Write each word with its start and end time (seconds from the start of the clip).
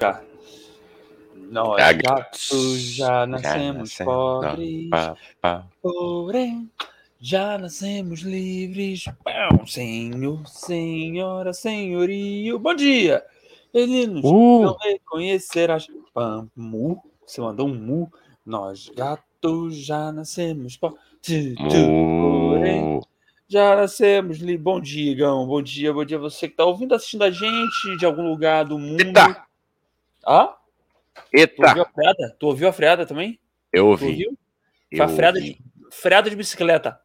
Já. 0.00 0.22
Nós 1.50 1.96
gatos 1.98 2.80
já 2.80 3.26
nascemos 3.26 3.90
nascemos, 3.90 3.98
pobres, 3.98 4.88
pá, 4.88 5.14
pá. 5.42 5.66
porém 5.82 6.70
já 7.20 7.58
nascemos 7.58 8.20
livres. 8.20 9.04
Pão, 9.22 9.66
Senhor, 9.66 10.46
senhora, 10.46 11.52
senhorio, 11.52 12.58
bom 12.58 12.74
dia! 12.74 13.22
Meninos, 13.74 14.22
Uh. 14.24 14.62
não 14.62 14.76
reconhecerás. 14.78 15.86
Pam, 16.14 16.48
mu, 16.56 17.02
você 17.26 17.42
mandou 17.42 17.68
um 17.68 17.74
mu. 17.74 18.10
Nós 18.46 18.88
gatos 18.96 19.76
já 19.76 20.10
nascemos 20.10 20.78
pobres. 20.78 21.00
Porém 21.58 23.00
já 23.46 23.76
nascemos 23.76 24.38
livres. 24.38 24.62
Bom 24.62 24.80
dia, 24.80 25.14
Gão. 25.14 25.46
Bom 25.46 25.60
dia, 25.60 25.92
bom 25.92 26.06
dia 26.06 26.18
você 26.18 26.46
que 26.48 26.54
está 26.54 26.64
ouvindo, 26.64 26.94
assistindo 26.94 27.22
a 27.22 27.30
gente 27.30 27.98
de 27.98 28.06
algum 28.06 28.26
lugar 28.26 28.64
do 28.64 28.78
mundo. 28.78 29.02
Eita! 29.02 29.49
Ah? 30.26 30.56
Tu 31.14 31.36
ouviu 31.36 31.40
Eita! 31.40 31.82
a 31.82 31.84
freada? 31.92 32.36
Tu 32.38 32.46
ouviu 32.46 32.68
a 32.68 32.72
freada 32.72 33.06
também? 33.06 33.40
Eu 33.72 33.88
ouvi. 33.88 34.26
Foi 34.96 35.00
a 35.04 35.08
freada 35.08 35.38
ouvi. 35.38 35.54
de, 35.54 35.64
freada 35.96 36.30
de 36.30 36.36
bicicleta. 36.36 37.00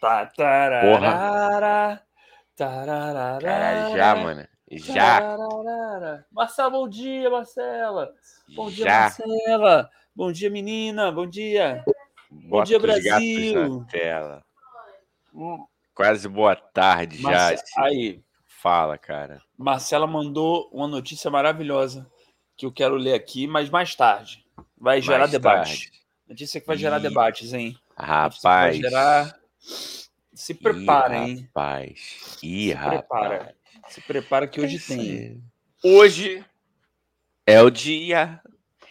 Tá, 0.00 0.26
tararara, 0.26 2.02
tararara, 2.54 3.40
Cara, 3.44 3.96
já, 3.96 4.14
mano. 4.14 4.46
Já. 4.70 5.20
tararara. 5.20 6.26
Marcela, 6.30 6.70
bom 6.70 6.88
dia, 6.88 7.28
Marcela. 7.30 8.12
Bom 8.54 8.70
dia, 8.70 8.84
Já. 8.84 9.00
Marcela. 9.00 9.90
Bom 10.14 10.30
dia, 10.32 10.50
menina. 10.50 11.10
Bom 11.10 11.26
dia. 11.26 11.84
Bota 12.30 12.66
dia, 12.66 12.76
os 12.78 12.82
gatos 12.82 13.02
Brasil. 13.02 13.86
tela. 13.90 14.44
Quase 15.94 16.28
boa 16.28 16.54
tarde 16.56 17.16
já. 17.20 17.30
Marce- 17.30 17.54
esse- 17.54 17.80
Aí, 17.80 18.22
Fala, 18.46 18.98
cara. 18.98 19.40
Marcela 19.56 20.04
mandou 20.06 20.68
uma 20.72 20.88
notícia 20.88 21.30
maravilhosa 21.30 22.10
que 22.58 22.66
eu 22.66 22.72
quero 22.72 22.96
ler 22.96 23.14
aqui, 23.14 23.46
mas 23.46 23.70
mais 23.70 23.94
tarde. 23.94 24.44
Vai 24.76 25.00
gerar 25.00 25.20
Mais 25.20 25.30
debate. 25.30 25.68
tarde. 25.84 25.92
Notícia 26.28 26.60
que 26.60 26.66
vai 26.66 26.76
gerar 26.76 26.98
Ih, 26.98 27.02
debates, 27.02 27.52
hein? 27.54 27.78
Rapaz. 27.96 28.42
Vai 28.42 28.74
gerar... 28.74 29.38
Se 30.34 30.52
prepara, 30.54 31.16
Ih, 31.16 31.20
hein? 31.30 31.36
Rapaz. 31.46 32.38
Ih, 32.42 32.66
Se 32.68 32.72
rapaz. 32.74 33.00
prepara. 33.00 33.56
Se 33.88 34.00
prepara 34.02 34.46
que 34.48 34.60
hoje 34.60 34.78
tem. 34.80 35.42
Hoje 35.82 36.44
é 37.46 37.62
o 37.62 37.70
dia. 37.70 38.40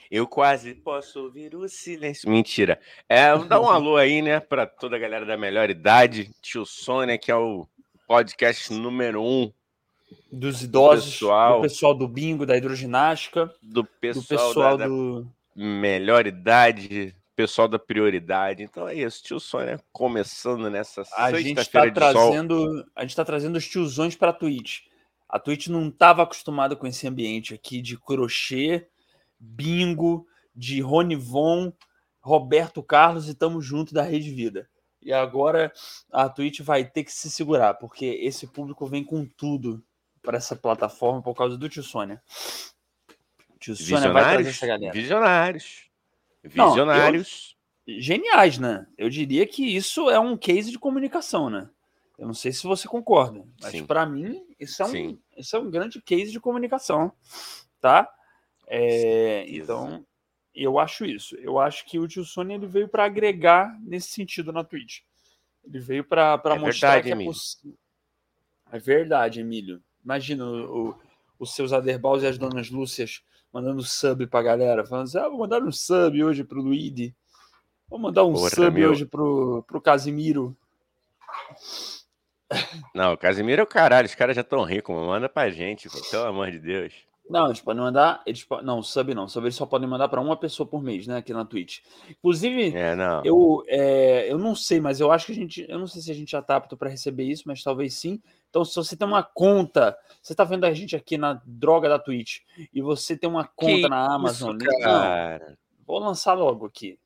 Eu 0.10 0.26
quase 0.26 0.74
posso 0.74 1.20
ouvir 1.22 1.54
o 1.54 1.68
silêncio. 1.68 2.30
Mentira. 2.30 2.80
É, 3.10 3.38
dá 3.38 3.60
um 3.60 3.68
alô 3.70 3.98
aí, 3.98 4.22
né, 4.22 4.40
pra 4.40 4.66
toda 4.66 4.96
a 4.96 5.00
galera 5.00 5.26
da 5.26 5.38
melhor 5.38 5.70
idade. 5.70 6.32
Tio 6.42 6.66
Sônia, 6.66 7.18
que 7.18 7.30
é 7.30 7.36
o 7.36 7.68
podcast 8.08 8.74
número 8.74 9.22
um 9.22 9.52
Dos 10.32 10.62
idosos, 10.62 11.14
pessoal. 11.14 11.58
do 11.58 11.62
pessoal 11.62 11.94
do 11.94 12.08
bingo, 12.08 12.46
da 12.46 12.56
hidroginástica, 12.56 13.54
do 13.62 13.84
do 13.84 13.86
pessoal, 13.86 14.48
pessoal 14.48 14.78
da, 14.78 14.86
da 14.86 14.90
do. 14.90 15.28
melhor 15.56 16.28
idade, 16.28 17.16
pessoal 17.36 17.68
da 17.68 17.78
prioridade. 17.78 18.64
Então 18.64 18.88
é 18.88 18.96
isso, 18.96 19.24
tio 19.24 19.40
Sônia 19.40 19.80
começando 19.92 20.70
nessa 20.70 21.04
A 21.16 21.32
gente 21.40 21.60
está 21.60 21.86
de 21.86 22.00
sol. 22.00 22.12
trazendo, 22.12 22.86
a 22.96 23.02
gente 23.02 23.16
tá 23.16 23.24
trazendo 23.26 23.58
os 23.58 23.68
tiozões 23.68 24.16
para 24.16 24.30
a 24.32 24.34
Twitch. 24.34 24.82
A 25.30 25.40
Twitch 25.40 25.68
não 25.68 25.90
estava 25.90 26.24
acostumada 26.24 26.76
com 26.76 26.88
esse 26.88 27.08
ambiente 27.08 27.54
aqui 27.54 27.82
de 27.82 27.98
crochê, 27.98 28.88
bingo, 29.40 30.26
de 30.56 30.82
Rony 30.82 31.16
Von, 31.16 31.72
Roberto 32.22 32.82
Carlos 32.82 33.30
e 33.30 33.36
tamo 33.36 33.62
junto 33.62 33.94
da 33.94 34.04
Rede 34.04 34.32
Vida. 34.32 34.70
E 35.02 35.14
agora 35.14 35.72
a 36.12 36.28
Twitch 36.28 36.62
vai 36.62 36.84
ter 36.84 37.04
que 37.04 37.12
se 37.12 37.30
segurar, 37.30 37.76
porque 37.76 38.06
esse 38.06 38.48
público 38.48 38.86
vem 38.86 39.04
com 39.04 39.26
tudo 39.26 39.84
para 40.28 40.36
essa 40.38 40.58
plataforma 40.58 41.22
por 41.22 41.34
causa 41.34 41.58
do 41.58 41.70
tio 41.70 41.82
Sônia. 41.82 42.22
O 43.56 43.58
tio 43.60 43.74
Sônia 43.78 44.12
vai 44.12 44.24
trazer 44.24 44.44
Visionários, 44.44 44.48
essa 44.58 44.68
galera. 44.68 44.92
visionários, 44.94 45.90
Não, 46.54 46.66
eu- 46.66 46.70
visionários. 46.70 47.58
geniais, 47.88 48.60
né? 48.60 48.86
Eu 48.98 49.10
diria 49.10 49.48
que 49.48 49.64
isso 49.66 50.10
é 50.10 50.20
um 50.20 50.36
case 50.36 50.70
de 50.70 50.78
comunicação, 50.78 51.50
né? 51.50 51.70
Eu 52.20 52.28
não 52.28 52.34
sei 52.34 52.52
se 52.52 52.64
você 52.68 52.90
concorda, 52.90 53.46
mas 53.62 53.82
para 53.84 54.06
mim 54.06 54.46
isso 54.60 54.82
é, 54.82 54.86
um, 54.86 54.90
Sim. 54.90 55.20
isso 55.38 55.56
é 55.56 55.60
um 55.60 55.72
grande 55.72 56.02
case 56.02 56.30
de 56.30 56.42
comunicação, 56.42 57.14
tá? 57.80 58.12
É, 58.68 59.46
então, 59.48 60.06
eu 60.54 60.78
acho 60.78 61.06
isso. 61.06 61.38
Eu 61.38 61.58
acho 61.58 61.86
que 61.86 61.98
o 62.00 62.06
tio 62.08 62.26
Sônia 62.26 62.56
ele 62.56 62.68
veio 62.68 62.90
para 62.90 63.06
agregar 63.06 63.74
nesse 63.82 64.10
sentido 64.10 64.52
na 64.52 64.62
Twitch. 64.66 65.00
Ele 65.64 65.80
veio 65.80 66.04
para 66.04 66.34
É 66.44 66.60
mostrar 66.60 67.00
verdade, 67.00 67.16
que 67.16 67.22
é 67.22 67.26
possível. 67.26 67.78
É 68.70 68.80
verdade, 68.80 69.40
Emílio. 69.40 69.82
Imagina 70.04 70.46
o- 70.46 70.96
os 71.40 71.54
seus 71.54 71.72
Aderbaus 71.74 72.24
e 72.24 72.28
as 72.28 72.38
donas 72.38 72.70
Lúcias 72.70 73.22
mandando 73.54 73.82
sub 73.84 74.26
pra 74.28 74.42
galera, 74.42 74.86
falando 74.86 75.06
assim: 75.06 75.18
ah, 75.18 75.30
vou 75.30 75.40
mandar 75.40 75.62
um 75.62 75.72
sub 75.72 76.24
hoje 76.24 76.44
pro 76.44 76.62
Luigi. 76.62 77.16
Vou 77.90 78.00
mandar 78.00 78.24
um 78.26 78.34
Porra, 78.34 78.50
sub 78.50 78.72
meu. 78.72 78.92
hoje 78.92 79.06
pro, 79.06 79.64
pro 79.68 79.82
Casimiro. 79.82 80.56
Não, 82.96 83.14
o 83.14 83.18
Casimiro 83.18 83.62
é 83.62 83.64
o 83.64 83.68
caralho, 83.68 84.06
os 84.08 84.16
caras 84.16 84.36
já 84.36 84.42
estão 84.42 84.64
ricos, 84.64 84.96
manda 84.96 85.28
pra 85.28 85.50
gente, 85.50 85.90
pô, 85.90 86.00
pelo 86.10 86.26
amor 86.26 86.50
de 86.52 86.60
Deus. 86.60 86.94
Não, 87.30 87.48
eles 87.48 87.60
podem 87.62 87.82
mandar. 87.84 88.22
Eles, 88.26 88.44
po- 88.44 88.62
não, 88.62 88.82
sub 88.82 89.14
não. 89.14 89.28
Sub 89.28 89.44
eles 89.46 89.56
só 89.56 89.66
podem 89.66 89.88
mandar 89.88 90.08
para 90.08 90.22
uma 90.22 90.38
pessoa 90.38 90.66
por 90.68 90.82
mês, 90.82 91.06
né? 91.08 91.18
Aqui 91.18 91.34
na 91.34 91.44
Twitch. 91.44 91.80
Inclusive, 92.10 92.76
É, 92.76 92.96
não. 92.96 93.22
eu, 93.26 93.64
é, 93.68 94.32
eu 94.32 94.38
não 94.38 94.56
sei, 94.56 94.80
mas 94.80 95.00
eu 95.00 95.12
acho 95.12 95.26
que 95.26 95.32
a 95.34 95.36
gente. 95.36 95.66
Eu 95.68 95.78
não 95.80 95.88
sei 95.88 96.02
se 96.02 96.10
a 96.12 96.16
gente 96.16 96.32
já 96.32 96.42
tá 96.42 96.56
apto 96.56 96.78
para 96.78 96.90
receber 96.90 97.24
isso, 97.26 97.44
mas 97.46 97.62
talvez 97.62 97.96
sim. 97.96 98.22
Então, 98.50 98.64
se 98.64 98.76
você 98.76 98.96
tem 98.96 99.08
uma 99.08 99.24
conta, 99.24 99.98
você 100.22 100.34
tá 100.34 100.44
vendo 100.44 100.64
a 100.66 100.74
gente 100.74 100.96
aqui 100.96 101.18
na 101.18 101.42
droga 101.46 101.90
da 101.90 102.00
Twitch 102.00 102.40
e 102.74 102.82
você 102.82 103.18
tem 103.18 103.30
uma 103.30 103.46
conta 103.46 103.90
na 103.90 104.14
Amazon, 104.16 104.56
isso, 104.56 104.70
não, 104.72 104.80
cara. 104.82 105.58
vou 105.86 106.00
lançar 106.00 106.34
logo 106.34 106.66
aqui. 106.66 106.98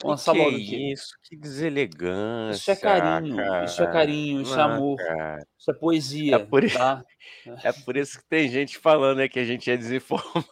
Que 0.00 0.64
que 0.64 0.76
é 0.76 0.92
isso? 0.92 1.08
Que 1.24 1.36
deselegância. 1.36 2.56
Isso 2.60 2.70
é 2.70 2.76
carinho, 2.76 3.64
isso 3.64 3.82
é 3.82 3.84
cara. 3.86 3.92
carinho, 3.92 4.40
isso 4.42 4.54
é 4.54 4.56
Não, 4.56 4.64
amor, 4.74 4.96
cara. 4.96 5.46
isso 5.58 5.70
é 5.70 5.74
poesia, 5.74 6.36
É 6.36 6.38
por 6.38 6.62
isso- 6.64 6.78
tá? 6.78 7.04
É 7.64 7.72
por 7.72 7.96
isso 7.96 8.18
que 8.20 8.28
tem 8.28 8.48
gente 8.48 8.78
falando 8.78 9.18
né, 9.18 9.28
que 9.28 9.38
a 9.38 9.44
gente 9.44 9.70
é 9.70 9.76
desinformado. 9.76 10.46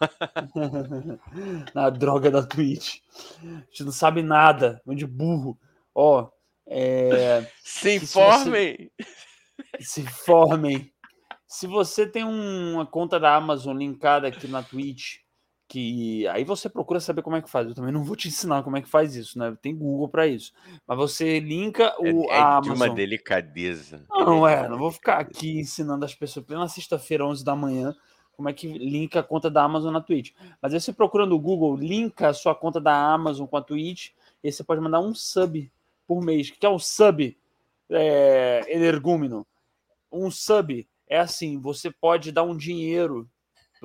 na 1.74 1.90
droga 1.90 2.30
da 2.30 2.42
Twitch. 2.42 2.98
A 3.42 3.46
gente 3.70 3.84
não 3.84 3.92
sabe 3.92 4.22
nada, 4.22 4.80
um 4.86 4.94
de 4.94 5.06
burro. 5.06 5.58
Ó, 5.94 6.28
é, 6.66 7.42
Se 7.62 7.80
se 7.90 7.94
informem! 8.04 8.90
se 9.80 10.02
formem. 10.06 10.92
Se 11.46 11.66
você 11.66 12.06
tem 12.06 12.24
um- 12.24 12.74
uma 12.74 12.86
conta 12.86 13.20
da 13.20 13.34
Amazon 13.36 13.76
linkada 13.76 14.26
aqui 14.28 14.48
na 14.48 14.62
Twitch, 14.62 15.18
que 15.68 16.26
aí 16.28 16.44
você 16.44 16.68
procura 16.68 17.00
saber 17.00 17.22
como 17.22 17.36
é 17.36 17.42
que 17.42 17.50
faz. 17.50 17.68
Eu 17.68 17.74
também 17.74 17.92
não 17.92 18.04
vou 18.04 18.14
te 18.14 18.28
ensinar 18.28 18.62
como 18.62 18.76
é 18.76 18.82
que 18.82 18.88
faz 18.88 19.16
isso, 19.16 19.38
né? 19.38 19.56
Tem 19.60 19.74
Google 19.74 20.08
para 20.08 20.26
isso. 20.26 20.52
Mas 20.86 20.96
você 20.96 21.40
linka 21.40 21.94
o, 21.98 22.30
É, 22.30 22.36
é 22.36 22.40
a 22.40 22.60
de 22.60 22.68
Amazon. 22.68 22.76
uma 22.76 22.94
delicadeza. 22.94 24.04
Não, 24.10 24.46
é, 24.46 24.62
de 24.62 24.68
não 24.68 24.78
vou 24.78 24.92
ficar 24.92 25.18
aqui 25.18 25.58
ensinando 25.58 26.04
as 26.04 26.14
pessoas 26.14 26.46
plena 26.46 26.68
sexta-feira, 26.68 27.26
11 27.26 27.44
da 27.44 27.56
manhã, 27.56 27.94
como 28.36 28.48
é 28.48 28.52
que 28.52 28.66
linka 28.68 29.20
a 29.20 29.22
conta 29.24 29.50
da 29.50 29.64
Amazon 29.64 29.92
na 29.92 30.00
Twitch. 30.00 30.32
Mas 30.62 30.72
aí 30.72 30.80
você 30.80 30.92
procura 30.92 31.26
no 31.26 31.38
Google, 31.38 31.76
linka 31.76 32.28
a 32.28 32.34
sua 32.34 32.54
conta 32.54 32.80
da 32.80 32.94
Amazon 32.94 33.46
com 33.46 33.56
a 33.56 33.62
Twitch, 33.62 34.10
e 34.44 34.48
aí 34.48 34.52
você 34.52 34.62
pode 34.62 34.80
mandar 34.80 35.00
um 35.00 35.14
sub 35.14 35.70
por 36.06 36.22
mês. 36.22 36.48
O 36.48 36.52
que 36.52 36.66
é 36.66 36.70
um 36.70 36.78
sub 36.78 37.36
é, 37.90 38.64
energúmeno? 38.68 39.44
Um 40.12 40.30
sub 40.30 40.86
é 41.08 41.18
assim, 41.18 41.58
você 41.58 41.90
pode 41.90 42.30
dar 42.30 42.44
um 42.44 42.56
dinheiro 42.56 43.28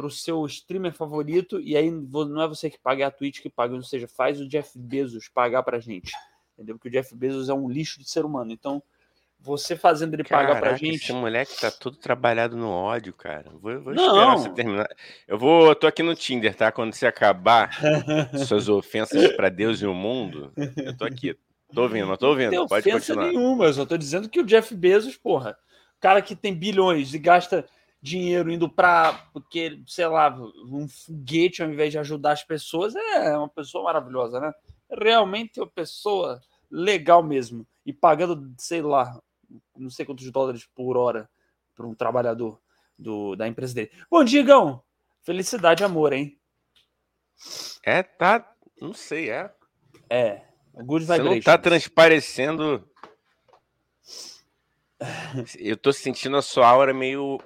para 0.01 0.07
o 0.07 0.11
seu 0.11 0.43
streamer 0.47 0.93
favorito, 0.93 1.61
e 1.61 1.77
aí 1.77 1.91
não 1.91 2.41
é 2.41 2.47
você 2.47 2.71
que 2.71 2.79
paga, 2.79 3.03
é 3.03 3.07
a 3.07 3.11
Twitch 3.11 3.39
que 3.39 3.49
paga, 3.49 3.75
ou 3.75 3.83
seja, 3.83 4.07
faz 4.07 4.41
o 4.41 4.47
Jeff 4.47 4.71
Bezos 4.75 5.29
pagar 5.29 5.61
pra 5.61 5.79
gente. 5.79 6.11
Entendeu? 6.55 6.75
Porque 6.75 6.89
o 6.89 6.91
Jeff 6.91 7.15
Bezos 7.15 7.49
é 7.49 7.53
um 7.53 7.69
lixo 7.69 7.99
de 7.99 8.09
ser 8.09 8.25
humano. 8.25 8.51
Então, 8.51 8.81
você 9.39 9.75
fazendo 9.75 10.15
ele 10.15 10.23
pagar 10.23 10.53
pra 10.53 10.61
Caraca, 10.61 10.77
gente. 10.77 11.03
Esse 11.03 11.13
moleque 11.13 11.59
tá 11.59 11.69
todo 11.69 11.97
trabalhado 11.97 12.57
no 12.57 12.67
ódio, 12.67 13.13
cara. 13.13 13.51
Vou, 13.51 13.79
vou 13.79 13.93
esperar 13.93 14.37
você 14.37 14.49
terminar. 14.49 14.87
Eu 15.27 15.37
vou. 15.37 15.67
Eu 15.67 15.75
tô 15.75 15.85
aqui 15.85 16.01
no 16.01 16.15
Tinder, 16.15 16.55
tá? 16.55 16.71
Quando 16.71 16.93
você 16.93 17.05
acabar 17.05 17.69
suas 18.47 18.67
ofensas 18.67 19.35
pra 19.35 19.49
Deus 19.49 19.81
e 19.81 19.85
o 19.85 19.93
mundo, 19.93 20.51
eu 20.77 20.97
tô 20.97 21.05
aqui. 21.05 21.37
Tô 21.73 21.83
ouvindo, 21.83 22.07
não 22.07 22.17
tô 22.17 22.29
ouvindo. 22.29 22.51
Não 22.51 22.59
tem 22.61 22.67
Pode 22.67 22.89
ofensa 22.89 23.13
continuar. 23.13 23.31
nenhuma, 23.31 23.65
eu 23.65 23.73
só 23.73 23.85
tô 23.85 23.97
dizendo 23.97 24.27
que 24.27 24.39
o 24.39 24.45
Jeff 24.45 24.75
Bezos, 24.75 25.15
porra, 25.15 25.57
cara 25.99 26.21
que 26.21 26.35
tem 26.35 26.53
bilhões 26.53 27.13
e 27.13 27.19
gasta 27.19 27.65
dinheiro 28.01 28.51
indo 28.51 28.67
pra, 28.67 29.29
porque, 29.31 29.81
sei 29.85 30.07
lá, 30.07 30.35
um 30.65 30.87
foguete 30.87 31.61
ao 31.61 31.69
invés 31.69 31.91
de 31.91 31.99
ajudar 31.99 32.31
as 32.31 32.43
pessoas, 32.43 32.95
é 32.95 33.37
uma 33.37 33.49
pessoa 33.49 33.83
maravilhosa, 33.83 34.39
né? 34.39 34.51
Realmente 34.89 35.59
é 35.59 35.63
uma 35.63 35.69
pessoa 35.69 36.41
legal 36.69 37.21
mesmo. 37.21 37.65
E 37.85 37.93
pagando, 37.93 38.53
sei 38.57 38.81
lá, 38.81 39.21
não 39.75 39.89
sei 39.89 40.05
quantos 40.05 40.29
dólares 40.31 40.67
por 40.73 40.97
hora 40.97 41.29
para 41.75 41.85
um 41.85 41.93
trabalhador 41.93 42.59
do, 42.97 43.35
da 43.35 43.47
empresa 43.47 43.75
dele. 43.75 43.91
Bom 44.09 44.23
dia, 44.23 44.43
Gão! 44.43 44.83
Felicidade 45.23 45.83
amor, 45.83 46.13
hein? 46.13 46.39
É, 47.83 48.01
tá. 48.01 48.51
Não 48.79 48.93
sei, 48.93 49.29
é. 49.29 49.53
É. 50.09 50.41
Good 50.73 51.05
Você 51.05 51.21
não 51.21 51.39
tá 51.39 51.57
transparecendo. 51.57 52.87
Eu 55.57 55.77
tô 55.77 55.91
sentindo 55.91 56.37
a 56.37 56.41
sua 56.41 56.67
aura 56.67 56.93
meio 56.93 57.39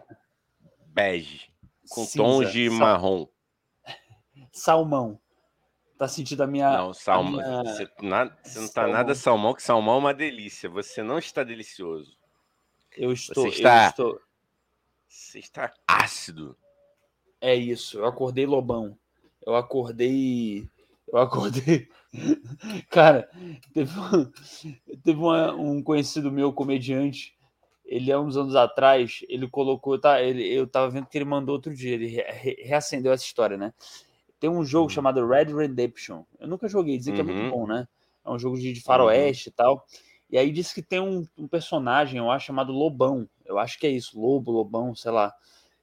bege, 0.95 1.49
com 1.89 2.05
Cinza, 2.05 2.17
tons 2.23 2.51
de 2.53 2.69
sa- 2.69 2.75
marrom. 2.77 3.27
salmão. 4.51 5.19
Tá 5.97 6.07
sentindo 6.07 6.43
a 6.43 6.47
minha. 6.47 6.69
Não, 6.77 6.93
salmão. 6.93 7.31
minha- 7.33 7.63
Você, 7.63 7.85
você 7.85 8.59
não 8.59 8.67
tá 8.67 8.73
Salmão. 8.73 8.91
nada 8.93 9.15
salmão, 9.15 9.53
que 9.53 9.63
salmão 9.63 9.95
é 9.95 9.99
uma 9.99 10.13
delícia. 10.13 10.69
Você 10.69 11.01
não 11.03 11.17
está 11.19 11.43
delicioso. 11.43 12.17
Eu 12.97 13.11
estou. 13.13 13.47
está- 13.47 13.85
Eu 13.85 13.89
estou. 13.89 14.21
Você 15.07 15.39
está 15.39 15.73
ácido. 15.87 16.57
É 17.39 17.55
isso. 17.55 17.97
Eu 17.99 18.05
acordei 18.05 18.45
lobão. 18.45 18.97
Eu 19.45 19.55
acordei. 19.55 20.67
Eu 21.07 21.17
acordei. 21.19 21.87
Cara, 22.89 23.29
teve, 23.73 23.91
teve 25.03 25.19
uma- 25.19 25.53
um 25.53 25.81
conhecido 25.81 26.29
meu, 26.31 26.51
comediante. 26.51 27.34
Ele, 27.85 28.11
há 28.11 28.19
uns 28.19 28.35
anos 28.37 28.55
atrás, 28.55 29.21
ele 29.29 29.47
colocou. 29.49 29.99
Tá, 29.99 30.21
ele, 30.21 30.45
eu 30.47 30.67
tava 30.67 30.89
vendo 30.89 31.07
que 31.07 31.17
ele 31.17 31.25
mandou 31.25 31.55
outro 31.55 31.73
dia. 31.75 31.93
Ele 31.95 32.07
re- 32.07 32.23
re- 32.31 32.63
reacendeu 32.63 33.13
essa 33.13 33.23
história, 33.25 33.57
né? 33.57 33.73
Tem 34.39 34.49
um 34.49 34.63
jogo 34.65 34.89
Uhum. 34.89 34.89
chamado 34.89 35.25
Red 35.27 35.45
Redemption. 35.55 36.23
Eu 36.39 36.47
nunca 36.47 36.67
joguei, 36.67 36.97
dizem 36.97 37.13
que 37.13 37.21
é 37.21 37.23
muito 37.23 37.43
Uhum. 37.43 37.49
bom, 37.49 37.67
né? 37.67 37.87
É 38.25 38.29
um 38.29 38.39
jogo 38.39 38.57
de, 38.59 38.73
de 38.73 38.81
faroeste 38.81 39.49
e 39.49 39.51
tal. 39.51 39.85
E 40.29 40.37
aí 40.37 40.51
disse 40.51 40.73
que 40.73 40.81
tem 40.81 40.99
um, 40.99 41.25
um 41.37 41.47
personagem, 41.47 42.17
eu 42.19 42.29
acho, 42.31 42.47
chamado 42.47 42.73
Lobão. 42.73 43.27
Eu 43.45 43.57
acho 43.59 43.79
que 43.79 43.87
é 43.87 43.89
isso, 43.91 44.19
Lobo, 44.19 44.51
Lobão, 44.51 44.95
sei 44.95 45.11
lá. 45.11 45.33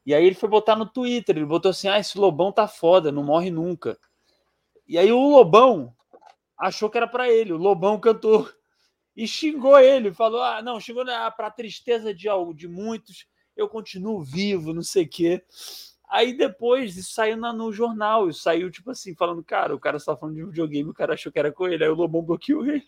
E 0.07 0.15
aí 0.15 0.25
ele 0.25 0.35
foi 0.35 0.49
botar 0.49 0.77
no 0.77 0.87
Twitter, 0.87 1.37
ele 1.37 1.47
botou 1.47 1.71
assim: 1.71 1.89
ah, 1.89 1.99
esse 1.99 2.19
Lobão 2.19 2.53
tá 2.53 2.69
foda, 2.69 3.13
não 3.13 3.25
morre 3.25 3.51
nunca. 3.51 3.99
E 4.87 4.99
aí 4.99 5.11
o 5.13 5.19
Lobão 5.31 5.95
achou 6.59 6.91
que 6.91 6.99
era 6.99 7.09
pra 7.09 7.31
ele, 7.31 7.53
o 7.53 7.57
Lobão 7.59 8.01
cantou. 8.01 8.49
E 9.17 9.26
xingou 9.26 9.79
ele, 9.79 10.12
falou: 10.12 10.43
ah, 10.43 10.62
não, 10.62 10.81
xingou 10.81 11.05
ah, 11.09 11.31
pra 11.31 11.50
tristeza 11.50 12.14
de, 12.14 12.29
de 12.55 12.69
muitos, 12.69 13.26
eu 13.56 13.69
continuo 13.69 14.23
vivo, 14.23 14.73
não 14.73 14.82
sei 14.82 15.05
o 15.05 15.09
quê. 15.09 15.43
Aí 16.09 16.37
depois 16.37 16.97
isso 16.97 17.12
saiu 17.14 17.37
na- 17.37 17.53
no 17.53 17.73
jornal, 17.73 18.29
isso 18.29 18.43
saiu 18.43 18.70
tipo 18.70 18.91
assim, 18.91 19.14
falando, 19.14 19.43
cara, 19.43 19.75
o 19.75 19.81
cara 19.81 19.99
só 19.99 20.17
falando 20.17 20.37
de 20.37 20.44
videogame, 20.44 20.91
o 20.91 20.94
cara 20.94 21.14
achou 21.14 21.32
que 21.32 21.38
era 21.38 21.50
com 21.53 21.67
ele, 21.67 21.82
aí 21.85 21.91
o 21.91 21.94
Lobão 21.94 22.23
bloqueou 22.23 22.67
ele. 22.67 22.85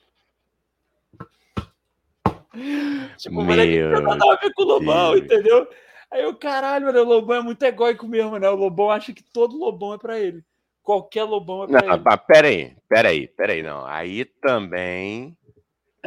Tipo, 3.18 3.40
o 3.40 3.44
moleque 3.44 3.80
não 3.80 3.96
tem 3.96 4.02
Meu 4.02 4.02
nada 4.02 4.32
a 4.32 4.36
ver 4.36 4.52
com 4.54 4.62
o 4.62 4.66
Lobão, 4.66 5.12
Deus. 5.12 5.24
entendeu? 5.24 5.68
Aí 6.10 6.24
o 6.26 6.36
caralho, 6.36 6.86
mano, 6.86 7.00
o 7.00 7.04
Lobão 7.04 7.36
é 7.38 7.42
muito 7.42 7.62
egóico 7.64 8.06
mesmo, 8.06 8.38
né? 8.38 8.48
O 8.48 8.54
Lobão 8.54 8.90
acha 8.90 9.12
que 9.12 9.22
todo 9.22 9.56
Lobão 9.58 9.94
é 9.94 9.98
pra 9.98 10.18
ele. 10.20 10.44
Qualquer 10.82 11.24
Lobão 11.24 11.64
é 11.64 11.66
pra 11.66 11.82
Não, 11.82 11.94
ele. 11.94 12.02
mas 12.04 12.20
peraí, 12.26 12.76
peraí, 12.88 13.26
peraí, 13.26 13.62
não. 13.62 13.84
Aí 13.84 14.24
também. 14.24 15.36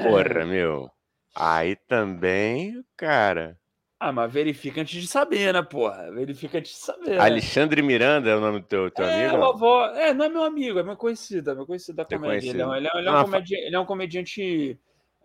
Porra, 0.04 0.46
meu. 0.46 0.90
Aí 1.36 1.76
também, 1.76 2.84
cara. 2.96 3.58
Ah, 4.00 4.12
mas 4.12 4.32
verifica 4.32 4.82
antes 4.82 5.02
de 5.02 5.08
saber, 5.08 5.52
né, 5.54 5.62
porra? 5.64 6.12
Verifica 6.12 6.60
antes 6.60 6.72
de 6.74 6.78
saber. 6.78 7.20
Alexandre 7.20 7.82
Miranda 7.82 8.30
é 8.30 8.36
o 8.36 8.40
nome 8.40 8.60
do 8.60 8.66
teu, 8.68 8.92
teu 8.92 9.06
é, 9.06 9.28
amigo? 9.28 9.96
É, 9.96 10.14
não 10.14 10.26
é 10.26 10.30
meu 10.30 10.44
amigo, 10.44 10.78
é 10.78 10.84
meu 10.84 10.96
conhecido, 10.96 11.50
é 11.50 11.56
meu 11.56 11.66
conhecido 11.66 11.96
da 11.96 12.06
Teu 12.06 12.20
comédia. 12.20 12.52
Ele 12.52 12.62
é, 12.62 12.68
um- 12.68 12.76
ele 12.76 12.88
é- 12.88 12.92
ele 13.00 13.08
é 13.08 13.12
um 13.12 13.16
Ah, 13.16 13.24
comedi- 13.24 13.56
ele 13.56 13.76
é 13.76 13.80
um 13.80 13.86
comediante 13.86 14.80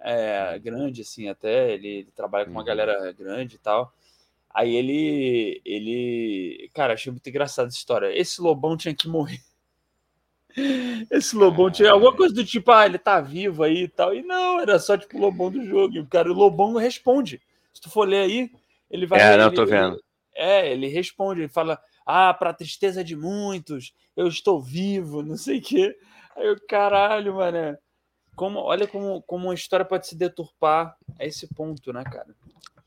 é, 0.04 0.58
grande, 0.58 1.02
assim, 1.02 1.28
até. 1.28 1.72
Ele, 1.72 1.88
ele 1.88 2.10
trabalha 2.12 2.44
com 2.46 2.50
uma 2.50 2.60
Uhum. 2.60 2.66
galera 2.66 3.12
grande 3.12 3.56
e 3.56 3.58
tal. 3.58 3.92
Aí 4.50 4.74
ele. 4.74 5.60
ele. 5.64 6.70
Cara, 6.74 6.94
achei 6.94 7.12
muito 7.12 7.28
engraçada 7.28 7.68
essa 7.68 7.76
história. 7.78 8.10
Esse 8.18 8.40
Lobão 8.42 8.76
tinha 8.76 8.94
que 8.94 9.08
morrer. 9.08 9.40
Esse 11.10 11.34
Lobão 11.36 11.70
tinha 11.70 11.90
alguma 11.92 12.14
coisa 12.14 12.34
do 12.34 12.44
tipo, 12.44 12.70
ah, 12.72 12.86
ele 12.86 12.98
tá 12.98 13.20
vivo 13.20 13.62
aí 13.62 13.84
e 13.84 13.88
tal. 13.88 14.14
E 14.14 14.22
não, 14.22 14.60
era 14.60 14.78
só 14.78 14.96
tipo 14.96 15.16
o 15.16 15.20
Lobão 15.20 15.50
do 15.50 15.64
jogo. 15.64 15.94
E 15.94 16.00
o 16.00 16.06
cara, 16.06 16.30
o 16.30 16.34
Lobão 16.34 16.74
responde. 16.76 17.40
Se 17.72 17.80
tu 17.80 17.90
for 17.90 18.06
ler 18.06 18.22
aí, 18.24 18.50
ele 18.90 19.06
vai. 19.06 19.20
É, 19.20 19.36
não, 19.36 19.46
ele- 19.48 19.56
tô 19.56 19.64
vendo. 19.66 19.94
ele- 19.94 20.02
é, 20.34 20.72
ele 20.72 20.86
responde, 20.88 21.40
ele 21.42 21.48
fala: 21.48 21.78
Ah, 22.06 22.32
pra 22.34 22.52
tristeza 22.54 23.02
de 23.04 23.16
muitos, 23.16 23.94
eu 24.16 24.26
estou 24.28 24.60
vivo, 24.60 25.22
não 25.22 25.36
sei 25.36 25.58
o 25.58 25.62
quê. 25.62 25.96
Aí 26.36 26.46
eu, 26.46 26.56
caralho, 26.68 27.34
mano. 27.34 27.76
Como, 28.34 28.58
olha 28.60 28.86
como, 28.86 29.20
como 29.22 29.48
uma 29.48 29.54
história 29.54 29.84
pode 29.84 30.06
se 30.06 30.16
deturpar 30.16 30.96
a 31.20 31.24
esse 31.26 31.46
ponto, 31.54 31.92
né, 31.92 32.02
cara? 32.02 32.34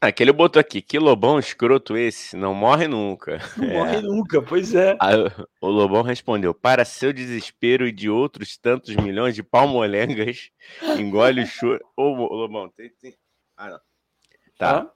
Ah, 0.05 0.11
que 0.11 0.21
ele 0.21 0.31
botou 0.31 0.59
aqui, 0.59 0.81
que 0.83 0.99
lobão 0.99 1.39
escroto 1.39 1.97
esse, 1.97 2.37
não 2.37 2.53
morre 2.53 2.87
nunca. 2.87 3.39
Não 3.57 3.65
É. 3.69 3.73
morre 3.73 4.01
nunca, 4.01 4.39
pois 4.41 4.75
é. 4.75 4.95
Aí 5.01 5.15
o 5.59 5.67
Lobão 5.67 6.03
respondeu: 6.03 6.53
Para 6.53 6.85
seu 6.85 7.11
desespero 7.11 7.87
e 7.87 7.91
de 7.91 8.07
outros 8.09 8.55
tantos 8.55 8.95
milhões 8.95 9.33
de 9.33 9.41
palmolengas, 9.41 10.51
engole 10.99 11.41
o 11.41 11.47
choro. 11.47 11.79
Ô, 11.97 12.09
Lobão, 12.13 12.69
tem, 12.69 12.89
tem- 13.01 13.15
Ah, 13.57 13.69
não. 13.71 13.79
Tá. 14.59 14.77
Hã? 14.81 14.91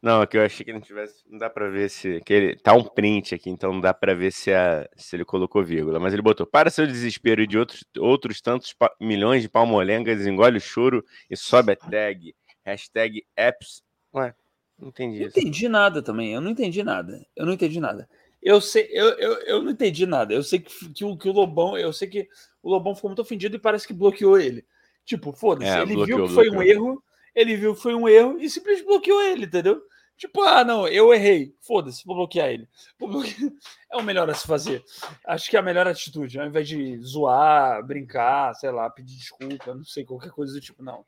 Não, 0.00 0.22
é 0.22 0.26
que 0.26 0.36
eu 0.38 0.44
achei 0.44 0.64
que 0.64 0.70
ele 0.70 0.78
não 0.78 0.86
tivesse. 0.86 1.24
Não 1.28 1.38
dá 1.38 1.50
pra 1.50 1.68
ver 1.68 1.90
se. 1.90 2.20
Que 2.24 2.32
ele... 2.32 2.56
Tá 2.56 2.72
um 2.72 2.84
print 2.84 3.34
aqui, 3.34 3.50
então 3.50 3.72
não 3.72 3.80
dá 3.80 3.92
pra 3.92 4.14
ver 4.14 4.32
se, 4.32 4.52
a... 4.52 4.88
se 4.96 5.14
ele 5.16 5.24
colocou 5.24 5.62
vírgula. 5.62 5.98
Mas 6.00 6.12
ele 6.14 6.22
botou: 6.22 6.46
Para 6.46 6.70
seu 6.70 6.86
desespero 6.86 7.42
e 7.42 7.46
de 7.46 7.58
outros, 7.58 7.84
outros 7.98 8.40
tantos 8.40 8.74
milhões 9.00 9.42
de 9.42 9.48
palmolengas, 9.48 10.26
engole 10.26 10.56
o 10.56 10.60
choro 10.60 11.04
e 11.28 11.36
sobe 11.36 11.72
a 11.72 11.76
tag. 11.76 12.34
Hashtag 12.64 13.24
apps. 13.36 13.82
Ué, 14.18 14.34
não 14.78 14.88
entendi 14.88 15.20
Não 15.20 15.26
isso. 15.28 15.38
entendi 15.38 15.68
nada 15.68 16.02
também. 16.02 16.32
Eu 16.32 16.40
não 16.40 16.50
entendi 16.50 16.82
nada. 16.82 17.26
Eu 17.34 17.46
não 17.46 17.52
entendi 17.52 17.80
nada. 17.80 18.08
Eu 18.40 18.60
sei, 18.60 18.88
eu, 18.92 19.08
eu, 19.18 19.32
eu 19.42 19.62
não 19.62 19.72
entendi 19.72 20.06
nada. 20.06 20.32
Eu 20.32 20.42
sei 20.42 20.60
que, 20.60 20.92
que, 20.92 21.04
o, 21.04 21.16
que 21.16 21.28
o 21.28 21.32
Lobão, 21.32 21.76
eu 21.76 21.92
sei 21.92 22.06
que 22.08 22.28
o 22.62 22.70
Lobão 22.70 22.94
ficou 22.94 23.08
muito 23.10 23.22
ofendido 23.22 23.56
e 23.56 23.58
parece 23.60 23.86
que 23.86 23.92
bloqueou 23.92 24.38
ele. 24.38 24.64
Tipo, 25.04 25.32
foda-se, 25.32 25.70
É, 25.70 25.82
ele 25.82 25.94
bloqueou, 25.94 26.18
viu 26.18 26.28
que 26.28 26.34
foi 26.34 26.48
um 26.48 26.52
bloqueou. 26.54 26.72
erro, 26.72 27.04
ele 27.34 27.56
viu 27.56 27.74
que 27.74 27.80
foi 27.82 27.94
um 27.94 28.08
erro 28.08 28.38
e 28.38 28.48
simplesmente 28.48 28.86
bloqueou 28.86 29.20
ele, 29.22 29.46
entendeu? 29.46 29.82
Tipo, 30.16 30.42
ah, 30.42 30.64
não, 30.64 30.86
eu 30.88 31.12
errei. 31.14 31.54
Foda-se, 31.60 32.04
vou 32.04 32.14
bloquear 32.16 32.48
ele. 32.48 32.68
Vou 32.98 33.08
bloquear. 33.08 33.36
É 33.90 33.96
o 33.96 34.02
melhor 34.02 34.28
a 34.28 34.34
se 34.34 34.46
fazer. 34.46 34.84
Acho 35.26 35.48
que 35.48 35.56
é 35.56 35.60
a 35.60 35.62
melhor 35.62 35.86
atitude, 35.88 36.38
ao 36.38 36.46
invés 36.46 36.68
de 36.68 36.98
zoar, 36.98 37.82
brincar, 37.86 38.52
sei 38.54 38.70
lá, 38.70 38.90
pedir 38.90 39.16
desculpa, 39.16 39.74
não 39.74 39.82
sei, 39.82 40.04
qualquer 40.04 40.30
coisa 40.30 40.52
do 40.52 40.60
tipo, 40.60 40.82
não. 40.82 41.06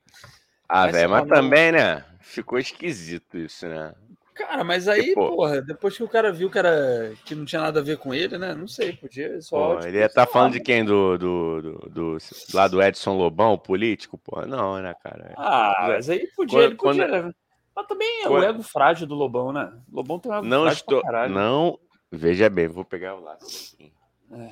Ah, 0.72 0.86
velho, 0.86 1.10
mas 1.10 1.26
também, 1.28 1.72
né? 1.72 2.04
Ficou 2.20 2.58
esquisito 2.58 3.36
isso, 3.36 3.66
né? 3.66 3.94
Cara, 4.34 4.64
mas 4.64 4.88
aí, 4.88 5.12
pô- 5.14 5.36
porra, 5.36 5.60
depois 5.60 5.96
que 5.96 6.02
o 6.02 6.08
cara 6.08 6.32
viu 6.32 6.48
que, 6.50 6.58
era, 6.58 7.12
que 7.26 7.34
não 7.34 7.44
tinha 7.44 7.60
nada 7.60 7.80
a 7.80 7.82
ver 7.82 7.98
com 7.98 8.14
ele, 8.14 8.38
né? 8.38 8.54
Não 8.54 8.66
sei, 8.68 8.92
podia 8.92 9.40
só. 9.42 9.56
Pô, 9.56 9.74
tipo, 9.76 9.88
ele 9.88 9.98
ia 9.98 10.06
estar 10.06 10.22
lá, 10.22 10.26
falando 10.26 10.52
de 10.52 10.60
quem? 10.60 10.82
Do, 10.84 11.18
do, 11.18 11.60
do, 11.62 11.72
do- 11.90 12.18
lá 12.54 12.66
do 12.68 12.80
Edson 12.82 13.16
Lobão, 13.18 13.58
político? 13.58 14.16
Porra, 14.16 14.46
não, 14.46 14.80
né, 14.80 14.94
cara? 15.02 15.34
Ah, 15.36 15.74
mas 15.88 16.08
aí 16.08 16.26
podia, 16.36 16.74
quando- 16.76 17.00
ele 17.02 17.06
podia. 17.06 17.22
né? 17.22 17.34
Mas 17.76 17.86
também 17.86 18.22
é 18.22 18.26
o 18.26 18.30
quando- 18.30 18.44
ego 18.44 18.62
frágil 18.62 19.06
do 19.06 19.14
Lobão, 19.14 19.52
né? 19.52 19.72
O 19.92 19.96
Lobão 19.96 20.18
tem 20.18 20.30
um 20.32 20.36
ego 20.36 20.46
Não 20.46 20.62
frágil 20.62 20.78
estou. 20.80 21.02
Não. 21.28 21.78
Veja 22.12 22.48
bem, 22.48 22.66
vou 22.68 22.84
pegar 22.84 23.14
o 23.16 23.20
lápis 23.20 23.74
aqui. 23.74 23.92
É. 24.32 24.50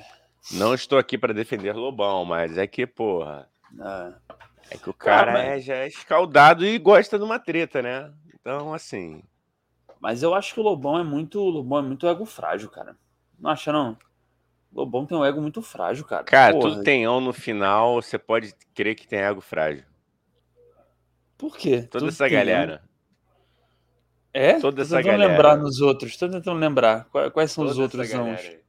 Não 0.51 0.73
estou 0.73 0.97
aqui 0.99 1.17
para 1.17 1.33
defender 1.33 1.73
Lobão, 1.73 2.23
mas 2.25 2.57
é 2.57 2.67
que, 2.67 2.85
porra. 2.85 3.49
Ah, 3.79 4.13
É 4.71 4.77
que 4.77 4.89
o 4.89 4.93
cara 4.93 5.31
mas- 5.33 5.45
é, 5.47 5.59
já 5.59 5.75
é 5.75 5.87
escaldado 5.87 6.65
e 6.65 6.77
gosta 6.77 7.17
de 7.17 7.23
uma 7.23 7.39
treta, 7.39 7.81
né? 7.81 8.11
Então, 8.33 8.73
assim. 8.73 9.23
mas 9.99 10.23
eu 10.23 10.33
acho 10.33 10.53
que 10.53 10.59
o 10.59 10.63
Lobão 10.63 10.97
é 10.99 11.03
muito. 11.03 11.39
Lobão 11.39 11.79
é 11.79 11.81
muito 11.81 12.07
ego 12.07 12.25
frágil, 12.25 12.69
cara. 12.69 12.95
Não 13.39 13.49
acha, 13.51 13.71
não? 13.71 13.97
O 14.71 14.79
Lobão 14.79 15.05
tem 15.05 15.17
um 15.17 15.25
ego 15.25 15.41
muito 15.41 15.61
frágil, 15.61 16.05
cara. 16.05 16.23
Cara, 16.23 16.53
Porra, 16.53 16.69
tudo 16.69 16.83
tem 16.83 17.07
on 17.07 17.19
no 17.21 17.33
final, 17.33 18.01
você 18.01 18.17
pode 18.19 18.53
crer 18.75 18.95
que 18.95 19.07
tem 19.07 19.19
ego 19.19 19.41
frágil. 19.41 19.83
Por 21.37 21.57
quê? 21.57 21.81
Toda 21.83 21.99
Tudo 22.05 22.09
essa 22.09 22.25
né? 22.25 22.29
galera. 22.29 22.83
É? 24.33 24.59
toda 24.59 24.77
Tô 24.77 24.81
essa 24.83 24.97
tentando 24.97 25.11
galera. 25.13 25.31
lembrar 25.31 25.57
nos 25.57 25.81
outros. 25.81 26.15
Tô 26.17 26.29
tentando 26.29 26.59
lembrar. 26.59 27.05
Quais, 27.33 27.51
são 27.51 27.63
os 27.65 27.71
Toda 27.71 27.81
outros 27.83 28.07
os? 28.09 28.13
aí. 28.15 28.59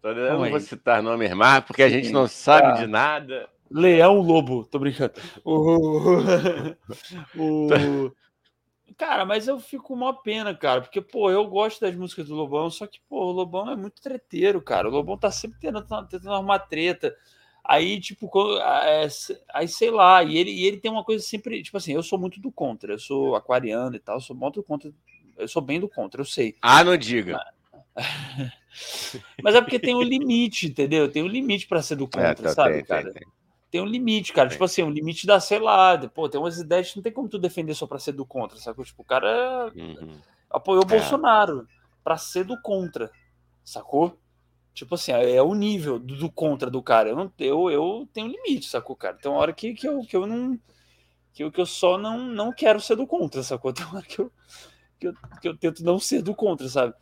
Toda- 0.00 0.20
Eu 0.20 0.28
Calma 0.28 0.44
não 0.44 0.50
vou 0.50 0.60
citar 0.60 1.02
nomes 1.02 1.32
mais, 1.34 1.62
porque 1.64 1.82
a 1.82 1.88
gente 1.88 2.10
não 2.10 2.26
sabe 2.28 2.68
Tá. 2.68 2.72
de 2.80 2.86
nada. 2.86 3.48
Leão 3.70 4.20
Lobo, 4.20 4.64
tô 4.64 4.78
brincando. 4.78 5.14
O... 5.44 5.76
o- 7.34 8.12
Cara, 8.96 9.24
mas 9.24 9.46
eu 9.46 9.60
fico 9.60 9.84
com 9.84 9.94
uma 9.94 10.12
pena, 10.14 10.54
cara, 10.54 10.80
porque, 10.80 11.00
pô, 11.00 11.30
eu 11.30 11.46
gosto 11.46 11.80
das 11.80 11.94
músicas 11.94 12.26
do 12.28 12.34
Lobão, 12.34 12.68
só 12.70 12.86
que, 12.86 12.98
pô, 13.08 13.26
o 13.26 13.32
Lobão 13.32 13.70
é 13.70 13.76
muito 13.76 14.00
treteiro, 14.02 14.60
cara. 14.60 14.88
O 14.88 14.90
Lobão 14.90 15.16
tá 15.16 15.30
sempre 15.30 15.58
tentando, 15.60 16.08
tentando 16.08 16.32
arrumar 16.32 16.58
treta. 16.60 17.14
Aí, 17.62 18.00
tipo, 18.00 18.28
é, 18.58 19.06
aí 19.54 19.68
sei 19.68 19.90
lá, 19.90 20.24
e 20.24 20.36
ele, 20.36 20.50
e 20.50 20.64
ele 20.64 20.78
tem 20.78 20.90
uma 20.90 21.04
coisa 21.04 21.22
sempre, 21.24 21.62
tipo 21.62 21.76
assim, 21.76 21.92
eu 21.92 22.02
sou 22.02 22.18
muito 22.18 22.40
do 22.40 22.50
contra, 22.50 22.94
eu 22.94 22.98
sou 22.98 23.36
aquariano 23.36 23.94
e 23.94 24.00
tal, 24.00 24.16
eu 24.16 24.20
sou 24.20 24.34
muito 24.34 24.56
do 24.56 24.64
contra, 24.64 24.90
eu 25.36 25.46
sou 25.46 25.62
bem 25.62 25.78
do 25.78 25.88
contra, 25.88 26.20
eu 26.20 26.24
sei. 26.24 26.56
Ah, 26.62 26.84
não 26.84 26.96
diga. 26.96 27.40
Mas 29.42 29.54
é 29.54 29.60
porque 29.60 29.78
tem 29.78 29.94
um 29.94 30.02
limite, 30.02 30.66
entendeu? 30.66 31.10
Tem 31.10 31.22
um 31.22 31.28
limite 31.28 31.66
pra 31.66 31.82
ser 31.82 31.96
do 31.96 32.06
contra, 32.08 32.22
É, 32.22 32.34
tá, 32.34 32.54
sabe, 32.54 32.80
tem, 32.80 32.84
cara? 32.84 33.10
tem, 33.12 33.22
tem. 33.22 33.37
Tem 33.70 33.80
um 33.80 33.86
limite, 33.86 34.32
cara. 34.32 34.48
Tem. 34.48 34.54
Tipo 34.56 34.64
assim, 34.64 34.82
um 34.82 34.90
limite 34.90 35.26
da, 35.26 35.40
sei 35.40 35.58
lá, 35.58 35.96
pô, 36.08 36.28
tem 36.28 36.40
umas 36.40 36.58
ideias 36.58 36.90
que 36.90 36.96
não 36.96 37.02
tem 37.02 37.12
como 37.12 37.28
tu 37.28 37.38
defender 37.38 37.74
só 37.74 37.86
pra 37.86 37.98
ser 37.98 38.12
do 38.12 38.24
contra, 38.26 38.58
sacou? 38.58 38.84
Tipo, 38.84 39.02
o 39.02 39.04
cara 39.04 39.72
Uhum. 39.74 40.18
apoiou 40.50 40.82
o 40.82 40.86
É. 40.86 40.90
Bolsonaro 40.90 41.66
pra 42.02 42.16
ser 42.16 42.44
do 42.44 42.60
contra, 42.62 43.10
sacou? 43.64 44.18
Tipo 44.74 44.94
assim, 44.94 45.12
é 45.12 45.42
o 45.42 45.54
nível 45.54 45.98
do, 45.98 46.16
do 46.16 46.30
contra 46.30 46.70
do 46.70 46.82
cara. 46.82 47.08
Eu, 47.08 47.16
não, 47.16 47.32
eu, 47.38 47.70
eu 47.70 48.08
tenho 48.12 48.28
limite, 48.28 48.66
sacou, 48.68 48.94
cara? 48.96 49.16
Tem 49.16 49.30
uma 49.30 49.40
hora 49.40 49.52
que, 49.52 49.74
que, 49.74 49.88
eu, 49.88 50.00
que 50.02 50.16
eu 50.16 50.26
não. 50.26 50.58
Que 51.34 51.44
eu, 51.44 51.52
que 51.52 51.60
eu 51.60 51.66
só 51.66 51.98
não, 51.98 52.18
não 52.18 52.52
quero 52.52 52.80
ser 52.80 52.96
do 52.96 53.06
contra, 53.06 53.42
sacou? 53.42 53.72
Tem 53.74 53.84
uma 53.86 53.96
hora 53.98 54.06
que 54.06 54.20
eu, 54.20 54.32
que, 54.98 55.08
eu, 55.08 55.14
que 55.40 55.48
eu 55.48 55.56
tento 55.56 55.84
não 55.84 55.98
ser 55.98 56.22
do 56.22 56.34
contra, 56.34 56.68
sabe? 56.68 56.94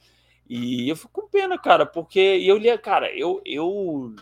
E 0.49 0.89
eu 0.89 0.97
fico 0.97 1.11
com 1.13 1.29
pena, 1.29 1.59
cara, 1.59 1.85
porque 1.87 2.19
eu 2.21 2.57
lia, 2.59 2.79
cara, 2.79 3.11
eu, 3.17 3.41
eu, 3.45 4.15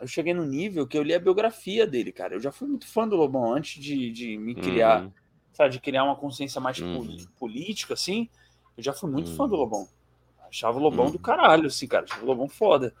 eu 0.00 0.06
cheguei 0.06 0.34
no 0.34 0.44
nível 0.44 0.86
que 0.86 0.96
eu 0.96 1.02
li 1.02 1.14
a 1.14 1.18
biografia 1.18 1.86
dele, 1.86 2.12
cara. 2.12 2.34
Eu 2.34 2.40
já 2.40 2.52
fui 2.52 2.68
muito 2.68 2.86
fã 2.86 3.08
do 3.08 3.16
Lobão 3.16 3.52
antes 3.52 3.82
de, 3.82 4.10
de 4.10 4.36
me 4.36 4.54
criar, 4.54 5.04
uhum. 5.04 5.12
sabe, 5.52 5.70
de 5.70 5.80
criar 5.80 6.04
uma 6.04 6.16
consciência 6.16 6.60
mais 6.60 6.78
uhum. 6.78 7.16
política, 7.38 7.94
assim. 7.94 8.28
Eu 8.76 8.82
já 8.82 8.92
fui 8.92 9.10
muito 9.10 9.30
uhum. 9.30 9.36
fã 9.36 9.48
do. 9.48 9.56
Lobão. 9.56 9.88
Achava 10.48 10.78
o 10.78 10.82
Lobão 10.82 11.06
do 11.06 11.16
uhum. 11.16 11.22
caralho, 11.22 11.66
assim, 11.66 11.86
cara. 11.86 12.04
Achava 12.04 12.22
o 12.22 12.26
Lobão 12.26 12.48
foda. 12.48 12.94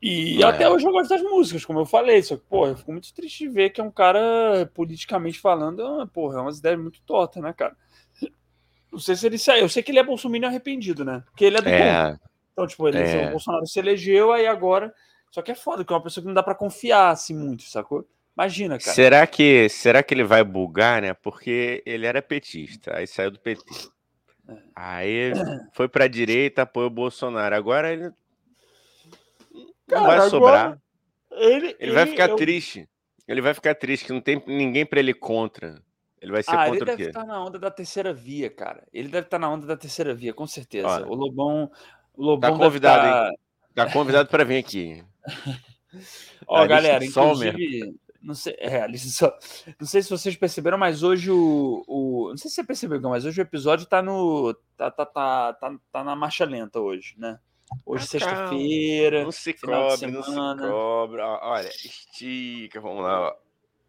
E 0.00 0.42
é. 0.42 0.46
até 0.46 0.68
hoje 0.68 0.84
eu 0.84 0.92
gosto 0.92 1.08
das 1.10 1.22
músicas, 1.22 1.64
como 1.64 1.80
eu 1.80 1.86
falei. 1.86 2.22
Só 2.22 2.36
que, 2.36 2.42
porra, 2.42 2.72
eu 2.72 2.76
fico 2.76 2.92
muito 2.92 3.12
triste 3.14 3.44
de 3.44 3.48
ver 3.48 3.70
que 3.70 3.80
é 3.80 3.84
um 3.84 3.90
cara, 3.90 4.70
politicamente 4.74 5.40
falando, 5.40 6.06
porra, 6.08 6.38
é 6.38 6.42
umas 6.42 6.58
ideias 6.58 6.78
muito 6.78 7.00
tortas, 7.02 7.42
né, 7.42 7.52
cara? 7.52 7.76
Não 8.90 8.98
sei 8.98 9.16
se 9.16 9.26
ele 9.26 9.38
saiu. 9.38 9.62
Eu 9.62 9.68
sei 9.70 9.82
que 9.82 9.90
ele 9.90 9.98
é 9.98 10.04
bolsominion 10.04 10.48
arrependido, 10.48 11.02
né? 11.02 11.22
Porque 11.26 11.46
ele 11.46 11.56
é 11.56 11.62
do 11.62 11.68
é. 11.68 12.18
Então, 12.52 12.66
tipo, 12.66 12.86
ele, 12.86 12.98
é. 12.98 13.28
o 13.28 13.30
Bolsonaro 13.30 13.66
se 13.66 13.78
elegeu, 13.78 14.32
aí 14.32 14.46
agora. 14.46 14.92
Só 15.32 15.40
que 15.40 15.50
é 15.50 15.54
foda, 15.54 15.82
que 15.82 15.90
é 15.90 15.96
uma 15.96 16.02
pessoa 16.02 16.22
que 16.22 16.28
não 16.28 16.34
dá 16.34 16.42
para 16.42 16.54
confiar 16.54 17.08
assim 17.08 17.34
muito, 17.34 17.62
sacou? 17.62 18.06
Imagina, 18.36 18.78
cara. 18.78 18.94
Será 18.94 19.26
que, 19.26 19.66
será 19.70 20.02
que 20.02 20.12
ele 20.12 20.24
vai 20.24 20.44
bugar, 20.44 21.00
né? 21.00 21.14
Porque 21.14 21.82
ele 21.86 22.06
era 22.06 22.20
petista, 22.20 22.98
aí 22.98 23.06
saiu 23.06 23.30
do 23.30 23.40
PT. 23.40 23.64
É. 24.46 24.58
Aí 24.76 25.32
foi 25.72 25.88
pra 25.88 26.06
direita, 26.06 26.62
apoiou 26.62 26.88
o 26.88 26.92
Bolsonaro. 26.92 27.54
Agora 27.54 27.90
ele 27.90 28.12
não 29.88 30.04
vai 30.04 30.28
sobrar. 30.28 30.78
Ele, 31.30 31.54
ele, 31.54 31.76
ele, 31.80 31.92
vai 31.92 32.06
ficar 32.06 32.28
eu... 32.28 32.36
triste. 32.36 32.86
Ele 33.26 33.40
vai 33.40 33.54
ficar 33.54 33.74
triste, 33.74 34.04
que 34.04 34.12
não 34.12 34.20
tem 34.20 34.42
ninguém 34.46 34.84
para 34.84 35.00
ele 35.00 35.14
contra. 35.14 35.82
Ele 36.20 36.32
vai 36.32 36.42
ser 36.42 36.50
ah, 36.50 36.66
contra 36.66 36.76
ele 36.76 36.84
deve 36.84 37.04
estar 37.04 37.24
na 37.24 37.42
onda 37.42 37.58
da 37.58 37.70
terceira 37.70 38.12
via, 38.12 38.50
cara. 38.50 38.86
Ele 38.92 39.08
deve 39.08 39.26
estar 39.26 39.38
na 39.38 39.48
onda 39.48 39.66
da 39.66 39.78
terceira 39.78 40.14
via, 40.14 40.34
com 40.34 40.46
certeza. 40.46 40.86
Olha, 40.86 41.06
o 41.06 41.14
Lobão, 41.14 41.70
o 42.14 42.22
Lobão 42.22 42.58
tá 42.58 42.64
convidado, 42.64 43.02
tá... 43.02 43.28
hein? 43.28 43.38
Tá 43.74 43.90
convidado 43.90 44.28
para 44.28 44.44
vir 44.44 44.58
aqui. 44.58 45.04
Ó, 46.46 46.66
galera, 46.66 47.04
inclusive, 47.04 47.94
não 48.22 48.34
sei, 48.34 48.54
é, 48.58 48.86
só, 48.96 49.36
não 49.80 49.86
sei 49.86 50.02
se 50.02 50.10
vocês 50.10 50.36
perceberam, 50.36 50.78
mas 50.78 51.02
hoje 51.02 51.30
o, 51.30 51.84
o 51.86 52.28
não 52.30 52.36
sei 52.36 52.50
se 52.50 52.56
você 52.56 52.64
percebeu, 52.64 53.00
mas 53.00 53.24
hoje 53.24 53.40
o 53.40 53.42
episódio 53.42 53.86
tá 53.86 54.00
no 54.00 54.54
tá 54.76 54.90
tá 54.90 55.04
tá 55.04 55.52
tá, 55.54 55.74
tá 55.90 56.04
na 56.04 56.14
marcha 56.14 56.44
lenta 56.44 56.80
hoje, 56.80 57.14
né? 57.18 57.38
Hoje, 57.86 58.04
ah, 58.04 58.06
sexta-feira. 58.06 59.24
Não 59.24 59.32
se 59.32 59.54
cobre, 59.54 60.06
não 60.10 60.22
se 60.22 60.34
cobra. 60.34 61.26
Olha, 61.42 61.68
estica, 61.68 62.80
vamos 62.80 63.02
lá. 63.02 63.28
Ó. 63.28 63.34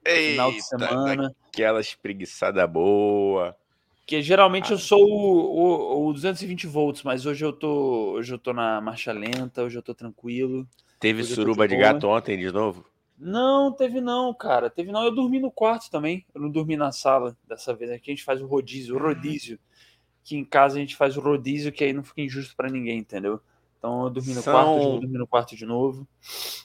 Eita, 0.06 0.32
final 0.32 0.52
de 0.52 0.62
semana. 0.62 1.36
Aquela 1.48 1.82
espreguiçada 1.82 2.66
boa. 2.66 3.56
Que 4.06 4.22
geralmente 4.22 4.72
ah. 4.72 4.76
eu 4.76 4.80
sou 4.80 5.02
o, 5.02 6.06
o, 6.06 6.10
o, 6.10 6.14
220 6.14 6.68
volts, 6.68 7.04
mas 7.04 7.26
hoje 7.26 7.44
eu 7.44 7.54
tô 7.54 8.14
hoje 8.14 8.34
eu 8.34 8.38
tô 8.38 8.52
na 8.52 8.82
marcha 8.82 9.12
lenta, 9.12 9.64
hoje 9.64 9.78
eu 9.78 9.82
tô 9.82 9.94
tranquilo. 9.94 10.68
Teve 11.00 11.24
suruba 11.24 11.68
de, 11.68 11.76
de 11.76 11.82
gato 11.82 12.08
ontem 12.08 12.38
de 12.38 12.52
novo? 12.52 12.86
Não, 13.18 13.72
teve 13.72 14.02
não, 14.02 14.34
cara. 14.34 14.70
Teve 14.70 14.92
não. 14.92 15.04
Eu 15.04 15.14
dormi 15.14 15.40
no 15.40 15.52
quarto 15.52 15.90
também. 15.90 16.26
Eu 16.34 16.42
não 16.42 16.50
dormi 16.50 16.76
na 16.76 16.92
sala 16.92 17.38
dessa 17.48 17.74
vez. 17.74 17.92
Aqui 17.92 18.12
a 18.12 18.14
gente 18.14 18.24
faz 18.24 18.42
o 18.42 18.46
rodízio, 18.46 18.96
o 18.96 19.00
rodízio. 19.00 19.60
Que 20.24 20.36
em 20.36 20.44
casa 20.44 20.78
a 20.78 20.80
gente 20.80 20.96
faz 20.96 21.16
o 21.18 21.22
rodízio, 21.22 21.72
que 21.72 21.84
aí 21.84 21.94
não 21.94 22.04
fica 22.04 22.22
injusto 22.22 22.56
para 22.56 22.70
ninguém, 22.70 23.00
entendeu? 23.00 23.42
Então 23.84 24.06
eu 24.06 24.10
dormi 24.10 24.34
no 24.34 24.42
são... 24.42 24.54
quarto, 24.54 24.82
eu 24.82 25.00
dormi 25.02 25.18
no 25.18 25.28
quarto 25.28 25.56
de 25.58 25.66
novo. 25.66 26.08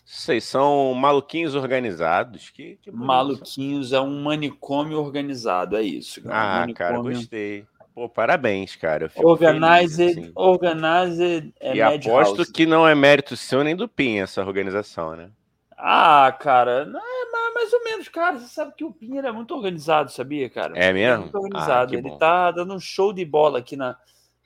Vocês 0.07 0.45
são 0.45 0.95
maluquinhos 0.95 1.57
organizados. 1.57 2.49
Que, 2.49 2.79
que 2.81 2.93
maluquinhos 2.93 3.93
é 3.93 4.01
um 4.01 4.23
manicômio 4.23 5.01
organizado, 5.01 5.77
é 5.77 5.83
isso. 5.83 6.23
Ah, 6.29 6.65
um 6.69 6.73
cara, 6.73 6.97
gostei. 7.01 7.67
Pô, 7.93 8.09
parabéns, 8.09 8.77
cara. 8.77 9.11
Organized, 9.17 9.97
feliz, 9.97 10.19
assim. 10.27 10.33
organized 10.37 11.53
é 11.59 11.75
E 11.75 11.83
aposto 11.83 12.37
house. 12.37 12.53
que 12.53 12.65
não 12.65 12.87
é 12.87 12.95
mérito 12.95 13.37
seu 13.37 13.65
nem 13.65 13.75
do 13.75 13.89
PIN 13.89 14.19
essa 14.19 14.41
organização, 14.41 15.17
né? 15.17 15.29
Ah, 15.77 16.33
cara, 16.39 16.85
não 16.85 17.01
é 17.01 17.53
mais 17.53 17.73
ou 17.73 17.83
menos, 17.83 18.09
cara. 18.09 18.39
Você 18.39 18.47
sabe 18.47 18.75
que 18.77 18.85
o 18.85 18.93
PIN 18.93 19.19
é 19.19 19.33
muito 19.33 19.53
organizado, 19.53 20.13
sabia, 20.13 20.49
cara? 20.49 20.79
É 20.79 20.93
mesmo? 20.93 21.15
É 21.15 21.19
muito 21.19 21.37
organizado. 21.37 21.95
Ah, 21.95 21.99
Ele 21.99 22.11
bom. 22.11 22.17
tá 22.17 22.53
dando 22.53 22.75
um 22.75 22.79
show 22.79 23.13
de 23.13 23.25
bola 23.25 23.59
aqui 23.59 23.75
na, 23.75 23.97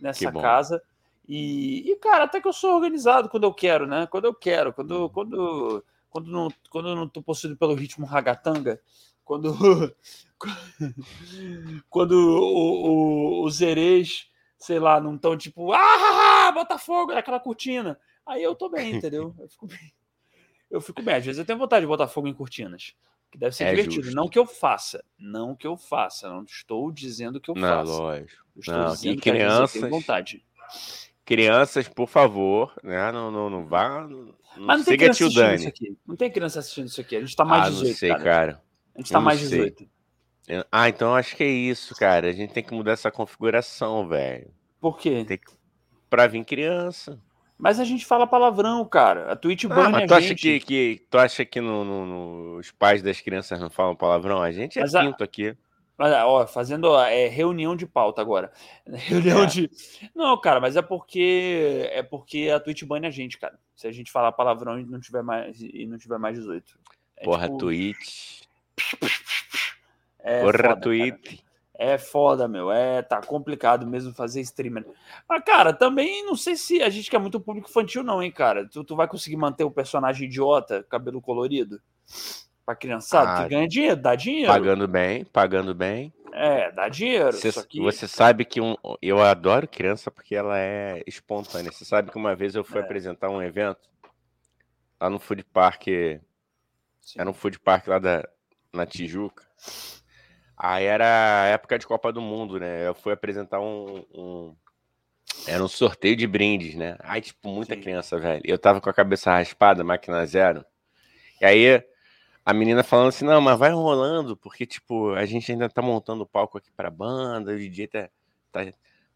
nessa 0.00 0.32
casa. 0.32 0.82
E, 1.34 1.90
e, 1.90 1.96
cara, 1.96 2.24
até 2.24 2.42
que 2.42 2.46
eu 2.46 2.52
sou 2.52 2.74
organizado 2.74 3.26
quando 3.26 3.44
eu 3.44 3.54
quero, 3.54 3.86
né? 3.86 4.06
Quando 4.06 4.26
eu 4.26 4.34
quero, 4.34 4.70
quando, 4.70 4.90
uhum. 4.90 5.08
quando, 5.08 5.84
quando, 6.10 6.30
não, 6.30 6.48
quando 6.68 6.88
eu 6.90 6.94
não 6.94 7.08
tô 7.08 7.22
possuído 7.22 7.56
pelo 7.56 7.74
ritmo 7.74 8.04
ragatanga, 8.04 8.78
quando, 9.24 9.56
quando 11.88 12.12
o, 12.12 13.40
o, 13.40 13.44
os 13.46 13.62
erês, 13.62 14.28
sei 14.58 14.78
lá, 14.78 15.00
não 15.00 15.14
estão 15.14 15.34
tipo, 15.34 15.72
ah, 15.72 16.52
Botafogo, 16.52 17.14
naquela 17.14 17.40
cortina. 17.40 17.98
Aí 18.26 18.42
eu 18.42 18.54
tô 18.54 18.68
bem, 18.68 18.96
entendeu? 18.96 19.34
Eu 19.40 19.48
fico 19.48 19.66
bem. 19.66 19.92
Eu 20.70 20.80
fico 20.82 21.02
bem. 21.02 21.14
Às 21.14 21.24
vezes 21.24 21.38
eu 21.38 21.46
tenho 21.46 21.58
vontade 21.58 21.80
de 21.80 21.86
botar 21.86 22.08
fogo 22.08 22.28
em 22.28 22.34
cortinas. 22.34 22.94
Que 23.30 23.38
deve 23.38 23.56
ser 23.56 23.64
é 23.64 23.70
divertido. 23.70 24.02
Justo. 24.02 24.16
Não 24.16 24.28
que 24.28 24.38
eu 24.38 24.46
faça. 24.46 25.02
Não 25.18 25.56
que 25.56 25.66
eu 25.66 25.78
faça. 25.78 26.28
Não 26.28 26.44
estou 26.44 26.92
dizendo 26.92 27.40
que 27.40 27.50
eu 27.50 27.54
não, 27.54 27.68
faça. 27.68 27.92
Lógico. 27.92 28.42
estou 28.56 28.74
não, 28.74 28.92
dizendo 28.92 29.20
que 29.20 29.32
tenho 29.32 29.90
vontade. 29.90 30.44
Crianças, 31.24 31.88
por 31.88 32.08
favor, 32.08 32.74
né? 32.82 33.12
Não, 33.12 33.30
não, 33.30 33.48
não 33.48 33.64
vá. 33.64 34.00
Não, 34.00 34.34
Mas 34.56 34.78
não 34.78 34.84
tem 34.84 34.96
criança 34.96 35.24
assistindo 35.24 35.42
Dani. 35.42 35.56
isso 35.56 35.68
aqui. 35.68 35.98
Não 36.06 36.16
tem 36.16 36.30
criança 36.30 36.58
assistindo 36.58 36.86
isso 36.86 37.00
aqui. 37.00 37.16
A 37.16 37.20
gente 37.20 37.36
tá 37.36 37.44
mais 37.44 37.66
ah, 37.66 37.70
18. 37.70 37.88
Não 37.88 37.96
sei, 37.96 38.08
cara. 38.10 38.22
cara. 38.22 38.62
A 38.94 38.98
gente 38.98 39.12
tá 39.12 39.20
mais 39.20 39.40
18. 39.40 39.78
Sei. 39.78 40.64
Ah, 40.70 40.88
então 40.88 41.14
acho 41.14 41.36
que 41.36 41.44
é 41.44 41.48
isso, 41.48 41.94
cara. 41.94 42.28
A 42.28 42.32
gente 42.32 42.52
tem 42.52 42.62
que 42.62 42.74
mudar 42.74 42.92
essa 42.92 43.10
configuração, 43.10 44.08
velho. 44.08 44.50
Por 44.80 44.98
quê? 44.98 45.24
Tem 45.24 45.38
que... 45.38 45.52
Pra 46.10 46.26
vir 46.26 46.44
criança. 46.44 47.18
Mas 47.56 47.78
a 47.78 47.84
gente 47.84 48.04
fala 48.04 48.26
palavrão, 48.26 48.84
cara. 48.84 49.30
A 49.30 49.36
Twitch 49.36 49.64
ah, 49.66 49.68
banha 49.68 50.06
tu 50.06 50.14
a 50.14 50.16
acha 50.16 50.28
gente. 50.28 50.40
Que, 50.40 50.60
que, 50.60 51.06
tu 51.08 51.16
acha 51.16 51.44
que 51.44 51.60
no, 51.60 51.84
no, 51.84 52.06
no, 52.06 52.56
os 52.58 52.72
pais 52.72 53.00
das 53.02 53.20
crianças 53.20 53.60
não 53.60 53.70
falam 53.70 53.94
palavrão? 53.94 54.42
A 54.42 54.50
gente 54.50 54.80
é 54.80 54.82
mas 54.82 54.90
quinto 54.90 55.22
a... 55.22 55.24
aqui. 55.24 55.56
Mas, 55.96 56.12
ó, 56.12 56.46
fazendo 56.46 56.96
é, 56.98 57.28
reunião 57.28 57.76
de 57.76 57.86
pauta 57.86 58.20
agora. 58.20 58.50
Reunião 58.86 59.42
é. 59.44 59.46
de. 59.46 59.70
Não, 60.14 60.40
cara, 60.40 60.60
mas 60.60 60.76
é 60.76 60.82
porque 60.82 61.88
é 61.92 62.02
porque 62.02 62.50
a 62.52 62.58
Twitch 62.58 62.84
banha 62.84 63.08
a 63.08 63.10
gente, 63.10 63.38
cara. 63.38 63.58
Se 63.74 63.86
a 63.86 63.92
gente 63.92 64.10
falar 64.10 64.32
palavrão 64.32 64.78
e 64.78 64.84
não 64.84 65.00
tiver 65.00 65.22
mais, 65.22 65.60
e 65.60 65.86
não 65.86 65.98
tiver 65.98 66.18
mais 66.18 66.36
18. 66.38 66.78
É 67.18 67.24
Porra, 67.24 67.46
tipo... 67.46 67.58
Twitch. 67.58 68.42
É 70.18 70.40
Porra, 70.40 70.58
foda, 70.58 70.80
Twitch. 70.80 71.36
Cara. 71.36 71.52
É 71.74 71.98
foda, 71.98 72.46
meu. 72.46 72.70
É, 72.70 73.02
tá 73.02 73.20
complicado 73.20 73.86
mesmo 73.86 74.14
fazer 74.14 74.40
streamer. 74.42 74.86
Mas, 75.28 75.42
cara, 75.44 75.72
também 75.72 76.24
não 76.24 76.36
sei 76.36 76.54
se 76.54 76.80
a 76.82 76.88
gente 76.88 77.10
quer 77.10 77.18
muito 77.18 77.40
público 77.40 77.68
infantil, 77.68 78.04
não, 78.04 78.22
hein, 78.22 78.30
cara. 78.30 78.68
Tu, 78.68 78.84
tu 78.84 78.94
vai 78.94 79.08
conseguir 79.08 79.36
manter 79.36 79.64
o 79.64 79.70
personagem 79.70 80.28
idiota, 80.28 80.84
cabelo 80.88 81.20
colorido? 81.20 81.80
Pra 82.64 82.76
criançada, 82.76 83.32
ah, 83.32 83.42
que 83.42 83.50
ganha 83.50 83.68
dinheiro, 83.68 83.96
dá 83.96 84.14
dinheiro. 84.14 84.52
Pagando 84.52 84.86
bem, 84.86 85.24
pagando 85.24 85.74
bem. 85.74 86.12
É, 86.32 86.70
dá 86.72 86.88
dinheiro. 86.88 87.32
Você, 87.32 87.52
que... 87.66 87.80
você 87.80 88.08
sabe 88.08 88.44
que 88.44 88.60
um, 88.60 88.76
eu 89.02 89.20
adoro 89.20 89.68
criança 89.68 90.10
porque 90.10 90.34
ela 90.34 90.58
é 90.58 91.02
espontânea. 91.06 91.72
Você 91.72 91.84
sabe 91.84 92.10
que 92.10 92.16
uma 92.16 92.34
vez 92.34 92.54
eu 92.54 92.64
fui 92.64 92.80
é. 92.80 92.84
apresentar 92.84 93.28
um 93.28 93.42
evento 93.42 93.80
lá 95.00 95.10
no 95.10 95.18
Food 95.18 95.44
Park. 95.44 95.88
Sim. 97.00 97.18
Era 97.18 97.28
um 97.28 97.34
Food 97.34 97.58
Park 97.58 97.88
lá 97.88 97.98
da, 97.98 98.26
na 98.72 98.86
Tijuca. 98.86 99.44
Aí 100.56 100.84
era 100.84 101.46
época 101.48 101.78
de 101.78 101.86
Copa 101.86 102.12
do 102.12 102.20
Mundo, 102.20 102.58
né? 102.60 102.86
Eu 102.86 102.94
fui 102.94 103.12
apresentar 103.12 103.60
um, 103.60 104.04
um... 104.14 104.56
Era 105.46 105.62
um 105.62 105.68
sorteio 105.68 106.14
de 106.14 106.26
brindes, 106.26 106.76
né? 106.76 106.96
Aí, 107.00 107.20
tipo, 107.20 107.48
muita 107.48 107.74
Sim. 107.74 107.80
criança, 107.80 108.18
velho. 108.18 108.42
Eu 108.44 108.56
tava 108.56 108.80
com 108.80 108.88
a 108.88 108.94
cabeça 108.94 109.32
raspada, 109.32 109.82
máquina 109.82 110.24
zero. 110.24 110.64
E 111.40 111.44
aí, 111.44 111.84
a 112.44 112.52
menina 112.52 112.82
falando 112.82 113.08
assim, 113.08 113.24
não, 113.24 113.40
mas 113.40 113.58
vai 113.58 113.70
rolando, 113.70 114.36
porque, 114.36 114.66
tipo, 114.66 115.12
a 115.12 115.24
gente 115.24 115.50
ainda 115.52 115.68
tá 115.68 115.80
montando 115.80 116.24
o 116.24 116.26
palco 116.26 116.58
aqui 116.58 116.70
pra 116.72 116.90
banda, 116.90 117.52
o 117.52 117.58
DJ 117.58 117.86
tá, 117.86 118.08
tá 118.50 118.66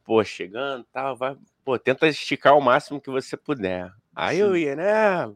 pô, 0.05 0.23
chegando 0.23 0.85
tal, 0.93 1.17
vai, 1.17 1.37
pô, 1.65 1.79
tenta 1.79 2.07
esticar 2.07 2.57
o 2.57 2.61
máximo 2.61 3.01
que 3.01 3.11
você 3.11 3.37
puder. 3.37 3.91
Aí 4.15 4.37
Sim. 4.37 4.43
eu 4.43 4.57
ia, 4.57 4.77
né? 4.77 5.35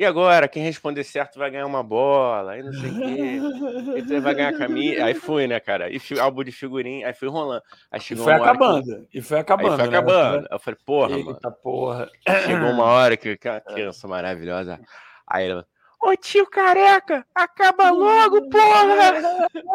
E 0.00 0.04
agora, 0.06 0.48
quem 0.48 0.62
responder 0.62 1.04
certo 1.04 1.38
vai 1.38 1.50
ganhar 1.50 1.66
uma 1.66 1.82
bola, 1.82 2.52
aí 2.52 2.62
não 2.62 2.72
sei 2.72 2.88
o 2.88 2.96
quê. 2.96 3.98
Então 3.98 4.22
vai 4.22 4.34
ganhar 4.34 4.56
camisa. 4.56 5.04
Aí 5.04 5.12
fui, 5.12 5.46
né, 5.46 5.60
cara? 5.60 5.90
E 5.90 6.00
álbum 6.18 6.42
de 6.42 6.50
figurinha, 6.50 7.06
aí 7.06 7.12
fui 7.12 7.28
rolando. 7.28 7.62
Aí 7.90 8.00
chegou 8.00 8.24
e 8.24 8.24
foi 8.24 8.32
acabando. 8.32 9.06
Que... 9.10 9.18
E 9.18 9.20
foi 9.20 9.38
acabando. 9.38 9.72
Aí 9.72 9.78
foi 9.78 9.88
né? 9.88 9.98
acabando. 9.98 10.48
Eu 10.50 10.58
falei, 10.58 10.80
porra, 10.86 11.16
Eita, 11.18 11.38
mano. 11.42 11.56
porra. 11.62 12.10
Chegou 12.46 12.70
uma 12.70 12.84
hora 12.84 13.14
que 13.14 13.28
aquela 13.28 13.60
criança 13.74 14.08
maravilhosa. 14.08 14.80
Aí 15.26 15.50
ela, 15.50 15.66
ô 16.00 16.16
tio 16.16 16.46
careca, 16.46 17.26
acaba 17.34 17.90
logo, 17.90 18.48
porra! 18.48 19.12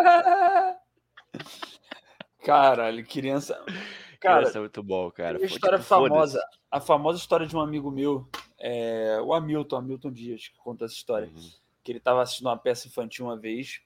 Caralho, 2.43 3.05
criança. 3.05 3.55
Cara, 4.19 4.41
criança 4.41 4.57
é 4.57 4.61
muito 4.61 4.83
bom, 4.83 5.11
cara. 5.11 5.37
Uma 5.37 5.45
história 5.45 5.77
tipo, 5.77 5.89
famosa. 5.89 6.41
A 6.71 6.79
famosa 6.79 7.17
história 7.17 7.47
de 7.47 7.55
um 7.55 7.61
amigo 7.61 7.89
meu 7.91 8.27
é, 8.59 9.19
o 9.21 9.33
Hamilton, 9.33 9.77
Hamilton 9.77 10.11
Dias, 10.11 10.47
que 10.47 10.57
conta 10.57 10.85
essa 10.85 10.93
história. 10.93 11.27
Uhum. 11.27 11.49
Que 11.83 11.91
ele 11.91 11.99
estava 11.99 12.21
assistindo 12.21 12.47
uma 12.47 12.57
peça 12.57 12.87
infantil 12.87 13.25
uma 13.25 13.37
vez 13.37 13.81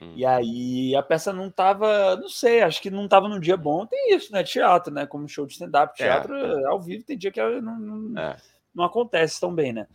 Hum. 0.00 0.12
E 0.14 0.24
aí 0.24 0.94
a 0.94 1.02
peça 1.02 1.32
não 1.32 1.50
tava, 1.50 2.16
não 2.16 2.28
sei, 2.28 2.62
acho 2.62 2.80
que 2.80 2.90
não 2.90 3.08
tava 3.08 3.28
num 3.28 3.40
dia 3.40 3.56
bom. 3.56 3.86
Tem 3.86 4.14
isso, 4.14 4.32
né? 4.32 4.42
Teatro, 4.44 4.92
né? 4.92 5.06
Como 5.06 5.28
show 5.28 5.46
de 5.46 5.52
stand-up, 5.54 5.92
é. 6.00 6.04
teatro 6.04 6.34
é. 6.36 6.66
ao 6.66 6.80
vivo, 6.80 7.04
tem 7.04 7.18
dia 7.18 7.32
que 7.32 7.40
não, 7.60 7.78
não, 7.78 8.20
é. 8.20 8.36
não 8.74 8.84
acontece 8.84 9.40
tão 9.40 9.52
bem, 9.52 9.72
né? 9.72 9.86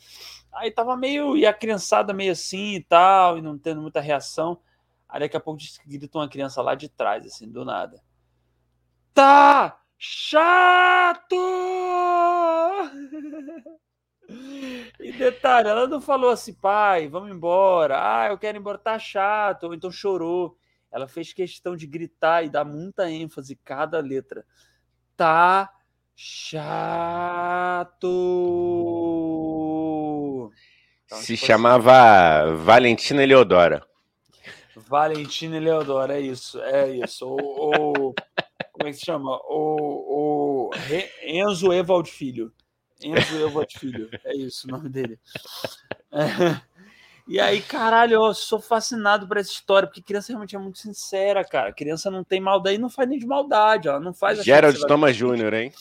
Aí 0.55 0.71
tava 0.71 0.95
meio, 0.95 1.35
e 1.35 1.45
a 1.45 1.53
criançada 1.53 2.13
meio 2.13 2.31
assim 2.31 2.75
e 2.75 2.83
tal, 2.83 3.37
e 3.37 3.41
não 3.41 3.57
tendo 3.57 3.81
muita 3.81 3.99
reação. 3.99 4.59
Aí 5.09 5.19
daqui 5.19 5.37
a 5.37 5.39
pouco 5.39 5.61
grita 5.85 6.17
uma 6.17 6.29
criança 6.29 6.61
lá 6.61 6.75
de 6.75 6.89
trás, 6.89 7.25
assim, 7.25 7.49
do 7.49 7.65
nada. 7.65 8.01
Tá 9.13 9.79
chato! 9.97 11.35
E 14.99 15.11
detalhe, 15.11 15.67
ela 15.67 15.87
não 15.87 15.99
falou 15.99 16.29
assim, 16.29 16.53
pai, 16.53 17.07
vamos 17.07 17.29
embora. 17.29 17.97
Ah, 17.99 18.27
eu 18.29 18.37
quero 18.37 18.57
ir 18.57 18.59
embora, 18.59 18.77
tá 18.77 18.97
chato. 18.97 19.65
Ou 19.65 19.73
então 19.73 19.91
chorou. 19.91 20.57
Ela 20.91 21.07
fez 21.07 21.33
questão 21.33 21.75
de 21.75 21.85
gritar 21.85 22.43
e 22.43 22.49
dar 22.49 22.63
muita 22.63 23.11
ênfase 23.11 23.55
cada 23.57 23.99
letra. 23.99 24.45
Tá 25.17 25.69
chato. 26.15 28.07
Então, 31.05 31.17
Se 31.19 31.35
tipo 31.35 31.47
chamava 31.47 32.43
assim, 32.43 32.55
Valentina 32.63 33.23
Eleodora. 33.23 33.85
Valentina 34.75 35.57
Eleodora, 35.57 36.17
é 36.17 36.21
isso, 36.21 36.61
é 36.61 36.95
isso. 36.95 37.27
O, 37.27 38.13
como 38.71 38.87
é 38.87 38.91
que 38.91 38.93
se 38.93 39.05
chama? 39.05 39.39
O, 39.45 40.69
o 40.69 40.71
Enzo 41.23 41.71
Evald 41.71 42.09
Filho. 42.09 42.51
Enzo 43.03 43.45
Evald 43.45 43.77
Filho, 43.77 44.09
é 44.23 44.35
isso 44.35 44.67
o 44.67 44.71
nome 44.71 44.89
dele. 44.89 45.19
É. 46.11 46.73
E 47.25 47.39
aí, 47.39 47.61
caralho, 47.61 48.15
eu 48.15 48.33
sou 48.33 48.59
fascinado 48.59 49.25
por 49.25 49.37
essa 49.37 49.49
história, 49.49 49.87
porque 49.87 50.01
criança 50.01 50.27
realmente 50.33 50.57
é 50.57 50.59
muito 50.59 50.79
sincera, 50.79 51.41
cara. 51.43 51.71
Criança 51.71 52.11
não 52.11 52.21
tem 52.21 52.41
maldade, 52.41 52.77
não 52.77 52.89
faz 52.89 53.07
nem 53.07 53.17
de 53.17 53.25
maldade, 53.25 53.87
ela 53.87 53.99
não 53.99 54.13
faz. 54.13 54.43
Gerald 54.43 54.77
Thomas 54.85 55.15
Jr., 55.15 55.53
hein? 55.53 55.73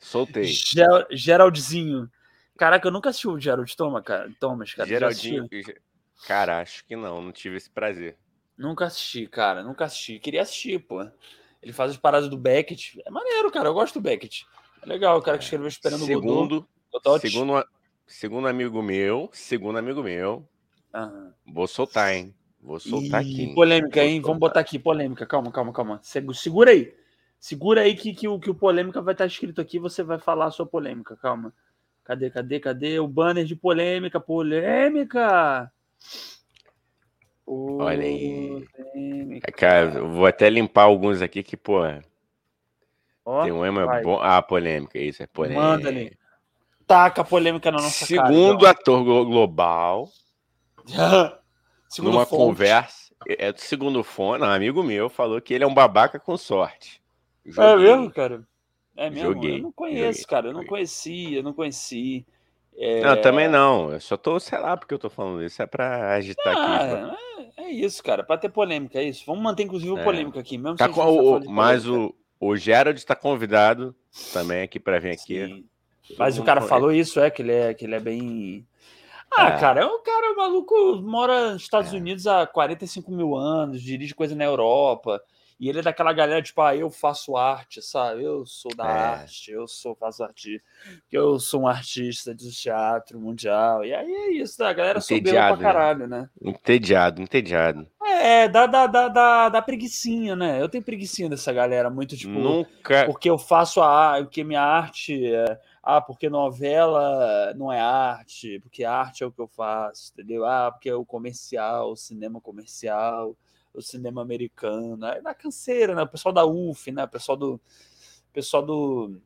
Soltei. 0.00 0.44
Ger 0.44 1.06
Geraldzinho. 1.10 2.10
Caraca, 2.56 2.88
eu 2.88 2.92
nunca 2.92 3.10
assisti 3.10 3.28
o 3.28 3.38
Gerald 3.38 3.74
Thomas, 3.76 4.02
cara. 4.04 4.30
Thomas, 4.40 4.74
cara. 4.74 4.88
Geraldinho. 4.88 5.48
Cara, 6.26 6.60
acho 6.60 6.84
que 6.84 6.96
não, 6.96 7.22
não 7.22 7.32
tive 7.32 7.56
esse 7.56 7.70
prazer. 7.70 8.16
Nunca 8.56 8.86
assisti, 8.86 9.26
cara, 9.26 9.62
nunca 9.62 9.86
assisti. 9.86 10.18
Queria 10.18 10.42
assistir, 10.42 10.78
pô. 10.80 11.06
Ele 11.62 11.72
faz 11.72 11.92
as 11.92 11.96
paradas 11.96 12.28
do 12.28 12.36
Beckett. 12.36 13.00
É 13.06 13.10
maneiro, 13.10 13.50
cara. 13.50 13.68
Eu 13.68 13.74
gosto 13.74 13.94
do 13.94 14.02
Beckett. 14.02 14.46
É 14.82 14.86
legal, 14.86 15.18
o 15.18 15.22
cara 15.22 15.38
que 15.38 15.44
escreveu 15.44 15.68
Esperando 15.68 16.04
segundo, 16.04 16.66
o 16.92 17.00
Godot. 17.00 17.20
Segundo, 17.20 17.64
segundo 18.06 18.48
amigo 18.48 18.82
meu, 18.82 19.30
segundo 19.32 19.78
amigo 19.78 20.02
meu. 20.02 20.46
Uhum. 20.94 21.32
Vou 21.46 21.66
soltar, 21.66 22.14
hein? 22.14 22.34
Vou 22.60 22.78
soltar 22.78 23.24
e... 23.24 23.30
aqui. 23.32 23.54
Polêmica, 23.54 24.04
hein? 24.04 24.20
Vamos 24.20 24.38
botar 24.38 24.60
aqui, 24.60 24.78
polêmica. 24.78 25.24
Calma, 25.26 25.50
calma, 25.50 25.72
calma. 25.72 26.00
Segura 26.02 26.72
aí. 26.72 26.94
Segura 27.40 27.80
aí 27.80 27.96
que, 27.96 28.12
que, 28.12 28.28
o, 28.28 28.38
que 28.38 28.50
o 28.50 28.54
polêmica 28.54 29.00
vai 29.00 29.14
estar 29.14 29.24
escrito 29.24 29.60
aqui. 29.60 29.78
Você 29.78 30.02
vai 30.02 30.18
falar 30.18 30.46
a 30.46 30.50
sua 30.50 30.66
polêmica. 30.66 31.16
Calma. 31.16 31.54
Cadê, 32.04 32.30
cadê, 32.30 32.60
cadê? 32.60 33.00
O 33.00 33.08
banner 33.08 33.46
de 33.46 33.56
polêmica. 33.56 34.20
Polêmica! 34.20 35.72
Olha 37.46 38.04
aí. 38.04 38.66
Cara, 39.56 39.98
eu 39.98 40.08
vou 40.10 40.26
até 40.26 40.50
limpar 40.50 40.84
alguns 40.84 41.22
aqui 41.22 41.42
que, 41.42 41.56
pô. 41.56 41.80
Ó, 43.24 43.42
tem 43.42 43.52
um 43.52 43.64
é 43.64 44.02
bom. 44.02 44.20
Ah, 44.20 44.40
polêmica, 44.42 44.98
isso 44.98 45.22
é 45.22 45.26
polêmica. 45.26 45.60
Manda 45.60 45.88
ali. 45.88 46.16
Taca 46.86 47.22
a 47.22 47.24
polêmica 47.24 47.70
na 47.70 47.78
nossa 47.78 48.04
Segundo 48.04 48.22
cara. 48.22 48.34
Segundo 48.34 48.56
então. 48.56 48.68
ator 48.68 49.04
global, 49.24 50.08
Segundo 51.88 52.12
numa 52.12 52.26
fonte. 52.26 52.38
conversa, 52.38 53.14
é, 53.28 53.46
é 53.46 53.52
do 53.52 53.60
segundo 53.60 54.02
fone, 54.02 54.44
um 54.44 54.48
amigo 54.48 54.82
meu 54.82 55.08
falou 55.08 55.40
que 55.40 55.54
ele 55.54 55.64
é 55.64 55.66
um 55.66 55.74
babaca 55.74 56.18
com 56.18 56.36
sorte. 56.36 56.99
É 57.46 57.50
Joguei. 57.50 57.70
É 57.70 57.76
mesmo, 57.76 58.10
cara? 58.10 58.48
É 58.96 59.10
mesmo? 59.10 59.32
Joguei. 59.32 59.58
Eu 59.58 59.62
não 59.62 59.72
conheço, 59.72 60.20
Joguei. 60.20 60.24
cara. 60.24 60.48
Eu 60.48 60.52
não 60.52 60.64
conhecia, 60.64 61.38
eu 61.38 61.42
não 61.42 61.52
conheci. 61.52 62.26
É... 62.76 63.02
Não, 63.02 63.20
também 63.20 63.48
não. 63.48 63.92
Eu 63.92 64.00
só 64.00 64.16
tô, 64.16 64.38
sei 64.38 64.58
lá, 64.58 64.76
porque 64.76 64.94
eu 64.94 64.98
tô 64.98 65.10
falando 65.10 65.42
isso. 65.42 65.62
É 65.62 65.66
pra 65.66 66.14
agitar 66.14 66.56
ah, 66.56 66.76
aqui. 66.76 67.52
É, 67.56 67.64
é, 67.64 67.70
isso, 67.70 68.02
cara. 68.02 68.22
Pra 68.22 68.38
ter 68.38 68.48
polêmica, 68.48 68.98
é 68.98 69.04
isso. 69.04 69.24
Vamos 69.26 69.42
manter, 69.42 69.64
inclusive, 69.64 69.98
é. 69.98 70.04
polêmica 70.04 70.40
aqui. 70.40 70.56
Mesmo 70.58 70.76
tá 70.76 70.88
com, 70.88 71.02
o, 71.02 71.50
mas 71.50 71.86
o, 71.86 72.14
o 72.38 72.56
Gerald 72.56 72.98
está 72.98 73.14
convidado 73.14 73.94
também 74.32 74.62
aqui 74.62 74.80
para 74.80 74.98
vir 74.98 75.10
aqui. 75.10 75.46
Sim. 75.46 76.16
Mas 76.18 76.38
o 76.38 76.44
cara 76.44 76.60
falou 76.60 76.90
isso, 76.90 77.20
é 77.20 77.30
que 77.30 77.42
ele 77.42 77.52
é, 77.52 77.74
que 77.74 77.84
ele 77.84 77.94
é 77.94 78.00
bem. 78.00 78.66
Ah, 79.30 79.50
é. 79.50 79.60
cara, 79.60 79.82
é 79.82 79.86
um 79.86 80.02
cara 80.02 80.34
maluco, 80.34 80.96
mora 80.96 81.52
nos 81.52 81.62
Estados 81.62 81.92
é. 81.92 81.96
Unidos 81.96 82.26
há 82.26 82.46
45 82.46 83.12
mil 83.12 83.36
anos, 83.36 83.80
dirige 83.80 84.14
coisa 84.14 84.34
na 84.34 84.44
Europa. 84.44 85.22
E 85.60 85.68
ele 85.68 85.80
é 85.80 85.82
daquela 85.82 86.14
galera, 86.14 86.40
tipo, 86.40 86.62
ah, 86.62 86.74
eu 86.74 86.88
faço 86.88 87.36
arte, 87.36 87.82
sabe? 87.82 88.22
Eu 88.22 88.46
sou 88.46 88.74
da 88.74 88.86
é. 88.86 88.88
arte, 88.88 89.52
eu 89.52 89.68
sou, 89.68 89.94
faço 89.94 90.24
arte, 90.24 90.58
eu 91.12 91.38
sou 91.38 91.60
um 91.60 91.68
artista 91.68 92.34
de 92.34 92.50
teatro 92.50 93.20
mundial. 93.20 93.84
E 93.84 93.92
aí 93.92 94.10
é 94.10 94.32
isso, 94.32 94.64
a 94.64 94.72
galera 94.72 95.02
soberba 95.02 95.48
pra 95.48 95.56
né? 95.56 95.62
caralho, 95.62 96.06
né? 96.06 96.30
Entediado, 96.42 97.20
entediado. 97.20 97.86
É, 98.02 98.48
dá, 98.48 98.66
dá, 98.66 98.86
dá, 98.86 99.08
dá, 99.08 99.48
dá 99.50 99.60
preguiçinha, 99.60 100.34
né? 100.34 100.62
Eu 100.62 100.68
tenho 100.68 100.82
preguicinha 100.82 101.28
dessa 101.28 101.52
galera, 101.52 101.90
muito 101.90 102.16
tipo. 102.16 102.32
Nunca. 102.32 103.04
Porque 103.04 103.28
eu 103.28 103.36
faço 103.36 103.82
a 103.82 104.12
arte, 104.12 104.24
porque 104.24 104.42
minha 104.42 104.62
arte. 104.62 105.26
É, 105.26 105.60
ah, 105.82 106.00
porque 106.00 106.30
novela 106.30 107.52
não 107.54 107.70
é 107.70 107.80
arte, 107.80 108.58
porque 108.60 108.82
arte 108.82 109.22
é 109.22 109.26
o 109.26 109.32
que 109.32 109.40
eu 109.40 109.48
faço, 109.48 110.10
entendeu? 110.14 110.46
Ah, 110.46 110.72
porque 110.72 110.88
é 110.88 110.94
o 110.94 111.04
comercial, 111.04 111.92
o 111.92 111.96
cinema 111.96 112.40
comercial 112.40 113.36
o 113.74 113.82
cinema 113.82 114.22
americano, 114.22 115.04
é 115.06 115.20
da 115.20 115.34
canseira, 115.34 115.94
né? 115.94 116.02
O 116.02 116.08
pessoal 116.08 116.32
da 116.32 116.44
UF, 116.44 116.90
né? 116.90 117.04
O 117.04 117.08
pessoal 117.08 117.36
do 117.36 117.60
pessoal 118.32 118.62
do 118.64 119.20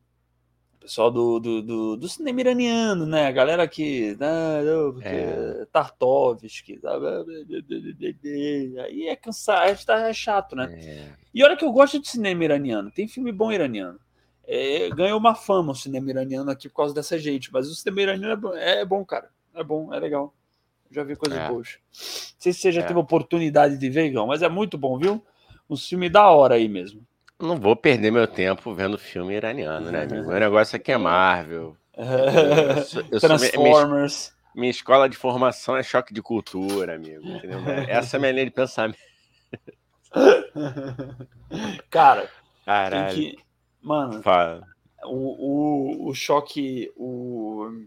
pessoal 0.79 1.09
do, 1.09 1.39
do, 1.39 1.61
do, 1.63 1.97
do 1.97 2.07
cinema 2.07 2.41
iraniano, 2.41 3.05
né? 3.07 3.25
A 3.25 3.31
galera 3.31 3.67
que 3.67 4.15
né? 4.19 4.61
é. 5.01 5.65
Tartovsky, 5.71 6.79
aí 8.79 9.07
é 9.07 9.15
cansado, 9.15 9.91
é 9.91 10.13
chato, 10.13 10.55
né? 10.55 10.71
É. 10.79 11.13
E 11.33 11.43
olha 11.43 11.57
que 11.57 11.65
eu 11.65 11.71
gosto 11.71 11.99
de 11.99 12.07
cinema 12.07 12.43
iraniano, 12.43 12.91
tem 12.91 13.07
filme 13.07 13.31
bom 13.31 13.51
iraniano. 13.51 13.99
É, 14.47 14.89
ganhou 14.91 15.17
uma 15.17 15.33
fama 15.33 15.71
o 15.71 15.75
cinema 15.75 16.07
iraniano 16.11 16.51
aqui 16.51 16.69
por 16.69 16.75
causa 16.75 16.93
dessa 16.93 17.17
gente, 17.17 17.51
mas 17.51 17.67
o 17.67 17.73
cinema 17.73 18.01
iraniano 18.01 18.33
é 18.33 18.35
bom, 18.35 18.53
é 18.53 18.85
bom 18.85 19.03
cara. 19.03 19.29
É 19.55 19.63
bom, 19.63 19.91
é 19.91 19.99
legal. 19.99 20.33
Já 20.95 21.03
vi 21.03 21.17
coisas 21.17 21.37
é. 21.37 21.47
boas. 21.49 21.77
Não 21.91 22.39
sei 22.39 22.53
se 22.53 22.61
você 22.61 22.71
já 22.71 22.81
é. 22.81 22.85
teve 22.85 22.97
oportunidade 22.97 23.77
de 23.77 23.89
ver, 23.89 24.05
Igão, 24.05 24.25
mas 24.25 24.41
é 24.41 24.47
muito 24.47 24.77
bom, 24.77 24.97
viu? 24.97 25.21
Um 25.69 25.75
filme 25.75 26.07
da 26.09 26.29
hora 26.29 26.55
aí 26.55 26.69
mesmo. 26.69 27.05
Não 27.37 27.57
vou 27.57 27.75
perder 27.75 28.11
meu 28.11 28.25
tempo 28.25 28.73
vendo 28.73 28.97
filme 28.97 29.33
iraniano, 29.33 29.91
né, 29.91 30.03
amigo? 30.03 30.25
Meu 30.25 30.39
negócio 30.39 30.77
aqui 30.77 30.93
é 30.93 30.97
Marvel. 30.97 31.75
Eu 31.97 32.83
sou, 32.83 33.03
eu 33.09 33.19
Transformers. 33.21 34.13
Sou, 34.13 34.33
minha, 34.35 34.61
minha, 34.61 34.71
escola 34.71 35.07
de 35.07 35.15
formação 35.15 35.77
é 35.77 35.83
choque 35.83 36.13
de 36.13 36.21
cultura, 36.21 36.95
amigo. 36.95 37.25
Entendeu? 37.25 37.59
Essa 37.87 38.15
é 38.15 38.17
a 38.17 38.19
minha 38.19 38.31
linha 38.33 38.45
de 38.45 38.51
pensamento. 38.51 38.97
Cara, 41.89 42.29
Caralho. 42.65 43.15
Que... 43.15 43.37
Mano, 43.81 44.21
Fala. 44.21 44.67
O, 45.05 46.03
o, 46.05 46.09
o 46.09 46.13
choque. 46.13 46.91
O 46.97 47.85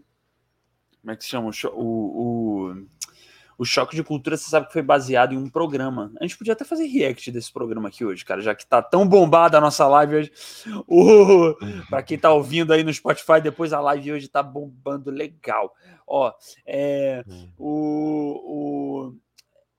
como 1.01 1.11
é 1.11 1.15
que 1.15 1.23
se 1.23 1.29
chama? 1.29 1.49
O, 1.49 1.81
o, 1.81 2.71
o 2.71 2.87
Choque 3.65 3.95
de 3.95 4.03
Cultura, 4.03 4.37
você 4.37 4.49
sabe 4.49 4.67
que 4.67 4.73
foi 4.73 4.81
baseado 4.81 5.33
em 5.33 5.37
um 5.37 5.49
programa. 5.49 6.11
A 6.19 6.23
gente 6.23 6.37
podia 6.37 6.53
até 6.53 6.63
fazer 6.63 6.85
react 6.85 7.29
desse 7.29 7.51
programa 7.51 7.89
aqui 7.89 8.05
hoje, 8.05 8.23
cara, 8.23 8.39
já 8.41 8.55
que 8.55 8.65
tá 8.65 8.81
tão 8.81 9.05
bombada 9.05 9.57
a 9.57 9.61
nossa 9.61 9.87
live 9.87 10.15
hoje. 10.15 10.31
Uh, 10.89 11.55
para 11.89 12.01
quem 12.01 12.17
tá 12.17 12.31
ouvindo 12.31 12.71
aí 12.71 12.83
no 12.83 12.93
Spotify, 12.93 13.41
depois 13.41 13.73
a 13.73 13.79
live 13.79 14.13
hoje 14.13 14.27
tá 14.27 14.41
bombando 14.41 15.11
legal. 15.11 15.73
Ó, 16.07 16.33
é, 16.65 17.23
hum. 17.27 17.49
o, 17.57 19.09
o, 19.09 19.15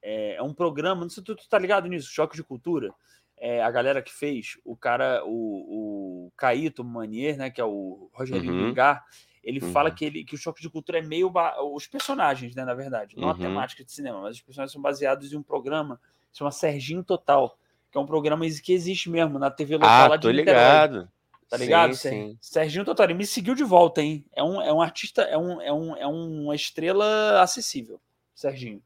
é, 0.03 0.35
é 0.37 0.43
um 0.43 0.53
programa, 0.53 1.03
não 1.03 1.09
sei 1.09 1.23
se 1.23 1.25
tu, 1.25 1.35
tu 1.35 1.49
tá 1.49 1.59
ligado 1.59 1.89
nisso, 1.89 2.11
Choque 2.11 2.37
de 2.37 2.43
Cultura. 2.43 2.93
É, 3.37 3.63
a 3.63 3.71
galera 3.71 4.03
que 4.03 4.13
fez, 4.13 4.59
o 4.65 4.77
cara, 4.77 5.23
o, 5.25 6.27
o 6.27 6.33
Caíto 6.37 6.85
Manier, 6.85 7.39
né, 7.39 7.51
que 7.51 7.61
é 7.61 7.65
o 7.65 8.11
Rogerinho 8.13 8.53
uhum. 8.53 8.67
Vingar, 8.69 9.03
ele 9.51 9.65
uhum. 9.65 9.73
fala 9.73 9.91
que, 9.91 10.05
ele, 10.05 10.25
que 10.25 10.35
o 10.35 10.39
choque 10.39 10.63
de 10.63 10.71
cultura 10.71 10.99
é 10.99 11.03
meio. 11.03 11.33
Os 11.75 11.87
personagens, 11.87 12.55
né, 12.55 12.65
na 12.65 12.73
verdade, 12.75 13.17
não 13.17 13.25
uhum. 13.25 13.35
a 13.35 13.37
temática 13.37 13.85
de 13.85 13.91
cinema, 13.91 14.21
mas 14.21 14.37
os 14.37 14.43
personagens 14.43 14.73
são 14.73 14.81
baseados 14.81 15.33
em 15.33 15.37
um 15.37 15.43
programa 15.43 16.01
que 16.31 16.33
se 16.33 16.39
chama 16.39 16.53
Serginho 16.53 17.03
Total, 17.03 17.59
que 17.91 17.99
é 17.99 18.01
um 18.01 18.07
programa 18.07 18.47
que 18.49 18.73
existe 18.73 19.11
mesmo 19.11 19.39
na 19.39 19.51
TV 19.51 19.75
local 19.75 19.91
ah, 19.91 20.09
lá 20.09 20.17
de 20.17 20.23
tô 20.23 20.31
ligado. 20.31 21.09
Tá 21.49 21.57
ligado? 21.57 21.97
Sim, 21.97 22.11
sim. 22.11 22.39
Serginho 22.41 22.85
Total, 22.85 23.07
ele 23.07 23.15
me 23.15 23.27
seguiu 23.27 23.57
de 23.57 23.65
volta, 23.65 24.01
hein? 24.01 24.25
É 24.33 24.43
um, 24.43 24.63
é 24.63 24.73
um 24.73 24.81
artista, 24.81 25.23
é, 25.23 25.37
um, 25.37 25.61
é, 25.61 25.73
um, 25.73 25.97
é 25.97 26.07
uma 26.07 26.55
estrela 26.55 27.43
acessível, 27.43 28.01
Serginho. 28.33 28.81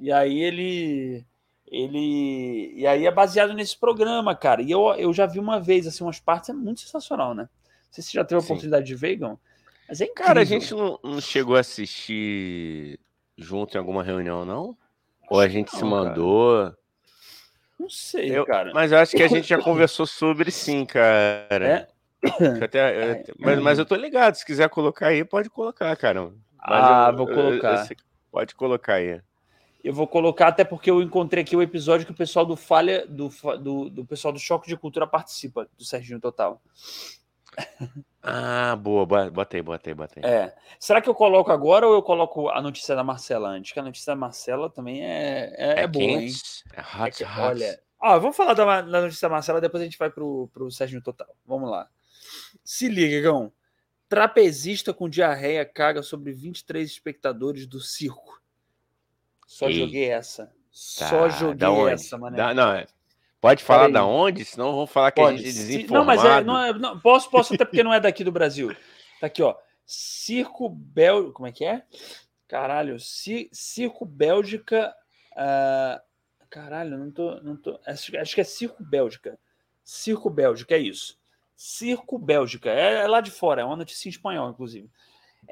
E 0.00 0.10
aí 0.10 0.40
ele. 0.40 1.24
Ele. 1.66 2.72
E 2.74 2.86
aí 2.86 3.04
é 3.04 3.10
baseado 3.10 3.52
nesse 3.52 3.76
programa, 3.76 4.34
cara. 4.34 4.62
E 4.62 4.70
eu, 4.70 4.88
eu 4.94 5.12
já 5.12 5.26
vi 5.26 5.38
uma 5.38 5.60
vez, 5.60 5.86
assim, 5.86 6.02
umas 6.02 6.18
partes, 6.18 6.48
é 6.48 6.54
muito 6.54 6.80
sensacional, 6.80 7.34
né? 7.34 7.42
Não 7.42 7.92
sei 7.92 8.02
se 8.02 8.10
você 8.10 8.16
já 8.16 8.24
teve 8.24 8.40
a 8.40 8.44
oportunidade 8.44 8.86
de 8.86 8.94
ver, 8.94 9.12
Igão. 9.12 9.38
Mas 9.90 10.00
é 10.00 10.04
incrível. 10.04 10.26
Cara, 10.26 10.40
a 10.40 10.44
gente 10.44 10.72
não, 10.72 10.98
não, 11.02 11.20
chegou 11.20 11.56
a 11.56 11.60
assistir 11.60 13.00
junto 13.36 13.74
em 13.74 13.78
alguma 13.78 14.04
reunião, 14.04 14.44
não? 14.44 14.76
Ou 15.28 15.40
a 15.40 15.48
gente 15.48 15.72
não, 15.72 15.78
se 15.80 15.84
mandou. 15.84 16.62
Cara. 16.62 16.78
Não 17.78 17.90
sei, 17.90 18.30
Eu- 18.38 18.46
cara. 18.46 18.70
Mas 18.72 18.92
eu 18.92 18.98
acho 18.98 19.16
que 19.16 19.22
a 19.22 19.28
gente 19.28 19.48
já 19.48 19.58
conversou 19.60 20.06
sobre 20.06 20.52
sim, 20.52 20.84
cara. 20.86 21.66
É? 21.66 21.88
Até- 22.62 23.22
eu- 23.28 23.34
mas, 23.38 23.58
mas 23.58 23.78
eu 23.80 23.84
tô 23.84 23.96
ligado, 23.96 24.36
se 24.36 24.46
quiser 24.46 24.68
colocar 24.68 25.08
aí, 25.08 25.24
pode 25.24 25.50
colocar, 25.50 25.94
cara. 25.96 26.24
Mas 26.24 26.84
Ah, 26.84 27.08
eu- 27.10 27.16
vou 27.16 27.26
colocar. 27.26 27.88
pode 28.30 28.54
colocar 28.54 28.94
aí. 28.94 29.20
Eu 29.82 29.94
vou 29.94 30.06
colocar 30.06 30.48
até 30.48 30.62
porque 30.62 30.90
eu 30.90 31.00
encontrei 31.02 31.42
aqui 31.42 31.56
o 31.56 31.62
episódio 31.62 32.04
que 32.06 32.12
o 32.12 32.16
pessoal 32.16 32.44
do 32.44 32.54
Falha, 32.54 33.06
do, 33.08 33.30
do, 33.58 33.88
do 33.88 34.04
pessoal 34.04 34.30
do 34.30 34.38
Choque 34.38 34.68
de 34.68 34.76
Cultura 34.76 35.06
participa, 35.06 35.66
do 35.76 35.84
Serginho 35.84 36.20
Total. 36.20 36.60
Ah, 38.22 38.76
boa, 38.76 39.06
bo- 39.06 39.30
bota 39.30 39.56
aí, 39.56 39.62
bota 39.62 39.90
aí, 39.90 39.94
bota 39.94 40.20
aí. 40.20 40.30
É. 40.30 40.54
Será 40.78 41.00
que 41.00 41.08
eu 41.08 41.14
coloco 41.14 41.50
agora 41.50 41.86
ou 41.86 41.94
eu 41.94 42.02
coloco 42.02 42.48
a 42.50 42.60
notícia 42.60 42.94
da 42.94 43.02
Marcela 43.02 43.48
antes? 43.48 43.72
Que 43.72 43.80
a 43.80 43.82
notícia 43.82 44.12
da 44.12 44.16
Marcela 44.16 44.68
também 44.70 45.04
é, 45.04 45.54
é, 45.56 45.80
é 45.82 45.86
boa, 45.86 46.04
hein? 46.04 46.30
é 46.74 46.80
É 46.80 46.82
hot, 47.04 47.16
que- 47.16 47.24
hot. 47.24 47.38
olha, 47.40 47.82
ó, 48.00 48.18
vamos 48.18 48.36
falar 48.36 48.54
da, 48.54 48.82
da 48.82 49.00
notícia 49.02 49.26
da 49.28 49.32
Marcela, 49.34 49.60
depois 49.60 49.80
a 49.80 49.84
gente 49.84 49.98
vai 49.98 50.10
pro, 50.10 50.48
pro 50.52 50.70
Serginho 50.70 51.02
Total. 51.02 51.28
Vamos 51.46 51.70
lá. 51.70 51.88
Se 52.64 52.88
liga, 52.88 53.20
Gão. 53.22 53.52
Trapezista 54.08 54.92
com 54.92 55.08
diarreia 55.08 55.64
caga 55.64 56.02
sobre 56.02 56.32
23 56.32 56.90
espectadores 56.90 57.66
do 57.66 57.80
circo. 57.80 58.40
Só 59.46 59.66
Ei. 59.68 59.74
joguei 59.74 60.10
essa. 60.10 60.52
Só 60.70 61.22
Tá, 61.22 61.28
joguei 61.30 61.92
essa, 61.92 62.18
mané. 62.18 62.36
Da- 62.36 62.52
não, 62.54 62.72
é- 62.74 62.86
pode 63.40 63.62
falar 63.64 63.88
da 63.90 64.04
onde, 64.04 64.44
senão 64.44 64.72
vão 64.74 64.86
falar 64.86 65.10
que 65.12 65.20
a 65.20 65.24
Pode. 65.24 65.38
gente 65.38 65.48
é 65.48 65.52
Se- 65.52 65.58
desinformado. 65.58 65.94
Não, 65.98 66.04
mas 66.04 66.24
é, 66.24 66.44
não 66.44 66.62
é- 66.62 66.72
não, 66.72 67.00
posso, 67.00 67.30
posso 67.30 67.54
até 67.54 67.64
porque 67.64 67.82
não 67.82 67.92
é 67.94 67.98
daqui 68.00 68.22
do 68.22 68.32
Brasil. 68.32 68.74
Tá 69.20 69.26
aqui, 69.26 69.42
ó. 69.42 69.54
Circo 69.86 70.68
Bel... 70.68 71.32
Como 71.32 71.46
é 71.46 71.52
que 71.52 71.64
é? 71.64 71.82
Caralho. 72.46 72.98
Ci- 73.00 73.48
Circo 73.52 74.04
Bélgica... 74.04 74.94
ah, 75.36 76.00
Caralho, 76.48 76.98
não 76.98 77.10
tô... 77.10 77.40
Não 77.42 77.56
tô 77.56 77.78
acho, 77.86 78.16
acho 78.18 78.34
que 78.34 78.40
é 78.40 78.44
Circo 78.44 78.82
Bélgica. 78.82 79.38
Circo 79.84 80.28
Bélgica, 80.30 80.74
é 80.74 80.78
isso. 80.78 81.18
Circo 81.56 82.18
Bélgica. 82.18 82.70
É, 82.70 83.02
é 83.02 83.06
lá 83.08 83.20
de 83.20 83.30
fora, 83.30 83.62
é 83.62 83.64
uma 83.64 83.76
notícia 83.76 84.08
em 84.08 84.10
espanhol, 84.10 84.50
inclusive. 84.50 84.88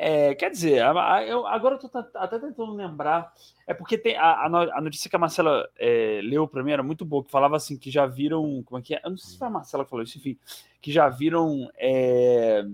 É, 0.00 0.32
quer 0.36 0.48
dizer, 0.50 0.80
eu, 1.26 1.44
agora 1.44 1.74
eu 1.74 1.78
tô 1.88 1.98
até 2.14 2.38
tentando 2.38 2.72
lembrar. 2.72 3.32
É 3.66 3.74
porque 3.74 3.98
tem 3.98 4.16
a, 4.16 4.44
a 4.44 4.48
no- 4.48 4.72
a 4.72 4.80
notícia 4.80 5.10
que 5.10 5.16
a 5.16 5.18
Marcela 5.18 5.68
é, 5.76 6.20
leu 6.22 6.46
pra 6.46 6.62
mim 6.62 6.70
era 6.70 6.84
muito 6.84 7.04
boa, 7.04 7.24
que 7.24 7.32
falava 7.32 7.56
assim 7.56 7.76
que 7.76 7.90
já 7.90 8.06
viram. 8.06 8.62
Como 8.64 8.78
é 8.78 8.82
que 8.82 8.94
é? 8.94 9.00
Eu 9.04 9.10
não 9.10 9.16
sei 9.16 9.30
se 9.32 9.38
foi 9.38 9.48
a 9.48 9.50
Marcela 9.50 9.82
que 9.84 9.90
falou 9.90 10.04
isso, 10.04 10.16
enfim. 10.16 10.38
Que 10.80 10.92
já 10.92 11.08
viram. 11.08 11.68
é, 11.76 12.64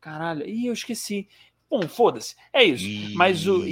Caralho, 0.00 0.44
ih, 0.44 0.66
eu 0.66 0.72
esqueci. 0.72 1.28
Bom, 1.70 1.82
foda-se. 1.82 2.34
É 2.52 2.64
isso. 2.64 3.16
Mas 3.16 3.46
o. 3.46 3.62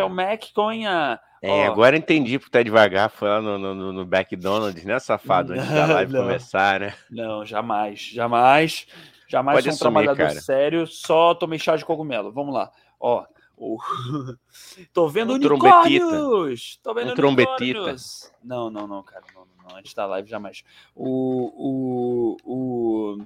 É 0.00 0.04
o 0.04 0.08
Mac 0.08 0.44
com 0.54 0.68
a. 0.86 1.20
É, 1.42 1.68
Ó. 1.68 1.72
agora 1.72 1.96
entendi 1.96 2.38
porque 2.38 2.52
tá 2.52 2.62
devagar, 2.62 3.10
foi 3.10 3.28
lá 3.28 3.42
no, 3.42 3.58
no, 3.58 3.92
no- 3.92 4.02
McDonald's, 4.02 4.84
né, 4.84 4.98
safado, 5.00 5.54
antes 5.54 5.68
da 5.68 5.86
Não, 5.88 5.94
live 5.94 6.12
não. 6.12 6.20
começar, 6.22 6.78
né? 6.78 6.94
Não, 7.10 7.44
jamais, 7.44 7.98
jamais, 8.00 8.86
jamais 9.28 9.56
Pode 9.56 9.64
sou 9.64 9.72
um 9.72 9.90
assumir, 9.90 10.04
trabalhador 10.06 10.34
cara. 10.34 10.40
sério, 10.40 10.86
só 10.86 11.34
tomei 11.34 11.58
chá 11.58 11.74
de 11.76 11.84
cogumelo. 11.84 12.30
Vamos 12.32 12.54
lá. 12.54 12.70
Ó, 13.00 13.24
o... 13.56 13.76
tô 14.94 15.08
vendo 15.08 15.34
Um 15.34 15.40
trombetita. 15.40 16.04
unicórnios! 16.04 16.78
Tô 16.80 16.94
vendo 16.94 17.10
Um 17.10 17.14
trombetita. 17.16 17.96
Não, 18.44 18.70
não, 18.70 18.86
não, 18.86 19.02
cara, 19.02 19.24
não, 19.34 19.44
não, 19.44 19.68
não, 19.70 19.76
antes 19.78 19.92
da 19.94 20.06
live 20.06 20.28
jamais. 20.30 20.62
O, 20.94 22.36
o, 22.44 23.16
o 23.18 23.24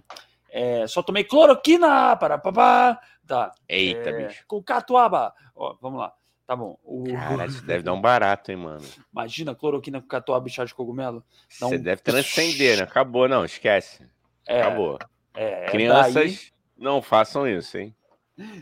é, 0.50 0.86
só 0.86 1.02
tomei 1.02 1.22
cloroquina 1.22 2.16
para 2.16 2.38
papá. 2.38 2.98
Tá. 3.26 3.52
Eita, 3.68 4.08
é, 4.08 4.26
bicho. 4.28 4.44
Com 4.46 4.62
catuaba. 4.62 5.34
Ó, 5.54 5.76
vamos 5.82 5.98
lá. 6.00 6.14
Tá 6.46 6.54
bom. 6.54 6.78
O... 6.84 7.04
Cara, 7.10 7.46
isso 7.46 7.64
deve 7.66 7.82
dar 7.82 7.92
um 7.92 8.00
barato, 8.00 8.50
hein, 8.52 8.56
mano. 8.56 8.84
Imagina 9.12 9.54
cloroquina 9.54 10.00
com 10.00 10.06
catuaba 10.06 10.46
e 10.46 10.50
chá 10.50 10.64
de 10.64 10.74
cogumelo. 10.74 11.24
Você 11.48 11.64
um- 11.64 11.78
deve 11.82 12.00
transcender, 12.02 12.76
né? 12.76 12.82
Acabou, 12.84 13.28
não, 13.28 13.44
esquece. 13.44 14.06
É, 14.46 14.60
Acabou. 14.62 14.98
é, 15.34 15.66
Crianças, 15.66 16.14
daí- 16.14 16.38
não 16.78 17.02
façam 17.02 17.48
isso, 17.48 17.76
hein? 17.78 17.94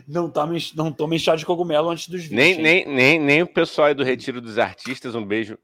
Não, 0.07 0.29
tomem, 0.29 0.59
não 0.73 0.91
tomem 0.91 1.19
chá 1.19 1.35
de 1.35 1.45
cogumelo 1.45 1.89
antes 1.89 2.07
dos 2.07 2.23
20. 2.23 2.31
Nem, 2.33 2.57
nem, 2.61 2.85
nem, 2.87 3.19
nem 3.19 3.41
o 3.43 3.47
pessoal 3.47 3.89
aí 3.89 3.93
do 3.93 4.03
Retiro 4.05 4.39
dos 4.41 4.57
Artistas, 4.57 5.13
um 5.15 5.23
beijo. 5.25 5.57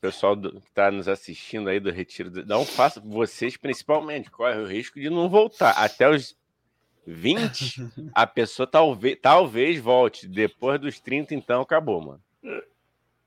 Pessoal 0.00 0.36
do, 0.36 0.60
que 0.60 0.70
tá 0.72 0.90
nos 0.92 1.08
assistindo 1.08 1.68
aí 1.68 1.78
do 1.80 1.90
Retiro. 1.90 2.30
do- 2.30 2.46
Não 2.46 2.64
faça, 2.64 3.00
vocês 3.00 3.56
principalmente, 3.56 4.30
corre 4.30 4.56
o 4.58 4.66
risco 4.66 4.98
de 5.00 5.10
não 5.10 5.28
voltar. 5.28 5.72
Até 5.72 6.08
os 6.08 6.36
20, 7.12 7.82
a 8.14 8.26
pessoa 8.26 8.66
talvez, 8.66 9.18
talvez 9.20 9.80
volte. 9.80 10.26
Depois 10.28 10.80
dos 10.80 11.00
30, 11.00 11.34
então, 11.34 11.60
acabou, 11.62 12.00
mano. 12.00 12.22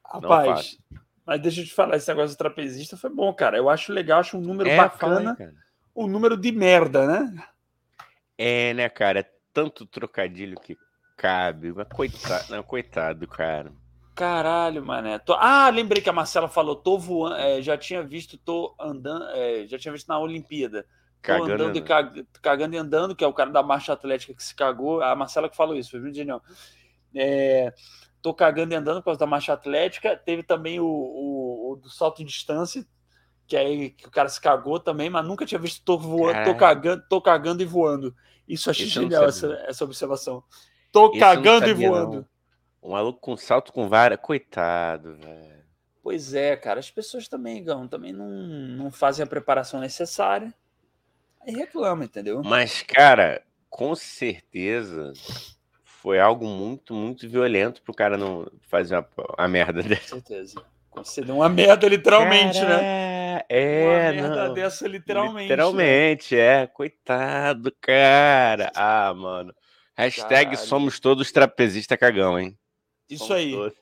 Rapaz, 0.06 0.78
mas 1.26 1.42
deixa 1.42 1.62
eu 1.62 1.66
te 1.66 1.74
falar, 1.74 1.96
esse 1.96 2.08
negócio 2.10 2.36
do 2.36 2.38
trapezista 2.38 2.98
foi 2.98 3.10
bom, 3.10 3.34
cara. 3.34 3.58
Eu 3.58 3.70
acho 3.70 3.94
legal, 3.94 4.20
acho 4.20 4.38
um 4.38 4.42
número 4.42 4.70
É, 4.70 4.76
bacana, 4.78 5.32
aí, 5.32 5.38
cara. 5.38 5.54
um 5.96 6.08
número 6.08 6.36
de 6.36 6.52
merda, 6.52 7.08
né? 7.08 7.44
É, 8.38 8.74
né, 8.74 8.90
cara? 8.90 9.20
É 9.22 9.32
tanto 9.54 9.86
trocadilho 9.86 10.60
que 10.60 10.78
cabe. 11.16 11.72
Mas 11.72 11.88
coitado, 11.88 12.46
não, 12.50 12.64
coitado, 12.64 13.28
cara. 13.28 13.72
Caralho, 14.16 14.86
mané. 14.86 15.20
Tô- 15.20 15.34
Ah, 15.40 15.70
lembrei 15.70 16.02
que 16.02 16.10
a 16.10 16.14
Marcela 16.14 16.50
falou, 16.50 16.76
tô 16.76 16.98
voando, 16.98 17.36
é, 17.36 17.62
já 17.62 17.78
tinha 17.78 18.04
visto, 18.04 18.38
tô 18.38 18.76
andando, 18.80 19.26
é, 19.30 19.66
já 19.68 19.78
tinha 19.78 19.92
visto 19.92 20.08
na 20.10 20.20
Olimpíada. 20.20 20.86
Cagando. 21.22 21.54
andando 21.54 21.78
e 21.78 21.82
cag- 21.82 22.28
cagando 22.42 22.76
e 22.76 22.78
andando, 22.78 23.16
que 23.16 23.24
é 23.24 23.28
o 23.28 23.34
cara 23.34 23.52
da 23.52 23.64
marcha 23.64 23.94
atlética 23.94 24.34
que 24.34 24.44
se 24.44 24.56
cagou. 24.56 25.02
A 25.02 25.16
Marcela 25.16 25.50
que 25.50 25.56
falou 25.56 25.76
isso, 25.76 25.92
foi 25.92 26.00
muito 26.00 26.16
genial. 26.16 26.42
É, 27.16 27.74
tô 28.22 28.34
cagando 28.34 28.74
e 28.74 28.76
andando 28.76 28.98
por 29.00 29.06
causa 29.06 29.20
da 29.20 29.28
marcha 29.28 29.54
atlética. 29.54 30.16
Teve 30.18 30.44
também 30.44 30.80
o, 30.80 30.86
o- 30.86 31.72
o 31.74 31.76
do 31.76 31.90
salto 31.90 32.22
em 32.22 32.26
distância, 32.26 32.86
que 33.48 33.58
aí 33.58 33.92
que 33.92 34.08
o 34.08 34.12
cara 34.12 34.30
se 34.30 34.42
cagou 34.42 34.80
também, 34.80 35.10
mas 35.10 35.26
nunca 35.26 35.46
tinha 35.46 35.60
visto 35.60 35.84
tô 35.84 35.98
voando, 35.98 36.44
tô 36.44 36.56
cagando, 36.56 37.04
tô 37.10 37.22
cagando 37.22 37.62
e 37.64 37.66
voando. 37.66 38.16
Isso 38.48 38.70
achei 38.70 38.86
não 38.88 38.92
genial, 38.92 39.26
essa, 39.26 39.48
essa 39.68 39.84
observação. 39.86 40.44
Tô 40.92 41.10
não 41.10 41.20
cagando 41.20 41.70
e 41.70 41.76
sabia, 41.76 41.90
voando. 41.90 42.18
não. 42.18 42.26
Um 42.82 42.92
maluco 42.92 43.20
com 43.20 43.38
salto 43.38 43.72
com 43.72 43.88
vara. 43.88 44.18
Coitado, 44.18 45.16
velho. 45.16 45.62
Pois 46.04 46.34
é, 46.34 46.56
cara, 46.58 46.80
as 46.80 46.90
pessoas 46.90 47.28
também, 47.28 47.64
Gão, 47.64 47.88
também 47.88 48.12
não, 48.12 48.28
não 48.30 48.92
fazem 48.92 49.24
a 49.24 49.28
preparação 49.28 49.80
necessária. 49.80 50.54
Aí 51.46 51.54
reclama, 51.56 52.04
entendeu? 52.06 52.42
Mas, 52.44 52.82
cara, 52.84 53.42
com 53.70 53.96
certeza 53.96 55.14
foi 55.84 56.20
algo 56.20 56.46
muito, 56.46 56.94
muito 56.94 57.28
violento 57.30 57.82
pro 57.82 57.94
cara 57.94 58.18
não 58.18 58.48
fazer 58.62 58.96
a, 58.96 59.06
a 59.38 59.48
merda 59.48 59.82
dessa. 59.84 60.16
Com 60.16 60.22
certeza. 60.22 60.64
Você 60.96 61.22
deu 61.22 61.36
uma 61.36 61.48
merda, 61.48 61.88
literalmente, 61.88 62.60
né? 62.60 62.78
né? 62.78 63.42
É, 63.48 63.84
uma 63.84 64.12
merda 64.12 64.48
não. 64.48 64.54
dessa, 64.54 64.88
literalmente. 64.88 65.36
né? 65.36 65.44
Literalmente, 65.44 66.38
é. 66.38 66.68
Coitado, 66.68 67.74
cara. 67.80 68.72
Ah, 68.76 69.14
mano. 69.14 69.54
Hashtag 69.96 70.52
Caralho. 70.52 70.58
somos 70.58 71.00
todos 71.00 71.32
trapezista 71.32 71.98
cagão, 71.98 72.40
hein? 72.40 72.58
Isso 73.10 73.28
Somos 73.28 73.42
aí. 73.42 73.52
todos. 73.52 73.81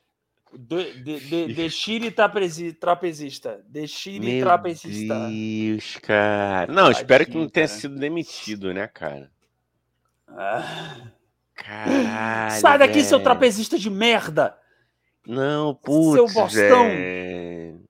De, 0.52 0.92
de, 1.02 1.20
de, 1.20 1.54
de 1.54 1.70
Chile 1.70 2.10
trapezi- 2.10 2.72
trapezista. 2.72 3.64
De 3.68 3.86
Chile 3.86 4.34
Meu 4.34 4.44
trapezista. 4.44 5.28
Deus, 5.28 5.96
cara. 5.98 6.72
Não, 6.72 6.90
espero 6.90 7.24
que 7.24 7.36
não 7.36 7.48
tenha 7.48 7.68
cara. 7.68 7.78
sido 7.80 7.96
demitido, 7.96 8.74
né, 8.74 8.86
cara? 8.88 9.30
Ah. 10.26 10.96
Caralho. 11.54 12.60
Sai 12.60 12.78
daqui, 12.78 13.02
seu 13.02 13.20
trapezista 13.22 13.78
de 13.78 13.90
merda! 13.90 14.56
Não, 15.26 15.74
putz, 15.74 16.32
bostão. 16.32 16.88
velho. 16.88 17.84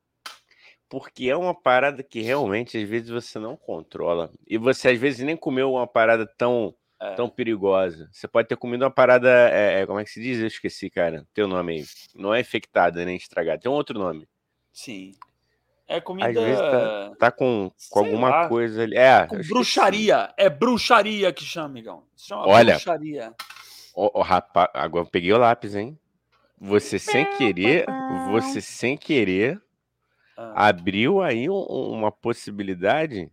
Porque 0.88 1.30
é 1.30 1.36
uma 1.36 1.54
parada 1.54 2.02
que 2.02 2.20
realmente 2.20 2.76
às 2.76 2.88
vezes 2.88 3.08
você 3.08 3.38
não 3.38 3.56
controla. 3.56 4.30
E 4.46 4.58
você 4.58 4.88
às 4.88 4.98
vezes 4.98 5.24
nem 5.24 5.36
comeu 5.36 5.72
uma 5.72 5.86
parada 5.86 6.26
tão, 6.26 6.74
É. 7.02 7.14
tão 7.14 7.28
perigosa. 7.30 8.08
Você 8.12 8.28
pode 8.28 8.46
ter 8.48 8.56
comido 8.56 8.82
uma 8.82 8.90
parada. 8.90 9.28
é, 9.50 9.80
é, 9.80 9.86
como 9.86 9.98
é 9.98 10.04
que 10.04 10.10
se 10.10 10.20
diz? 10.20 10.38
Eu 10.38 10.46
esqueci, 10.46 10.90
cara. 10.90 11.26
Teu 11.32 11.48
nome 11.48 11.72
aí. 11.78 11.84
Não 12.14 12.34
é 12.34 12.40
infectada 12.40 13.04
nem 13.04 13.16
estragada. 13.16 13.58
Tem 13.60 13.70
um 13.72 13.74
outro 13.74 13.98
nome. 13.98 14.28
Sim. 14.72 15.12
É 15.88 16.00
comida. 16.00 16.28
Às 16.28 16.34
vezes 16.34 17.18
Tá 17.18 17.30
com, 17.32 17.70
com 17.90 18.00
Sei 18.02 18.04
alguma 18.12 18.28
lá. 18.28 18.48
coisa 18.48 18.82
ali. 18.82 18.96
É, 18.96 19.26
com 19.26 19.34
eu 19.36 19.40
esqueci. 19.40 19.52
bruxaria. 19.54 20.34
É 20.36 20.48
bruxaria 20.50 21.32
que 21.32 21.42
chama, 21.44 21.66
amigão. 21.66 22.04
Se 22.14 22.28
chama 22.28 22.46
Olha. 22.46 22.74
bruxaria. 22.74 23.34
Ó, 23.94 24.20
rapaz, 24.22 24.68
agora 24.74 25.04
eu 25.04 25.10
peguei 25.10 25.32
o 25.32 25.38
lápis, 25.38 25.74
hein? 25.74 25.98
Você 26.60 26.98
sem 26.98 27.24
querer, 27.38 27.86
você 28.30 28.60
sem 28.60 28.96
querer 28.96 29.60
Ah, 30.36 30.68
abriu 30.68 31.20
aí 31.22 31.48
um- 31.50 31.54
uma 31.64 32.12
possibilidade 32.12 33.30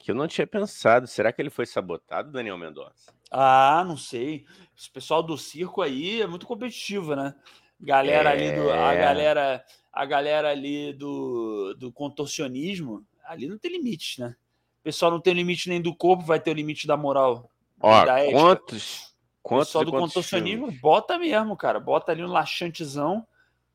que 0.00 0.10
eu 0.10 0.14
não 0.14 0.26
tinha 0.26 0.46
pensado. 0.46 1.06
Será 1.06 1.32
que 1.32 1.40
ele 1.40 1.50
foi 1.50 1.66
sabotado, 1.66 2.32
Daniel 2.32 2.58
Mendonça? 2.58 3.12
Ah, 3.30 3.84
não 3.86 3.96
sei. 3.96 4.44
Esse 4.76 4.90
pessoal 4.90 5.22
do 5.22 5.36
circo 5.38 5.82
aí 5.82 6.20
é 6.22 6.26
muito 6.26 6.46
competitivo, 6.46 7.14
né? 7.14 7.34
Galera 7.78 8.30
ali 8.30 8.50
do. 8.52 8.70
A 8.70 8.92
É. 8.92 9.00
galera, 9.00 9.64
a 9.92 10.04
galera 10.04 10.50
ali 10.50 10.92
do, 10.94 11.74
do 11.78 11.92
contorcionismo, 11.92 13.04
ali 13.24 13.46
não 13.46 13.58
tem 13.58 13.70
limite, 13.72 14.20
né? 14.20 14.34
O 14.80 14.82
pessoal 14.82 15.10
não 15.10 15.20
tem 15.20 15.34
limite 15.34 15.68
nem 15.68 15.80
do 15.80 15.94
corpo, 15.94 16.24
vai 16.24 16.40
ter 16.40 16.50
o 16.50 16.54
limite 16.54 16.86
da 16.86 16.96
moral. 16.96 17.50
Ó, 17.80 18.04
da 18.04 18.18
ética. 18.20 18.38
quantos, 18.38 19.14
Quantos 19.42 19.68
Só 19.68 19.82
e 19.82 19.84
do 19.86 19.90
contorcionismo, 19.92 20.66
filmes? 20.66 20.80
bota 20.80 21.18
mesmo, 21.18 21.56
cara. 21.56 21.80
Bota 21.80 22.12
ali 22.12 22.22
um 22.22 22.28
laxantezão, 22.28 23.26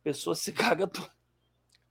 a 0.01 0.03
pessoa 0.03 0.35
se 0.35 0.51
caga 0.77 0.87
toda. 0.87 1.09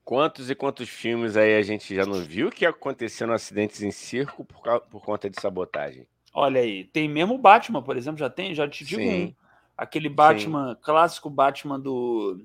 Quantos 0.04 0.50
e 0.50 0.54
quantos 0.54 0.88
filmes 0.88 1.36
aí 1.36 1.56
a 1.56 1.62
gente 1.62 1.94
já 1.94 2.04
não 2.04 2.20
viu 2.20 2.50
que 2.50 2.66
aconteceram 2.66 3.32
acidentes 3.32 3.82
em 3.82 3.90
circo 3.90 4.44
por, 4.44 4.60
cau- 4.62 4.80
por 4.82 5.02
conta 5.02 5.30
de 5.30 5.40
sabotagem? 5.40 6.06
Olha 6.34 6.60
aí, 6.60 6.84
tem 6.84 7.08
mesmo 7.08 7.34
o 7.34 7.38
Batman, 7.38 7.80
por 7.82 7.96
exemplo, 7.96 8.18
já 8.18 8.28
tem, 8.28 8.54
já 8.54 8.68
te 8.68 8.84
digo 8.84 9.00
Sim. 9.00 9.24
um. 9.26 9.34
Aquele 9.78 10.08
Batman, 10.08 10.76
clássico 10.82 11.30
Batman 11.30 11.80
do. 11.80 12.40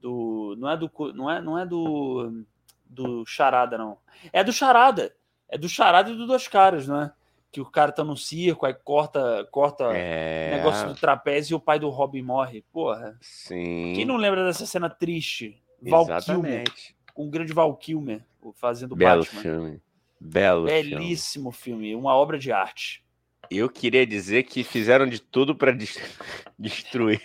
do 0.00 0.56
não 0.58 0.70
é 0.70 0.76
do. 0.76 0.90
Não 1.14 1.30
é, 1.30 1.40
não 1.42 1.58
é 1.58 1.66
do. 1.66 2.44
Do 2.90 3.24
Charada, 3.26 3.76
não. 3.76 3.98
É 4.32 4.42
do 4.42 4.52
Charada. 4.52 5.14
É 5.48 5.58
do 5.58 5.68
Charada 5.68 6.10
e 6.10 6.16
do 6.16 6.26
Dois 6.26 6.48
Caras, 6.48 6.88
não 6.88 7.02
é? 7.02 7.12
Que 7.52 7.60
o 7.60 7.66
cara 7.66 7.92
tá 7.92 8.02
no 8.02 8.16
circo, 8.16 8.64
aí 8.66 8.74
corta, 8.74 9.46
corta 9.50 9.84
É. 9.94 10.48
o 10.52 10.56
negócio 10.56 10.88
do 10.88 10.94
trapézio 10.94 11.54
e 11.54 11.56
o 11.56 11.60
pai 11.60 11.78
do 11.78 11.88
Robin 11.90 12.22
morre. 12.22 12.64
Porra. 12.72 13.16
Sim. 13.20 13.92
Quem 13.94 14.04
não 14.04 14.16
lembra 14.16 14.44
dessa 14.44 14.64
cena 14.66 14.88
triste? 14.88 15.62
Val 15.82 16.04
Kilmer, 16.04 16.16
Exatamente. 16.18 16.96
com 17.14 17.26
o 17.26 17.30
grande 17.30 17.52
Val 17.52 17.74
Kilmer 17.76 18.24
fazendo 18.56 18.92
o 18.92 18.96
Belo 18.96 19.22
Batman. 19.24 19.40
filme. 19.42 19.82
Belo 20.20 20.66
filme. 20.68 20.82
Belíssimo 20.90 21.52
filme, 21.52 21.94
uma 21.94 22.14
obra 22.14 22.38
de 22.38 22.50
arte. 22.52 23.04
Eu 23.50 23.68
queria 23.70 24.06
dizer 24.06 24.42
que 24.42 24.62
fizeram 24.64 25.06
de 25.06 25.20
tudo 25.20 25.54
pra 25.54 25.70
des- 25.72 25.96
destruir. 26.58 27.22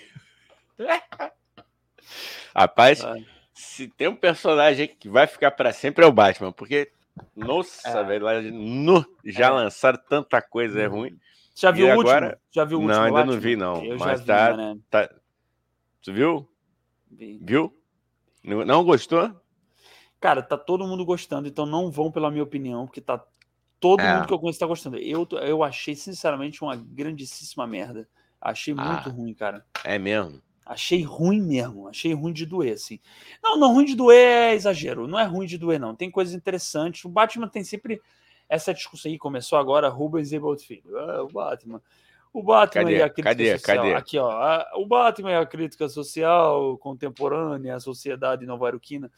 Rapaz, 2.55 3.03
Ah. 3.03 3.15
se 3.53 3.87
tem 3.87 4.07
um 4.07 4.15
personagem 4.15 4.87
que 4.87 5.09
vai 5.09 5.25
ficar 5.27 5.51
pra 5.51 5.73
sempre 5.73 6.03
é 6.05 6.07
o 6.07 6.11
Batman, 6.11 6.51
porque 6.51 6.91
nossa, 7.35 7.87
É. 7.99 8.03
velho, 8.03 8.51
no, 8.53 9.05
já 9.25 9.47
É. 9.47 9.49
lançaram 9.49 9.99
tanta 10.09 10.41
coisa 10.41 10.79
é 10.81 10.85
ruim. 10.85 11.17
Já 11.55 11.71
viu 11.71 11.87
E 11.87 11.91
o 11.91 11.95
último? 11.97 12.09
agora- 12.11 12.39
Já 12.51 12.63
viu 12.65 12.79
o 12.79 12.81
Não, 12.81 12.87
último? 12.89 13.03
ainda 13.05 13.19
não 13.19 13.33
Batman? 13.35 13.39
vi, 13.39 13.55
não, 13.55 13.83
Eu 13.85 13.97
mas 13.97 14.09
já 14.09 14.15
vi, 14.17 14.25
tá- 14.25 14.57
né? 14.57 14.77
Tá... 14.89 15.09
Tu 16.01 16.13
viu? 16.13 16.49
Vi. 17.11 17.39
Viu? 17.41 17.75
Não 18.43 18.83
gostou? 18.83 19.31
Cara, 20.19 20.41
tá 20.41 20.57
todo 20.57 20.87
mundo 20.87 21.05
gostando, 21.05 21.47
então 21.47 21.65
não 21.65 21.89
vão 21.91 22.11
pela 22.11 22.31
minha 22.31 22.43
opinião, 22.43 22.85
porque 22.85 23.01
tá 23.01 23.23
todo 23.79 23.99
É. 24.01 24.15
mundo 24.15 24.27
que 24.27 24.33
eu 24.33 24.39
conheço 24.39 24.59
tá 24.59 24.65
gostando. 24.65 24.97
Eu, 24.97 25.27
eu 25.41 25.63
achei, 25.63 25.95
sinceramente, 25.95 26.61
uma 26.63 26.75
grandíssima 26.75 27.67
merda. 27.67 28.07
Achei 28.39 28.73
muito 28.73 29.09
Ah. 29.09 29.11
ruim, 29.11 29.33
cara. 29.33 29.65
É 29.83 29.97
mesmo. 29.99 30.41
Achei 30.65 31.01
ruim 31.03 31.41
mesmo. 31.41 31.87
Achei 31.89 32.13
ruim 32.13 32.31
de 32.31 32.45
doer, 32.45 32.73
assim. 32.73 32.99
Não, 33.43 33.57
não, 33.57 33.73
ruim 33.73 33.83
de 33.85 33.95
doer 33.95 34.17
é 34.51 34.53
exagero. 34.53 35.07
Não 35.07 35.19
é 35.19 35.25
ruim 35.25 35.45
de 35.45 35.57
doer, 35.57 35.77
não. 35.79 35.93
Tem 35.93 36.09
coisas 36.09 36.33
interessantes. 36.33 37.03
O 37.03 37.09
Batman 37.09 37.49
tem 37.49 37.63
sempre 37.65 38.01
essa 38.47 38.73
discussão 38.73 39.11
aí. 39.11 39.17
Começou 39.17 39.57
agora, 39.59 39.89
Rubens 39.89 40.31
Ebert 40.31 40.59
Filho. 40.59 40.97
Ah, 40.97 41.23
o 41.23 41.27
Batman. 41.27 41.81
O 42.33 42.41
Batman 42.41 42.83
Cadê? 42.85 42.97
e 42.97 43.01
a 43.03 43.09
crítica 43.09 43.29
Cadê? 43.29 43.57
social. 43.59 43.77
Cadê? 43.77 43.93
Aqui, 43.93 44.17
ó. 44.17 44.31
a- 44.31 44.71
o 44.77 44.85
Batman 44.87 45.31
e 45.31 45.35
a 45.35 45.45
crítica 45.45 45.87
social 45.87 46.75
contemporânea, 46.79 47.75
a 47.75 47.79
sociedade 47.79 48.45
nova-iorquina. 48.47 49.11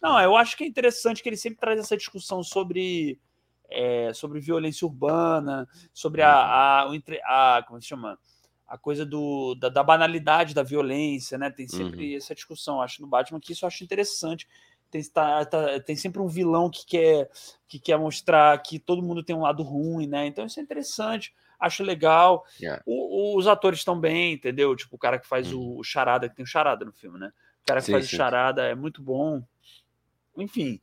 Não, 0.00 0.18
eu 0.20 0.34
acho 0.34 0.56
que 0.56 0.64
é 0.64 0.66
interessante 0.66 1.22
que 1.22 1.28
ele 1.28 1.36
sempre 1.36 1.60
traz 1.60 1.78
essa 1.78 1.96
discussão 1.96 2.42
sobre, 2.42 3.20
é, 3.68 4.12
sobre 4.14 4.40
violência 4.40 4.86
urbana, 4.86 5.68
sobre 5.92 6.22
a, 6.22 6.32
a, 6.80 6.88
o 6.88 6.94
entre- 6.94 7.20
a- 7.24 7.62
como 7.68 7.80
se 7.80 7.88
chama? 7.88 8.18
A 8.66 8.78
coisa 8.78 9.04
do, 9.04 9.54
da, 9.54 9.68
da 9.68 9.82
banalidade 9.82 10.54
da 10.54 10.62
violência, 10.62 11.36
né? 11.36 11.50
Tem 11.50 11.68
sempre 11.68 12.16
essa 12.16 12.34
discussão, 12.34 12.80
acho, 12.80 13.02
no 13.02 13.06
Batman, 13.06 13.38
que 13.38 13.52
isso 13.52 13.64
eu 13.64 13.68
acho 13.68 13.84
interessante. 13.84 14.48
Tem, 14.90 15.04
tá- 15.04 15.44
tá- 15.44 15.78
tem 15.80 15.94
sempre 15.94 16.22
um 16.22 16.26
vilão 16.26 16.70
que 16.70 16.86
quer, 16.86 17.30
que 17.68 17.78
quer 17.78 17.98
mostrar 17.98 18.56
que 18.62 18.78
todo 18.78 19.02
mundo 19.02 19.22
tem 19.22 19.36
um 19.36 19.42
lado 19.42 19.62
ruim, 19.62 20.06
né? 20.06 20.26
Então 20.26 20.46
isso 20.46 20.58
é 20.58 20.62
interessante, 20.62 21.34
acho 21.62 21.82
legal. 21.82 22.44
Yeah. 22.60 22.82
O- 22.86 23.36
os 23.38 23.46
atores 23.46 23.78
estão 23.80 23.98
bem, 23.98 24.34
entendeu? 24.34 24.74
Tipo, 24.76 24.96
o 24.96 24.98
cara 24.98 25.18
que 25.18 25.26
faz 25.26 25.52
Uhum. 25.52 25.78
o, 25.78 25.84
Charada, 25.84 26.28
que 26.28 26.34
tem 26.36 26.44
o 26.44 26.46
Charada 26.48 26.84
no 26.84 26.92
filme, 26.92 27.18
né? 27.18 27.32
O 27.62 27.66
cara 27.66 27.80
que 27.80 27.86
Sim, 27.86 27.92
faz 27.92 28.06
sim. 28.08 28.14
o 28.14 28.16
Charada 28.18 28.62
é 28.64 28.74
muito 28.74 29.02
bom. 29.02 29.42
Enfim, 30.36 30.80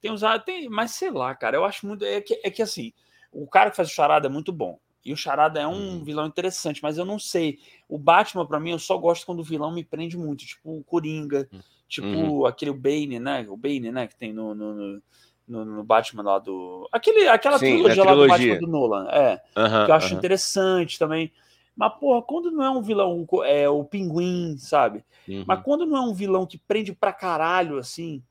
tem 0.00 0.10
os 0.10 0.22
tem, 0.44 0.68
mas 0.68 0.90
sei 0.92 1.10
lá, 1.10 1.34
cara, 1.34 1.56
eu 1.56 1.64
acho 1.64 1.86
muito 1.86 2.04
é 2.04 2.20
que, 2.20 2.40
é 2.44 2.50
que 2.50 2.60
assim, 2.62 2.92
o 3.30 3.46
cara 3.46 3.70
que 3.70 3.76
faz 3.76 3.88
o 3.88 3.92
Charada 3.94 4.26
é 4.26 4.30
muito 4.30 4.52
bom. 4.52 4.78
E 5.04 5.12
o 5.12 5.16
Charada 5.16 5.60
é 5.60 5.66
um 5.66 5.98
Uhum. 5.98 6.04
vilão 6.04 6.26
interessante, 6.26 6.82
mas 6.82 6.98
eu 6.98 7.04
não 7.04 7.18
sei. 7.18 7.58
O 7.88 7.96
Batman 7.96 8.44
pra 8.44 8.58
mim 8.60 8.70
eu 8.72 8.78
só 8.78 8.98
gosto 8.98 9.24
quando 9.24 9.38
o 9.38 9.44
vilão 9.44 9.70
me 9.72 9.84
prende 9.84 10.18
muito, 10.18 10.44
tipo 10.44 10.78
o 10.78 10.84
Coringa, 10.84 11.48
tipo 11.86 12.06
Uhum. 12.08 12.44
aquele 12.46 12.72
Bane, 12.72 13.18
né? 13.20 13.46
O 13.48 13.56
Bane, 13.56 13.90
né, 13.92 14.06
que 14.08 14.16
tem 14.16 14.32
no, 14.32 14.54
no, 14.54 14.74
no- 14.74 15.02
no, 15.48 15.64
no 15.64 15.84
Batman 15.84 16.22
lá 16.22 16.38
do 16.38 16.88
aquele 16.92 17.28
aquela 17.28 17.58
Sim, 17.58 17.66
trilogia 17.72 18.04
lá 18.04 18.14
do. 18.14 18.26
Batman 18.26 18.56
do 18.56 18.66
Nolan, 18.66 19.08
é 19.10 19.40
Aham, 19.56 19.84
que 19.84 19.90
eu 19.90 19.94
acho 19.94 20.14
aham. 20.14 20.18
interessante 20.18 20.98
também. 20.98 21.32
Mas, 21.76 21.94
porra, 21.98 22.22
quando 22.22 22.50
não 22.50 22.64
é 22.64 22.70
um 22.70 22.82
vilão, 22.82 23.26
é 23.44 23.68
o 23.68 23.84
pinguim, 23.84 24.56
sabe? 24.58 25.04
Uhum. 25.28 25.44
Mas 25.46 25.62
quando 25.62 25.86
não 25.86 25.96
é 25.96 26.00
um 26.00 26.12
vilão 26.14 26.44
que 26.46 26.58
prende 26.58 26.92
pra 26.92 27.12
caralho, 27.12 27.78
assim, 27.78 28.22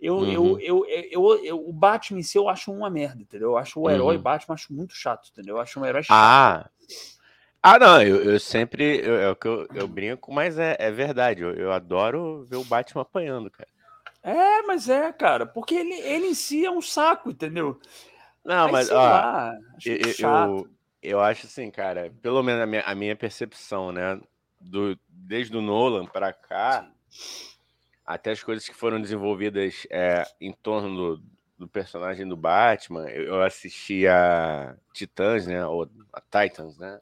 eu, 0.00 0.18
Uhum. 0.20 0.58
eu, 0.58 0.58
eu, 0.60 0.86
eu, 1.10 1.44
eu- 1.44 1.68
o 1.68 1.72
Batman 1.72 2.20
em 2.20 2.22
si 2.22 2.38
eu 2.38 2.48
acho 2.48 2.72
uma 2.72 2.90
merda, 2.90 3.20
entendeu? 3.22 3.50
Eu 3.50 3.56
acho 3.58 3.78
o 3.80 3.90
herói 3.90 4.16
Uhum. 4.16 4.22
Batman 4.22 4.54
acho 4.54 4.72
muito 4.72 4.94
chato, 4.94 5.28
entendeu? 5.30 5.56
Eu 5.56 5.60
acho 5.60 5.78
um 5.80 5.84
herói 5.84 6.02
chato. 6.02 6.36
Ah, 6.38 6.70
ah 7.62 7.78
não, 7.78 8.02
eu, 8.02 8.22
eu 8.24 8.40
sempre, 8.40 9.00
eu- 9.04 9.16
é 9.20 9.30
o 9.30 9.36
que 9.36 9.48
eu, 9.48 9.68
eu 9.74 9.88
brinco, 9.88 10.32
mas 10.32 10.58
é, 10.58 10.76
é 10.78 10.90
verdade, 10.90 11.42
eu, 11.42 11.54
eu 11.54 11.72
adoro 11.72 12.44
ver 12.44 12.56
o 12.56 12.64
Batman 12.64 13.02
apanhando, 13.02 13.50
cara. 13.50 13.68
É, 14.24 14.62
mas 14.62 14.88
é, 14.88 15.12
cara, 15.12 15.44
porque 15.44 15.74
ele, 15.74 15.92
ele 15.94 16.28
em 16.28 16.34
si 16.34 16.64
é 16.64 16.70
um 16.70 16.80
saco, 16.80 17.30
entendeu? 17.30 17.78
Não, 18.42 18.66
Aí, 18.66 18.72
mas, 18.72 18.90
ó, 18.90 18.94
lá, 18.96 19.54
acho 19.76 19.88
eu, 19.88 20.14
eu, 20.18 20.70
eu 21.02 21.20
acho 21.20 21.46
assim, 21.46 21.70
cara, 21.70 22.10
pelo 22.22 22.42
menos 22.42 22.62
a 22.62 22.66
minha, 22.66 22.82
a 22.82 22.94
minha 22.94 23.14
percepção, 23.14 23.92
né, 23.92 24.18
do, 24.58 24.98
desde 25.08 25.54
o 25.54 25.60
Nolan 25.60 26.06
pra 26.06 26.32
cá, 26.32 26.90
até 28.04 28.30
as 28.30 28.42
coisas 28.42 28.66
que 28.66 28.74
foram 28.74 28.98
desenvolvidas 29.00 29.86
é, 29.90 30.24
em 30.40 30.52
torno 30.52 30.96
do, 31.16 31.22
do 31.58 31.68
personagem 31.68 32.26
do 32.26 32.36
Batman, 32.36 33.06
eu, 33.10 33.24
eu 33.24 33.42
assisti 33.42 34.06
a 34.08 34.74
Titãs, 34.94 35.46
né, 35.46 35.66
ou 35.66 35.86
a 36.14 36.20
Titans, 36.20 36.78
né, 36.78 36.98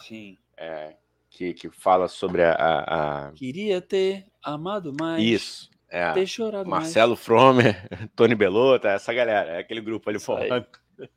Sim. 0.00 0.38
é, 0.56 0.96
que, 1.28 1.52
que 1.52 1.68
fala 1.70 2.08
sobre 2.08 2.42
a- 2.42 2.54
a- 2.54 3.28
a 3.28 3.32
Queria 3.32 3.80
ter 3.82 4.26
amado 4.42 4.90
mais. 4.92 5.22
Isso. 5.22 5.71
É. 5.92 6.26
Chorado 6.26 6.68
Marcelo 6.68 7.16
Fromer, 7.16 7.76
Tony 8.16 8.34
Belota, 8.34 8.88
essa 8.88 9.12
galera, 9.12 9.50
é 9.50 9.58
aquele 9.58 9.80
grupo 9.80 10.08
ali 10.08 10.18
mais. 10.34 10.48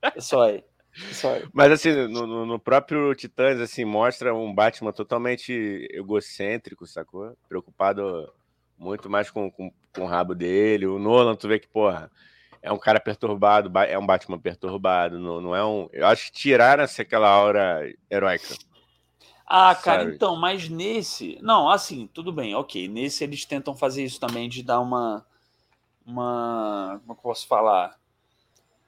É 0.02 0.20
só 0.22 0.44
aí. 0.44 0.64
Mas 1.54 1.72
assim, 1.72 1.92
no, 2.08 2.26
no- 2.28 2.46
próprio 2.60 3.14
Titãs, 3.16 3.60
assim, 3.60 3.84
mostra 3.86 4.34
um 4.34 4.54
Batman 4.54 4.92
totalmente 4.94 5.88
egocêntrico, 5.92 6.86
sacou? 6.88 7.36
Preocupado 7.50 8.32
muito 8.78 9.10
mais 9.10 9.30
com, 9.30 9.52
com, 9.52 9.72
com 9.94 10.02
o 10.04 10.08
rabo 10.08 10.34
dele. 10.34 10.86
O 10.88 10.98
Nolan, 11.00 11.36
tu 11.36 11.48
vê 11.48 11.60
que, 11.60 11.68
porra, 11.68 12.10
é 12.62 12.72
um 12.72 12.78
cara 12.78 13.00
perturbado, 13.00 13.70
ba- 13.70 13.86
é 13.86 13.98
um 13.98 14.06
Batman 14.06 14.40
perturbado, 14.40 15.20
não, 15.20 15.42
não 15.42 15.56
é 15.56 15.64
um. 15.66 15.90
Eu 15.92 16.08
acho 16.08 16.28
que 16.32 16.38
tiraram 16.40 16.84
assim, 16.86 17.02
aquela 17.02 17.30
aura 17.30 17.82
heróica. 18.10 18.56
Ah, 19.46 19.76
cara, 19.76 20.04
Sabe? 20.04 20.16
então, 20.16 20.36
mas 20.36 20.70
nesse. 20.70 21.38
Não, 21.42 21.70
assim, 21.70 22.08
tudo 22.08 22.32
bem, 22.32 22.56
ok. 22.56 22.88
Nesse 22.88 23.24
eles 23.24 23.46
tentam 23.46 23.76
fazer 23.76 24.04
isso 24.04 24.20
também, 24.20 24.50
de 24.50 24.64
dar 24.64 24.80
uma. 24.80 25.26
Uma. 26.06 27.00
Como 27.02 27.14
é 27.14 27.16
que 27.16 27.20
eu 27.20 27.24
posso 27.24 27.48
falar? 27.48 28.00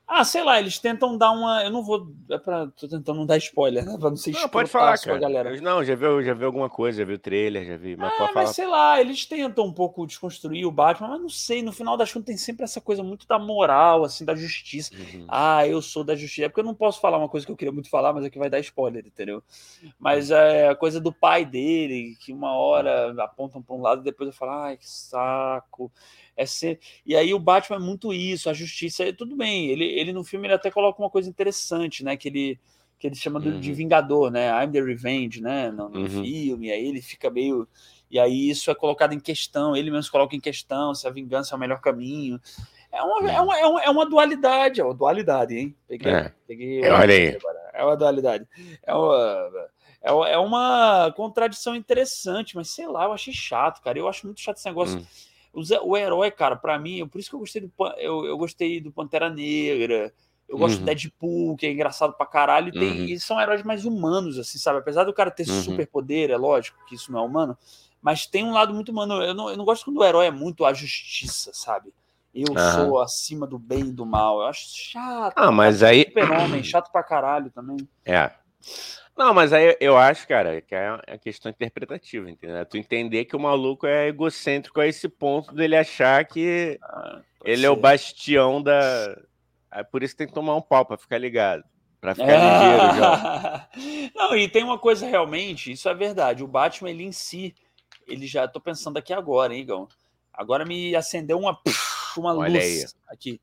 Ah, 0.09 0.23
sei 0.23 0.41
lá, 0.41 0.57
eles 0.57 0.79
tentam 0.79 1.17
dar 1.17 1.31
uma. 1.31 1.63
Eu 1.65 1.69
não 1.69 1.83
vou. 1.83 2.07
É 2.29 2.37
pra... 2.37 2.67
Tô 2.67 2.87
tentando 2.87 3.13
não 3.17 3.25
dar 3.25 3.35
spoiler, 3.37 3.85
né? 3.85 3.97
Pra 3.99 4.09
não 4.09 4.15
ser 4.15 4.31
Não, 4.31 4.47
pode 4.47 4.69
falar, 4.69 4.97
cara. 4.97 5.19
galera. 5.19 5.53
Eu- 5.53 5.61
não, 5.61 5.83
já 5.83 5.95
viu, 5.95 6.23
já 6.23 6.33
viu 6.33 6.45
alguma 6.47 6.69
coisa, 6.69 6.99
já 6.99 7.05
viu 7.05 7.15
o 7.15 7.19
trailer, 7.19 7.65
já 7.65 7.75
vi. 7.75 7.97
Mas 7.97 8.13
Ah, 8.13 8.19
mas 8.19 8.31
falar. 8.33 8.45
sei 8.53 8.67
lá, 8.67 9.01
eles 9.01 9.25
tentam 9.25 9.65
um 9.65 9.73
pouco 9.73 10.07
desconstruir 10.07 10.65
o 10.65 10.71
Batman, 10.71 11.09
mas 11.09 11.21
não 11.21 11.27
sei, 11.29 11.61
no 11.61 11.73
final 11.73 11.97
das 11.97 12.11
contas 12.11 12.27
tem 12.27 12.37
sempre 12.37 12.63
essa 12.63 12.79
coisa 12.79 13.03
muito 13.03 13.27
da 13.27 13.37
moral, 13.37 14.05
assim, 14.05 14.23
da 14.23 14.33
justiça. 14.33 14.91
Uhum. 14.95 15.25
Ah, 15.27 15.67
eu 15.67 15.81
sou 15.81 16.05
da 16.05 16.15
justiça. 16.15 16.45
É 16.45 16.49
porque 16.49 16.61
eu 16.61 16.65
não 16.65 16.73
posso 16.75 17.01
falar 17.01 17.17
uma 17.17 17.27
coisa 17.27 17.45
que 17.45 17.51
eu 17.51 17.57
queria 17.57 17.73
muito 17.73 17.89
falar, 17.89 18.13
mas 18.13 18.23
aqui 18.23 18.39
vai 18.39 18.49
dar 18.49 18.59
spoiler, 18.61 19.05
entendeu? 19.05 19.43
Mas 19.99 20.31
é 20.31 20.69
a 20.69 20.75
coisa 20.75 21.01
do 21.01 21.11
pai 21.11 21.43
dele, 21.43 22.15
que 22.21 22.31
uma 22.31 22.53
hora 22.55 23.13
apontam 23.21 23.61
para 23.61 23.75
um 23.75 23.81
lado 23.81 24.01
e 24.01 24.03
depois 24.05 24.27
eu 24.29 24.33
falo, 24.33 24.51
ai, 24.53 24.77
que 24.77 24.89
saco. 24.89 25.91
É 26.37 26.45
ser... 26.45 26.79
E 27.03 27.15
aí 27.15 27.33
o 27.33 27.39
Batman 27.39 27.77
é 27.77 27.79
muito 27.79 28.13
isso, 28.13 28.49
a 28.49 28.53
justiça. 28.53 29.03
é- 29.03 29.11
Tudo 29.11 29.35
bem, 29.35 29.65
ele, 29.67 29.83
ele 29.85 30.13
no 30.13 30.23
filme 30.23 30.45
ele 30.47 30.53
até 30.53 30.69
coloca 30.71 31.01
uma 31.01 31.09
coisa 31.09 31.27
interessante, 31.27 32.03
né? 32.03 32.15
Que 32.15 32.27
ele, 32.29 32.59
que 32.99 33.07
ele 33.07 33.15
chama 33.15 33.39
do- 33.39 33.59
de 33.59 33.71
Uhum. 33.71 33.75
Vingador, 33.75 34.29
né? 34.31 34.47
I'm 34.63 34.71
the 34.71 34.79
Revenge, 34.81 35.41
né? 35.41 35.71
No, 35.71 35.89
no 35.89 36.01
Uhum. 36.01 36.23
filme, 36.23 36.71
aí 36.71 36.85
ele 36.87 37.01
fica 37.01 37.29
meio. 37.31 37.67
E 38.09 38.19
aí 38.19 38.49
isso 38.49 38.69
é 38.71 38.75
colocado 38.75 39.13
em 39.13 39.19
questão, 39.19 39.75
ele 39.75 39.91
mesmo 39.91 40.11
coloca 40.11 40.35
em 40.35 40.39
questão 40.39 40.93
se 40.95 41.05
a 41.07 41.09
vingança 41.09 41.53
é 41.53 41.57
o 41.57 41.59
melhor 41.59 41.81
caminho. 41.81 42.39
É 42.91 43.01
uma, 43.01 43.31
é 43.31 43.41
uma, 43.41 43.59
é 43.59 43.65
uma, 43.65 43.83
é 43.83 43.89
uma 43.89 44.05
dualidade, 44.05 44.79
é 44.79 44.83
uma 44.83 44.93
dualidade, 44.93 45.57
hein? 45.57 45.75
Peguei, 45.87 46.11
É. 46.11 46.33
peguei 46.47 46.81
É, 46.83 46.91
olha 46.93 47.13
aí. 47.13 47.37
É 47.73 47.83
uma 47.83 47.97
dualidade. 47.97 48.47
É 48.81 48.93
uma, 48.93 49.49
é 50.01 50.11
uma- 50.11 50.29
é 50.29 50.37
uma 50.37 51.13
contradição 51.15 51.75
interessante, 51.75 52.55
mas 52.55 52.69
sei 52.69 52.87
lá, 52.87 53.03
eu 53.05 53.11
achei 53.13 53.33
chato, 53.33 53.81
cara. 53.81 53.99
Eu 53.99 54.07
acho 54.07 54.25
muito 54.25 54.39
chato 54.39 54.57
esse 54.57 54.65
negócio. 54.67 54.99
Hum. 54.99 55.05
O, 55.83 55.97
herói, 55.97 56.29
cara, 56.29 56.55
pra 56.55 56.77
mim, 56.77 57.07
por 57.07 57.19
isso 57.19 57.29
que 57.29 57.35
eu 57.35 57.39
gostei 57.39 57.61
do, 57.61 57.71
eu, 57.97 58.25
eu 58.25 58.37
gostei 58.37 58.79
do 58.79 58.91
Pantera 58.91 59.27
Negra, 59.27 60.13
Eu 60.47 60.57
gosto 60.57 60.75
uhum. 60.75 60.81
do 60.81 60.85
Deadpool, 60.85 61.57
que 61.57 61.65
é 61.65 61.71
engraçado 61.71 62.13
pra 62.13 62.27
caralho, 62.27 62.69
e, 62.69 62.71
tem, 62.71 62.91
uhum. 62.91 63.05
e 63.05 63.19
são 63.19 63.41
heróis 63.41 63.63
mais 63.63 63.83
humanos, 63.83 64.37
assim, 64.37 64.59
sabe? 64.59 64.79
Apesar 64.79 65.03
do 65.03 65.13
cara 65.13 65.31
ter 65.31 65.49
uhum. 65.49 65.63
superpoder, 65.63 66.29
é 66.29 66.37
lógico 66.37 66.77
que 66.85 66.93
isso 66.93 67.11
não 67.11 67.19
é 67.19 67.23
humano, 67.23 67.57
mas 67.99 68.27
tem 68.27 68.43
um 68.43 68.53
lado 68.53 68.73
muito 68.73 68.89
humano. 68.89 69.15
Eu 69.23 69.33
não, 69.33 69.49
eu 69.49 69.57
não 69.57 69.65
gosto 69.65 69.85
quando 69.85 69.97
o 69.97 70.03
herói 70.03 70.27
é 70.27 70.31
muito 70.31 70.63
a 70.63 70.73
justiça, 70.73 71.51
sabe? 71.53 71.91
Eu 72.33 72.53
sou 72.75 72.99
acima 73.01 73.47
do 73.47 73.57
bem 73.57 73.79
e 73.79 73.91
do 73.91 74.05
mal. 74.05 74.41
Eu 74.41 74.47
acho 74.47 74.67
chato. 74.69 75.33
Ah, 75.35 75.51
mas 75.51 75.81
aí. 75.81 76.03
Super-homem, 76.03 76.63
chato 76.63 76.91
pra 76.91 77.01
caralho 77.01 77.49
também. 77.49 77.77
É. 78.05 78.31
Não, 79.17 79.33
mas 79.33 79.51
aí 79.51 79.75
eu 79.79 79.97
acho, 79.97 80.27
cara, 80.27 80.61
que 80.61 80.75
é 80.75 80.89
a 81.07 81.17
questão 81.17 81.49
interpretativa, 81.49 82.29
entendeu? 82.29 82.63
Tu 82.67 82.77
entender 82.77 83.25
que 83.25 83.35
o 83.35 83.39
maluco 83.39 83.87
é 83.87 84.07
egocêntrico 84.07 84.79
a 84.79 84.85
esse 84.85 85.09
ponto 85.09 85.55
dele 85.55 85.75
achar 85.75 86.23
que 86.23 86.77
ah, 86.83 87.21
ele 87.43 87.61
ser. 87.61 87.67
é 87.67 87.69
o 87.69 87.75
bastião 87.75 88.61
da. 88.61 89.17
É 89.69 89.83
por 89.83 90.01
isso 90.01 90.13
que 90.13 90.19
tem 90.19 90.27
que 90.27 90.33
tomar 90.33 90.55
um 90.55 90.61
pau 90.61 90.85
pra 90.85 90.97
ficar 90.97 91.17
ligado. 91.17 91.61
Pra 91.99 92.15
ficar 92.15 92.25
ligeiro 92.25 92.95
já. 92.97 93.69
Não, 94.15 94.35
e 94.35 94.47
tem 94.47 94.63
uma 94.63 94.79
coisa 94.79 95.05
realmente, 95.05 95.73
isso 95.73 95.89
é 95.89 95.93
verdade. 95.93 96.41
O 96.41 96.47
Batman, 96.47 96.89
ele 96.89 97.03
em 97.03 97.11
si, 97.11 97.53
ele 98.07 98.25
já. 98.25 98.47
Tô 98.47 98.61
pensando 98.61 98.97
aqui 98.97 99.11
agora, 99.11 99.53
hein, 99.53 99.61
Igão? 99.61 99.87
Agora 100.33 100.65
me 100.65 100.95
acendeu 100.95 101.37
uma, 101.37 101.59
uma 102.15 102.33
Olha 102.33 102.53
luz 102.53 102.63
aí. 102.63 103.01
aqui. 103.09 103.41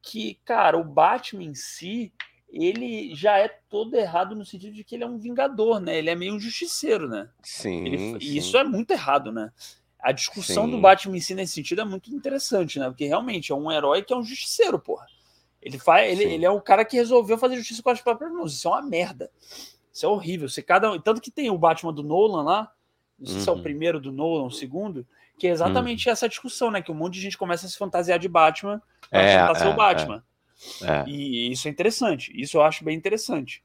Que, 0.00 0.38
cara, 0.44 0.78
o 0.78 0.84
Batman 0.84 1.42
em 1.42 1.54
si 1.54 2.12
ele 2.50 3.14
já 3.14 3.38
é 3.38 3.48
todo 3.68 3.94
errado 3.94 4.34
no 4.34 4.44
sentido 4.44 4.72
de 4.72 4.82
que 4.82 4.94
ele 4.94 5.04
é 5.04 5.06
um 5.06 5.18
vingador, 5.18 5.80
né? 5.80 5.98
Ele 5.98 6.10
é 6.10 6.14
meio 6.14 6.34
um 6.34 6.40
justiceiro, 6.40 7.08
né? 7.08 7.28
Sim. 7.42 7.86
Ele, 7.86 7.98
sim. 7.98 8.18
E 8.20 8.36
isso 8.36 8.56
é 8.56 8.64
muito 8.64 8.90
errado, 8.90 9.30
né? 9.30 9.52
A 10.00 10.12
discussão 10.12 10.64
sim. 10.64 10.70
do 10.70 10.80
Batman 10.80 11.16
em 11.16 11.20
si 11.20 11.34
nesse 11.34 11.52
sentido 11.52 11.82
é 11.82 11.84
muito 11.84 12.10
interessante, 12.10 12.78
né? 12.78 12.88
Porque 12.88 13.06
realmente 13.06 13.52
é 13.52 13.54
um 13.54 13.70
herói 13.70 14.02
que 14.02 14.12
é 14.12 14.16
um 14.16 14.22
justiceiro, 14.22 14.78
porra. 14.78 15.06
Ele, 15.60 15.78
faz, 15.78 16.10
ele, 16.10 16.24
ele 16.24 16.44
é 16.44 16.50
o 16.50 16.60
cara 16.60 16.84
que 16.84 16.96
resolveu 16.96 17.36
fazer 17.36 17.56
justiça 17.56 17.82
com 17.82 17.90
as 17.90 18.00
próprias 18.00 18.32
mãos. 18.32 18.54
Isso 18.54 18.68
é 18.68 18.70
uma 18.70 18.82
merda. 18.82 19.30
Isso 19.92 20.06
é 20.06 20.08
horrível. 20.08 20.48
Você 20.48 20.62
cada 20.62 20.98
Tanto 21.00 21.20
que 21.20 21.30
tem 21.30 21.50
o 21.50 21.58
Batman 21.58 21.92
do 21.92 22.02
Nolan 22.02 22.42
lá, 22.42 22.72
não 23.18 23.26
sei 23.26 23.36
uhum. 23.36 23.42
se 23.42 23.48
é 23.48 23.52
o 23.52 23.56
uhum. 23.56 23.62
primeiro 23.62 24.00
do 24.00 24.12
Nolan, 24.12 24.46
o 24.46 24.50
segundo, 24.50 25.06
que 25.36 25.46
é 25.46 25.50
exatamente 25.50 26.06
uhum. 26.06 26.12
essa 26.12 26.28
discussão, 26.28 26.70
né? 26.70 26.80
Que 26.80 26.92
um 26.92 26.94
monte 26.94 27.14
de 27.14 27.20
gente 27.20 27.36
começa 27.36 27.66
a 27.66 27.68
se 27.68 27.76
fantasiar 27.76 28.18
de 28.18 28.28
Batman 28.28 28.80
pra 29.10 29.20
é, 29.20 29.38
tentar 29.38 29.52
é, 29.52 29.54
ser 29.56 29.68
o 29.68 29.74
Batman. 29.74 30.16
É. 30.24 30.27
É. 30.82 31.08
E 31.08 31.52
isso 31.52 31.68
é 31.68 31.70
interessante. 31.70 32.32
Isso 32.34 32.56
eu 32.56 32.62
acho 32.62 32.84
bem 32.84 32.96
interessante. 32.96 33.62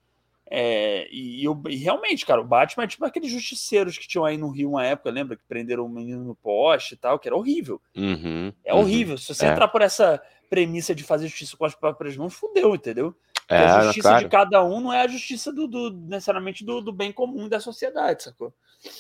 É, 0.56 1.08
e, 1.12 1.44
eu, 1.44 1.60
e, 1.68 1.78
realmente, 1.78 2.26
cara, 2.26 2.42
o 2.42 2.46
Batman 2.46 2.84
é 2.84 2.88
tipo 2.88 3.04
aqueles 3.06 3.32
justiceiros 3.32 3.98
que 3.98 4.08
tinham 4.08 4.26
aí 4.26 4.38
no 4.38 4.50
Rio 4.50 4.70
uma 4.72 4.86
época, 4.86 5.10
lembra? 5.10 5.36
Que 5.36 5.44
prenderam 5.48 5.84
o 5.84 5.88
um 5.88 5.90
menino 5.90 6.24
no 6.24 6.36
poste 6.36 6.94
e 6.94 6.98
tal, 6.98 7.18
que 7.18 7.28
era 7.28 7.36
horrível. 7.36 7.82
Uhum, 7.96 8.54
é 8.64 8.74
horrível. 8.74 9.14
Uhum, 9.14 9.18
Se 9.18 9.34
você 9.34 9.46
é. 9.46 9.50
entrar 9.50 9.68
por 9.68 9.82
essa 9.82 10.22
premissa 10.50 10.94
de 10.94 11.04
fazer 11.04 11.28
justiça 11.28 11.58
com 11.58 11.66
as 11.66 11.74
próprias 11.74 12.16
mãos, 12.16 12.36
fudeu, 12.36 12.76
entendeu? 12.76 13.16
É, 13.50 13.58
a 13.58 13.82
justiça 13.86 14.10
claro. 14.10 14.24
de 14.24 14.30
cada 14.30 14.64
um 14.64 14.80
não 14.80 14.94
é 14.94 15.02
a 15.02 15.08
justiça 15.08 15.52
do, 15.52 15.68
do 15.68 15.92
necessariamente 15.92 16.64
do, 16.64 16.82
do, 16.82 16.94
bem 16.94 17.12
comum 17.12 17.50
da 17.50 17.60
sociedade, 17.60 18.24
sacou? 18.24 18.54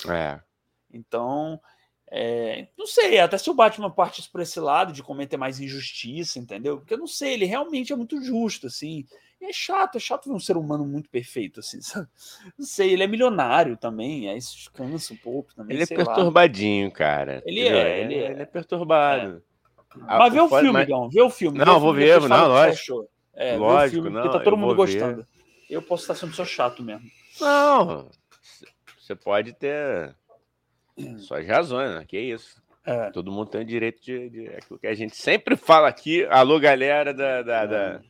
É. 0.10 0.39
Então, 0.91 1.60
é, 2.15 2.67
não 2.78 2.86
sei, 2.86 3.17
até 3.17 3.39
se 3.39 3.49
o 3.49 3.56
Batman 3.56 3.89
partisse 3.89 4.30
por 4.30 4.39
esse 4.39 4.60
lado 4.60 4.93
de 4.93 5.02
cometer 5.02 5.36
mais 5.36 5.60
injustiça, 5.60 6.38
entendeu? 6.38 6.78
Porque 6.78 6.93
eu 6.93 6.97
não 6.99 7.08
sei, 7.08 7.34
ele 7.34 7.45
realmente 7.45 7.91
é 7.91 7.95
muito 7.95 8.23
justo, 8.23 8.67
assim. 8.67 9.04
E 9.41 9.45
é 9.45 9.52
chato, 9.52 9.95
é 9.95 9.99
chato 9.99 10.30
ver 10.30 10.36
um 10.36 10.39
ser 10.39 10.56
humano 10.56 10.86
muito 10.86 11.10
perfeito, 11.10 11.60
assim, 11.60 11.82
sabe? 11.82 12.08
Não 12.56 12.63
sei, 12.67 12.91
ele 12.91 13.02
é 13.02 13.08
milionário 13.08 13.76
também, 13.76 14.30
aí 14.30 14.38
isso 14.38 14.71
cansa 14.71 15.12
um 15.12 15.17
pouco 15.17 15.56
também. 15.56 15.76
Ele 15.76 15.84
é 15.84 15.88
perturbadinho, 15.88 16.89
lá. 16.89 16.93
cara. 16.93 17.43
Ele 17.47 17.62
é, 17.62 18.02
ele 18.02 18.13
é. 18.13 18.32
Ele 18.32 18.41
é 18.43 18.45
perturbado. 18.45 19.41
É. 19.97 19.99
Mas 19.99 20.34
vê 20.34 20.39
o 20.39 20.49
filme, 20.49 20.71
mas... 20.71 20.88
Vê 21.12 21.21
o 21.23 21.30
filme. 21.32 21.58
Não, 21.58 21.80
vou 21.80 21.95
ver, 21.95 22.21
não, 22.21 22.47
lógico. 22.47 23.10
É, 23.34 23.58
lógico, 23.58 24.04
filme, 24.04 24.15
não. 24.15 24.21
Porque 24.21 24.38
tá 24.38 24.43
todo 24.43 24.56
mundo 24.56 24.76
gostando. 24.76 25.17
Ver. 25.17 25.28
Eu 25.67 25.82
posso 25.82 26.04
estar 26.04 26.13
sendo 26.13 26.36
só 26.36 26.45
chato 26.45 26.84
mesmo. 26.84 27.10
Não, 27.41 28.08
você 28.99 29.15
pode 29.15 29.54
ter 29.54 30.15
suas 31.19 31.47
razões, 31.47 31.95
né? 31.95 32.06
Que 32.08 32.19
isso. 32.19 32.62
É. 32.86 33.12
Todo 33.12 33.32
mundo 33.32 33.49
tem 33.49 33.62
o 33.62 33.65
direito 33.65 34.01
de, 34.01 34.29
de, 34.29 34.47
Aquilo 34.49 34.79
que 34.79 34.88
a 34.88 34.93
gente 34.93 35.15
sempre 35.15 35.56
fala 35.56 35.88
aqui. 35.88 36.25
Alô, 36.25 36.60
galera 36.60 37.13
da, 37.13 37.41
da, 37.41 37.65
da, 37.65 38.01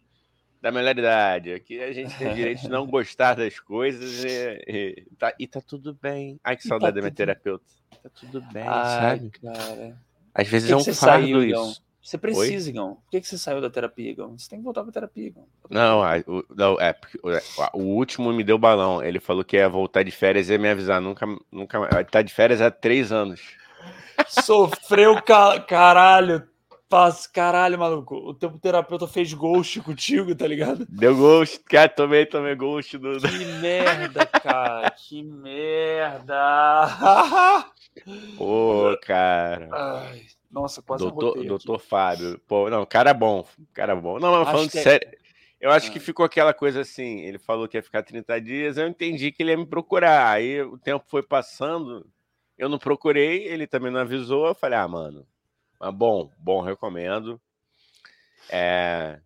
da 0.62 0.72
melhor 0.72 0.98
idade. 0.98 1.54
Aqui 1.54 1.80
a 1.80 1.94
gente 1.94 2.18
tem 2.18 2.32
o 2.32 2.36
direito 2.36 2.62
de 2.62 2.70
não 2.70 2.86
gostar 2.88 3.36
das 3.36 3.60
coisas 3.60 4.24
e, 4.24 4.64
e, 4.68 5.06
tá, 5.18 5.34
e 5.40 5.48
tá 5.48 5.62
tudo 5.62 5.94
bem. 6.02 6.40
Ai, 6.44 6.58
que 6.58 6.68
saudade 6.68 6.94
tá 6.94 6.96
da 6.96 7.02
minha 7.02 7.12
tudo... 7.12 7.18
terapeuta. 7.18 7.66
Tá 8.02 8.10
tudo 8.10 8.42
bem, 8.52 8.64
Ai, 8.66 9.18
sabe? 9.18 9.30
Cara. 9.30 9.98
Às 10.34 10.48
vezes 10.48 10.68
que 10.68 10.74
é 10.74 10.78
um 10.78 10.84
fardo 10.84 10.96
saiu, 10.96 11.44
isso. 11.44 11.84
Você 12.04 12.18
precisa, 12.18 12.70
Igão. 12.70 12.96
Por 12.96 13.12
que, 13.12 13.22
que 13.22 13.28
você 13.28 13.38
saiu 13.38 13.62
da 13.62 13.70
terapia, 13.70 14.12
Igão? 14.12 14.38
Você 14.38 14.50
tem 14.50 14.60
que 14.60 14.66
voltar 14.66 14.84
pra 14.84 14.92
terapia, 14.92 15.28
Igão. 15.28 15.48
Não, 15.70 16.02
o, 16.28 16.44
não 16.54 16.82
é, 16.82 16.94
o, 17.74 17.80
o 17.80 17.96
último 17.96 18.34
me 18.34 18.44
deu 18.44 18.58
balão. 18.58 19.02
Ele 19.02 19.22
falou 19.22 19.42
que 19.42 19.56
ia 19.56 19.70
voltar 19.70 20.04
de 20.04 20.12
férias 20.12 20.50
e 20.50 20.52
ia 20.52 20.60
me 20.60 20.68
avisar. 20.70 21.00
Nunca, 21.00 21.26
nunca. 21.50 21.78
Ele 21.94 22.04
tá 22.04 22.22
de 22.22 22.34
férias 22.34 22.62
há 22.62 22.70
três 22.70 23.14
anos. 23.14 23.56
Sofreu 24.28 25.22
ca... 25.22 25.62
caralho. 25.62 26.46
Paz, 26.90 27.26
caralho, 27.26 27.80
maluco. 27.80 28.16
O 28.16 28.34
teu 28.34 28.52
terapeuta 28.60 29.08
fez 29.08 29.34
ghost 29.34 29.80
contigo, 29.80 30.36
tá 30.36 30.46
ligado? 30.46 30.86
Deu 30.90 31.16
ghost, 31.16 31.60
cara, 31.62 31.88
tomei, 31.88 32.26
tomei 32.26 32.54
ghost 32.54 32.98
do. 32.98 33.18
Que 33.18 33.46
merda, 33.62 34.26
cara. 34.26 34.92
que 34.92 35.24
merda. 35.24 36.36
Pô, 38.38 38.96
cara. 39.02 39.70
Ai. 39.72 40.22
Nossa, 40.54 40.84
quase 40.84 41.04
doutor, 41.04 41.44
doutor 41.44 41.80
Fábio. 41.80 42.40
Pô, 42.48 42.70
não, 42.70 42.86
cara 42.86 43.12
bom. 43.12 43.44
Cara 43.74 43.96
bom. 43.96 44.20
Não, 44.20 44.32
mas 44.32 44.52
falando 44.52 44.68
é... 44.68 44.84
sério. 44.84 45.10
Eu 45.60 45.72
acho 45.72 45.90
ah. 45.90 45.92
que 45.92 46.00
ficou 46.00 46.24
aquela 46.24 46.54
coisa 46.54 46.82
assim. 46.82 47.22
Ele 47.22 47.40
falou 47.40 47.68
que 47.68 47.76
ia 47.76 47.82
ficar 47.82 48.04
30 48.04 48.40
dias. 48.40 48.78
Eu 48.78 48.88
entendi 48.88 49.32
que 49.32 49.42
ele 49.42 49.50
ia 49.50 49.58
me 49.58 49.66
procurar. 49.66 50.32
Aí 50.32 50.62
o 50.62 50.78
tempo 50.78 51.04
foi 51.08 51.24
passando. 51.24 52.06
Eu 52.56 52.70
não 52.70 52.78
procurei. 52.78 53.48
Ele 53.48 53.66
também 53.66 53.92
não 53.92 54.02
avisou. 54.02 54.46
Eu 54.46 54.54
falei, 54.54 54.78
ah, 54.78 54.88
mano. 54.88 55.26
Mas 55.80 55.92
bom, 55.92 56.30
bom, 56.38 56.62
recomendo. 56.62 57.42
É. 58.48 59.20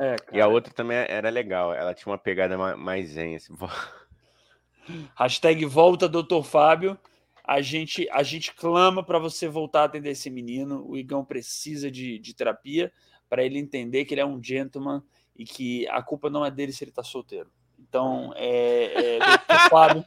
É, 0.00 0.16
e 0.32 0.40
a 0.40 0.46
outra 0.46 0.72
também 0.72 0.96
era 0.96 1.28
legal. 1.28 1.74
Ela 1.74 1.92
tinha 1.92 2.10
uma 2.10 2.18
pegada 2.18 2.56
mais 2.76 3.10
zen. 3.10 3.36
Assim. 3.36 3.54
Hashtag 5.14 5.66
volta, 5.66 6.08
doutor 6.08 6.42
Fábio 6.42 6.98
a 7.46 7.60
gente, 7.60 8.08
a 8.10 8.24
gente 8.24 8.52
clama 8.52 9.04
para 9.04 9.20
você 9.20 9.46
voltar 9.46 9.82
a 9.82 9.84
atender 9.84 10.10
esse 10.10 10.28
menino. 10.28 10.84
O 10.84 10.96
Igão 10.96 11.24
precisa 11.24 11.88
de, 11.88 12.18
de 12.18 12.34
terapia 12.34 12.92
para 13.28 13.44
ele 13.44 13.58
entender 13.58 14.04
que 14.04 14.14
ele 14.14 14.20
é 14.20 14.26
um 14.26 14.42
gentleman 14.42 15.00
e 15.36 15.44
que 15.44 15.86
a 15.88 16.02
culpa 16.02 16.28
não 16.28 16.44
é 16.44 16.50
dele 16.50 16.72
se 16.72 16.82
ele 16.82 16.90
está 16.90 17.04
solteiro. 17.04 17.48
Então, 17.78 18.32
é, 18.34 19.18
é, 19.18 19.18
Fábio, 19.70 20.04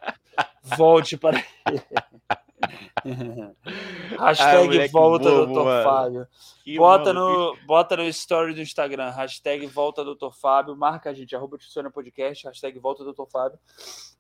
volte 0.78 1.15
para 1.15 1.38
hashtag 4.19 4.82
ah, 4.82 4.88
volta 4.91 5.30
bobo, 5.30 5.54
Dr. 5.54 5.63
Mano. 5.63 5.84
Fábio. 5.84 6.28
bota, 6.75 7.13
no, 7.13 7.58
bota 7.65 7.95
no 7.95 8.04
story 8.08 8.54
do 8.54 8.62
Instagram, 8.62 9.12
hashtag 9.12 9.65
volta 9.67 10.04
Dr. 10.04 10.32
Fábio, 10.34 10.75
marca 10.75 11.10
a 11.10 11.13
gente, 11.13 11.34
arroba 11.36 11.58
Podcast, 11.93 12.47
hashtag 12.47 12.78
volta 12.80 13.06
Dr. 13.06 13.25
Fábio. 13.32 13.58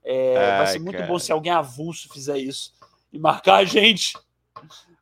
É, 0.05 0.37
Ai, 0.37 0.57
vai 0.59 0.67
ser 0.67 0.79
muito 0.79 0.95
cara. 0.95 1.07
bom 1.07 1.19
se 1.19 1.33
alguém 1.33 1.51
avulso 1.51 2.07
fizer 2.07 2.37
isso 2.37 2.79
e 3.11 3.19
marcar 3.19 3.57
a 3.57 3.65
gente. 3.65 4.17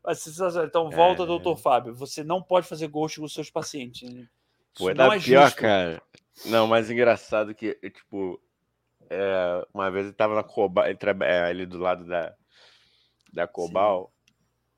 Vai 0.04 0.16
ser 0.16 0.30
sensacional. 0.30 0.68
Então, 0.68 0.90
volta, 0.90 1.24
é... 1.24 1.26
doutor 1.26 1.58
Fábio. 1.58 1.94
Você 1.96 2.24
não 2.24 2.42
pode 2.42 2.68
fazer 2.68 2.88
ghost 2.88 3.20
com 3.20 3.26
os 3.26 3.34
seus 3.34 3.50
pacientes. 3.50 4.28
Pô, 4.76 4.90
é 4.90 4.94
da 4.94 5.16
é 5.16 5.20
pior, 5.20 5.46
justo. 5.46 5.58
cara. 5.62 6.02
Não, 6.46 6.68
mais 6.68 6.90
engraçado 6.90 7.54
que, 7.56 7.74
tipo, 7.90 8.40
é, 9.10 9.68
uma 9.74 9.90
vez 9.90 10.06
ele 10.06 10.14
tava 10.14 10.36
na 10.36 10.44
Cobal, 10.44 10.86
ele 10.86 10.98
trabalha 10.98 11.48
ali 11.48 11.66
do 11.66 11.80
lado 11.80 12.06
da, 12.06 12.34
da 13.34 13.48
Cobal. 13.48 14.14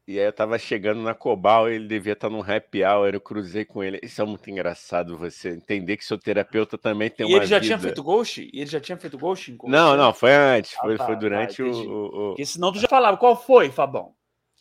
E 0.10 0.20
aí 0.20 0.26
eu 0.26 0.34
tava 0.34 0.58
chegando 0.58 1.04
na 1.04 1.14
Cobal 1.14 1.70
ele 1.70 1.88
devia 1.88 2.14
estar 2.14 2.32
num 2.32 2.42
happy 2.42 2.84
hour, 2.84 3.14
eu 3.14 3.22
cruzei 3.22 3.64
com 3.64 3.84
ele. 3.84 4.00
Isso 4.02 4.20
é 4.20 4.26
muito 4.26 4.50
engraçado, 4.50 5.16
você 5.16 5.50
entender 5.50 5.98
que 5.98 6.04
seu 6.04 6.18
terapeuta 6.18 6.80
também 6.80 7.12
tem 7.12 7.30
e 7.30 7.30
uma 7.32 7.38
ele 7.38 7.46
já 7.46 7.58
vida. 7.58 7.68
tinha 7.68 7.78
feito 7.78 8.02
ghost? 8.02 8.50
E 8.52 8.60
ele 8.60 8.66
já 8.72 8.80
tinha 8.80 8.98
feito 8.98 9.20
ghost? 9.20 9.56
Não, 9.66 9.96
não, 9.96 10.12
foi 10.12 10.34
antes, 10.34 10.74
ah, 10.78 10.82
foi, 10.82 10.98
tá, 10.98 11.06
foi 11.06 11.14
tá, 11.14 11.20
durante 11.20 11.58
tá, 11.58 11.64
o, 11.64 11.70
o, 11.70 12.06
o... 12.06 12.28
Porque 12.30 12.44
senão 12.44 12.72
tu 12.72 12.80
já 12.80 12.88
falava, 12.88 13.18
qual 13.18 13.40
foi, 13.40 13.70
Fabão? 13.70 14.16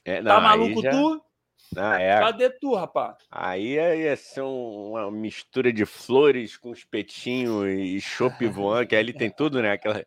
É, 0.05 0.21
não, 0.21 0.35
tá 0.35 0.41
maluco 0.43 0.83
já... 0.83 0.91
tu? 0.91 1.23
Não, 1.75 1.95
é... 1.95 2.19
Cadê 2.19 2.51
tu, 2.51 2.75
rapaz? 2.75 3.17
Aí 3.31 3.77
ia 3.77 4.17
ser 4.17 4.43
um, 4.43 4.91
uma 4.91 5.11
mistura 5.11 5.73
de 5.73 5.87
flores 5.87 6.59
com 6.59 6.75
espetinho 6.75 7.67
e 7.67 7.99
chopp 8.03 8.47
voando, 8.49 8.87
que 8.87 8.95
aí 8.95 9.01
ele 9.01 9.15
tem 9.15 9.31
tudo, 9.31 9.63
né? 9.63 9.73
Aquela 9.73 10.05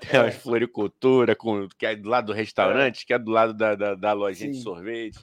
tem 0.00 0.20
umas 0.20 0.36
floricultura 0.36 1.34
com, 1.36 1.68
que 1.68 1.86
é 1.86 1.96
do 1.96 2.08
lado 2.08 2.26
do 2.26 2.32
restaurante, 2.32 3.04
que 3.04 3.12
é 3.12 3.18
do 3.18 3.30
lado 3.30 3.54
da, 3.54 3.74
da, 3.74 3.94
da 3.94 4.12
lojinha 4.12 4.52
Sim. 4.52 4.58
de 4.58 4.62
sorvete. 4.62 5.18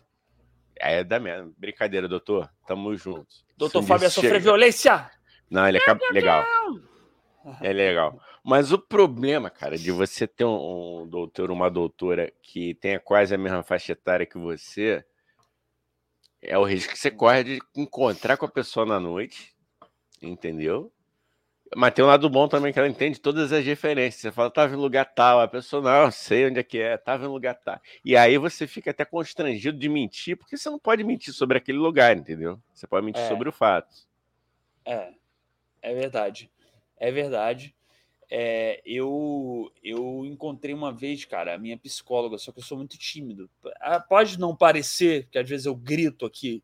É 0.76 1.04
da 1.04 1.20
mesma. 1.20 1.52
Brincadeira, 1.58 2.08
doutor. 2.08 2.50
Tamo 2.68 2.96
juntos. 2.98 3.46
Doutor 3.58 3.84
Fábio 3.84 4.06
ia 4.06 4.10
sofrer 4.10 4.41
violência. 4.41 5.10
Não, 5.50 5.68
ele 5.68 5.78
é 5.78 6.12
legal. 6.12 6.43
É 7.62 7.72
legal. 7.72 8.20
Mas 8.43 8.72
o 8.72 8.78
problema, 8.78 9.50
cara, 9.50 9.78
de 9.78 9.91
você 9.91 10.28
ter 10.28 10.43
um, 10.43 11.04
um 11.04 11.08
doutor, 11.08 11.50
uma 11.50 11.70
doutora 11.70 12.32
que 12.41 12.74
tenha 12.76 13.00
quase 13.00 13.34
a 13.34 13.38
mesma 13.38 13.64
faixa 13.64 13.93
etária 13.93 14.26
que 14.26 14.38
você, 14.38 15.06
é 16.41 16.58
o 16.58 16.64
risco 16.64 16.93
que 16.93 17.00
você 17.00 17.10
corre 17.10 17.43
de 17.43 17.62
encontrar 17.76 18.38
com 18.38 18.46
a 18.46 18.52
pessoa 18.52 18.86
na 18.86 19.00
noite 19.00 19.56
Entendeu? 20.22 20.91
Mas 21.76 21.93
tem 21.93 22.05
um 22.05 22.07
lado 22.07 22.30
bom 22.30 22.47
também 22.47 22.71
que 22.71 22.80
ela 22.80 22.88
entende 22.88 23.19
todas 23.19 23.51
as 23.51 23.65
referências. 23.65 24.21
Você 24.21 24.32
fala, 24.32 24.49
tava 24.49 24.73
em 24.73 24.78
lugar 24.78 25.05
tal, 25.05 25.41
a 25.41 25.47
pessoa, 25.47 25.82
não, 25.82 26.09
sei 26.09 26.47
onde 26.47 26.59
é 26.59 26.63
que 26.63 26.78
é, 26.78 26.95
tava 26.97 27.26
em 27.26 27.28
lugar 27.28 27.55
tal. 27.55 27.80
E 28.03 28.15
aí 28.15 28.38
você 28.38 28.65
fica 28.65 28.91
até 28.91 29.03
constrangido 29.03 29.78
de 29.78 29.89
mentir, 29.89 30.38
porque 30.38 30.57
você 30.57 30.69
não 30.69 30.80
pode 30.80 31.03
mentir 31.03 31.34
sobre 31.34 31.57
aquele 31.57 31.78
lugar, 31.78 32.15
entendeu? 32.15 32.59
Você 32.73 32.88
pode 32.88 33.05
mentir 33.05 33.23
É. 33.23 33.28
sobre 33.28 33.49
o 33.49 33.51
fato. 33.51 33.93
É, 34.86 35.11
é 35.82 35.93
verdade. 35.93 36.49
É 36.97 37.11
verdade. 37.11 37.76
É, 38.32 38.82
eu, 38.86 39.71
eu 39.84 40.26
encontrei 40.26 40.73
uma 40.73 40.93
vez, 40.93 41.26
cara, 41.26 41.55
a 41.55 41.57
minha 41.57 41.78
psicóloga, 41.78 42.38
só 42.38 42.51
que 42.53 42.59
eu 42.59 42.63
sou 42.63 42.78
muito 42.78 42.97
tímido. 42.97 43.49
Ah, 43.82 43.99
Pode 43.99 44.39
não 44.39 44.55
parecer, 44.55 45.28
que 45.30 45.38
às 45.38 45.47
vezes 45.47 45.65
eu 45.65 45.76
grito 45.76 46.26
aqui 46.26 46.63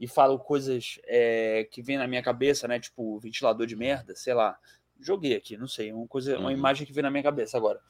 e 0.00 0.06
falo 0.06 0.38
coisas 0.38 1.00
é, 1.04 1.66
que 1.70 1.82
vem 1.82 1.98
na 1.98 2.06
minha 2.06 2.22
cabeça, 2.22 2.68
né? 2.68 2.78
Tipo, 2.78 3.18
ventilador 3.18 3.66
de 3.66 3.76
merda, 3.76 4.14
sei 4.14 4.34
lá. 4.34 4.58
Joguei 5.00 5.34
aqui, 5.34 5.56
não 5.56 5.68
sei, 5.68 5.92
uma 5.92 6.06
coisa, 6.06 6.38
uma 6.38 6.46
Uhum. 6.46 6.50
imagem 6.52 6.86
que 6.86 6.92
vem 6.92 7.02
na 7.02 7.10
minha 7.10 7.22
cabeça 7.22 7.56
agora. 7.56 7.80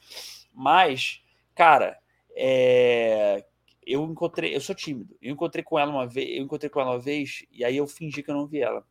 Mas, 0.53 1.21
cara, 1.55 1.97
é, 2.35 3.43
eu 3.85 4.03
encontrei, 4.05 4.55
eu 4.55 4.61
sou 4.61 4.75
tímido. 4.75 5.15
Eu 5.21 5.31
encontrei 5.33 5.63
com 5.63 5.77
ela 5.77 5.91
uma 5.91 6.07
vez, 6.07 6.37
eu 6.37 6.43
encontrei 6.43 6.69
com 6.69 6.79
ela 6.79 6.91
uma 6.91 6.99
vez 6.99 7.45
e 7.51 7.63
aí 7.65 7.77
eu 7.77 7.87
fingi 7.87 8.21
que 8.21 8.29
eu 8.29 8.35
não 8.35 8.45
vi 8.45 8.61
ela. 8.61 8.85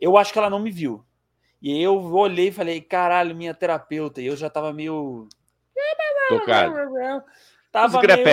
Eu 0.00 0.16
acho 0.16 0.32
que 0.32 0.38
ela 0.38 0.50
não 0.50 0.60
me 0.60 0.70
viu. 0.70 1.04
E 1.60 1.72
aí 1.72 1.82
eu 1.82 1.96
olhei 2.14 2.48
e 2.48 2.52
falei, 2.52 2.80
caralho, 2.80 3.34
minha 3.34 3.52
terapeuta. 3.52 4.20
E 4.20 4.26
eu 4.26 4.36
já 4.36 4.48
tava 4.48 4.72
meio. 4.72 5.28
Tocado. 6.28 6.74
Tava 7.72 8.00
meio. 8.00 8.24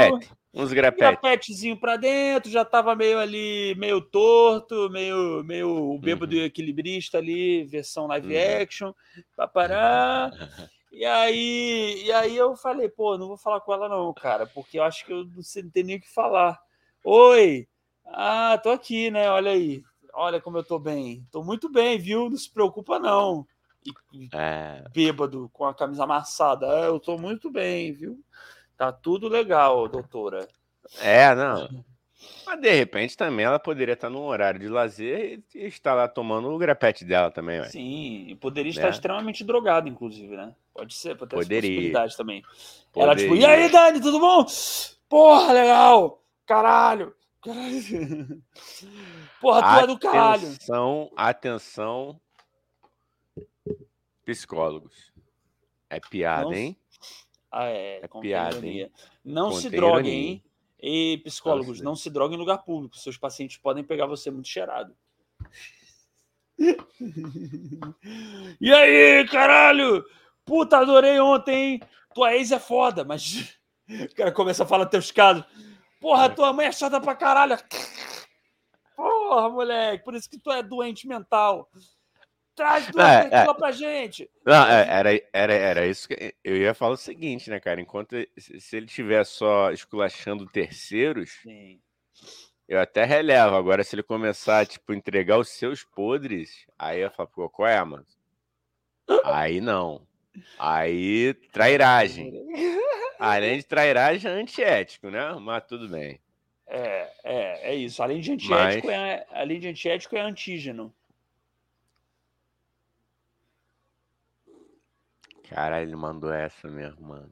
Uns 0.55 0.71
grapete. 0.71 1.01
Grapetezinho 1.01 1.77
pra 1.77 1.97
dentro, 1.97 2.49
já 2.49 2.63
tava 2.63 2.95
meio 2.95 3.19
ali, 3.19 3.75
meio 3.75 3.99
torto, 3.99 4.89
meio, 4.89 5.43
meio 5.43 5.69
o 5.69 5.99
bêbado 5.99 6.33
Uhum. 6.33 6.41
e 6.41 6.45
equilibrista 6.45 7.17
ali, 7.17 7.65
versão 7.65 8.07
live 8.07 8.33
Uhum. 8.33 8.61
action, 8.61 8.93
papará. 9.35 10.31
E 10.89 11.03
aí, 11.03 12.03
e 12.05 12.11
aí 12.13 12.37
eu 12.37 12.55
falei, 12.55 12.87
pô, 12.87 13.17
não 13.17 13.27
vou 13.27 13.37
falar 13.37 13.59
com 13.59 13.73
ela 13.73 13.89
não, 13.89 14.13
cara, 14.13 14.47
porque 14.47 14.79
eu 14.79 14.83
acho 14.83 15.05
que 15.05 15.11
eu 15.11 15.25
não 15.25 15.43
sei 15.43 15.63
não 15.63 15.69
tenho 15.69 15.87
nem 15.87 15.97
o 15.97 16.01
que 16.01 16.13
falar. 16.13 16.57
Oi, 17.03 17.67
ah, 18.05 18.57
tô 18.63 18.69
aqui, 18.69 19.11
né? 19.11 19.29
Olha 19.29 19.51
aí, 19.51 19.83
olha 20.13 20.39
como 20.39 20.57
eu 20.57 20.63
tô 20.63 20.79
bem. 20.79 21.27
Tô 21.33 21.43
muito 21.43 21.69
bem, 21.69 21.97
viu? 21.99 22.29
Não 22.29 22.37
se 22.37 22.49
preocupa 22.49 22.97
não. 22.97 23.45
E, 24.13 24.29
É, 24.33 24.85
bêbado, 24.93 25.49
com 25.51 25.65
a 25.65 25.75
camisa 25.75 26.05
amassada. 26.05 26.65
Ah, 26.65 26.85
eu 26.85 26.97
tô 26.97 27.17
muito 27.17 27.51
bem, 27.51 27.91
viu? 27.91 28.17
Tá 28.77 28.91
tudo 28.91 29.27
legal, 29.27 29.87
doutora. 29.87 30.47
é, 30.99 31.33
não. 31.33 31.67
Mas 32.45 32.61
de 32.61 32.71
repente 32.73 33.17
também 33.17 33.45
ela 33.45 33.59
poderia 33.59 33.93
estar 33.93 34.09
num 34.09 34.21
horário 34.23 34.59
de 34.59 34.67
lazer 34.67 35.41
e 35.53 35.65
estar 35.65 35.93
lá 35.93 36.07
tomando 36.07 36.49
o 36.49 36.57
grapete 36.57 37.03
dela 37.05 37.31
também, 37.31 37.59
ué. 37.59 37.69
Sim, 37.69 38.25
e 38.27 38.35
poderia 38.35 38.69
estar 38.69 38.83
Né? 38.83 38.89
extremamente 38.89 39.43
drogado, 39.43 39.87
inclusive, 39.87 40.35
né? 40.35 40.53
Pode 40.73 40.93
ser, 40.93 41.15
pode 41.17 41.29
ter 41.29 41.35
Poderia. 41.37 41.61
possibilidade 41.61 42.17
também. 42.17 42.43
Ela, 42.95 43.15
tipo, 43.15 43.35
e 43.35 43.39
Poderia. 43.39 43.49
aí, 43.65 43.69
Dani, 43.71 43.99
tudo 44.01 44.19
bom? 44.19 44.45
Porra, 45.09 45.53
legal! 45.53 46.21
Caralho! 46.45 47.15
Caralho! 47.41 48.41
Porra, 49.41 49.61
tu 49.63 49.79
é 49.83 49.87
do 49.87 49.99
caralho! 49.99 50.47
Atenção, 50.47 51.11
atenção, 51.15 52.21
psicólogos. 54.25 55.11
É 55.89 55.99
piada, 55.99 56.45
Não- 56.45 56.53
hein? 56.53 56.77
Ah, 57.57 57.69
é, 57.69 58.01
É 58.03 58.07
contém 58.09 58.31
piada, 58.31 58.57
ironia. 58.57 58.91
Não 59.23 59.53
se 59.53 59.69
droguem, 59.69 60.11
ironia. 60.11 60.31
hein? 60.31 60.43
E 60.81 61.21
psicólogos, 61.23 61.79
não 61.79 61.95
se 61.95 62.09
droguem 62.09 62.35
em 62.35 62.39
lugar 62.39 62.57
público. 62.57 62.97
Seus 62.97 63.17
pacientes 63.17 63.55
podem 63.55 63.81
pegar 63.81 64.07
você 64.07 64.29
muito 64.29 64.49
cheirado. 64.49 64.93
e 68.59 68.73
aí, 68.73 69.25
caralho? 69.29 70.03
Puta, 70.43 70.79
adorei 70.79 71.17
ontem, 71.19 71.55
hein? 71.55 71.79
Tua 72.13 72.35
ex 72.35 72.51
é 72.51 72.59
foda, 72.59 73.03
mas. 73.05 73.57
O 73.87 74.15
cara 74.15 74.31
começa 74.31 74.63
a 74.63 74.65
falar 74.65 74.87
teus 74.87 75.11
casos. 75.11 75.45
Porra, 76.01 76.27
tua 76.27 76.51
mãe 76.51 76.65
é 76.65 76.71
chata 76.71 76.99
pra 76.99 77.13
caralho. 77.15 77.55
Porra, 78.95 79.47
moleque, 79.47 80.03
por 80.03 80.15
isso 80.15 80.27
que 80.27 80.39
tu 80.39 80.51
é 80.51 80.63
doente 80.63 81.07
mental. 81.07 81.69
Traz 82.55 82.87
É, 82.95 83.01
é. 83.01 83.21
tequila 83.29 83.53
pra 83.55 83.71
gente. 83.71 84.29
Não, 84.45 84.65
é, 84.65 84.87
era, 84.89 85.21
era, 85.33 85.53
era 85.53 85.87
isso 85.87 86.07
que 86.07 86.33
eu 86.43 86.55
ia 86.55 86.73
falar 86.73 86.93
o 86.93 86.97
seguinte, 86.97 87.49
né, 87.49 87.59
cara? 87.59 87.81
Enquanto 87.81 88.15
se 88.37 88.77
ele 88.77 88.85
estiver 88.85 89.25
só 89.25 89.71
esculachando 89.71 90.45
terceiros, 90.47 91.31
Sim. 91.43 91.81
eu 92.67 92.79
até 92.79 93.03
relevo. 93.03 93.55
Agora, 93.55 93.83
se 93.83 93.93
ele 93.95 94.03
começar, 94.03 94.65
tipo, 94.65 94.93
entregar 94.93 95.37
os 95.37 95.49
seus 95.49 95.83
podres, 95.83 96.65
aí 96.79 97.01
eu 97.01 97.11
falo, 97.11 97.27
pô, 97.29 97.49
qual 97.49 97.67
é, 97.67 97.83
mano? 97.83 98.05
Aí 99.25 99.59
não. 99.59 100.07
Aí, 100.57 101.33
trairagem. 101.51 102.33
Além 103.19 103.57
de 103.57 103.63
trairagem, 103.65 104.29
é 104.31 104.33
antiético, 104.33 105.09
né? 105.09 105.33
Mas 105.41 105.63
tudo 105.65 105.87
bem. 105.89 106.19
É, 106.67 107.11
é, 107.23 107.71
é 107.71 107.75
isso. 107.75 108.01
Além 108.01 108.19
de 108.21 108.31
Mas- 108.31 108.75
antiético, 108.75 108.91
é, 108.91 109.25
além 109.31 109.59
de 109.59 109.67
antiético, 109.67 110.15
é 110.15 110.21
antígeno. 110.21 110.93
Caralho, 115.49 115.87
ele 115.87 115.95
mandou 115.95 116.31
essa 116.31 116.67
mesmo, 116.67 117.07
mano. 117.07 117.31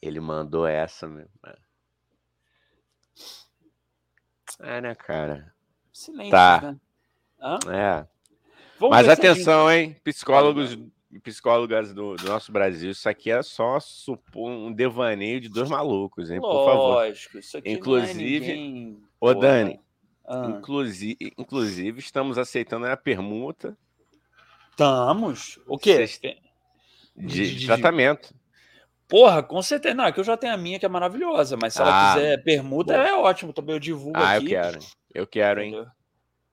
Ele 0.00 0.20
mandou 0.20 0.66
essa 0.66 1.06
mesmo. 1.06 1.30
mano. 1.42 1.58
É, 4.60 4.80
né, 4.80 4.94
cara? 4.94 5.52
Silêncio, 5.92 6.30
Tá. 6.30 6.60
né? 6.60 6.76
Hã? 7.40 7.58
É. 7.72 8.06
Vamos 8.78 8.96
Mas 8.96 9.08
atenção, 9.08 9.70
hein? 9.70 9.96
Psicólogos 10.04 10.76
e 11.10 11.18
psicólogas 11.20 11.92
do, 11.92 12.16
do 12.16 12.24
nosso 12.26 12.50
Brasil, 12.50 12.90
isso 12.90 13.08
aqui 13.08 13.30
é 13.30 13.42
só 13.42 13.78
supor 13.78 14.50
um 14.50 14.72
devaneio 14.72 15.40
de 15.40 15.48
dois 15.48 15.68
malucos, 15.68 16.30
hein? 16.30 16.36
gente- 16.36 16.42
Por 16.42 16.64
favor. 16.66 16.94
Lógico, 16.94 17.38
isso 17.38 17.58
aqui 17.58 17.70
Inclusive- 17.70 18.14
não 18.40 18.46
é 18.46 18.56
ninguém, 18.56 19.02
Ô. 19.20 19.34
Dani, 19.34 19.80
Ah, 20.24 20.46
inclusive, 20.48 21.16
inclusive, 21.36 21.98
estamos 22.00 22.38
aceitando 22.38 22.86
a 22.86 22.96
permuta 22.96 23.76
Estamos. 24.70 25.58
O 25.66 25.76
quê? 25.76 25.96
Vocês- 25.96 26.18
Tem- 26.18 26.40
de, 27.16 27.26
De- 27.50 27.54
de 27.56 27.66
tratamento. 27.66 28.34
Porra, 29.08 29.42
com 29.42 29.60
certeza. 29.60 29.94
Não, 29.94 30.04
é 30.06 30.12
que 30.12 30.20
eu 30.20 30.24
já 30.24 30.36
tenho 30.36 30.54
a 30.54 30.56
minha 30.56 30.78
que 30.78 30.86
é 30.86 30.88
maravilhosa, 30.88 31.56
mas 31.60 31.74
se 31.74 31.82
ela 31.82 31.90
Ah, 31.90 32.14
quiser 32.14 32.42
permuta, 32.42 32.94
boa. 32.94 33.06
é 33.06 33.12
ótimo. 33.14 33.52
Também 33.52 33.74
eu 33.74 33.80
divulgo 33.80 34.18
Ah, 34.18 34.34
eu 34.36 34.38
aqui. 34.38 34.48
quero. 34.48 34.78
Eu 35.14 35.26
quero, 35.26 35.60
hein? 35.60 35.86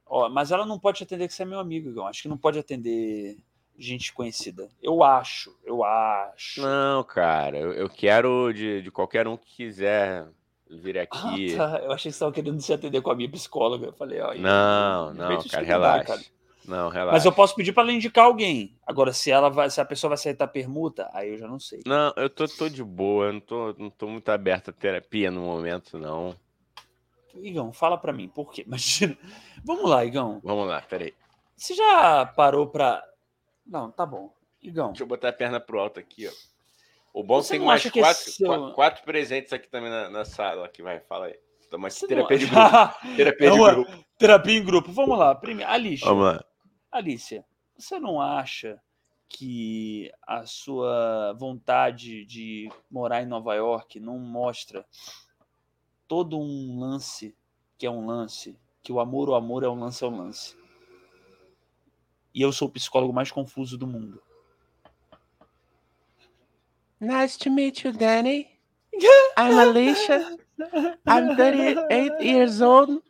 Ó, 0.06 0.28
mas 0.28 0.52
ela 0.52 0.66
não 0.66 0.78
pode 0.80 0.98
te 0.98 1.04
atender 1.06 1.28
que 1.28 1.34
você 1.34 1.44
é 1.44 1.46
meu 1.46 1.60
amigo, 1.60 1.90
Igão. 1.90 2.06
Acho 2.08 2.22
que 2.24 2.28
não 2.28 2.38
pode 2.38 2.60
atender 2.60 3.38
gente 3.78 4.12
conhecida. 4.12 4.68
Eu 4.84 5.02
acho, 5.04 5.56
eu 5.64 5.86
acho. 5.86 6.62
Não, 6.62 7.02
cara, 7.04 7.58
eu, 7.58 7.72
eu 7.72 7.88
quero 7.90 8.52
de, 8.52 8.82
de 8.82 8.92
qualquer 8.92 9.26
um 9.26 9.38
que 9.38 9.56
quiser 9.56 10.28
vir 10.70 10.98
Ah, 10.98 11.04
aqui. 11.04 11.56
tá. 11.56 11.80
Eu 11.82 11.92
achei 11.94 12.12
que 12.12 12.18
você 12.18 12.18
estava 12.18 12.32
querendo 12.34 12.60
se 12.60 12.74
atender 12.74 13.02
com 13.02 13.10
a 13.12 13.16
minha 13.16 13.30
psicóloga. 13.32 13.86
Eu 13.88 13.94
falei, 13.94 14.20
ó. 14.20 14.34
Não, 14.34 15.14
não, 15.14 15.44
cara, 15.48 15.64
relaxa. 15.64 16.04
cara. 16.04 16.22
Não, 16.70 16.88
relaxa. 16.90 17.12
Mas 17.14 17.26
eu 17.26 17.32
posso 17.34 17.56
pedir 17.56 17.74
para 17.74 17.84
ela 17.84 17.92
indicar 17.92 18.26
alguém. 18.26 18.78
Agora, 18.86 19.12
se 19.12 19.32
ela 19.32 19.50
vai, 19.50 19.70
se 19.70 19.82
a 19.82 19.86
pessoa 19.86 20.10
vai 20.10 20.16
aceitar 20.16 20.48
permuta, 20.48 21.10
aí 21.14 21.32
eu 21.32 21.38
já 21.38 21.48
não 21.48 21.60
sei. 21.60 21.82
Não, 21.86 22.14
eu 22.16 22.30
tô, 22.30 22.48
tô 22.48 22.70
de 22.70 22.84
boa, 22.84 23.26
eu 23.26 23.34
não 23.34 23.40
tô, 23.40 23.74
não 23.78 23.90
tô 23.90 24.08
muito 24.08 24.30
aberto 24.30 24.70
à 24.70 24.74
terapia 24.74 25.32
no 25.32 25.42
momento, 25.42 25.98
não. 25.98 26.36
Igão, 27.36 27.72
fala 27.74 27.98
para 27.98 28.14
mim, 28.14 28.28
por 28.28 28.52
quê? 28.52 28.64
Imagina. 28.68 29.18
Vamos 29.64 29.90
lá, 29.90 30.04
Igão. 30.06 30.40
Vamos 30.44 30.68
lá, 30.68 30.82
peraí. 30.82 31.14
Você 31.56 31.74
já 31.74 32.26
parou 32.26 32.68
para 32.68 33.04
Não, 33.66 33.92
tá 33.92 34.06
bom. 34.06 34.32
Igão. 34.62 34.90
Deixa 34.90 35.04
eu 35.04 35.08
botar 35.08 35.30
a 35.30 35.34
perna 35.34 35.60
pro 35.60 35.80
alto 35.80 36.00
aqui, 36.00 36.28
ó. 36.28 36.32
O 37.14 37.24
bom 37.24 37.40
é 37.40 37.42
Você 37.42 37.58
tem 37.58 37.66
mais 37.66 37.90
quatro, 37.90 38.32
seu- 38.32 38.48
qua- 38.48 38.74
quatro 38.74 39.04
presentes 39.04 39.52
aqui 39.54 39.68
também 39.68 39.90
na, 39.90 40.10
na 40.10 40.24
sala. 40.26 40.66
Aqui, 40.66 40.82
vai, 40.84 41.00
fala 41.00 41.26
aí. 41.28 41.36
Toma 41.70 41.88
terapia 41.90 42.38
não- 42.38 42.38
de 42.38 42.46
grupo. 42.46 43.16
Terapia 43.16 43.48
É 43.48 43.52
de 43.52 43.58
uma- 43.60 43.72
grupo. 43.74 44.06
Terapia 44.18 44.58
em 44.58 44.64
grupo. 44.64 44.92
Vamos 44.92 45.18
lá. 45.18 45.34
Primeiro, 45.36 45.72
Alicia. 45.72 46.08
Vamos 46.08 46.26
lá. 46.26 46.44
Alicia, 46.92 47.46
você 47.78 48.00
não 48.00 48.22
acha 48.22 48.82
que 49.28 50.12
a 50.28 50.46
sua 50.46 51.34
vontade 51.34 52.26
de 52.26 52.72
morar 52.90 53.22
em 53.22 53.28
Nova 53.28 53.54
York 53.54 54.00
não 54.00 54.18
mostra 54.18 54.86
todo 56.08 56.40
um 56.40 56.80
lance 56.80 57.36
que 57.78 57.86
é 57.86 57.92
um 57.92 58.06
lance, 58.06 58.60
que 58.84 58.92
o 58.92 59.00
amor, 59.00 59.30
o 59.30 59.36
amor 59.36 59.64
é 59.64 59.70
um 59.70 59.80
lance, 59.80 60.04
é 60.04 60.08
um 60.08 60.18
lance. 60.18 60.58
E 62.34 62.42
eu 62.42 62.52
sou 62.52 62.68
o 62.68 62.72
psicólogo 62.72 63.14
mais 63.14 63.32
confuso 63.32 63.78
do 63.78 63.88
mundo. 63.88 64.22
Nice 67.00 67.38
to 67.40 67.50
meet 67.50 67.86
you, 67.86 67.94
Danny. 67.94 68.50
I'm 69.38 69.58
Alicia. 69.58 70.38
I'm 71.08 71.38
38 71.38 72.20
years 72.20 72.62
old 72.62 73.02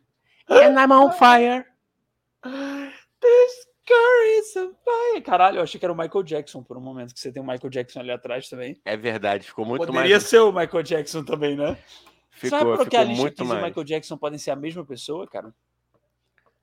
and 0.48 0.80
I'm 0.80 0.92
on 0.92 1.12
fire. 1.14 1.66
This 2.44 2.54
girl 2.68 2.68
is 2.68 3.16
on 3.22 3.64
fire. 3.66 3.79
Caralho, 5.24 5.58
eu 5.58 5.64
achei 5.64 5.80
que 5.80 5.86
era 5.86 5.94
o 5.94 5.98
Michael 5.98 6.24
Jackson 6.24 6.64
por 6.64 6.78
um 6.78 6.82
momento, 6.82 7.14
que 7.14 7.20
você 7.20 7.32
tem 7.32 7.42
o 7.42 7.46
Michael 7.46 7.70
Jackson 7.70 8.00
ali 8.00 8.12
atrás 8.12 8.50
também. 8.50 8.80
É 8.86 8.96
verdade, 8.96 9.46
ficou 9.46 9.66
muito 9.66 9.86
Poderia 9.86 10.16
mais. 10.18 10.24
ser 10.24 10.40
o 10.40 10.52
Michael 10.52 10.84
Jackson 10.84 11.24
também, 11.24 11.56
né? 11.56 11.78
Ficou, 12.32 12.60
Sabe 12.60 12.84
ficou 12.84 13.00
a 13.00 13.02
Alicia 13.02 13.22
muito 13.22 13.36
Keys 13.36 13.50
e 13.50 13.54
o. 13.54 13.62
Michael 13.62 13.84
Jackson 13.84 14.18
podem 14.18 14.40
ser 14.40 14.52
a 14.52 14.56
mesma 14.56 14.86
pessoa, 14.86 15.28
cara? 15.28 15.54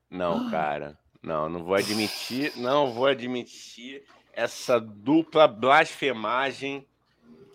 Não, 0.09 0.49
cara. 0.49 0.97
Não, 1.21 1.49
não 1.49 1.63
vou 1.63 1.75
admitir, 1.75 2.53
não 2.57 2.93
vou 2.93 3.05
admitir 3.05 4.03
essa 4.33 4.79
dupla 4.79 5.47
blasfemagem, 5.47 6.85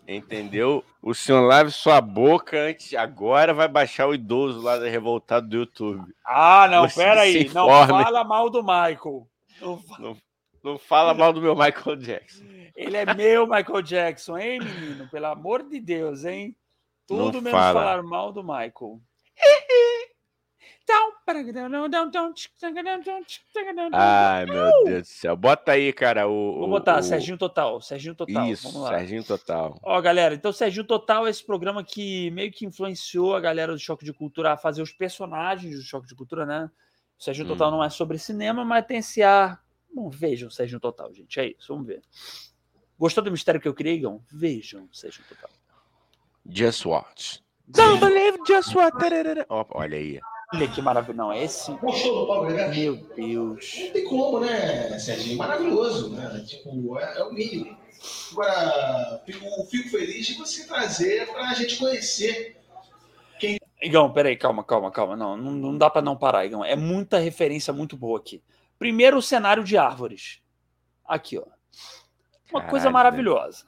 entendeu? 0.07 0.85
O 1.01 1.14
senhor 1.14 1.41
lave 1.41 1.70
sua 1.70 2.01
boca 2.01 2.59
antes, 2.59 2.93
agora 2.95 3.55
vai 3.55 3.68
baixar 3.68 4.07
o 4.07 4.14
idoso 4.14 4.61
lá 4.61 4.79
da 4.79 4.89
revoltado 4.89 5.49
do 5.49 5.57
YouTube. 5.57 6.12
Ah, 6.25 6.68
não, 6.70 6.89
peraí, 6.89 7.49
não 7.53 7.66
fala 7.87 8.25
mal 8.25 8.51
do 8.51 8.62
Michael. 8.62 9.27
Não, 9.61 9.83
não, 9.99 10.17
não 10.63 10.79
fala 10.79 11.15
mal 11.15 11.33
do 11.33 11.41
meu 11.41 11.55
Michael 11.55 11.97
Jackson. 11.97 12.45
Ele 12.75 12.97
é 12.97 13.15
meu 13.15 13.47
Michael 13.47 13.83
Jackson, 13.83 14.39
hein, 14.39 14.61
menino? 14.61 15.09
Pelo 15.09 15.27
amor 15.27 15.63
de 15.69 15.81
Deus, 15.81 16.25
hein? 16.25 16.57
Tudo 17.07 17.35
não 17.35 17.43
menos 17.43 17.59
fala. 17.59 17.81
falar 17.81 18.03
mal 18.03 18.33
do 18.33 18.43
Michael. 18.43 19.01
Ai, 23.93 24.47
meu 24.47 24.85
Deus 24.85 25.03
do 25.03 25.07
céu. 25.07 25.37
Bota 25.37 25.73
aí, 25.73 25.93
cara. 25.93 26.29
O, 26.29 26.59
Vou 26.61 26.69
botar, 26.69 26.99
o, 26.99 27.03
Serginho 27.03 27.39
Total. 27.39 27.81
Serginho 27.81 28.15
Total. 28.15 28.47
Isso, 28.47 28.87
Serginho 28.89 29.25
Total. 29.25 29.79
Ó, 29.83 30.01
galera, 30.01 30.35
então 30.35 30.53
Serginho 30.53 30.85
Total 30.85 31.27
é 31.27 31.31
esse 31.31 31.45
programa 31.45 31.85
que 31.85 32.31
meio 32.33 32.51
que 32.51 32.67
influenciou 32.67 33.35
a 33.35 33.41
galera 33.41 33.73
do 33.73 33.79
Choque 33.79 34.05
de 34.05 34.13
Cultura 34.13 34.53
a 34.53 34.57
fazer 34.57 34.83
os 34.83 34.93
personagens 34.93 35.77
do 35.77 35.83
Choque 35.83 36.09
de 36.09 36.15
Cultura, 36.15 36.45
né? 36.45 36.71
O 37.23 37.25
Serginho 37.25 37.47
Total 37.47 37.68
hum. 37.68 37.77
não 37.77 37.85
é 37.85 37.89
sobre 37.89 38.18
cinema, 38.18 38.64
mas 38.64 38.85
tem 38.85 38.99
esse 38.99 39.23
ar. 39.23 39.62
Bom, 39.95 40.11
vejam 40.11 40.49
o 40.49 40.51
Serginho 40.51 40.81
Total, 40.81 41.14
gente. 41.14 41.39
É 41.39 41.51
isso, 41.51 41.68
vamos 41.68 41.87
ver. 41.87 42.03
Gostou 42.99 43.23
do 43.23 43.31
mistério 43.31 43.61
que 43.61 43.68
eu 43.68 43.75
criei, 43.75 44.01
Gão? 44.01 44.20
Vejam 44.29 44.89
o 44.91 44.97
Serginho 44.97 45.25
Total. 45.29 45.49
Just 46.45 46.85
watch. 46.85 47.41
Don't 47.68 48.01
believe 48.01 48.39
just 48.45 48.75
what. 48.75 48.97
olha 49.49 49.97
aí. 49.97 50.18
Olha 50.53 50.68
que 50.68 50.83
maravilha. 50.83 51.14
Não, 51.16 51.33
esse. 51.33 51.70
Gostou 51.75 52.23
do 52.23 52.27
Paulo 52.27 52.49
Gregory? 52.49 52.81
Meu 52.81 52.97
Deus. 53.14 53.77
Não 53.79 53.93
tem 53.93 54.05
como, 54.05 54.41
né, 54.41 54.99
Serginho? 54.99 55.39
Maravilhoso, 55.39 56.11
né? 56.11 56.45
Tipo, 56.45 56.99
é, 56.99 57.18
é 57.18 57.23
o 57.23 57.33
mínimo. 57.33 57.79
Agora, 58.33 59.23
fico, 59.25 59.47
fico 59.70 59.91
feliz 59.91 60.27
de 60.27 60.35
você 60.35 60.66
trazer 60.66 61.29
para 61.29 61.51
a 61.51 61.55
gente 61.55 61.77
conhecer. 61.77 62.57
Igão, 63.83 64.12
peraí, 64.12 64.37
calma, 64.37 64.62
calma, 64.62 64.93
calma. 64.93 65.16
Não, 65.16 65.37
não, 65.37 65.51
não 65.51 65.76
dá 65.76 65.91
para 65.91 66.01
não 66.01 66.16
parar, 66.16 66.47
Igão. 66.47 66.64
É 66.64 66.76
muita 66.76 67.18
referência 67.18 67.72
muito 67.72 67.97
boa 67.97 68.18
aqui. 68.18 68.43
Primeiro, 68.78 69.18
o 69.18 69.22
cenário 69.22 69.64
de 69.64 69.76
árvores. 69.76 70.41
Aqui, 71.05 71.37
ó. 71.37 71.43
Uma 71.43 72.61
Caralho, 72.61 72.70
coisa 72.70 72.91
maravilhosa. 72.91 73.66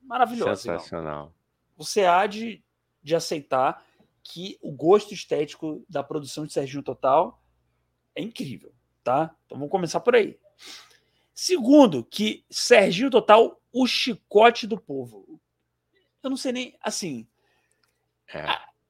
Maravilhosa. 0.00 0.62
Sensacional. 0.62 1.24
Igão. 1.24 1.34
Você 1.76 2.04
há 2.04 2.24
de, 2.26 2.62
de 3.02 3.16
aceitar 3.16 3.84
que 4.22 4.56
o 4.62 4.70
gosto 4.70 5.12
estético 5.12 5.84
da 5.88 6.04
produção 6.04 6.46
de 6.46 6.52
Serginho 6.52 6.82
Total 6.82 7.42
é 8.14 8.22
incrível, 8.22 8.72
tá? 9.02 9.34
Então 9.46 9.58
vamos 9.58 9.72
começar 9.72 10.00
por 10.00 10.14
aí. 10.14 10.38
Segundo, 11.34 12.04
que 12.04 12.44
Serginho 12.50 13.10
Total, 13.10 13.60
o 13.72 13.86
chicote 13.86 14.66
do 14.66 14.78
povo. 14.78 15.40
Eu 16.22 16.30
não 16.30 16.36
sei 16.36 16.52
nem, 16.52 16.78
assim... 16.80 17.26
É. 18.32 18.44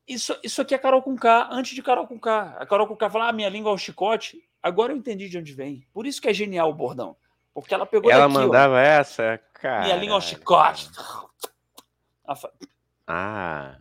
Isso, 0.09 0.34
isso 0.42 0.62
aqui 0.62 0.74
é 0.74 0.78
Carol 0.78 1.02
com 1.02 1.14
K, 1.14 1.48
antes 1.52 1.74
de 1.74 1.82
Carol 1.82 2.06
com 2.06 2.18
K. 2.18 2.56
A 2.59 2.64
Carol 2.64 2.86
com 2.86 2.96
K 2.96 3.11
fala, 3.11 3.28
ah, 3.28 3.32
minha 3.32 3.48
língua 3.48 3.70
é 3.70 3.74
o 3.74 3.78
chicote. 3.78 4.42
Agora 4.62 4.92
eu 4.92 4.96
entendi 4.96 5.28
de 5.28 5.36
onde 5.36 5.52
vem. 5.52 5.86
Por 5.92 6.06
isso 6.06 6.20
que 6.20 6.28
é 6.28 6.32
genial 6.34 6.70
o 6.70 6.74
bordão. 6.74 7.14
Porque 7.52 7.74
ela 7.74 7.84
pegou 7.84 8.11
Ela 8.11 8.26
daqui, 8.26 8.34
mandava 8.34 8.74
ó, 8.74 8.78
essa, 8.78 9.38
cara. 9.52 9.84
Minha 9.84 9.96
língua 9.96 10.14
é 10.14 10.18
o 10.18 10.22
chicote. 10.22 10.88
Ah... 13.06 13.76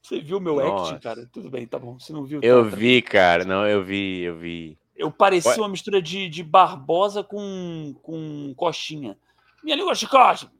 Você 0.00 0.20
viu 0.20 0.40
meu 0.40 0.56
Nossa. 0.56 0.94
act, 0.94 1.02
cara? 1.02 1.28
Tudo 1.30 1.50
bem, 1.50 1.66
tá 1.66 1.78
bom. 1.78 1.98
Você 1.98 2.12
não 2.14 2.24
viu? 2.24 2.40
Eu 2.42 2.70
tá, 2.70 2.76
vi, 2.76 3.02
cara. 3.02 3.44
Não, 3.44 3.66
eu 3.66 3.84
vi, 3.84 4.22
eu 4.22 4.38
vi. 4.38 4.78
Eu 4.96 5.12
parecia 5.12 5.56
uma 5.58 5.68
mistura 5.68 6.00
de, 6.00 6.28
de 6.28 6.42
Barbosa 6.42 7.22
com, 7.22 7.94
com 8.02 8.54
Coxinha. 8.56 9.18
Minha 9.62 9.76
língua 9.76 9.94
de 9.94 10.06
coxa. 10.06 10.50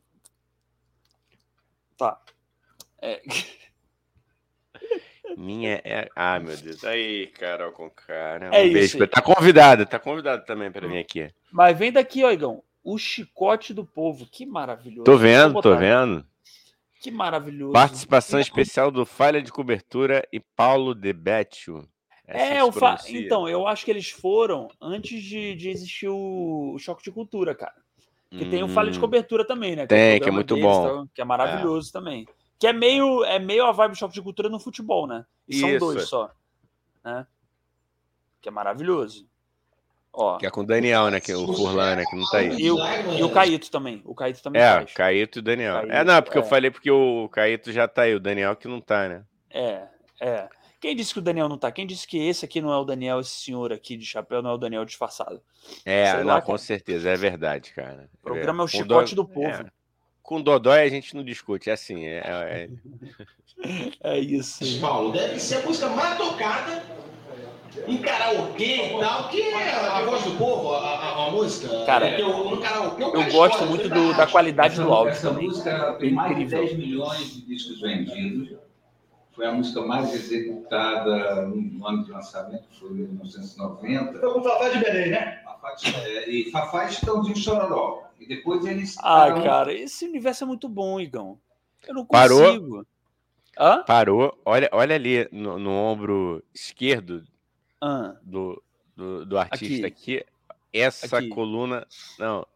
Tá. 1.96 2.20
É... 3.00 3.22
Minha 5.36 5.80
é. 5.84 6.08
Ah, 6.14 6.38
meu 6.38 6.56
Deus. 6.56 6.84
Aí, 6.84 7.26
Carol 7.28 7.72
com 7.72 7.90
cara. 7.90 8.50
Um 8.50 8.54
é 8.54 8.62
beijo. 8.62 8.98
isso. 8.98 9.06
Tá 9.06 9.20
convidado, 9.20 9.86
tá 9.86 9.98
convidado 9.98 10.44
também 10.44 10.70
para 10.70 10.86
vir 10.86 10.98
aqui. 10.98 11.30
Mas 11.52 11.78
vem 11.78 11.92
daqui, 11.92 12.24
ó, 12.24 12.30
Igão. 12.30 12.62
O 12.82 12.96
chicote 12.96 13.74
do 13.74 13.84
povo. 13.84 14.26
Que 14.30 14.46
maravilhoso. 14.46 15.04
Tô 15.04 15.16
vendo, 15.16 15.60
tô 15.60 15.76
vendo. 15.76 16.24
Que 17.00 17.10
maravilhoso. 17.10 17.72
Participação 17.72 18.40
especial 18.40 18.90
do 18.90 19.04
Falha 19.04 19.40
de 19.40 19.52
Cobertura 19.52 20.26
e 20.32 20.40
Paulo 20.40 20.94
De 20.94 21.12
Betio. 21.12 21.88
É, 22.26 22.62
o 22.62 22.70
fa... 22.70 22.98
então, 23.08 23.48
eu 23.48 23.66
acho 23.66 23.84
que 23.84 23.90
eles 23.90 24.10
foram 24.10 24.68
antes 24.80 25.22
de, 25.22 25.54
de 25.54 25.70
existir 25.70 26.08
o... 26.08 26.74
o 26.74 26.78
Choque 26.78 27.02
de 27.02 27.10
Cultura, 27.10 27.54
cara. 27.54 27.74
Que 28.30 28.44
hum, 28.44 28.50
tem 28.50 28.62
o 28.62 28.68
Falha 28.68 28.90
de 28.90 28.98
hum. 28.98 29.00
Cobertura 29.00 29.46
também, 29.46 29.74
né? 29.74 29.86
Que 29.86 29.94
é 29.94 29.96
tem, 29.96 30.16
é 30.16 30.20
que 30.20 30.28
é 30.28 30.32
muito 30.32 30.54
deles, 30.54 30.70
bom. 30.70 31.04
Tá? 31.04 31.10
que 31.14 31.20
é 31.22 31.24
maravilhoso 31.24 31.88
é. 31.88 31.92
também. 31.92 32.26
Que 32.58 32.66
é 32.66 32.72
meio, 32.72 33.24
é 33.24 33.38
meio 33.38 33.64
a 33.66 33.72
vibe 33.72 33.96
Choque 33.96 34.14
de 34.14 34.22
Cultura 34.22 34.48
no 34.48 34.58
futebol, 34.58 35.06
né? 35.06 35.24
E 35.46 35.56
Isso. 35.56 35.60
são 35.60 35.78
dois 35.78 36.08
só. 36.08 36.30
Né? 37.04 37.26
Que 38.40 38.48
é 38.48 38.52
maravilhoso. 38.52 39.28
Ó. 40.12 40.36
Que 40.38 40.46
é 40.46 40.50
com 40.50 40.62
o 40.62 40.66
Daniel, 40.66 41.10
né? 41.10 41.20
Que 41.20 41.32
é 41.32 41.36
o 41.36 41.46
Furlan, 41.46 41.96
né? 41.96 42.04
Que 42.04 42.16
não 42.16 42.28
tá 42.28 42.38
aí. 42.38 42.56
E 42.58 42.70
o, 42.70 42.78
e 43.16 43.22
o 43.22 43.30
Caíto 43.30 43.70
também. 43.70 44.02
O 44.04 44.14
Caíto 44.14 44.42
também 44.42 44.60
É, 44.60 44.74
faz. 44.74 44.92
Caíto 44.92 45.38
e 45.38 45.40
o 45.40 45.42
Daniel. 45.42 45.74
Caíto, 45.74 45.92
é, 45.92 46.04
não, 46.04 46.22
porque 46.22 46.38
é. 46.38 46.40
eu 46.40 46.44
falei 46.44 46.70
porque 46.70 46.90
o 46.90 47.28
Caíto 47.28 47.70
já 47.70 47.86
tá 47.86 48.02
aí, 48.02 48.14
o 48.14 48.20
Daniel 48.20 48.56
que 48.56 48.66
não 48.66 48.80
tá, 48.80 49.08
né? 49.08 49.24
É, 49.50 49.86
é. 50.20 50.48
Quem 50.80 50.94
disse 50.94 51.12
que 51.12 51.18
o 51.18 51.22
Daniel 51.22 51.48
não 51.48 51.58
tá? 51.58 51.70
Quem 51.72 51.86
disse 51.86 52.06
que 52.06 52.18
esse 52.18 52.44
aqui 52.44 52.60
não 52.60 52.72
é 52.72 52.76
o 52.76 52.84
Daniel, 52.84 53.20
esse 53.20 53.30
senhor 53.30 53.72
aqui 53.72 53.96
de 53.96 54.06
chapéu 54.06 54.40
não 54.42 54.50
é 54.50 54.54
o 54.54 54.58
Daniel 54.58 54.84
disfarçado? 54.84 55.42
É, 55.84 56.12
Sei 56.12 56.20
não, 56.20 56.26
lá, 56.26 56.40
com 56.40 56.56
certeza, 56.56 57.10
é 57.10 57.16
verdade, 57.16 57.72
cara. 57.72 58.08
O 58.14 58.18
programa 58.18 58.62
é, 58.62 58.62
é 58.62 58.64
o 58.64 58.68
chicote 58.68 59.14
do 59.14 59.24
povo. 59.24 59.70
É. 60.28 60.30
Com 60.30 60.42
Dodói 60.42 60.82
a 60.82 60.88
gente 60.90 61.16
não 61.16 61.24
discute, 61.24 61.70
é 61.70 61.72
assim. 61.72 62.04
É, 62.04 62.18
é... 62.18 62.68
é 64.02 64.18
isso. 64.20 64.78
Paulo, 64.78 65.10
deve 65.10 65.40
ser 65.40 65.56
a 65.56 65.62
música 65.62 65.88
mais 65.88 66.18
tocada 66.18 66.82
em 67.86 67.96
karaokê 67.96 68.94
e 68.94 68.98
tal, 68.98 69.28
que 69.30 69.40
é 69.40 69.70
a 69.70 70.02
voz 70.02 70.22
do 70.24 70.32
povo, 70.32 70.74
a, 70.74 70.80
a, 70.80 71.26
a 71.26 71.30
música. 71.30 71.84
Cara, 71.86 72.08
é 72.08 72.20
eu, 72.20 72.50
no 72.50 72.58
karaokê, 72.58 73.02
eu 73.02 73.32
gosto 73.32 73.64
muito 73.64 73.88
do, 73.88 74.14
da 74.14 74.26
qualidade 74.26 74.76
do 74.76 74.92
áudio. 74.92 75.12
Essa 75.12 75.32
música 75.32 75.96
tem 75.98 76.12
mais 76.12 76.36
de 76.36 76.44
10 76.44 76.76
milhões 76.76 77.32
de 77.32 77.46
discos 77.46 77.80
vendidos. 77.80 78.58
Foi 79.34 79.46
a 79.46 79.52
música 79.52 79.80
mais 79.82 80.12
executada 80.12 81.46
no 81.46 81.86
ano 81.86 82.04
de 82.04 82.10
lançamento, 82.10 82.64
foi 82.78 82.90
em 82.90 82.94
1990. 82.94 84.18
Foi 84.18 84.32
com 84.34 84.42
Fafá 84.42 84.68
de 84.68 84.78
Belém, 84.78 85.10
né? 85.10 85.40
É, 86.04 86.28
e 86.28 86.50
Fafá 86.50 86.84
estão 86.86 87.22
de 87.22 87.38
Chororó. 87.38 88.07
E 88.18 88.26
depois 88.26 88.64
eles. 88.64 88.96
Ah, 88.98 89.32
cara, 89.42 89.72
esse 89.72 90.04
universo 90.06 90.44
é 90.44 90.46
muito 90.46 90.68
bom, 90.68 91.00
Igão. 91.00 91.38
Eu 91.86 91.94
não 91.94 92.04
consigo. 92.04 92.28
Parou. 92.28 92.86
Hã? 93.58 93.82
Parou. 93.84 94.40
Olha, 94.44 94.68
olha 94.72 94.94
ali 94.94 95.28
no, 95.32 95.58
no 95.58 95.70
ombro 95.70 96.44
esquerdo 96.54 97.24
ah. 97.80 98.16
do, 98.22 98.62
do, 98.96 99.26
do, 99.26 99.38
artista 99.38 99.86
aqui. 99.86 100.18
aqui 100.18 100.26
essa 100.72 101.18
aqui. 101.18 101.28
coluna. 101.28 101.86
Não, 102.18 102.46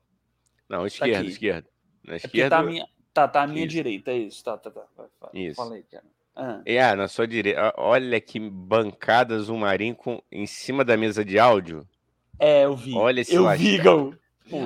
não, 0.69 0.81
tá 0.81 0.87
esquerda, 0.87 1.25
tá 1.25 1.31
esquerda. 1.31 1.69
Na 2.05 2.17
esquerda. 2.17 2.47
É 2.47 2.51
tá, 2.51 2.59
a 2.59 2.63
minha, 2.63 2.89
tá, 3.13 3.29
tá 3.29 3.43
à 3.43 3.47
minha 3.47 3.67
isso. 3.67 3.75
direita, 3.75 4.11
é 4.11 4.19
isso. 4.19 4.45
Tá, 4.45 4.57
tá, 4.57 4.71
tá. 4.71 5.31
Isso. 5.35 5.57
Falei, 5.57 5.83
cara. 5.83 6.05
Ah. 6.35 6.63
É, 6.65 6.95
na 6.95 7.09
sua 7.09 7.27
direita. 7.27 7.75
Olha 7.77 8.21
que 8.21 8.39
bancada 8.39 9.39
Zumarim 9.39 9.95
com, 9.95 10.23
em 10.31 10.47
cima 10.47 10.85
da 10.85 10.97
mesa 10.97 11.25
de 11.25 11.39
áudio. 11.39 11.87
É, 12.39 12.65
eu 12.65 12.75
vi. 12.75 12.95
Olha 12.95 13.21
esse 13.21 13.35
Eu 13.35 13.49
vi, 13.57 13.79
Gal. 13.79 14.15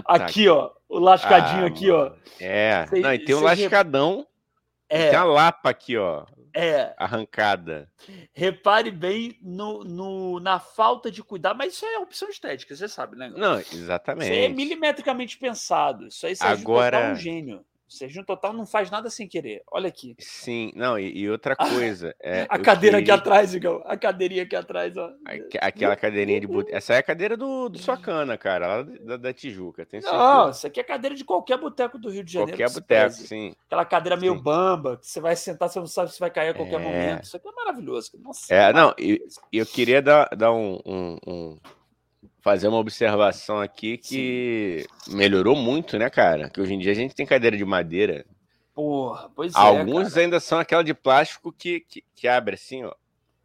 Aqui, 0.05 0.49
ó. 0.49 0.71
O 0.89 0.99
lascadinho 0.99 1.65
ah, 1.65 1.69
aqui, 1.69 1.91
ó. 1.91 2.13
É. 2.41 2.87
Cê, 2.89 3.01
Não, 3.01 3.13
e 3.13 3.19
tem 3.19 3.35
um 3.35 3.41
lascadão. 3.41 4.27
É. 4.89 5.11
Tem 5.11 5.19
a 5.19 5.25
lapa 5.25 5.71
aqui, 5.71 5.97
ó. 5.97 6.25
É. 6.55 6.95
Arrancada. 6.97 7.91
Repare 8.33 8.91
bem 8.91 9.39
no, 9.43 9.85
no, 9.85 10.41
na 10.41 10.59
falta 10.59 11.11
de 11.11 11.23
cuidado, 11.23 11.59
mas 11.59 11.75
isso 11.75 11.85
é 11.85 11.99
opção 11.99 12.31
estética, 12.31 12.75
você 12.75 12.89
sabe, 12.89 13.15
né? 13.15 13.31
Não, 13.37 13.59
exatamente. 13.59 14.33
Isso 14.33 14.41
é 14.41 14.49
milimetricamente 14.49 15.37
pensado. 15.37 16.07
Isso 16.07 16.27
aí 16.27 16.35
você 16.35 16.47
Agora... 16.47 16.97
é 16.99 17.13
um 17.13 17.15
gênio. 17.15 17.65
O 17.89 17.93
Serginho 17.93 18.25
Total 18.25 18.53
não 18.53 18.67
faz 18.67 18.91
nada 18.91 19.09
sem 19.09 19.29
querer. 19.29 19.63
Olha 19.71 19.89
aqui. 19.89 20.17
Sim, 20.19 20.73
não, 20.75 20.99
e, 20.99 21.19
e 21.19 21.31
outra 21.31 21.55
coisa. 21.57 22.15
É, 22.21 22.43
a 22.49 22.59
cadeira 22.59 22.99
queria... 22.99 23.15
aqui 23.15 23.23
atrás, 23.23 23.55
Igor. 23.55 23.83
A 23.87 23.97
cadeirinha 23.97 24.43
aqui 24.43 24.57
atrás, 24.57 24.97
ó. 24.97 25.13
Aquela 25.61 25.95
cadeirinha 25.95 26.41
de 26.41 26.47
boteco. 26.49 26.77
Essa 26.77 26.95
é 26.95 26.99
a 26.99 27.03
cadeira 27.03 27.37
do, 27.37 27.69
do 27.69 27.79
Suacana, 27.79 28.37
cara, 28.37 28.67
lá 28.67 28.83
da, 28.83 29.17
da 29.17 29.33
Tijuca. 29.33 29.87
Tem. 29.87 30.01
Não, 30.01 30.51
isso 30.51 30.67
aqui 30.67 30.81
é 30.81 30.85
cadeira 30.85 31.15
de 31.15 31.25
qualquer 31.25 31.59
boteco 31.59 31.97
do 31.97 32.11
Rio 32.11 32.25
de 32.25 32.33
Janeiro. 32.33 32.59
Qualquer 32.59 32.75
boteco, 32.75 33.13
sim. 33.13 33.55
Aquela 33.67 33.85
cadeira 33.85 34.17
meio 34.17 34.35
sim. 34.35 34.43
bamba, 34.43 34.97
que 34.97 35.07
você 35.07 35.21
vai 35.21 35.37
sentar, 35.37 35.69
você 35.69 35.79
não 35.79 35.87
sabe 35.87 36.13
se 36.13 36.19
vai 36.19 36.31
cair 36.31 36.49
a 36.49 36.55
qualquer 36.55 36.81
é... 36.81 36.85
momento. 36.85 37.25
Isso 37.25 37.37
aqui 37.37 37.49
é 37.49 37.53
maravilhoso. 37.53 38.11
Nossa, 38.19 38.53
é, 38.53 38.71
é 38.71 38.73
não, 38.73 38.93
e 38.99 39.13
eu, 39.53 39.61
eu 39.61 39.67
queria 39.67 40.03
dar, 40.03 40.29
dar 40.37 40.53
um, 40.53 40.81
um, 40.85 41.19
um 41.27 41.59
fazer 42.47 42.69
uma 42.69 42.79
observação 42.79 43.61
aqui 43.61 43.99
que 43.99 44.87
Sim. 45.01 45.17
melhorou 45.17 45.57
muito, 45.57 45.99
né, 45.99 46.09
cara? 46.09 46.49
Que 46.49 46.61
hoje 46.61 46.75
em 46.75 46.79
dia 46.79 46.93
a 46.93 46.95
gente 46.95 47.13
tem 47.13 47.27
cadeira 47.27 47.57
de 47.57 47.65
madeira. 47.65 48.25
Porra, 48.73 49.29
pois 49.35 49.53
é. 49.53 49.59
Alguns 49.59 50.17
ainda 50.17 50.39
são 50.39 50.57
aquela 50.57 50.85
de 50.85 50.95
plástico 50.95 51.53
que, 51.53 51.81
que, 51.81 52.05
que, 52.15 52.29
abre 52.29 52.55
assim, 52.55 52.85
ó. 52.85 52.95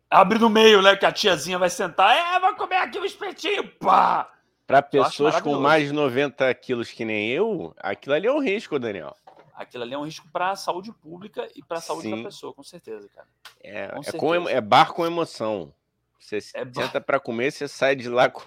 Abre 0.08 0.38
no 0.38 0.52
meio, 0.52 0.84
né? 0.84 0.95
Que 0.95 1.08
a 1.08 1.12
tiazinha 1.12 1.58
vai 1.58 1.72
sentar. 1.72 2.16
É, 2.16 2.39
vai 2.39 2.56
comer 2.56 2.76
aqui 2.76 2.99
um 2.99 3.04
espetinho. 3.04 3.68
Pá! 3.80 4.32
Para 4.68 4.84
pessoas 4.84 5.41
com 5.41 5.60
mais 5.60 5.88
de 5.88 5.93
90 5.93 6.54
quilos 6.54 6.91
que 6.91 7.04
nem 7.04 7.28
eu, 7.30 7.74
aquilo 7.80 8.14
ali 8.14 8.28
é 8.28 8.32
um 8.32 8.39
risco, 8.39 8.78
Daniel. 8.78 9.18
Aquilo 9.56 9.82
ali 9.82 9.95
é 9.95 9.97
um 9.97 10.06
risco 10.06 10.28
para 10.32 10.52
a 10.52 10.56
saúde 10.56 10.93
pública 10.93 11.49
e 11.56 11.64
para 11.64 11.80
a 11.80 11.82
saúde 11.82 12.08
Sim. 12.08 12.18
da 12.18 12.24
pessoa, 12.26 12.54
com 12.54 12.62
certeza, 12.62 13.10
cara. 13.10 13.28
É, 13.64 13.88
com 13.88 13.99
é, 13.99 14.04
certeza. 14.04 14.18
Com, 14.20 14.47
é 14.47 14.62
bar 14.62 14.93
com 14.93 15.08
emoção. 15.08 15.74
Você 16.20 16.38
é 16.38 16.41
senta 16.41 16.99
bar... 16.99 17.02
para 17.02 17.20
comer, 17.20 17.52
você 17.52 17.68
sai 17.68 17.95
de 17.95 18.08
lá 18.08 18.30
com, 18.30 18.43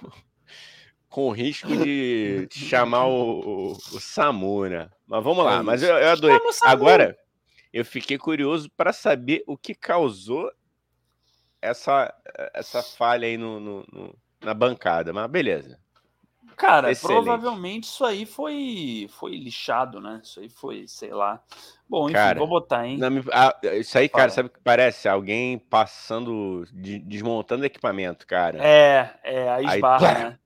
com 1.14 1.28
o 1.28 1.30
risco 1.30 1.68
de 1.68 2.48
chamar 2.50 3.06
o, 3.06 3.38
o, 3.38 3.72
o, 3.72 4.00
SAMU, 4.00 4.68
né? 4.68 4.90
Mas 5.06 5.22
vamos 5.22 5.44
lá, 5.44 5.60
é 5.60 5.62
mas 5.62 5.80
eu, 5.80 5.94
eu 5.94 6.10
adorei. 6.10 6.40
Agora, 6.64 7.16
eu 7.72 7.84
fiquei 7.84 8.18
curioso 8.18 8.68
para 8.76 8.92
saber 8.92 9.44
o 9.46 9.56
que 9.56 9.76
causou 9.76 10.50
essa, 11.62 12.12
essa 12.52 12.82
falha 12.82 13.28
aí 13.28 13.36
no, 13.36 13.60
no, 13.60 13.86
no 13.92 14.18
na 14.40 14.52
bancada, 14.52 15.12
mas 15.12 15.30
beleza. 15.30 15.78
Cara, 16.56 16.90
Excelente. 16.90 17.22
provavelmente 17.22 17.84
isso 17.84 18.04
aí 18.04 18.26
foi, 18.26 19.08
foi 19.12 19.36
lixado, 19.36 20.00
né? 20.00 20.20
Isso 20.20 20.40
aí 20.40 20.48
foi, 20.48 20.88
sei 20.88 21.14
lá. 21.14 21.40
Bom, 21.88 22.06
enfim, 22.06 22.14
cara, 22.14 22.38
vou 22.40 22.48
botar, 22.48 22.88
hein? 22.88 22.98
Não, 22.98 23.08
ah, 23.32 23.56
isso 23.74 23.96
aí, 23.96 24.08
Fala. 24.08 24.22
cara, 24.22 24.32
sabe 24.32 24.48
o 24.48 24.52
que 24.52 24.60
parece? 24.60 25.08
Alguém 25.08 25.58
passando, 25.58 26.66
de, 26.72 26.98
desmontando 26.98 27.64
equipamento, 27.64 28.26
cara. 28.26 28.58
É, 28.60 29.14
é, 29.22 29.48
a 29.48 29.62
esbarra, 29.62 30.08
aí, 30.08 30.14
né? 30.24 30.38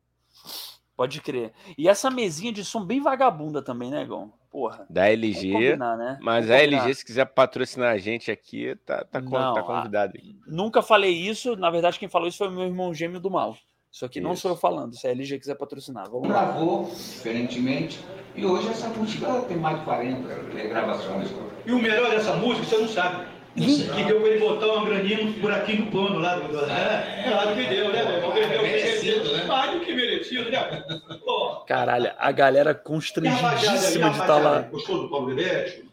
Pode 0.99 1.20
crer. 1.20 1.53
E 1.78 1.88
essa 1.88 2.11
mesinha 2.11 2.53
de 2.53 2.64
som 2.64 2.84
bem 2.84 3.01
vagabunda 3.01 3.62
também, 3.62 3.88
né, 3.88 4.05
Gon? 4.05 4.32
Porra. 4.51 4.84
Da 4.90 5.09
LG. 5.09 5.53
Combinar, 5.53 5.96
né? 5.96 6.18
Mas 6.20 6.51
a 6.51 6.57
LG, 6.57 6.92
se 6.92 7.05
quiser 7.05 7.24
patrocinar 7.26 7.94
a 7.94 7.99
gente 7.99 8.32
aqui, 8.32 8.74
tá, 8.84 9.05
tá, 9.05 9.20
Não, 9.20 9.55
tá 9.55 9.62
convidado. 9.62 10.14
A... 10.18 10.51
Nunca 10.51 10.82
falei 10.82 11.12
isso. 11.12 11.55
Na 11.55 11.70
verdade, 11.70 12.01
quem 12.01 12.09
falou 12.09 12.26
isso 12.26 12.38
foi 12.38 12.49
o 12.49 12.51
meu 12.51 12.64
irmão 12.64 12.92
gêmeo 12.92 13.20
do 13.20 13.30
mal. 13.30 13.57
Isso 13.92 14.05
aqui 14.05 14.20
não 14.20 14.34
sou 14.34 14.51
eu 14.51 14.57
falando, 14.57 14.96
se 14.96 15.07
a 15.07 15.12
LG 15.12 15.38
quiser 15.38 15.55
patrocinar. 15.55 16.11
Vamos 16.11 16.26
Gravou, 16.26 16.90
diferentemente, 16.90 18.01
e 18.34 18.44
hoje 18.44 18.68
essa 18.68 18.88
música 18.88 19.42
tem 19.42 19.57
mais 19.57 19.78
de 19.78 19.84
40 19.84 20.28
gravações. 20.68 21.32
E 21.64 21.70
o 21.70 21.80
melhor 21.80 22.11
dessa 22.11 22.34
música, 22.34 22.66
você 22.66 22.76
não 22.76 22.88
sabe. 22.88 23.38
Que 23.59 24.04
deu 24.04 24.20
pra 24.20 24.28
ele 24.30 24.40
botar 24.40 24.66
uma 24.66 24.86
graninha 24.86 25.24
no 25.24 25.32
buraquinho 25.32 25.84
do 25.84 25.90
pano 25.90 26.18
lá. 26.18 26.36
Do... 26.36 26.59
É, 26.70 27.24
é 27.26 27.30
claro 27.30 27.54
que 27.54 27.66
deu, 27.66 27.92
né, 27.92 28.04
deu 28.04 28.62
merecido, 28.62 29.32
né? 29.32 29.44
Mais 29.44 29.72
do 29.72 29.80
que 29.80 29.94
merecido, 29.94 30.50
né? 30.50 30.84
Pô. 31.24 31.56
Caralho, 31.66 32.12
a 32.18 32.32
galera 32.32 32.74
constrangidíssima 32.74 34.11
de 34.11 34.16
estar 34.16 34.26
tá 34.26 34.38
lá. 34.38 34.61
Gostou 34.62 35.02
do 35.02 35.09
Paulo 35.09 35.34
Debete? 35.34 35.84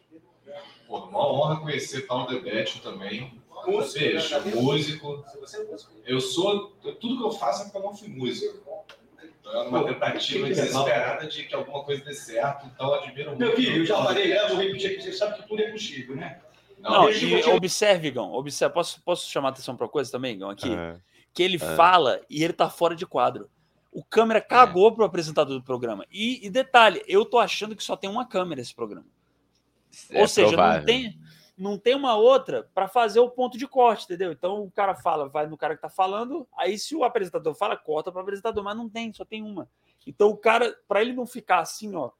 Pô, 0.87 0.97
uma 0.97 1.27
honra 1.31 1.59
conhecer 1.61 2.01
Paulo 2.01 2.27
Debete 2.27 2.81
também 2.81 3.31
ou 3.67 3.83
seja, 3.83 4.39
músico. 4.39 5.23
Eu 6.05 6.19
sou. 6.19 6.71
Tudo 6.99 7.17
que 7.17 7.23
eu 7.23 7.31
faço 7.31 7.61
é 7.61 7.65
porque 7.65 7.77
eu 7.77 7.83
não 7.83 7.95
fui 7.95 8.07
músico. 8.07 8.85
Então 9.41 9.53
é 9.53 9.67
uma 9.67 9.85
tentativa 9.85 10.47
desesperada 10.47 11.27
de 11.27 11.43
que 11.43 11.53
alguma 11.53 11.83
coisa 11.83 12.03
dê 12.03 12.13
certo, 12.13 12.65
então 12.65 12.93
admiro 12.93 13.31
muito. 13.31 13.39
Meu 13.39 13.55
filho, 13.55 13.81
eu 13.81 13.85
já 13.85 14.03
falei, 14.03 14.29
né? 14.29 14.47
Vou 14.47 14.57
repetir 14.57 14.91
aqui, 14.91 15.03
você 15.03 15.13
sabe 15.13 15.35
que 15.35 15.47
tudo 15.47 15.61
é 15.61 15.71
possível, 15.71 16.15
né? 16.15 16.41
Não, 16.79 17.03
não 17.03 17.11
e 17.11 17.43
observe, 17.49 18.11
Gão, 18.11 18.33
observe, 18.33 18.73
posso, 18.73 19.01
posso 19.01 19.29
chamar 19.29 19.49
a 19.49 19.51
atenção 19.51 19.75
para 19.75 19.85
uma 19.85 19.91
coisa 19.91 20.11
também, 20.11 20.37
Gão, 20.37 20.49
aqui? 20.49 20.73
É. 20.73 20.99
Que 21.33 21.43
ele 21.43 21.57
é. 21.57 21.75
fala 21.75 22.21
e 22.29 22.43
ele 22.43 22.53
tá 22.53 22.69
fora 22.69 22.95
de 22.95 23.05
quadro. 23.05 23.49
O 23.91 24.03
câmera 24.03 24.41
cagou 24.41 24.89
é. 24.89 24.91
pro 24.91 25.05
apresentador 25.05 25.57
do 25.57 25.63
programa. 25.63 26.05
E, 26.11 26.45
e, 26.45 26.49
detalhe, 26.49 27.01
eu 27.07 27.25
tô 27.25 27.39
achando 27.39 27.75
que 27.75 27.83
só 27.83 27.95
tem 27.95 28.09
uma 28.09 28.25
câmera 28.25 28.61
esse 28.61 28.75
programa. 28.75 29.07
É 30.09 30.21
Ou 30.21 30.27
seja, 30.27 30.49
provável. 30.49 30.79
não 30.79 30.85
tem, 30.85 31.19
não 31.57 31.77
tem 31.77 31.95
uma 31.95 32.15
outra 32.15 32.69
para 32.73 32.87
fazer 32.87 33.19
o 33.19 33.29
ponto 33.29 33.57
de 33.57 33.67
corte, 33.67 34.03
entendeu? 34.03 34.31
Então 34.31 34.63
o 34.63 34.71
cara 34.71 34.95
fala, 34.95 35.29
vai 35.29 35.47
no 35.47 35.57
cara 35.57 35.75
que 35.75 35.81
tá 35.81 35.89
falando, 35.89 36.47
aí 36.57 36.77
se 36.77 36.95
o 36.95 37.03
apresentador 37.03 37.55
fala, 37.55 37.77
corta 37.77 38.11
para 38.11 38.19
o 38.19 38.23
apresentador, 38.23 38.63
mas 38.63 38.75
não 38.75 38.89
tem, 38.89 39.13
só 39.13 39.23
tem 39.23 39.41
uma. 39.41 39.69
Então 40.05 40.29
o 40.29 40.37
cara, 40.37 40.75
para 40.87 41.01
ele 41.01 41.13
não 41.13 41.25
ficar 41.25 41.59
assim, 41.59 41.95
ó, 41.95 42.07
não 42.07 42.11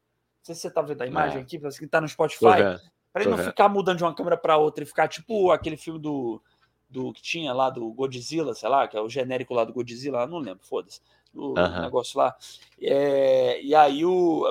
sei 0.42 0.56
se 0.56 0.62
você 0.62 0.72
tá 0.72 0.82
vendo 0.82 1.02
a 1.02 1.08
imagem 1.08 1.40
é. 1.40 1.42
aqui, 1.42 1.60
para 1.60 1.70
que 1.70 1.88
tá 1.88 2.00
no 2.00 2.08
Spotify, 2.08 2.80
para 3.16 3.24
ele 3.24 3.32
não 3.32 3.38
vendo. 3.38 3.48
ficar 3.48 3.70
mudando 3.70 4.00
de 4.00 4.04
uma 4.04 4.14
câmera 4.14 4.36
para 4.36 4.58
outra 4.58 4.84
e 4.84 4.88
ficar 4.88 5.08
tipo 5.08 5.50
aquele 5.50 5.78
filme 5.78 5.98
do 5.98 6.44
do 6.90 7.14
que 7.14 7.22
tinha 7.22 7.54
lá 7.54 7.70
do 7.70 7.90
Godzilla, 7.94 8.54
sei 8.54 8.70
lá, 8.70 8.88
que 8.88 8.96
é 8.96 9.02
o 9.02 9.10
genérico 9.10 9.54
lá 9.54 9.64
do 9.64 9.74
Godzilla, 9.74 10.28
não 10.28 10.38
lembro, 10.38 10.66
foda-se 10.66 11.00
o 11.34 11.48
uhum. 11.58 11.82
negócio 11.82 12.18
lá. 12.18 12.36
É, 12.82 13.62
e 13.62 13.74
aí, 13.74 14.02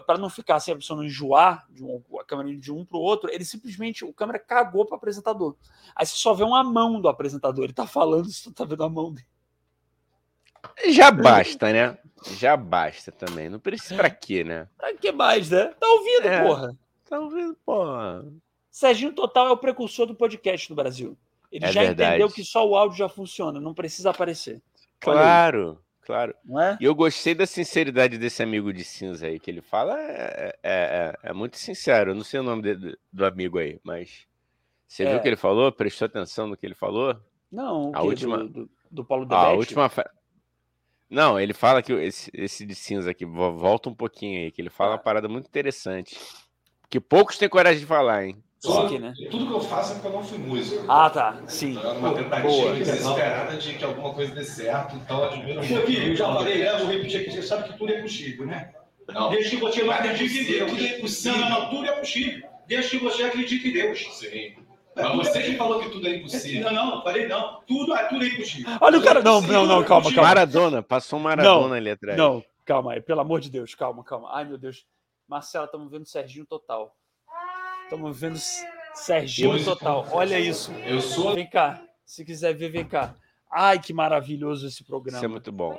para 0.06 0.18
não 0.18 0.30
ficar 0.30 0.56
assim, 0.56 0.72
a 0.72 0.76
pessoa 0.76 0.96
não 0.96 1.04
enjoar 1.04 1.66
de 1.70 1.84
um, 1.84 2.02
a 2.18 2.24
câmera 2.24 2.54
de 2.56 2.72
um 2.72 2.84
para 2.84 2.98
o 2.98 3.02
outro, 3.02 3.30
ele 3.30 3.44
simplesmente, 3.44 4.04
o 4.04 4.12
câmera 4.12 4.38
cagou 4.38 4.84
para 4.84 4.94
o 4.94 4.96
apresentador. 4.96 5.56
Aí 5.94 6.06
você 6.06 6.16
só 6.16 6.34
vê 6.34 6.42
uma 6.42 6.64
mão 6.64 7.00
do 7.00 7.08
apresentador, 7.08 7.64
ele 7.64 7.72
tá 7.72 7.86
falando, 7.86 8.30
você 8.30 8.50
tá 8.50 8.64
vendo 8.64 8.84
a 8.84 8.88
mão 8.88 9.12
dele. 9.12 9.26
Já 10.90 11.10
basta, 11.10 11.72
né? 11.72 11.98
Já 12.38 12.56
basta 12.56 13.12
também. 13.12 13.48
Não 13.50 13.60
precisa 13.60 13.94
pra 13.96 14.10
quê, 14.10 14.42
né? 14.42 14.66
Pra 14.76 14.94
que 14.94 15.12
mais, 15.12 15.50
né? 15.50 15.66
Tá 15.78 15.86
ouvindo, 15.86 16.26
é, 16.26 16.42
porra. 16.42 16.78
Tá 17.08 17.20
ouvindo, 17.20 17.56
porra. 17.64 18.24
Serginho 18.75 19.12
Total 19.12 19.47
é 19.47 19.51
o 19.53 19.57
precursor 19.57 20.05
do 20.07 20.16
podcast 20.16 20.68
no 20.68 20.75
Brasil. 20.75 21.16
Ele 21.53 21.64
é 21.64 21.70
já 21.70 21.83
verdade. 21.83 22.11
entendeu 22.11 22.29
que 22.29 22.43
só 22.43 22.66
o 22.66 22.75
áudio 22.75 22.99
já 22.99 23.09
funciona, 23.09 23.61
não 23.61 23.72
precisa 23.72 24.11
aparecer. 24.11 24.61
Claro 24.99 25.79
claro. 26.05 26.35
Não 26.45 26.61
é? 26.61 26.77
E 26.81 26.85
eu 26.85 26.95
gostei 26.95 27.35
da 27.35 27.47
sinceridade 27.47 28.18
desse 28.18 28.43
amigo 28.43 28.72
de 28.72 28.85
cinza 28.85 29.27
aí, 29.27 29.41
que 29.41 29.51
ele 29.51 29.61
fala, 29.61 29.99
é, 29.99 30.55
é, 30.62 31.14
é, 31.22 31.31
é 31.31 31.33
muito 31.33 31.57
sincero. 31.57 32.11
Eu 32.11 32.14
não 32.14 32.22
sei 32.22 32.41
o 32.41 32.43
nome 32.43 32.62
de, 32.62 32.99
do 33.12 33.25
amigo 33.25 33.59
aí, 33.59 33.81
mas 33.83 34.27
você 34.87 35.05
viu 35.05 35.16
o 35.16 35.22
que 35.22 35.29
ele 35.29 35.37
falou? 35.37 35.72
Prestou 35.72 36.07
atenção 36.07 36.47
no 36.47 36.57
que 36.57 36.66
ele 36.66 36.75
falou? 36.75 37.16
Não, 37.51 37.91
a 37.95 38.03
última 38.03 38.39
do, 38.39 38.47
do, 38.49 38.70
do 38.91 39.05
Paulo 39.05 39.27
A 39.31 39.53
última 39.53 39.91
Não, 41.09 41.39
ele 41.39 41.55
fala 41.55 41.83
que 41.83 41.93
esse, 41.93 42.31
esse 42.35 42.66
de 42.66 42.75
cinza 42.75 43.11
aqui, 43.11 43.25
volta 43.25 43.89
um 43.89 43.95
pouquinho 43.95 44.45
aí, 44.45 44.53
que 44.53 44.61
ele 44.61 44.70
fala 44.70 44.93
uma 44.93 44.99
parada 44.99 45.29
muito 45.29 45.47
interessante. 45.47 46.18
Que 46.89 47.01
poucos 47.01 47.39
têm 47.39 47.49
coragem 47.49 47.81
de 47.81 47.87
falar, 47.87 48.27
hein? 48.27 48.43
Tudo, 48.64 48.98
né? 48.98 49.12
tudo 49.30 49.46
que 49.46 49.52
eu 49.52 49.60
faço 49.60 49.92
é 49.92 49.94
porque 49.94 50.08
eu 50.08 50.12
não 50.12 50.24
fui 50.24 50.38
músico. 50.38 50.84
Ah, 50.88 51.10
tá. 51.10 51.42
Sim. 51.46 51.72
Então, 51.72 51.90
é 51.90 51.98
uma 51.98 52.14
tentativa 52.14 52.48
Boa. 52.48 52.74
desesperada 52.74 53.56
de 53.56 53.74
que 53.74 53.84
alguma 53.84 54.14
coisa 54.14 54.34
dê 54.34 54.44
certo. 54.44 54.96
Então, 54.96 55.24
admiro 55.24 55.58
muito. 55.58 55.72
Meu 55.74 55.86
filho, 55.86 56.12
eu 56.12 56.16
já 56.16 56.32
falei, 56.32 56.58
né? 56.64 56.78
Vou 56.78 56.86
repetir 56.86 57.20
aqui. 57.20 57.30
Você 57.30 57.42
sabe 57.42 57.68
que 57.68 57.78
tudo 57.78 57.92
é 57.92 58.00
possível, 58.00 58.46
né? 58.46 58.72
Não. 59.08 59.30
Desde 59.30 59.50
que 59.50 59.56
você 59.56 59.82
não 59.82 59.92
acredite 59.92 60.38
em 60.38 60.44
Deus. 60.44 60.70
Tudo 60.70 60.84
é 60.84 60.98
possível. 60.98 61.38
Não, 61.40 61.50
não, 61.50 61.70
tudo 61.70 61.86
é 61.86 61.92
possível. 61.92 62.48
Desde 62.66 62.90
que 62.90 63.04
você 63.04 63.22
acredite 63.24 63.68
em 63.68 63.72
Deus. 63.72 64.18
Sim. 64.18 64.64
É, 64.96 65.02
Mas 65.02 65.28
você 65.28 65.38
é 65.40 65.42
que 65.42 65.56
falou 65.56 65.80
que 65.80 65.90
tudo 65.90 66.06
é 66.06 66.16
impossível. 66.16 66.72
Não, 66.72 66.96
não, 66.96 67.02
falei 67.02 67.26
não. 67.26 67.60
Tudo, 67.66 67.94
é, 67.94 68.08
tudo 68.08 68.24
é 68.24 68.28
impossível. 68.28 68.72
Olha 68.80 68.98
o 68.98 69.02
cara. 69.02 69.22
Não, 69.22 69.40
não, 69.40 69.66
não, 69.66 69.84
calma, 69.84 70.12
calma. 70.12 70.28
Maradona, 70.28 70.82
passou 70.82 71.18
um 71.18 71.22
Maradona 71.22 71.68
não, 71.68 71.74
ali 71.74 71.90
atrás. 71.90 72.16
Não, 72.16 72.44
calma 72.64 72.92
aí, 72.92 73.00
pelo 73.00 73.20
amor 73.20 73.40
de 73.40 73.50
Deus, 73.50 73.74
calma, 73.74 74.04
calma. 74.04 74.30
Ai, 74.32 74.44
meu 74.44 74.56
Deus. 74.56 74.86
Marcela, 75.26 75.64
estamos 75.64 75.90
vendo 75.90 76.06
Serginho 76.06 76.46
total. 76.46 76.94
Estamos 77.85 78.18
vendo 78.18 78.39
Serginho 78.95 79.64
total. 79.64 80.07
Olha 80.11 80.39
isso. 80.39 80.72
Eu 80.87 81.01
sou. 81.01 81.35
Vem 81.35 81.49
cá. 81.49 81.82
Se 82.05 82.24
quiser 82.24 82.55
ver, 82.55 82.70
vem 82.70 82.85
cá. 82.85 83.14
Ai, 83.51 83.78
que 83.78 83.93
maravilhoso 83.93 84.66
esse 84.66 84.82
programa. 84.85 85.18
Isso 85.18 85.24
é 85.24 85.28
muito 85.28 85.53
bom. 85.53 85.78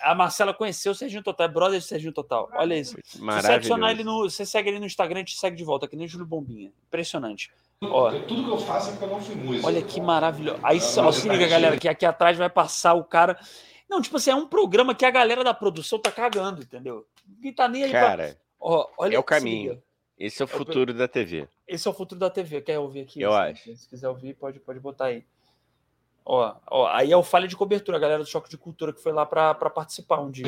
A 0.00 0.14
Marcela 0.14 0.52
conheceu 0.52 0.92
o 0.92 0.94
Serginho 0.94 1.22
Total, 1.22 1.46
é 1.46 1.50
brother 1.50 1.80
de 1.80 1.86
Serginho 1.86 2.12
Total. 2.12 2.48
Olha 2.52 2.74
isso. 2.76 2.96
Se 3.02 3.18
você 3.18 3.52
adicionar 3.52 3.90
ele 3.90 4.04
no. 4.04 4.28
Você 4.28 4.44
segue 4.44 4.68
ele 4.68 4.78
no 4.78 4.86
Instagram, 4.86 5.24
te 5.24 5.38
segue 5.38 5.56
de 5.56 5.64
volta, 5.64 5.88
que 5.88 5.96
nem 5.96 6.06
Júlio 6.06 6.26
Bombinha. 6.26 6.70
Impressionante. 6.86 7.50
Ó, 7.82 8.10
tudo 8.20 8.44
que 8.44 8.50
eu 8.50 8.58
faço 8.58 8.88
é 8.88 8.92
porque 8.92 9.04
eu 9.04 9.08
não 9.08 9.20
fui 9.20 9.34
músico. 9.34 9.66
Olha 9.66 9.82
que 9.82 10.00
maravilhoso. 10.00 10.60
Aí 10.62 10.80
só 10.80 11.10
se 11.10 11.28
liga, 11.28 11.48
galera, 11.48 11.76
que 11.78 11.88
aqui 11.88 12.04
atrás 12.04 12.36
vai 12.36 12.50
passar 12.50 12.94
o 12.94 13.04
cara. 13.04 13.38
Não, 13.88 14.00
tipo 14.00 14.16
assim, 14.16 14.30
é 14.30 14.34
um 14.34 14.46
programa 14.46 14.94
que 14.94 15.04
a 15.04 15.10
galera 15.10 15.42
da 15.42 15.54
produção 15.54 15.98
tá 15.98 16.10
cagando, 16.10 16.62
entendeu? 16.62 17.06
Ninguém 17.26 17.54
tá 17.54 17.68
nem 17.68 17.84
aí 17.84 17.92
Cara, 17.92 18.28
pra... 18.28 18.36
Ó, 18.60 18.88
olha 18.98 19.16
é 19.16 19.18
o 19.18 19.22
caminho. 19.22 19.82
Esse 20.18 20.40
é 20.42 20.44
o 20.44 20.48
futuro 20.48 20.94
da 20.94 21.06
TV. 21.06 21.46
Esse 21.68 21.86
é 21.86 21.90
o 21.90 21.94
futuro 21.94 22.18
da 22.18 22.30
TV. 22.30 22.60
Quer 22.60 22.78
ouvir 22.78 23.00
aqui? 23.00 23.20
Eu 23.20 23.34
assim, 23.34 23.52
acho. 23.52 23.76
Se 23.76 23.88
quiser 23.88 24.08
ouvir, 24.08 24.34
pode, 24.34 24.58
pode 24.58 24.80
botar 24.80 25.06
aí. 25.06 25.24
Ó, 26.28 26.54
ó, 26.68 26.88
aí 26.88 27.12
é 27.12 27.16
o 27.16 27.22
falha 27.22 27.46
de 27.46 27.54
cobertura, 27.54 27.98
a 27.98 28.00
galera 28.00 28.18
do 28.24 28.28
Choque 28.28 28.50
de 28.50 28.58
Cultura 28.58 28.92
que 28.92 29.00
foi 29.00 29.12
lá 29.12 29.24
para 29.24 29.54
participar 29.54 30.20
um 30.20 30.28
dia. 30.28 30.46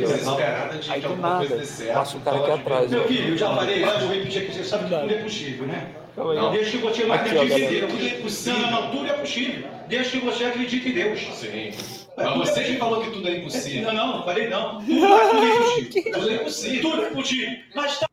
Aí 0.90 1.00
do 1.00 1.16
nada, 1.16 1.56
passa 1.94 2.16
o 2.16 2.20
cara 2.20 2.38
aqui 2.38 2.50
atrás. 2.50 2.90
Meu 2.90 3.06
filho, 3.06 3.34
eu 3.34 3.38
já 3.38 3.54
falei, 3.54 3.84
eu 3.84 4.00
vou 4.00 4.08
repetir 4.08 4.42
aqui, 4.42 4.52
você 4.54 4.64
sabe 4.64 4.88
que 4.88 5.00
tudo 5.00 5.12
é 5.12 5.22
possível, 5.22 5.66
né? 5.68 5.94
Não. 6.16 6.50
Desde 6.50 6.72
que 6.72 6.78
você 6.78 7.04
não 7.04 7.14
acredite 7.14 7.62
em 7.62 7.68
Deus. 7.68 7.92
Tudo 7.92 8.06
é 8.06 8.20
possível. 8.20 8.60
Não, 8.60 8.70
não, 8.70 8.90
tudo 8.90 9.06
é 9.06 9.12
possível. 9.12 9.70
Desde 9.86 10.10
que 10.18 10.24
você 10.26 10.44
acredite 10.44 10.88
em 10.88 10.92
Deus. 10.92 11.20
Sim. 11.20 11.70
Mas 12.16 12.36
você 12.38 12.64
que 12.64 12.76
falou 12.76 13.00
que 13.00 13.10
tudo 13.10 13.28
é 13.28 13.38
impossível. 13.38 13.92
Não, 13.92 14.18
não, 14.18 14.24
falei 14.24 14.48
não. 14.48 14.82
Tudo 14.84 15.06
é 15.06 15.54
impossível. 15.54 16.12
Tudo 16.12 16.30
é 16.30 16.34
impossível. 16.34 16.90
Tudo 16.90 17.02
é 17.04 17.10
possível. 17.10 17.58
Mas 17.76 18.00
tá. 18.00 18.08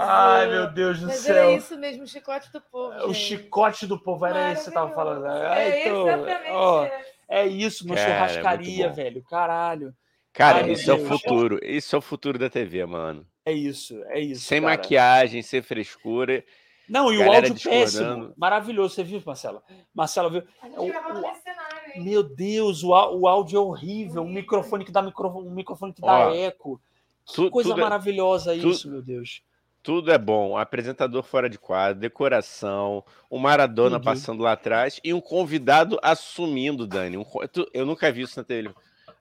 Ai, 0.00 0.46
meu 0.48 0.70
Deus 0.70 1.00
do 1.00 1.06
Mas 1.06 1.16
céu. 1.18 1.34
Era 1.36 1.52
isso 1.52 1.76
mesmo, 1.78 2.04
o 2.04 2.06
chicote 2.06 2.50
do 2.52 2.60
povo. 2.60 2.94
O 3.04 3.12
gente. 3.12 3.16
chicote 3.26 3.86
do 3.86 3.98
povo, 3.98 4.26
era 4.26 4.52
isso 4.52 4.64
que 4.64 4.68
você 4.68 4.74
tava 4.74 4.94
falando. 4.94 5.26
É, 5.26 5.80
então, 5.86 6.08
exatamente 6.08 6.50
ó, 6.50 6.88
é 7.28 7.46
isso, 7.46 7.86
no 7.86 7.94
Cara, 7.94 8.06
é 8.08 8.12
churrascaria, 8.28 8.86
é 8.86 8.88
velho. 8.88 9.22
Caralho. 9.24 9.94
Cara, 10.32 10.58
Ai, 10.64 10.72
isso 10.72 10.90
é 10.90 10.94
o 10.94 11.04
futuro. 11.06 11.58
Isso 11.64 11.96
é 11.96 11.98
o 11.98 12.02
futuro 12.02 12.38
da 12.38 12.48
TV, 12.48 12.84
mano. 12.86 13.26
É 13.44 13.52
isso, 13.52 14.00
é 14.08 14.20
isso. 14.20 14.42
Sem 14.44 14.60
cara. 14.60 14.74
maquiagem, 14.76 15.42
sem 15.42 15.60
frescura. 15.62 16.44
Não, 16.88 17.12
e 17.12 17.18
o 17.18 17.30
áudio 17.32 17.54
péssimo. 17.62 18.32
Maravilhoso. 18.36 18.94
Você 18.94 19.02
viu, 19.02 19.22
Marcela? 19.24 19.62
Marcela 19.94 20.30
viu? 20.30 20.42
A 20.62 20.66
O- 20.66 20.70
gente 20.84 20.90
gravava 20.92 21.18
o- 21.18 21.22
nesse 21.22 21.42
cenário, 21.42 21.78
hein? 21.96 22.02
Meu 22.04 22.22
Deus, 22.22 22.82
o, 22.82 22.88
o 22.90 23.26
áudio 23.28 23.58
é 23.58 23.60
horrível. 23.60 24.22
Um 24.22 24.32
microfone 24.32 24.84
que 24.84 24.92
dá 24.92 25.02
microfone, 25.02 25.48
um 25.48 25.50
microfone 25.54 25.92
que 25.92 26.00
dá 26.00 26.28
Ó, 26.28 26.34
eco. 26.34 26.80
Que 27.26 27.34
tu- 27.34 27.50
coisa 27.50 27.70
tudo 27.70 27.80
é- 27.80 27.84
maravilhosa 27.84 28.52
tu- 28.56 28.68
isso, 28.70 28.90
meu 28.90 29.02
Deus. 29.02 29.42
Tudo 29.88 30.12
é 30.12 30.18
bom. 30.18 30.54
Apresentador 30.58 31.22
fora 31.22 31.48
de 31.48 31.58
quadro, 31.58 31.98
decoração, 31.98 33.02
o 33.30 33.38
Maradona 33.38 33.96
Tudo. 33.96 34.04
passando 34.04 34.42
lá 34.42 34.52
atrás 34.52 35.00
e 35.02 35.14
um 35.14 35.20
convidado 35.20 35.98
assumindo, 36.02 36.86
Dani. 36.86 37.16
Um 37.16 37.24
eu 37.72 37.86
nunca 37.86 38.12
vi 38.12 38.20
isso 38.20 38.38
na 38.38 38.44
TV. 38.44 38.70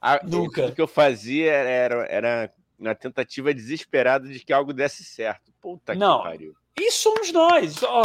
A- 0.01 0.19
Nunca. 0.25 0.63
Tudo 0.63 0.75
que 0.75 0.81
eu 0.81 0.85
fazia 0.87 1.53
era, 1.53 2.05
era 2.09 2.53
na 2.77 2.93
tentativa 2.93 3.53
desesperada 3.53 4.27
de 4.27 4.41
que 4.41 4.51
algo 4.51 4.73
desse 4.73 5.05
certo. 5.05 5.53
Puta 5.61 5.95
Não. 5.95 6.17
que 6.17 6.23
pariu. 6.25 6.53
E 6.77 6.91
somos 6.91 7.31
nós. 7.31 7.81
Ó, 7.83 8.01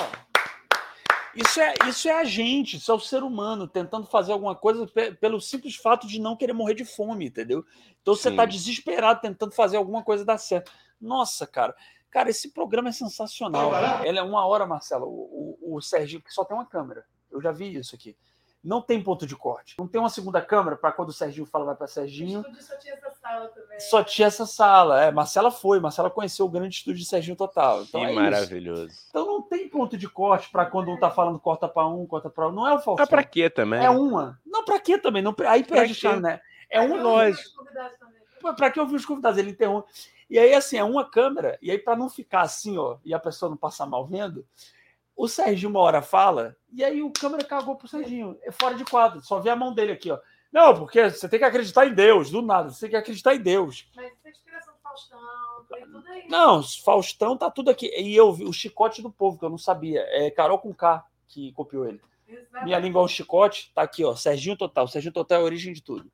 isso, 1.34 1.60
é, 1.60 1.74
isso 1.88 2.08
é 2.08 2.12
a 2.12 2.22
gente, 2.22 2.76
isso 2.76 2.92
é 2.92 2.94
o 2.94 3.00
ser 3.00 3.24
humano 3.24 3.66
tentando 3.66 4.06
fazer 4.06 4.30
alguma 4.30 4.54
coisa 4.54 4.86
pe- 4.86 5.10
pelo 5.10 5.40
simples 5.40 5.74
fato 5.74 6.06
de 6.06 6.20
não 6.20 6.36
querer 6.36 6.52
morrer 6.52 6.74
de 6.74 6.84
fome, 6.84 7.26
entendeu? 7.26 7.64
Então 8.00 8.14
você 8.14 8.30
Sim. 8.30 8.36
tá 8.36 8.44
desesperado 8.44 9.20
tentando 9.20 9.50
fazer 9.52 9.78
alguma 9.78 10.04
coisa 10.04 10.24
dar 10.24 10.38
certo. 10.38 10.70
Nossa, 11.00 11.44
cara. 11.44 11.74
Cara, 12.12 12.28
esse 12.28 12.52
programa 12.52 12.90
é 12.90 12.92
sensacional. 12.92 13.72
Ele 14.04 14.18
é 14.18 14.22
uma 14.22 14.46
hora, 14.46 14.66
Marcelo. 14.66 15.06
O, 15.06 15.58
o, 15.62 15.76
o 15.76 15.80
Serginho, 15.80 16.22
que 16.22 16.32
só 16.32 16.44
tem 16.44 16.54
uma 16.56 16.66
câmera. 16.66 17.04
Eu 17.30 17.40
já 17.40 17.50
vi 17.50 17.74
isso 17.74 17.94
aqui. 17.94 18.14
Não 18.62 18.80
tem 18.80 19.02
ponto 19.02 19.26
de 19.26 19.34
corte. 19.34 19.74
Não 19.76 19.88
tem 19.88 19.98
uma 20.00 20.10
segunda 20.10 20.40
câmera 20.40 20.76
para 20.76 20.92
quando 20.92 21.08
o 21.08 21.12
Serginho 21.12 21.44
fala 21.46 21.64
vai 21.64 21.74
para 21.74 21.86
O 21.86 21.88
Serginho. 21.88 22.40
estúdio 22.42 22.62
só 22.62 22.76
tinha 22.76 22.94
essa 22.94 23.10
sala 23.10 23.48
também. 23.48 23.80
Só 23.80 24.04
tinha 24.04 24.28
essa 24.28 24.46
sala. 24.46 25.02
É, 25.02 25.10
Marcela 25.10 25.50
foi. 25.50 25.80
Marcela 25.80 26.10
conheceu 26.10 26.46
o 26.46 26.48
grande 26.48 26.76
estúdio 26.76 27.00
de 27.00 27.08
Serginho 27.08 27.34
Total. 27.34 27.82
Então 27.82 28.02
que 28.02 28.06
é 28.06 28.10
isso. 28.12 28.20
maravilhoso. 28.20 28.94
Então 29.08 29.26
não 29.26 29.42
tem 29.42 29.68
ponto 29.68 29.96
de 29.96 30.08
corte 30.08 30.48
para 30.50 30.66
quando 30.66 30.92
um 30.92 31.00
tá 31.00 31.10
falando 31.10 31.40
corta 31.40 31.66
para 31.66 31.88
um, 31.88 32.06
corta 32.06 32.30
para 32.30 32.44
outro. 32.44 32.60
Não 32.60 32.68
é 32.68 32.74
o 32.74 32.78
Faustão. 32.78 32.96
Mas 32.98 33.08
pra 33.08 33.24
quê 33.24 33.50
também? 33.50 33.84
É 33.84 33.90
uma. 33.90 34.38
Não, 34.46 34.64
para 34.64 34.78
quê 34.78 34.96
também? 34.96 35.22
Não, 35.22 35.34
aí 35.48 35.64
Pra 35.64 35.78
perde 35.78 36.06
o 36.06 36.20
né? 36.20 36.40
É 36.70 36.80
um 36.80 36.96
eu 36.96 37.02
lógico. 37.02 37.42
vi 37.42 37.48
os 37.48 37.56
convidados 37.56 37.98
também. 37.98 38.22
Para 38.56 38.70
que 38.70 38.78
ouvir 38.80 38.96
os 38.96 39.06
convidados? 39.06 39.38
Ele 39.38 39.50
interrompe. 39.50 39.88
E 40.32 40.38
aí, 40.38 40.54
assim, 40.54 40.78
é 40.78 40.82
uma 40.82 41.04
câmera. 41.04 41.58
E 41.60 41.70
aí, 41.70 41.76
para 41.76 41.94
não 41.94 42.08
ficar 42.08 42.40
assim, 42.40 42.78
ó, 42.78 42.96
e 43.04 43.12
a 43.12 43.18
pessoa 43.18 43.50
não 43.50 43.56
passar 43.58 43.84
mal 43.84 44.06
vendo, 44.06 44.46
o 45.14 45.28
Serginho 45.28 45.68
uma 45.68 45.80
hora 45.80 46.00
fala, 46.00 46.56
e 46.72 46.82
aí 46.82 47.02
o 47.02 47.12
câmera 47.12 47.44
cagou 47.44 47.76
pro 47.76 47.86
Serginho. 47.86 48.38
É 48.40 48.50
fora 48.50 48.74
de 48.74 48.82
quadro. 48.82 49.20
Só 49.20 49.40
vê 49.40 49.50
a 49.50 49.56
mão 49.56 49.74
dele 49.74 49.92
aqui, 49.92 50.10
ó. 50.10 50.18
Não, 50.50 50.74
porque 50.74 51.10
você 51.10 51.28
tem 51.28 51.38
que 51.38 51.44
acreditar 51.44 51.86
em 51.86 51.92
Deus, 51.92 52.30
do 52.30 52.40
nada. 52.40 52.70
Você 52.70 52.80
tem 52.80 52.90
que 52.90 52.96
acreditar 52.96 53.34
em 53.34 53.42
Deus. 53.42 53.86
Mas 53.94 54.10
é 54.24 54.30
inspiração 54.30 54.72
do 54.72 54.80
Faustão, 54.80 55.20
foi 55.68 55.82
tudo 55.82 56.08
aí. 56.08 56.26
Não, 56.30 56.62
Faustão 56.62 57.36
tá 57.36 57.50
tudo 57.50 57.70
aqui. 57.70 57.92
E 57.94 58.16
eu 58.16 58.32
vi 58.32 58.46
o 58.46 58.54
chicote 58.54 59.02
do 59.02 59.12
povo, 59.12 59.38
que 59.38 59.44
eu 59.44 59.50
não 59.50 59.58
sabia. 59.58 60.00
É 60.08 60.30
Carol 60.30 60.58
com 60.58 60.72
K 60.72 61.04
que 61.28 61.52
copiou 61.52 61.86
ele. 61.86 62.00
Minha 62.64 62.78
língua 62.78 63.02
é 63.02 63.04
um 63.04 63.08
chicote, 63.08 63.70
tá 63.74 63.82
aqui, 63.82 64.02
ó. 64.02 64.16
Serginho 64.16 64.56
Total. 64.56 64.88
Serginho 64.88 65.12
Total 65.12 65.40
é 65.40 65.42
a 65.42 65.44
origem 65.44 65.74
de 65.74 65.82
tudo. 65.82 66.10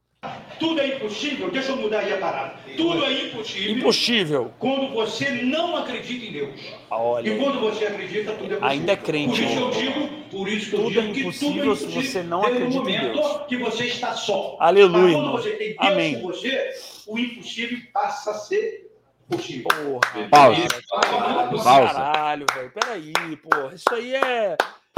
Tudo 0.58 0.80
é 0.80 0.96
impossível, 0.96 1.48
deixa 1.52 1.70
eu 1.70 1.76
mudar 1.76 2.00
aí 2.00 2.12
a 2.12 2.18
parada. 2.18 2.58
Tudo 2.76 3.04
é 3.04 3.12
impossível 3.26 3.76
Impossível. 3.76 4.52
quando 4.58 4.92
você 4.92 5.30
não 5.30 5.76
acredita 5.76 6.24
em 6.26 6.32
Deus. 6.32 6.60
Olha. 6.90 7.28
E 7.30 7.38
quando 7.38 7.60
você 7.60 7.84
acredita, 7.86 8.32
tudo 8.32 8.44
é 8.46 8.56
possível. 8.56 8.66
Ainda 8.68 8.92
é 8.92 8.96
crente. 8.96 9.40
Por 9.40 9.48
isso 9.48 9.60
eu 9.60 9.70
digo, 9.70 10.08
por 10.28 10.48
isso 10.48 10.70
que 10.70 10.74
eu 10.76 10.80
Tudo 10.80 10.90
digo 10.90 11.08
é 11.08 11.12
que 11.12 11.20
impossível 11.20 11.52
tudo 11.62 11.72
é 11.72 11.76
se 11.76 11.82
impossível. 11.84 12.02
você 12.02 12.22
não 12.24 12.40
acredita 12.42 12.66
em 12.66 12.74
momento 12.78 13.12
Deus. 13.12 13.46
que 13.46 13.56
você 13.58 13.84
está 13.84 14.12
só. 14.14 14.56
Aleluia, 14.58 15.02
Mas 15.04 15.12
quando 15.14 15.30
você 15.32 15.50
tem 15.52 15.68
Deus 15.68 15.78
Amém. 15.92 16.14
com 16.20 16.26
você, 16.26 16.70
o 17.06 17.16
impossível 17.18 17.78
passa 17.92 18.30
a 18.32 18.34
ser 18.34 18.90
possível. 19.30 19.68
Porra. 19.68 20.28
Pausa. 20.28 20.68
Caralho, 21.00 21.62
Pausa. 21.62 21.94
Caralho, 21.94 22.46
velho. 22.52 22.72
Peraí, 22.72 23.36
porra. 23.36 23.72
Isso 23.74 23.94
aí 23.94 24.14
é. 24.16 24.56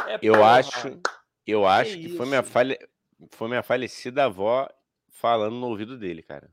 é 0.08 0.18
Eu 0.22 0.32
porra. 0.36 0.50
acho, 0.54 0.98
eu 1.46 1.66
acho 1.66 1.98
que 1.98 2.08
foi 2.16 2.24
minha 2.24 2.42
falha, 2.42 2.78
foi 3.32 3.48
minha 3.48 3.62
falecida 3.62 4.24
avó 4.24 4.66
falando 5.20 5.54
no 5.56 5.68
ouvido 5.68 5.98
dele, 5.98 6.22
cara. 6.22 6.50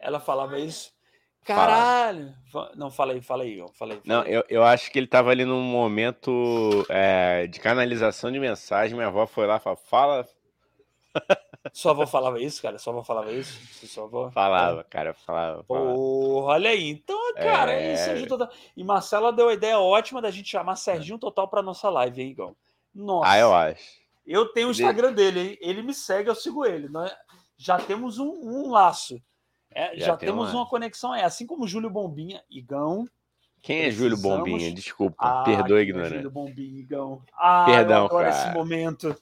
Ela 0.00 0.20
falava 0.20 0.58
isso. 0.58 0.92
Caralho. 1.44 2.34
Fa- 2.52 2.72
Não, 2.76 2.90
fala 2.90 3.12
aí, 3.12 3.20
fala 3.20 3.42
aí, 3.42 3.54
Igor. 3.54 3.72
Fala 3.74 3.94
aí. 3.94 4.00
fala 4.00 4.22
Não, 4.22 4.26
eu, 4.30 4.44
eu 4.48 4.62
acho 4.62 4.90
que 4.90 4.98
ele 4.98 5.06
tava 5.06 5.30
ali 5.30 5.44
num 5.44 5.62
momento 5.62 6.86
é, 6.88 7.46
de 7.46 7.58
canalização 7.58 8.30
de 8.30 8.38
mensagem. 8.38 8.94
Minha 8.94 9.08
avó 9.08 9.26
foi 9.26 9.46
lá 9.46 9.56
e 9.56 9.60
falou, 9.60 9.76
fala, 9.76 10.26
Sua 11.72 11.92
avó 11.92 12.06
falava 12.06 12.40
isso, 12.40 12.62
cara? 12.62 12.78
Sua 12.78 12.92
avó 12.92 13.02
falava 13.02 13.32
isso? 13.32 13.58
Sua 13.86 14.04
avó? 14.04 14.30
falava, 14.30 14.84
cara, 14.84 15.12
falava. 15.12 15.64
falava. 15.64 15.94
Porra, 15.94 16.52
olha 16.54 16.70
aí. 16.70 16.88
Então, 16.90 17.34
cara, 17.34 17.72
é. 17.72 17.92
É. 17.92 17.92
isso 18.16 18.26
Total. 18.28 18.50
E 18.76 18.84
Marcela 18.84 19.32
deu 19.32 19.48
a 19.48 19.52
ideia 19.54 19.78
ótima 19.78 20.22
da 20.22 20.30
gente 20.30 20.48
chamar 20.48 20.76
Serginho 20.76 21.18
Total 21.18 21.48
pra 21.48 21.62
nossa 21.62 21.90
live, 21.90 22.22
hein, 22.22 22.30
Igor? 22.30 22.54
Nossa. 22.94 23.30
Ah, 23.30 23.38
eu 23.38 23.54
acho. 23.54 24.00
Eu 24.26 24.46
tenho 24.52 24.68
o 24.68 24.70
Instagram 24.70 25.12
dele, 25.12 25.40
hein? 25.40 25.58
Ele 25.60 25.82
me 25.82 25.94
segue, 25.94 26.28
eu 26.28 26.34
sigo 26.34 26.64
ele. 26.64 26.88
Nós 26.88 27.10
já 27.56 27.78
temos 27.78 28.18
um, 28.18 28.28
um 28.42 28.70
laço. 28.70 29.20
É, 29.72 29.96
Já 29.98 30.06
já 30.06 30.16
tem 30.16 30.28
temos 30.28 30.50
uma- 30.50 30.60
uma 30.62 30.66
conexão. 30.68 31.14
É 31.14 31.24
assim 31.24 31.46
como 31.46 31.66
Júlio 31.66 31.90
Bombinha, 31.90 32.42
Igão. 32.50 33.06
Quem 33.62 33.82
é 33.82 33.90
Júlio 33.90 34.16
Bombinha? 34.16 34.72
Desculpa, 34.72 35.16
Ah, 35.18 35.42
perdoa 35.44 35.80
a 35.80 35.84
quem 35.84 36.00
é. 36.00 36.04
Júlio 36.04 36.30
Bombinha, 36.30 36.80
Igão. 36.80 37.22
Ah, 37.34 37.64
Perdão, 37.66 38.04
eu 38.04 38.08
cara. 38.08 38.28
esse 38.30 38.52
momento. 38.54 39.14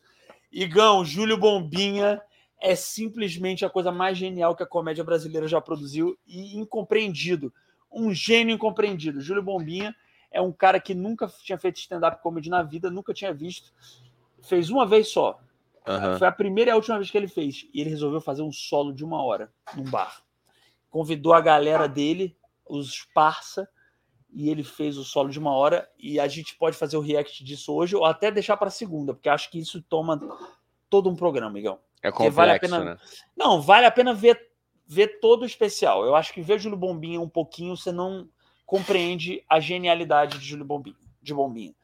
Igão, 0.50 1.04
Júlio 1.04 1.36
Bombinha 1.36 2.22
é 2.60 2.74
simplesmente 2.74 3.64
a 3.64 3.70
coisa 3.70 3.90
mais 3.92 4.16
genial 4.16 4.54
que 4.56 4.62
a 4.62 4.66
comédia 4.66 5.04
brasileira 5.04 5.46
já 5.48 5.60
produziu 5.60 6.16
e 6.26 6.56
incompreendido. 6.56 7.52
Um 7.90 8.12
gênio 8.14 8.54
incompreendido. 8.54 9.20
Júlio 9.20 9.42
Bombinha 9.42 9.94
é 10.30 10.40
um 10.40 10.52
cara 10.52 10.78
que 10.80 10.94
nunca 10.94 11.26
tinha 11.42 11.58
feito 11.58 11.78
stand-up 11.78 12.22
comedy 12.22 12.48
na 12.48 12.62
vida, 12.62 12.90
nunca 12.90 13.12
tinha 13.12 13.32
visto. 13.34 13.72
Fez 14.42 14.70
uma 14.70 14.86
vez 14.86 15.08
só. 15.08 15.38
Aham. 15.86 16.18
Foi 16.18 16.28
a 16.28 16.32
primeira 16.32 16.70
e 16.70 16.72
a 16.72 16.76
última 16.76 16.96
vez 16.98 17.10
que 17.10 17.16
ele 17.16 17.28
fez. 17.28 17.66
E 17.72 17.80
ele 17.80 17.90
resolveu 17.90 18.20
fazer 18.20 18.42
um 18.42 18.52
solo 18.52 18.92
de 18.92 19.04
uma 19.04 19.22
hora 19.22 19.52
num 19.74 19.84
bar. 19.84 20.22
Convidou 20.90 21.32
a 21.32 21.40
galera 21.40 21.88
dele, 21.88 22.36
os 22.66 23.06
parça, 23.14 23.68
e 24.30 24.50
ele 24.50 24.62
fez 24.62 24.98
o 24.98 25.04
solo 25.04 25.30
de 25.30 25.38
uma 25.38 25.52
hora. 25.52 25.88
E 25.98 26.20
a 26.20 26.28
gente 26.28 26.54
pode 26.56 26.76
fazer 26.76 26.96
o 26.96 27.00
react 27.00 27.42
disso 27.42 27.72
hoje 27.74 27.96
ou 27.96 28.04
até 28.04 28.30
deixar 28.30 28.56
para 28.56 28.70
segunda, 28.70 29.14
porque 29.14 29.28
acho 29.28 29.50
que 29.50 29.58
isso 29.58 29.82
toma 29.82 30.18
todo 30.90 31.08
um 31.08 31.16
programa, 31.16 31.50
Miguel. 31.52 31.80
É 32.02 32.10
Porque 32.10 32.24
complexo, 32.28 32.36
vale 32.36 32.52
a 32.52 32.60
pena- 32.60 32.84
né? 32.84 32.98
Não, 33.36 33.60
vale 33.60 33.86
a 33.86 33.90
pena 33.90 34.14
ver, 34.14 34.50
ver 34.86 35.18
todo 35.20 35.42
o 35.42 35.46
especial. 35.46 36.04
Eu 36.04 36.14
acho 36.14 36.32
que 36.32 36.40
ver 36.40 36.58
Júlio 36.58 36.76
Bombinha 36.78 37.20
um 37.20 37.28
pouquinho, 37.28 37.76
você 37.76 37.90
não 37.90 38.28
compreende 38.66 39.42
a 39.48 39.58
genialidade 39.58 40.38
de 40.38 40.44
Júlio 40.44 40.64
Bombinha. 40.64 40.96
De 41.22 41.32
Bombinha. 41.34 41.74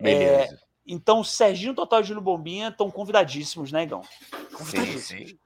Beleza. 0.00 0.60
Então, 0.86 1.22
Serginho 1.22 1.74
Total 1.74 2.00
e 2.00 2.04
Júlio 2.04 2.22
Bombinha 2.22 2.68
estão 2.68 2.90
convidadíssimos, 2.90 3.70
né, 3.70 3.84
Igão? 3.84 4.02
sim, 4.02 4.56
Convidadíssimos. 4.56 5.30
sim. 5.30 5.38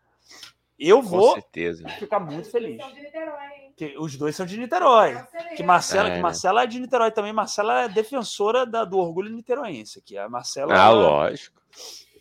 Eu 0.78 0.98
Com 1.02 1.08
vou 1.08 1.32
certeza. 1.34 1.88
ficar 1.98 2.20
muito 2.20 2.50
feliz. 2.50 2.80
São 2.82 2.92
de 2.92 3.00
Niterói? 3.00 3.72
Que 3.76 3.94
os 3.98 4.16
dois 4.16 4.36
são 4.36 4.44
de 4.46 4.58
Niterói. 4.58 5.14
Ver. 5.14 5.54
Que 5.56 5.62
Marcela, 5.62 6.08
É, 6.10 6.16
que? 6.16 6.20
Marcela 6.22 6.62
é 6.62 6.66
de 6.66 6.78
Niterói 6.78 7.10
também. 7.10 7.32
Marcela 7.32 7.82
é 7.84 7.88
defensora 7.88 8.64
da- 8.66 8.84
do 8.84 8.98
orgulho 8.98 9.30
niteroense. 9.30 10.00
Que 10.02 10.16
a 10.18 10.28
Marcela, 10.28 10.74
Ah, 10.74 10.88
ela, 10.88 10.92
lógico. 11.08 11.60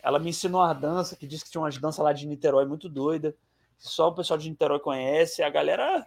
ela 0.01 0.20
me 0.20 0.30
ensinou 0.30 0.61
a 0.61 0.72
dança, 0.74 1.16
que 1.18 1.28
disse 1.28 1.43
que 1.45 1.51
tinha 1.51 1.61
umas 1.61 1.78
danças 1.78 2.03
lá 2.03 2.13
de 2.13 2.26
Niterói 2.28 2.66
muito 2.66 2.88
doida. 2.89 3.36
Só 3.78 4.07
o 4.07 4.16
pessoal 4.16 4.38
de 4.38 4.49
Niterói 4.49 4.80
conhece. 4.80 5.43
A 5.43 5.49
galera. 5.49 6.05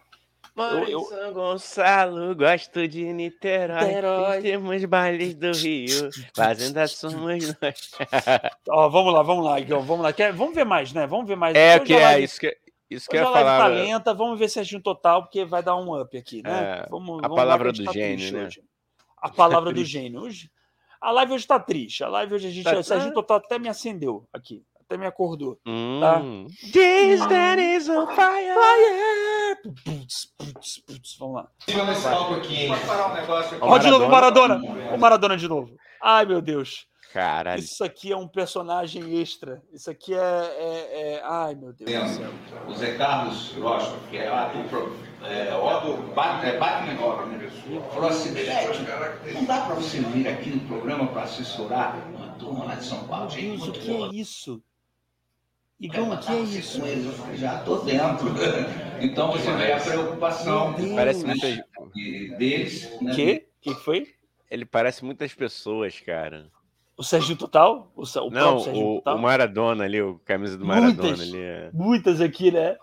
Moro 0.55 0.83
eu- 0.89 0.99
em 0.99 1.05
São 1.05 1.33
Gonçalo, 1.33 2.35
gosto 2.35 2.87
de 2.87 3.11
Niterói. 3.13 3.85
Niterói. 3.85 4.41
Temos 4.41 4.85
bailes 4.85 5.35
do 5.35 5.51
Rio, 5.51 6.09
fazenda 6.35 6.87
somos 6.87 7.47
nós. 7.61 7.91
Ó, 8.69 8.89
vamos 8.89 9.13
lá, 9.13 9.21
vamos 9.21 9.45
lá, 9.45 9.59
Igão. 9.59 9.81
Vamos 9.81 10.03
lá. 10.03 10.11
Quer- 10.13 10.33
vamos 10.33 10.53
ver 10.55 10.65
mais, 10.65 10.91
né? 10.93 11.07
Vamos 11.07 11.27
ver 11.27 11.35
mais. 11.37 11.55
É, 11.55 11.75
Hoje 11.75 11.85
que 11.85 11.93
a 11.93 11.99
é 11.99 12.03
live- 12.03 12.23
isso 12.25 12.39
que, 12.39 12.57
isso 12.89 13.09
que 13.09 13.15
eu 13.17 13.21
a 13.21 13.23
ia 13.23 13.29
live 13.29 13.49
falar. 13.49 13.59
tá 13.59 13.67
lenta, 13.67 14.13
vamos 14.13 14.37
ver 14.39 14.49
Serginho 14.49 14.81
Total, 14.81 15.21
porque 15.23 15.45
vai 15.45 15.63
dar 15.63 15.75
um 15.77 15.99
up 15.99 16.17
aqui, 16.17 16.41
né? 16.43 16.81
É, 16.83 16.89
vamos, 16.89 17.19
a 17.19 17.21
vamos 17.23 17.35
palavra 17.37 17.71
do 17.71 17.77
gente 17.77 17.93
gênio, 17.93 18.33
né? 18.33 18.45
hoje. 18.45 18.63
A 19.21 19.29
palavra 19.29 19.69
do 19.71 19.75
triste. 19.75 19.91
gênio. 19.91 20.21
Hoje, 20.21 20.51
a 20.99 21.11
live 21.11 21.33
hoje 21.33 21.47
tá 21.47 21.59
triste. 21.59 22.03
A 22.03 22.09
live 22.09 22.33
hoje 22.35 22.47
a 22.47 22.51
gente. 22.51 22.63
Tá- 22.65 22.77
o 22.77 22.83
Serginho 22.83 23.13
Total 23.13 23.37
até 23.37 23.57
me 23.57 23.69
acendeu 23.69 24.27
aqui. 24.33 24.63
Até 24.89 24.97
me 24.97 25.05
acordou. 25.05 25.59
Hum. 25.67 26.47
This 26.73 27.19
that 27.27 27.61
is 27.61 27.87
on 27.89 28.07
fire. 28.07 28.55
Fire! 28.55 29.55
Putz, 29.85 30.33
putz, 30.35 30.81
putz. 30.83 31.15
Vamos 31.19 31.35
lá. 31.35 31.47
Siga 31.59 31.83
nesse 31.85 32.01
palco 32.01 32.33
aqui, 32.33 32.55
hein? 32.55 32.69
Pode 32.69 32.85
parar 32.87 33.11
um 33.11 33.13
negócio 33.13 33.57
aqui. 33.57 33.65
Ó, 33.67 33.77
de 33.77 33.87
novo 33.91 34.05
o 34.05 34.09
Maradona. 34.09 34.55
O 34.95 34.97
Maradona 34.97 35.37
de 35.37 35.47
novo. 35.47 35.75
Ai, 36.01 36.25
meu 36.25 36.41
Deus. 36.41 36.87
Caralho. 37.13 37.59
Isso 37.59 37.83
aqui 37.83 38.11
é 38.11 38.17
um 38.17 38.27
personagem 38.27 39.19
extra. 39.19 39.61
Isso 39.71 39.91
aqui 39.91 40.13
é. 40.13 40.17
é- 40.17 41.13
é- 41.17 41.21
Ai, 41.23 41.53
meu 41.53 41.71
Deus 41.73 41.91
do 41.91 42.15
céu. 42.15 42.31
O 42.67 42.73
Zé 42.73 42.97
Carlos 42.97 43.51
Rocha, 43.59 43.95
que 44.09 44.17
é 44.17 44.27
ator, 44.27 44.63
pro- 44.65 44.95
é, 45.23 45.53
Otto 45.55 45.97
Bat- 46.13 46.43
é, 46.45 46.57
Batman 46.57 47.05
Otto, 47.05 47.25
né? 47.27 47.49
falou 47.93 48.09
assim, 48.09 48.29
não 49.33 49.43
dá 49.45 49.61
para 49.61 49.75
você 49.75 49.99
vir 50.01 50.27
aqui 50.27 50.49
no 50.51 50.61
programa 50.67 51.07
para 51.07 51.23
assessorar 51.23 51.95
uma 52.15 52.29
turma 52.33 52.65
lá 52.65 52.75
de 52.75 52.85
São 52.85 53.03
Paulo, 53.07 53.29
gente 53.29 53.57
Deus, 53.57 53.67
o 53.67 53.71
que 53.71 53.91
é 53.91 54.07
isso? 54.13 54.61
Igão, 55.79 56.11
o 56.11 56.17
que 56.19 56.31
é 56.31 56.39
isso? 56.41 56.81
já 57.35 57.59
tô 57.63 57.77
dentro. 57.79 58.27
Então 59.01 59.31
você 59.31 59.49
vê 59.55 59.71
a 59.71 59.79
preocupação. 59.79 60.75
Parece 60.93 61.25
muita. 61.25 61.47
de- 61.95 62.35
deles, 62.35 63.01
né? 63.01 63.13
O 63.13 63.15
quê? 63.15 63.47
O 63.47 63.61
que 63.61 63.73
que 63.75 63.81
foi? 63.81 64.07
ele 64.51 64.65
parece 64.65 65.05
muitas 65.05 65.33
pessoas, 65.33 65.99
cara. 66.01 66.51
O 66.97 67.03
Serginho 67.03 67.37
Total? 67.37 67.89
O, 67.95 68.01
o 68.03 68.29
Não, 68.29 68.57
o, 68.57 68.95
Total? 68.97 69.15
o 69.15 69.21
Maradona 69.21 69.85
ali, 69.85 70.01
o 70.01 70.19
camisa 70.25 70.57
do 70.57 70.65
Maradona 70.65 71.01
Muitas. 71.15 71.21
ali. 71.21 71.37
é- 71.37 71.69
Muitas 71.73 72.19
aqui, 72.19 72.51
né? 72.51 72.75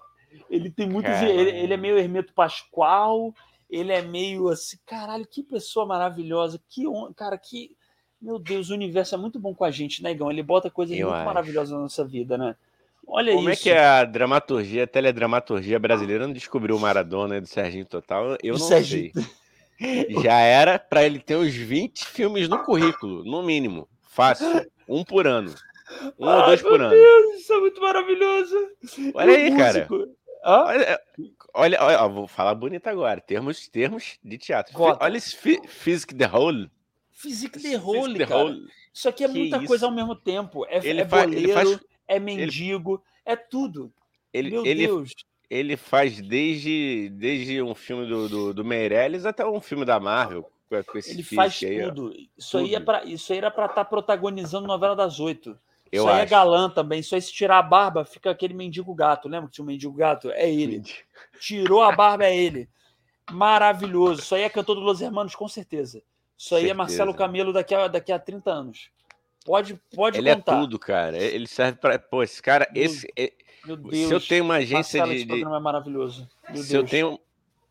Ele 0.48 0.70
tem 0.70 0.88
muitas. 0.88 1.20
Ele, 1.22 1.50
ele 1.50 1.74
é 1.74 1.76
meio 1.76 1.98
Hermeto 1.98 2.32
Pascoal. 2.32 3.34
Ele 3.68 3.92
é 3.92 4.00
meio 4.00 4.48
assim. 4.48 4.78
Caralho, 4.86 5.26
que 5.26 5.42
pessoa 5.42 5.84
maravilhosa. 5.84 6.58
Que 6.68 6.84
Cara, 7.14 7.36
que. 7.36 7.76
Meu 8.22 8.38
Deus, 8.38 8.70
o 8.70 8.74
universo 8.74 9.14
é 9.14 9.18
muito 9.18 9.38
bom 9.38 9.54
com 9.54 9.64
a 9.64 9.70
gente, 9.70 10.02
né, 10.02 10.12
Igão? 10.12 10.30
Ele 10.30 10.42
bota 10.42 10.70
coisas 10.70 10.96
Eu 10.96 11.08
muito 11.08 11.16
acho. 11.18 11.26
maravilhosas 11.26 11.72
na 11.74 11.80
nossa 11.80 12.02
vida, 12.02 12.38
né? 12.38 12.56
Olha 13.06 13.32
Como 13.32 13.48
isso. 13.50 13.60
é 13.60 13.62
que 13.62 13.70
é 13.70 13.84
a 13.84 14.04
dramaturgia, 14.04 14.84
a 14.84 14.86
teledramaturgia 14.86 15.78
brasileira 15.78 16.26
não 16.26 16.32
descobriu 16.32 16.76
o 16.76 16.80
Maradona 16.80 17.36
e 17.36 17.40
do 17.40 17.46
Serginho 17.46 17.86
Total? 17.86 18.36
Eu 18.42 18.54
Do 18.54 18.60
não 18.60 18.66
Serginho. 18.68 19.12
sei. 19.14 19.24
Já 20.22 20.38
era 20.40 20.78
pra 20.78 21.04
ele 21.04 21.20
ter 21.20 21.36
uns 21.36 21.54
20 21.54 22.04
filmes 22.06 22.48
no 22.48 22.62
currículo, 22.64 23.24
no 23.24 23.42
mínimo. 23.42 23.88
Fácil. 24.08 24.66
Um 24.88 25.04
por 25.04 25.26
ano. 25.26 25.54
Um 26.18 26.26
ou 26.26 26.30
Ai, 26.30 26.46
dois 26.46 26.62
meu 26.62 26.70
por 26.72 26.80
ano. 26.80 26.90
Deus, 26.90 27.40
isso 27.40 27.52
é 27.52 27.60
muito 27.60 27.80
maravilhoso. 27.80 28.56
Olha 29.14 29.30
E 29.30 29.36
aí, 29.36 29.56
cara. 29.56 29.86
músico? 29.90 30.16
Hã? 30.44 30.62
Olha, 30.64 31.00
olha, 31.54 31.82
olha, 31.82 32.02
ó, 32.02 32.08
vou 32.08 32.26
falar 32.26 32.54
bonito 32.54 32.86
agora. 32.88 33.20
Termos, 33.20 33.68
termos 33.68 34.18
de 34.24 34.38
teatro. 34.38 34.72
Bota. 34.76 35.04
Olha 35.04 35.16
esse 35.16 35.36
fi, 35.36 35.60
Physic 35.68 36.14
the 36.14 36.26
de 36.26 36.70
Physic 37.12 37.76
role, 37.76 38.16
the 38.18 38.26
cara. 38.26 38.40
Whole. 38.44 38.66
Isso 38.92 39.08
aqui 39.08 39.24
é 39.24 39.28
Que 39.28 39.38
muita 39.38 39.56
isso? 39.58 39.66
coisa 39.66 39.86
ao 39.86 39.92
mesmo 39.92 40.14
tempo. 40.16 40.64
É, 40.68 40.78
Ele 40.86 41.00
é 41.02 41.06
fa- 41.06 41.22
boleiro, 41.22 41.44
ele 41.44 41.52
faz- 41.52 41.80
é 42.08 42.18
mendigo, 42.18 43.02
é 43.24 43.36
tudo. 43.36 43.92
Ele, 44.32 44.50
Meu 44.50 44.66
ele, 44.66 44.86
Deus. 44.86 45.14
ele 45.48 45.76
faz 45.76 46.20
desde, 46.20 47.08
desde 47.10 47.62
um 47.62 47.74
filme 47.74 48.06
do, 48.06 48.28
do, 48.28 48.54
do 48.54 48.64
Meirelles 48.64 49.24
até 49.24 49.46
um 49.46 49.60
filme 49.60 49.84
da 49.84 49.98
Marvel. 49.98 50.50
Com, 50.68 50.82
com 50.84 50.98
esse 50.98 51.12
Ele 51.12 51.22
faz 51.22 51.62
aí, 51.62 51.82
ó. 51.82 51.88
tudo. 51.88 52.12
Isso 52.36 52.58
aí 52.58 52.74
é 52.74 52.78
Tudo. 52.78 52.84
para 52.86 53.04
isso 53.04 53.32
aí 53.32 53.38
era 53.38 53.50
pra 53.50 53.66
estar 53.66 53.84
protagonizando 53.84 54.66
novela 54.66 54.96
das 54.96 55.20
oito. 55.20 55.58
Eu 55.92 56.02
Isso 56.02 56.08
aí 56.12 56.18
é 56.18 56.22
acho. 56.22 56.30
galã 56.30 56.68
também. 56.68 56.98
Isso 57.00 57.14
aí 57.14 57.22
se 57.22 57.32
tirar 57.32 57.58
a 57.58 57.62
barba, 57.62 58.04
fica 58.04 58.30
aquele 58.30 58.52
mendigo 58.52 58.92
gato. 58.92 59.28
Lembra 59.28 59.48
que 59.48 59.54
tinha 59.54 59.62
um 59.64 59.68
mendigo 59.68 59.92
gato? 59.92 60.30
É 60.32 60.50
ele. 60.52 60.82
Tirou 61.38 61.82
a 61.82 61.92
barba, 61.94 62.26
é 62.26 62.36
ele. 62.36 62.68
Maravilhoso. 63.30 64.20
Isso 64.20 64.34
aí 64.34 64.42
é 64.42 64.48
cantor 64.48 64.74
do 64.74 64.80
Los 64.80 65.00
Hermanos, 65.00 65.34
com 65.34 65.48
certeza. 65.48 66.02
Isso 66.36 66.54
aí 66.54 66.62
é 66.62 66.66
Certeza. 66.66 66.74
Marcelo 66.78 67.14
Camelo 67.14 67.52
daqui 67.52 67.74
a, 67.74 67.86
daqui 67.88 68.10
a 68.12 68.18
30 68.18 68.50
anos. 68.50 68.90
Pode, 69.46 69.80
pode 69.94 70.18
Ele 70.18 70.28
é 70.28 70.34
contar. 70.34 70.60
tudo, 70.60 70.78
cara. 70.78 71.16
Ele 71.16 71.46
serve 71.46 71.78
pra. 71.78 71.98
Pô, 71.98 72.22
esse 72.22 72.42
cara. 72.42 72.68
Meu 72.74 72.82
Esse, 72.84 73.06
é- 73.16 73.32
Meu 73.64 73.76
Deus. 73.76 74.08
se 74.08 74.12
eu 74.12 74.20
tenho 74.20 74.44
uma 74.44 74.56
agência 74.56 74.98
Marcelo, 75.00 75.10
de. 75.12 75.16
esse 75.18 75.26
programa 75.26 75.56
é 75.56 75.60
maravilhoso. 75.60 76.28
Meu 76.52 76.62
se 76.62 76.74
eu 76.74 76.82
Deus. 76.82 76.90
tenho 76.90 77.20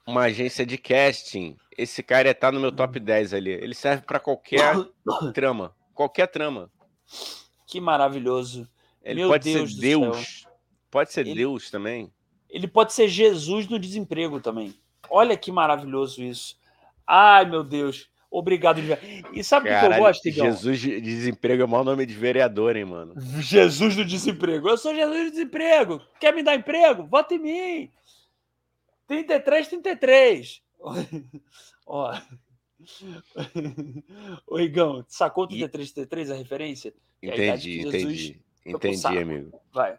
uma 0.07 0.21
agência 0.21 0.65
de 0.65 0.77
casting, 0.77 1.57
esse 1.77 2.01
cara 2.01 2.29
estar 2.29 2.51
no 2.51 2.59
meu 2.59 2.71
top 2.71 2.99
10 2.99 3.33
ali. 3.33 3.51
Ele 3.51 3.75
serve 3.75 4.03
pra 4.05 4.19
qualquer 4.19 4.73
trama. 5.33 5.75
Qualquer 5.93 6.27
trama. 6.27 6.71
Que 7.67 7.79
maravilhoso. 7.81 8.67
Ele 9.03 9.21
Meu 9.21 9.29
pode 9.29 9.51
Deus 9.53 9.73
ser 9.75 9.81
Deus. 9.81 10.47
Pode 10.89 11.11
ser 11.11 11.21
Ele- 11.27 11.35
Deus 11.35 11.69
também. 11.69 12.11
Ele 12.49 12.67
pode 12.67 12.93
ser 12.93 13.07
Jesus 13.09 13.67
no 13.67 13.77
desemprego 13.77 14.39
também. 14.39 14.73
Olha 15.09 15.35
que 15.35 15.51
maravilhoso 15.51 16.23
isso. 16.23 16.57
Ai, 17.05 17.45
meu 17.45 17.63
Deus. 17.63 18.09
Obrigado. 18.37 18.81
E 19.33 19.43
sabe 19.45 19.69
o 19.69 19.79
que 19.79 19.85
eu 19.85 19.97
gosto, 19.97 20.27
Igão? 20.27 20.45
Jesus 20.47 20.79
de 20.81 20.99
desemprego 20.99 21.61
é 21.61 21.65
o 21.65 21.69
maior 21.69 21.85
nome 21.85 22.05
de 22.05 22.13
vereador, 22.13 22.75
hein, 22.75 22.83
mano? 22.83 23.13
Jesus 23.39 23.95
do 23.95 24.03
desemprego. 24.03 24.67
Eu 24.67 24.77
sou 24.77 24.93
Jesus 24.93 25.25
do 25.25 25.31
desemprego. 25.31 26.01
Quer 26.19 26.35
me 26.35 26.43
dar 26.43 26.53
emprego? 26.53 27.05
Vota 27.05 27.33
em 27.33 27.39
mim. 27.39 27.91
33, 29.07 29.69
33. 29.69 30.61
Ó. 31.87 32.13
Ô, 34.45 34.59
Igão, 34.59 35.05
sacou 35.07 35.45
o 35.45 35.47
33, 35.47 35.93
33 35.93 36.31
a 36.31 36.35
referência? 36.35 36.93
É 37.21 37.29
a 37.29 37.33
Entendi, 37.35 37.87
entendi. 37.87 38.41
pro 38.63 38.71
Entendi, 38.75 38.97
saco. 38.97 39.17
amigo. 39.17 39.61
Vai. 39.71 39.97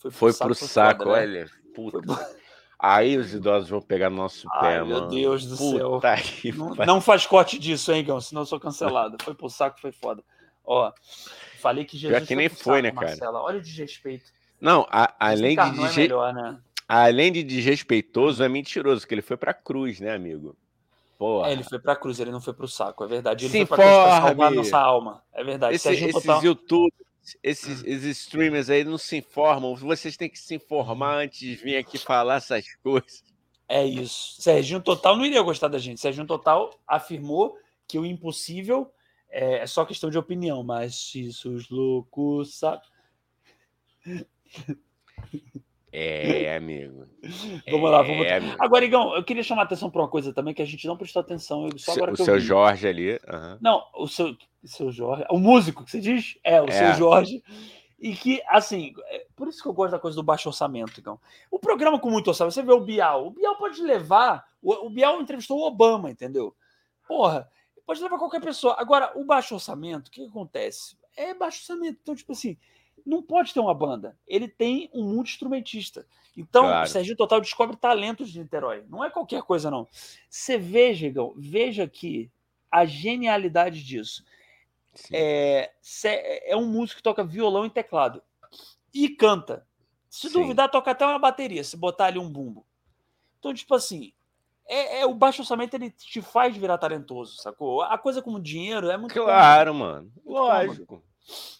Foi 0.00 0.32
pro 0.32 0.54
foi 0.54 0.54
saco, 0.54 1.04
foda, 1.04 1.16
né? 1.16 1.22
olha. 1.22 1.50
Puta. 1.74 2.00
Aí 2.86 3.16
os 3.16 3.32
idosos 3.32 3.70
vão 3.70 3.80
pegar 3.80 4.10
no 4.10 4.16
nosso 4.16 4.46
pé, 4.60 4.76
Ai, 4.78 4.84
meu 4.84 4.96
mano. 4.96 5.08
Deus 5.08 5.46
do 5.46 5.56
céu. 5.56 5.92
Puta 5.92 6.16
que 6.16 6.52
Não, 6.52 6.74
não 6.74 7.00
faz 7.00 7.26
corte 7.26 7.58
disso, 7.58 7.90
hein, 7.92 8.00
Igão? 8.00 8.20
Senão 8.20 8.42
eu 8.42 8.46
sou 8.46 8.60
cancelado. 8.60 9.16
Foi 9.22 9.32
pro 9.34 9.48
saco, 9.48 9.80
foi 9.80 9.90
foda. 9.92 10.22
Ó, 10.64 10.92
falei 11.60 11.84
que 11.86 11.96
Jesus. 11.96 12.18
Pior 12.18 12.26
que 12.26 12.36
nem 12.36 12.48
foi, 12.48 12.82
saco, 12.82 12.82
né, 12.82 12.90
cara? 12.92 13.06
Marcela. 13.06 13.40
Olha 13.42 13.58
o 13.58 13.62
desrespeito. 13.62 14.24
Não, 14.60 14.86
a- 14.90 15.14
além, 15.18 15.50
de 15.56 15.62
Desencarnou 15.62 15.84
é 15.84 15.88
desre- 15.88 16.02
melhor, 16.02 16.34
né? 16.34 16.58
além 16.88 17.32
de 17.32 17.42
desrespeitoso, 17.42 18.42
é 18.44 18.48
mentiroso, 18.48 19.00
porque 19.00 19.14
ele 19.14 19.22
foi 19.22 19.36
pra 19.38 19.54
cruz, 19.54 20.00
né, 20.00 20.14
amigo? 20.14 20.56
Porra. 21.18 21.48
É, 21.48 21.52
ele 21.52 21.62
foi 21.62 21.78
pra 21.78 21.96
cruz, 21.96 22.18
ele 22.20 22.30
não 22.30 22.40
foi 22.40 22.52
pro 22.52 22.68
saco, 22.68 23.02
é 23.04 23.06
verdade. 23.06 23.44
Ele 23.46 23.52
Se 23.52 23.58
foi 23.64 23.66
pra 23.66 23.76
cruz 23.76 23.88
pra 23.98 24.20
salvar 24.20 24.52
a 24.52 24.54
nossa 24.54 24.78
alma. 24.78 25.22
É 25.32 25.42
verdade. 25.44 25.74
Esse- 25.76 25.88
esses 25.92 26.12
Total. 26.12 26.42
youtubers, 26.44 27.03
esses, 27.42 27.82
esses 27.84 28.18
streamers 28.18 28.70
aí 28.70 28.84
não 28.84 28.98
se 28.98 29.16
informam. 29.16 29.74
Vocês 29.74 30.16
têm 30.16 30.28
que 30.28 30.38
se 30.38 30.54
informar 30.54 31.24
antes 31.24 31.38
de 31.38 31.54
vir 31.56 31.76
aqui 31.76 31.98
falar 31.98 32.36
essas 32.36 32.64
coisas. 32.82 33.22
É 33.68 33.84
isso. 33.84 34.40
Serginho 34.40 34.80
Total 34.80 35.16
não 35.16 35.24
iria 35.24 35.42
gostar 35.42 35.68
da 35.68 35.78
gente. 35.78 36.00
Serginho 36.00 36.26
Total 36.26 36.70
afirmou 36.86 37.56
que 37.86 37.98
o 37.98 38.04
impossível 38.06 38.90
é 39.30 39.58
é 39.58 39.66
só 39.66 39.84
questão 39.84 40.10
de 40.10 40.16
opinião, 40.16 40.62
mas 40.62 40.94
se 40.94 41.28
os 41.44 41.68
loucos 41.68 42.56
sabem. 42.56 42.88
É, 45.90 46.56
amigo. 46.56 47.06
Vamos 47.70 47.90
lá, 47.90 48.02
vamos. 48.02 48.26
É, 48.26 48.36
amigo. 48.36 48.56
Agora, 48.58 48.84
Igão, 48.84 49.14
eu 49.14 49.22
queria 49.22 49.42
chamar 49.44 49.62
a 49.62 49.64
atenção 49.64 49.88
para 49.88 50.02
uma 50.02 50.08
coisa 50.08 50.32
também 50.32 50.52
que 50.52 50.60
a 50.60 50.64
gente 50.64 50.86
não 50.86 50.96
prestou 50.96 51.20
atenção. 51.20 51.68
Eu, 51.68 51.78
só 51.78 51.92
agora 51.92 52.12
o 52.12 52.16
seu. 52.16 52.38
Jorge 52.40 52.86
ali. 52.86 53.18
aham. 53.28 53.58
Não, 53.60 53.84
o 53.94 54.08
seu, 54.08 54.36
seu 54.68 54.90
Jorge. 54.92 55.24
O 55.30 55.38
músico 55.38 55.84
que 55.84 55.90
você 55.90 56.00
diz? 56.00 56.38
É, 56.44 56.60
o 56.60 56.66
É. 56.66 56.72
seu 56.72 56.94
Jorge. 56.94 57.42
E 57.98 58.14
que, 58.14 58.42
assim, 58.48 58.92
é 59.06 59.26
por 59.34 59.48
isso 59.48 59.62
que 59.62 59.68
eu 59.68 59.72
gosto 59.72 59.92
da 59.92 59.98
coisa 59.98 60.14
do 60.16 60.22
baixo 60.22 60.48
orçamento, 60.48 61.00
então. 61.00 61.18
O 61.50 61.58
programa 61.58 61.98
com 61.98 62.10
muito 62.10 62.28
orçamento, 62.28 62.52
você 62.54 62.62
vê 62.62 62.72
o 62.72 62.80
Bial. 62.80 63.28
O 63.28 63.30
Bial 63.30 63.56
pode 63.56 63.80
levar. 63.82 64.46
O, 64.62 64.86
o 64.86 64.90
Bial 64.90 65.20
entrevistou 65.22 65.58
o 65.58 65.66
Obama, 65.66 66.10
entendeu? 66.10 66.54
Porra, 67.06 67.48
pode 67.86 68.02
levar 68.02 68.18
qualquer 68.18 68.40
pessoa. 68.42 68.76
Agora, 68.78 69.12
o 69.14 69.24
baixo 69.24 69.54
orçamento, 69.54 70.08
o 70.08 70.10
que, 70.10 70.22
que 70.22 70.28
acontece? 70.28 70.96
É 71.16 71.32
baixo 71.32 71.60
orçamento. 71.60 71.98
Então, 72.02 72.14
tipo 72.14 72.32
assim, 72.32 72.58
não 73.06 73.22
pode 73.22 73.54
ter 73.54 73.60
uma 73.60 73.74
banda. 73.74 74.16
Ele 74.26 74.48
tem 74.48 74.90
um 74.92 75.04
multi-instrumentista. 75.04 76.06
Então, 76.36 76.64
Claro. 76.64 76.84
o 76.86 76.90
Serginho 76.90 77.16
Total 77.16 77.40
descobre 77.40 77.76
talentos 77.76 78.28
de 78.30 78.40
Niterói. 78.40 78.84
Não 78.88 79.02
é 79.04 79.08
qualquer 79.08 79.42
coisa, 79.42 79.70
não. 79.70 79.86
Você 80.28 80.58
veja, 80.58 81.06
Igão, 81.06 81.32
veja 81.36 81.84
aqui 81.84 82.30
a 82.70 82.84
genialidade 82.84 83.82
disso. 83.84 84.24
É, 85.12 85.72
cê- 85.80 86.42
é 86.46 86.56
um 86.56 86.66
músico 86.66 86.98
que 86.98 87.02
toca 87.02 87.24
violão 87.24 87.64
e 87.66 87.70
teclado 87.70 88.22
e 88.92 89.08
canta. 89.08 89.66
Se 90.08 90.28
Sim. 90.28 90.34
duvidar, 90.40 90.70
toca 90.70 90.90
até 90.92 91.04
uma 91.04 91.18
bateria, 91.18 91.64
se 91.64 91.76
botar 91.76 92.06
ali 92.06 92.18
um 92.18 92.30
bumbo. 92.30 92.64
Então, 93.38 93.52
tipo 93.52 93.74
assim, 93.74 94.12
é, 94.66 95.00
é- 95.00 95.06
o 95.06 95.12
baixo 95.14 95.42
orçamento 95.42 95.74
ele 95.74 95.90
te 95.90 96.22
faz 96.22 96.56
virar 96.56 96.78
talentoso, 96.78 97.36
sacou? 97.42 97.82
A 97.82 97.98
coisa 97.98 98.22
como 98.22 98.40
dinheiro 98.40 98.90
é 98.90 98.96
muito. 98.96 99.12
Claro, 99.14 99.74
mano. 99.74 100.10
cômodo. 100.24 100.40
Lógico. 100.40 101.04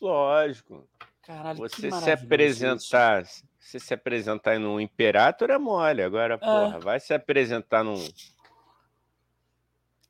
Lógico. 0.01 0.89
Caralho, 1.23 1.59
Você 1.59 1.91
se 1.91 2.11
apresentar, 2.11 3.25
você 3.59 3.81
se 3.81 3.95
apresentar 3.95 4.59
num 4.61 4.79
Imperator 4.79 5.51
é 5.51 5.59
mole. 5.59 6.03
Agora, 6.03 6.37
porra, 6.37 6.79
vai 6.79 7.01
se 7.01 7.15
apresentar 7.15 7.83
num, 7.83 7.95
isso. 7.95 8.35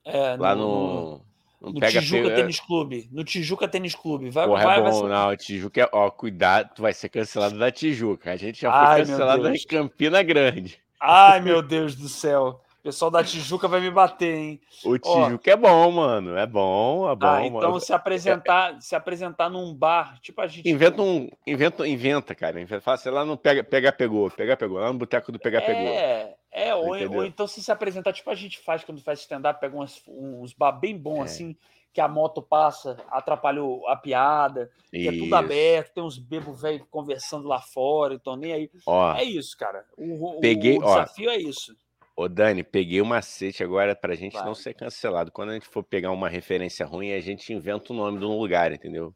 É, 0.04 0.36
lá 0.36 0.54
no, 0.54 1.16
no, 1.18 1.26
no 1.64 1.72
no 1.72 1.80
pega 1.80 2.00
Tijuca 2.00 2.22
pega. 2.24 2.34
Tênis 2.36 2.60
Clube. 2.60 3.08
No 3.12 3.24
Tijuca 3.24 3.68
Tênis 3.68 3.94
Clube. 3.94 4.30
Vai, 4.30 4.46
Porra, 4.46 4.62
vai, 4.64 4.78
é 4.78 4.82
vai 4.82 4.90
bom, 4.92 5.00
ser- 5.00 5.08
não. 5.08 5.36
Tijuca 5.36 5.80
é. 5.82 5.88
Ó, 5.92 6.10
cuidado, 6.10 6.70
tu 6.74 6.82
vai 6.82 6.92
ser 6.92 7.08
cancelado 7.08 7.58
da 7.58 7.70
Tijuca. 7.70 8.32
A 8.32 8.36
gente 8.36 8.60
já 8.62 8.70
Ai, 8.72 8.98
foi 9.04 9.06
cancelado 9.12 9.48
em 9.48 9.62
Campina 9.66 10.22
Grande. 10.22 10.78
Ai, 11.00 11.40
meu 11.42 11.62
Deus 11.62 11.94
do 11.94 12.08
céu. 12.08 12.60
O 12.80 12.84
pessoal 12.84 13.10
da 13.10 13.24
Tijuca 13.24 13.66
vai 13.66 13.80
me 13.80 13.90
bater, 13.90 14.34
hein? 14.36 14.60
O 14.84 14.98
Tijuca 14.98 15.50
é 15.50 15.56
bom, 15.56 15.90
mano. 15.90 16.36
É 16.36 16.46
bom, 16.46 17.10
é 17.10 17.16
bom. 17.16 17.26
ah, 17.26 17.46
então 17.46 17.60
mano. 17.70 17.80
se 17.80 17.94
apresentar, 17.94 18.78
se 18.78 18.94
apresentar 18.94 19.48
num 19.48 19.74
bar, 19.74 20.18
tipo 20.20 20.38
a 20.42 20.46
gente. 20.46 20.68
Inventa 20.68 21.00
um. 21.00 21.30
Inventa, 21.46 21.88
inventa, 21.88 22.34
cara. 22.34 22.60
Inventa, 22.60 22.82
fala, 22.82 22.98
sei 22.98 23.10
lá, 23.10 23.24
no 23.24 23.38
pega, 23.38 23.64
pega 23.64 23.90
pegou. 23.90 24.30
Pega 24.30 24.54
pegou. 24.54 24.78
Lá 24.78 24.92
no 24.92 24.98
boteco 24.98 25.32
do 25.32 25.38
pega 25.38 25.62
pegou. 25.62 25.80
É, 25.82 26.34
é 26.54 26.74
ou, 26.74 26.88
ou 27.16 27.24
então 27.24 27.46
se 27.46 27.62
se 27.62 27.70
apresentar, 27.72 28.12
tipo 28.12 28.30
a 28.30 28.34
gente 28.34 28.58
faz 28.58 28.82
quando 28.84 29.02
faz 29.02 29.20
stand-up, 29.20 29.60
pega 29.60 29.74
umas- 29.74 30.02
uns 30.08 30.52
bar 30.54 30.72
bem 30.72 30.96
bons 30.96 31.18
É. 31.20 31.22
assim, 31.24 31.56
que 31.92 32.00
a 32.00 32.08
moto 32.08 32.40
passa, 32.42 32.96
atrapalha 33.08 33.62
o- 33.62 33.86
a 33.88 33.94
piada, 33.96 34.70
que 34.90 35.06
é 35.08 35.12
tudo 35.12 35.34
aberto, 35.36 35.92
tem 35.94 36.02
uns 36.02 36.18
bebos 36.18 36.60
velhos 36.62 36.86
conversando 36.90 37.46
lá 37.46 37.60
fora, 37.60 38.14
então 38.14 38.34
nem 38.36 38.52
aí. 38.52 38.70
Ó, 38.86 39.14
É 39.14 39.22
isso, 39.22 39.56
cara. 39.56 39.84
O, 39.96 40.40
Peguei, 40.40 40.78
o 40.78 40.82
ó. 40.82 40.86
desafio 41.00 41.30
é 41.30 41.36
isso. 41.36 41.76
ô 42.16 42.28
Dani, 42.28 42.62
peguei 42.62 43.00
o 43.00 43.04
macete 43.06 43.62
agora 43.64 43.94
pra 43.96 44.14
gente 44.14 44.34
Vai. 44.34 44.44
não 44.44 44.54
ser 44.54 44.72
cancelado. 44.74 45.32
Quando 45.32 45.50
a 45.50 45.54
gente 45.54 45.66
for 45.66 45.82
pegar 45.82 46.12
uma 46.12 46.28
referência 46.28 46.86
ruim, 46.86 47.12
a 47.12 47.18
gente 47.20 47.52
inventa 47.52 47.92
o 47.92 47.96
nome 47.96 48.18
de 48.20 48.24
um 48.24 48.38
lugar, 48.38 48.70
entendeu? 48.72 49.12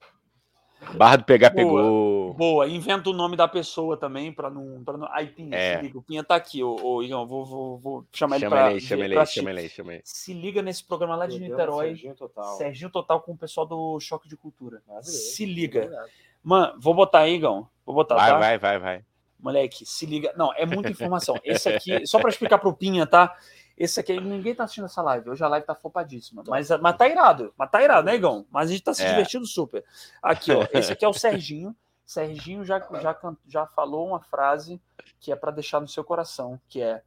Barra 0.95 1.17
do 1.17 1.25
pegar, 1.25 1.51
Boa. 1.51 1.57
pegou. 1.65 2.35
Boa, 2.35 2.69
inventa 2.69 3.11
o 3.11 3.13
nome 3.13 3.37
da 3.37 3.49
pessoa 3.49 3.97
também, 3.97 4.33
pra 4.33 4.49
não. 4.49 4.83
Pra 4.85 4.97
não... 4.97 5.09
Aí, 5.13 5.27
Pinha, 5.27 5.57
É. 5.57 5.77
se 5.77 5.83
liga. 5.83 5.99
O 5.99 6.03
Pinha 6.03 6.23
tá 6.23 6.37
aqui, 6.37 6.63
ô, 6.63 6.77
ô 6.81 7.03
Igão. 7.03 7.27
Vou, 7.27 7.45
vou, 7.45 7.79
vou 7.79 8.07
chamar 8.13 8.37
ele 8.37 8.49
pra. 8.49 8.71
ele 8.71 8.81
chama 8.81 9.05
ele 9.05 9.15
pra 9.15 9.27
chama 9.27 9.51
ele 9.51 9.69
chama 9.69 9.93
ele. 9.95 10.03
Se 10.05 10.33
liga 10.33 10.63
nesse 10.63 10.85
programa 10.85 11.17
lá 11.17 11.27
de 11.27 11.39
Niterói. 11.41 11.89
Serginho 11.89 12.15
Total. 12.15 12.57
Serginho 12.57 12.91
Total 12.91 13.21
com 13.21 13.33
o 13.33 13.37
pessoal 13.37 13.67
do 13.67 13.99
Choque 14.01 14.29
de 14.29 14.37
Cultura. 14.37 14.81
Maravilhoso. 14.87 15.19
Se 15.19 15.45
liga. 15.45 15.81
Obrigado. 15.85 16.09
Mano, 16.43 16.75
vou 16.79 16.95
botar 16.95 17.21
aí, 17.21 17.35
Igão. 17.35 17.69
Vou 17.85 17.95
botar, 17.95 18.15
Vai, 18.15 18.31
tá? 18.31 18.39
vai, 18.39 18.59
vai, 18.59 18.79
vai. 18.79 19.05
Moleque, 19.41 19.85
se 19.87 20.07
liga. 20.07 20.33
Não, 20.37 20.53
é 20.55 20.65
muita 20.67 20.91
informação. 20.91 21.37
Esse 21.45 21.69
aqui, 21.69 22.07
só 22.07 22.19
pra 22.19 22.31
explicar 22.31 22.59
pro 22.59 22.73
Pinha, 22.73 23.07
tá? 23.07 23.37
Esse 23.79 24.01
aqui, 24.01 24.19
ninguém 24.21 24.55
tá 24.57 24.65
assistindo 24.65 24.87
essa 24.87 25.01
live. 25.01 25.31
Hoje 25.31 25.45
a 25.45 25.49
live 25.49 25.65
tá 25.65 25.75
flopadíssima. 25.75 26.43
Mas, 26.49 26.69
mas 26.81 26.97
tá 26.97 27.07
irado. 27.07 27.55
Mas 27.57 27.71
tá 27.71 27.81
irado, 27.81 28.07
né, 28.07 28.17
Igão? 28.17 28.45
Mas 28.51 28.69
a 28.69 28.73
gente 28.73 28.83
tá 28.83 28.93
se 28.93 29.05
É. 29.05 29.09
divertindo 29.11 29.47
super. 29.47 29.85
Aqui, 30.21 30.51
ó. 30.51 30.67
Esse 30.73 30.93
aqui 30.93 31.05
é 31.05 31.09
o 31.09 31.13
Serginho. 31.15 31.77
Serginho 32.05 32.65
já, 32.65 32.81
já, 33.01 33.17
já 33.47 33.67
falou 33.67 34.09
uma 34.09 34.21
frase 34.21 34.81
que 35.21 35.31
é 35.31 35.37
pra 35.37 35.53
deixar 35.53 35.81
no 35.81 35.87
seu 35.87 36.03
coração, 36.03 36.61
que 36.69 36.83
é 36.83 37.03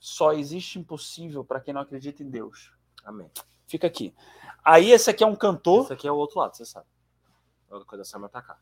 só 0.00 0.32
existe 0.32 0.78
impossível 0.78 1.44
pra 1.44 1.60
quem 1.60 1.74
não 1.74 1.82
acredita 1.82 2.22
em 2.22 2.30
Deus. 2.30 2.72
Amém. 3.04 3.30
Fica 3.66 3.86
aqui. 3.86 4.14
Aí 4.64 4.92
esse 4.92 5.10
aqui 5.10 5.22
é 5.22 5.26
um 5.26 5.36
cantor. 5.36 5.84
Esse 5.84 5.92
aqui 5.92 6.08
é 6.08 6.12
o 6.12 6.16
outro 6.16 6.38
lado, 6.40 6.56
você 6.56 6.64
sabe. 6.64 6.86
A 7.68 7.74
outra 7.74 7.86
coisa 7.88 8.02
é 8.02 8.04
só 8.04 8.18
me 8.18 8.26
atacar. 8.26 8.58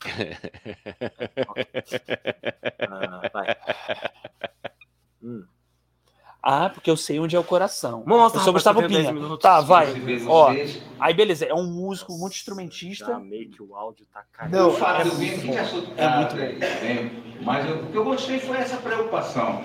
Ah, 2.88 3.20
vai. 3.32 3.56
Hum. 5.22 5.46
Ah, 6.48 6.70
porque 6.70 6.88
eu 6.88 6.96
sei 6.96 7.18
onde 7.18 7.34
é 7.34 7.40
o 7.40 7.42
coração. 7.42 8.04
Mostra, 8.06 8.38
eu 8.38 8.44
sou 8.44 8.52
rapaz, 8.52 8.52
Gustavo 8.52 8.80
você 8.80 8.86
tem 8.86 8.96
10 8.98 9.08
Pinha. 9.08 9.20
minutos. 9.20 9.42
Tá, 9.42 9.60
vai. 9.60 9.88
Ó, 10.28 10.54
aí 11.00 11.12
beleza, 11.12 11.44
é 11.44 11.52
um 11.52 11.66
músico 11.66 12.12
Nossa, 12.12 12.22
multi-instrumentista. 12.22 13.06
Já 13.06 13.18
meio 13.18 13.50
que 13.50 13.60
o 13.60 13.74
áudio 13.74 14.06
tá 14.12 14.24
caindo. 14.30 14.52
Não, 14.52 14.70
é 14.76 15.04
muito 15.04 15.34
aqui 15.34 15.46
bom. 15.48 15.52
te 15.54 16.00
É 16.00 16.16
muito 16.16 16.36
bem, 16.36 17.42
mas 17.42 17.68
eu- 17.68 17.82
o 17.82 17.90
que 17.90 17.98
eu 17.98 18.04
gostei 18.04 18.38
foi 18.38 18.58
essa 18.58 18.76
preocupação. 18.76 19.64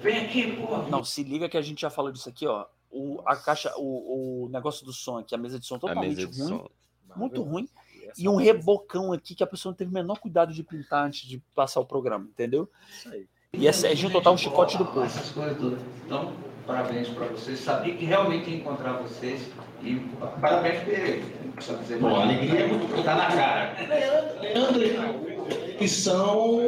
Vem 0.00 0.24
aqui, 0.24 0.56
porra. 0.56 0.88
Não, 0.88 1.04
se 1.04 1.22
liga 1.22 1.48
que 1.48 1.56
a 1.56 1.62
gente 1.62 1.80
já 1.82 1.88
falou 1.88 2.10
disso 2.10 2.28
aqui, 2.28 2.48
ó. 2.48 2.66
O, 2.90 3.22
a 3.24 3.36
caixa, 3.36 3.72
o, 3.76 4.46
o 4.46 4.48
negócio 4.48 4.84
do 4.84 4.92
som 4.92 5.18
aqui, 5.18 5.36
a 5.36 5.38
mesa 5.38 5.60
de 5.60 5.66
som 5.66 5.78
totalmente 5.78 6.16
de 6.16 6.24
ruim, 6.24 6.48
som. 6.48 6.68
muito 7.14 7.42
ruim. 7.42 7.68
Essa 8.08 8.20
E 8.20 8.28
um 8.28 8.34
rebocão 8.34 9.12
aqui 9.12 9.36
que 9.36 9.44
a 9.44 9.46
pessoa 9.46 9.70
não 9.70 9.76
teve 9.76 9.92
o 9.92 9.94
menor 9.94 10.18
cuidado 10.18 10.52
de 10.52 10.64
pintar 10.64 11.06
antes 11.06 11.28
de 11.28 11.38
passar 11.54 11.78
o 11.78 11.86
programa, 11.86 12.24
entendeu? 12.24 12.68
Isso 12.90 13.08
aí. 13.08 13.28
E 13.54 13.66
é 13.66 13.72
Serginho 13.72 14.12
Total, 14.12 14.34
um 14.34 14.36
chicote 14.36 14.76
do 14.76 14.84
povo. 14.84 15.06
Essas 15.06 15.30
coisas 15.30 15.56
todas. 15.56 15.78
Então, 16.04 16.32
parabéns 16.66 17.08
para 17.08 17.26
vocês. 17.28 17.58
Sabia 17.60 17.94
que 17.94 18.04
realmente 18.04 18.50
ia 18.50 18.56
encontrar 18.58 18.92
vocês. 18.98 19.40
E 19.82 19.94
parabéns 20.40 20.80
por 20.82 21.44
não 21.46 21.52
precisa 21.52 21.78
dizer 21.78 21.98
Bom, 21.98 22.16
a 22.16 22.22
alegria 22.24 22.60
é 22.60 22.66
muito 22.66 23.02
Tá 23.04 23.14
na 23.14 23.26
cara. 23.28 23.76
Leandro, 24.40 25.76
que 25.78 25.88
são. 25.88 26.60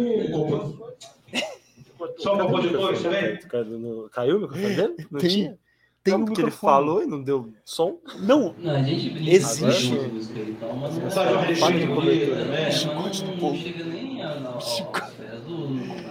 São 2.19 2.39
compositores 2.39 3.03
também? 3.03 3.37
Caiu, 3.41 4.09
caiu 4.11 4.37
o 4.39 4.41
microfone 4.41 4.75
dele? 4.75 5.07
Não 5.11 5.21
Tem- 5.21 5.31
tinha? 5.31 5.59
Tem 6.03 6.15
Não, 6.15 6.21
um 6.23 6.25
porque 6.25 6.41
ele 6.41 6.47
microfone. 6.47 6.73
falou 6.73 7.03
e 7.03 7.07
não 7.07 7.23
deu 7.23 7.53
som. 7.63 7.99
Não, 8.21 8.55
Não, 8.59 8.75
a 8.75 8.83
gente 8.83 9.11
brinca 9.11 9.31
Existe. 9.33 9.95
com 9.95 10.03
música 10.09 10.41
e 10.41 10.53
tal, 10.59 10.77
mas 10.77 10.97
não 10.97 11.11
cobertura. 11.11 11.95
bonita, 11.95 12.45
né? 12.47 12.69
É, 12.69 12.71
Chicote 12.71 13.03
mas 13.03 13.21
do 13.21 13.27
não, 13.33 13.37
povo. 13.37 13.55
não 13.55 13.63
chega 13.63 13.85
nem 13.85 14.23
a. 14.23 15.10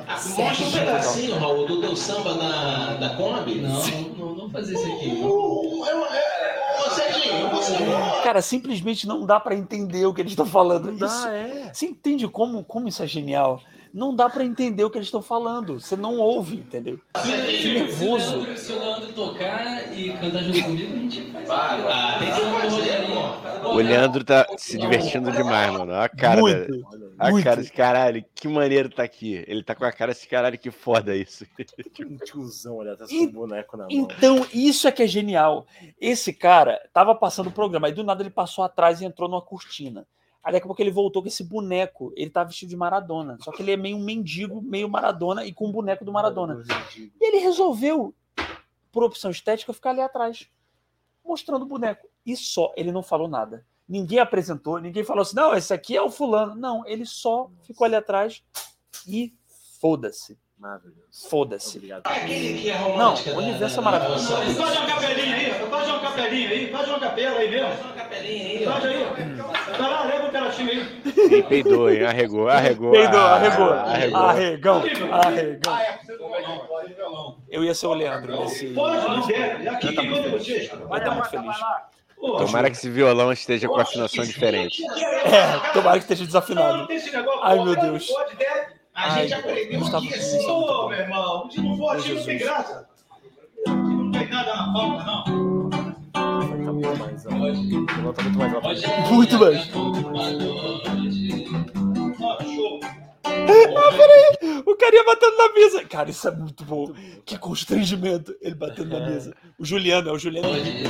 Mostra 0.10 0.66
um 0.66 0.72
pedacinho, 0.72 1.38
Raul, 1.38 1.68
do 1.68 1.82
teu 1.82 1.96
samba 1.96 2.34
na, 2.36 2.94
da 2.96 3.10
Kombi. 3.16 3.56
Não, 3.62 3.82
não, 4.18 4.36
não, 4.36 4.50
fazer 4.50 4.74
isso 4.74 4.86
aqui. 4.92 5.22
Uh, 5.24 5.86
Serginho, 6.96 7.50
você. 7.50 7.76
cara, 8.24 8.42
simplesmente 8.42 9.08
não 9.08 9.26
dá 9.26 9.40
pra 9.40 9.54
entender 9.56 10.06
o 10.06 10.14
que 10.14 10.22
eles 10.22 10.32
estão 10.32 10.46
falando. 10.46 10.92
Não 10.92 11.08
Isso- 11.08 11.24
dá, 11.26 11.34
é. 11.34 11.70
Você 11.74 11.86
entende 11.86 12.28
como, 12.28 12.64
como 12.64 12.88
isso 12.88 13.04
é 13.04 13.08
genial? 13.08 13.62
Não 13.94 14.16
dá 14.16 14.30
pra 14.30 14.44
entender 14.44 14.84
o 14.84 14.90
que 14.90 14.98
eles 14.98 15.08
estão 15.08 15.22
falando. 15.22 15.80
Você 15.80 15.96
não 15.96 16.18
ouve, 16.18 16.56
entendeu? 16.58 17.00
Que 17.22 17.74
nervoso. 17.74 18.46
Se 18.56 18.72
o 18.72 18.80
Leandro- 18.80 19.14
tocar 19.14 19.92
e 19.98 20.12
cantar 20.14 20.44
junto 20.44 20.62
comigo, 20.64 20.94
a 20.96 21.00
gente 21.00 21.22
faz 21.32 21.48
Vai, 21.48 21.82
vai, 21.82 22.20
tem 22.20 22.32
que 22.34 22.42
fazer. 22.42 23.68
O 23.68 23.76
Leandro 23.78 24.24
tá 24.24 24.46
se 24.58 24.78
divertindo 24.78 25.32
demais, 25.32 25.72
mano. 25.72 25.92
Olha 25.92 26.04
a 26.04 26.10
cara. 26.10 26.40
Muito. 26.40 26.72
dele. 26.72 26.86
A 27.20 27.32
muito. 27.32 27.44
cara 27.44 27.58
desse 27.58 27.72
caralho, 27.72 28.24
que 28.34 28.48
maneiro 28.48 28.90
tá 28.90 29.04
aqui. 29.04 29.44
Ele 29.48 29.62
tá 29.62 29.76
com 29.76 29.84
a 29.84 29.92
cara 29.92 30.14
desse 30.14 30.28
caralho, 30.28 30.58
que 30.58 30.72
foda 30.72 31.16
isso. 31.16 31.46
Tinha 31.94 32.08
um 32.08 32.18
tiozão 32.18 32.78
olha, 32.78 32.94
até 32.94 33.06
com 33.06 33.14
um 33.14 33.32
boneco 33.32 33.76
na 33.76 33.84
mão. 33.84 33.92
Então, 33.92 34.46
isso 34.54 34.88
é 34.88 34.92
que 34.92 35.04
é 35.04 35.08
genial. 35.08 35.68
Esse 36.00 36.32
cara 36.32 36.80
tava 36.94 37.14
passando 37.14 37.48
o 37.48 37.52
programa, 37.52 37.88
aí 37.88 37.94
do 37.94 38.04
nada 38.04 38.24
ele 38.24 38.30
passou 38.30 38.64
atrás 38.64 39.02
e 39.02 39.06
entrou 39.06 39.28
numa 39.28 39.42
cortina. 39.42 40.08
Aí 40.42 40.54
daqui 40.54 40.64
a 40.64 40.68
pouco 40.68 40.82
ele 40.82 40.92
voltou 40.92 41.22
com 41.22 41.28
esse 41.28 41.44
boneco. 41.44 42.14
Ele 42.16 42.30
tá 42.30 42.44
vestido 42.44 42.70
de 42.70 42.78
Maradona. 42.78 43.38
Só 43.42 43.52
que 43.52 43.62
ele 43.62 43.72
é 43.72 43.78
meio 43.78 43.98
um 43.98 44.04
mendigo, 44.04 44.62
meio 44.62 44.90
Maradona 44.90 45.46
e 45.46 45.54
com 45.54 45.68
um 45.68 45.72
boneco 45.72 46.06
do 46.06 46.14
Maradona. 46.14 46.64
E 46.98 47.12
ele 47.20 47.40
resolveu, 47.40 48.16
por 48.92 49.04
opção 49.04 49.30
estética, 49.30 49.74
ficar 49.74 49.90
ali 49.90 50.02
atrás, 50.02 50.50
mostrando 51.24 51.64
o 51.64 51.68
boneco. 51.68 52.08
E 52.26 52.36
só, 52.38 52.74
ele 52.78 52.92
não 52.92 53.04
falou 53.04 53.28
nada. 53.28 53.66
Ninguém 53.90 54.20
apresentou, 54.20 54.80
ninguém 54.80 55.04
falou 55.04 55.24
assim, 55.24 55.36
não, 55.36 55.56
esse 55.56 55.74
aqui 55.74 55.98
é 55.98 56.02
o 56.02 56.12
fulano. 56.12 56.54
Não, 56.56 56.86
ele 56.86 57.06
só 57.08 57.50
ficou 57.66 57.86
ali 57.86 57.96
atrás 57.96 58.44
e 59.08 59.34
foda-se. 59.82 60.38
Maravilhoso. 60.60 61.00
Foda-se. 61.30 61.78
Obrigado. 61.78 62.06
Aquele 62.06 62.62
que 62.62 62.70
é 62.70 62.78
Não, 62.98 63.14
o 63.16 63.24
da- 63.24 63.32
universo 63.38 63.80
é 63.80 63.84
maravilhoso. 63.84 64.30
da- 64.30 64.36
Faz 64.42 64.78
uma 64.78 64.86
capelinha 64.88 65.36
aí, 65.36 65.54
faz 65.70 65.88
uma 65.90 66.00
capelinha 66.02 66.50
aí, 66.50 66.72
faz 66.72 66.90
uma 66.90 67.00
capela 67.00 67.40
aí 67.40 67.50
mesmo. 67.50 67.70
Faz 68.66 68.86
aí. 68.86 69.04
Vai 69.78 69.90
lá, 69.90 70.04
leva 70.04 70.28
o 70.28 70.32
pedacinho 70.32 70.70
aí. 70.70 71.02
Ele 71.16 71.44
peidou, 71.44 71.90
hein? 71.90 72.04
Arregou, 72.04 72.50
arregou. 72.50 72.92
Peidou, 72.92 73.20
ah, 73.22 73.36
arregou. 73.36 73.70
arregou. 73.72 74.20
Arregão, 74.20 74.84
arregão. 75.14 75.74
Eu 77.50 77.64
ia 77.64 77.74
ser 77.74 77.88
o 77.88 77.94
Leandro 77.94 78.38
nesse. 78.42 78.68
Pode, 78.74 79.08
não. 79.08 79.20
Aqui 79.74 79.88
Eu 79.88 79.96
tô 79.96 80.02
quem 80.02 80.10
muito 80.10 80.12
manda 80.12 80.24
feliz. 80.40 80.46
vocês. 80.70 80.88
Vai 80.88 81.00
estar 81.00 81.12
muito 81.12 81.30
feliz. 81.30 81.56
Tomara 82.20 82.70
que 82.70 82.76
esse 82.78 82.90
violão 82.90 83.32
esteja 83.32 83.68
com 83.68 83.80
afinação 83.80 84.24
diferente. 84.26 84.84
É, 85.26 85.72
tomara 85.74 85.98
que 85.98 86.04
esteja 86.04 86.26
desafinado. 86.26 86.88
Ai, 87.42 87.58
pô, 87.58 87.66
meu 87.66 87.76
Deus. 87.76 88.12
A 88.94 89.22
gente 89.22 89.34
Ai, 89.34 89.40
aprendeu 89.40 89.80
Gustavo 89.80 90.06
aqui 90.06 90.16
assim. 90.16 90.46
Meu 90.46 90.92
irmão, 90.92 91.50
se 91.50 91.62
não 91.62 91.78
for 91.78 91.96
assim, 91.96 92.14
não 92.14 92.24
tem 92.24 92.38
graça. 92.38 92.90
Aqui 93.66 93.74
não 93.74 94.12
tem 94.12 94.30
nada 94.30 94.56
na 94.56 94.74
pauta, 94.74 95.04
não. 95.06 95.70
Tá 96.12 96.74
muito 96.74 97.00
mais 97.00 97.26
alto. 97.26 98.14
Tá 98.14 98.24
muito 98.24 98.38
mais 98.38 98.54
alto. 98.54 99.14
Muito 99.14 99.40
mais. 99.40 99.70
Ó, 102.22 102.42
show. 102.44 102.80
O 104.66 104.76
carinha 104.76 105.04
batendo 105.06 105.38
na 105.38 105.54
mesa. 105.54 105.86
Cara, 105.86 106.10
isso 106.10 106.28
é 106.28 106.32
muito 106.32 106.66
bom. 106.66 106.94
Que 107.26 107.38
constrangimento. 107.38 108.36
Ele 108.42 108.56
batendo 108.56 108.90
na 108.90 109.08
mesa. 109.08 109.34
O 109.58 109.66
Juliano, 109.66 110.10
é 110.10 110.12
o 110.12 110.20
Juliano 110.20 110.50
Henrique. 110.50 110.90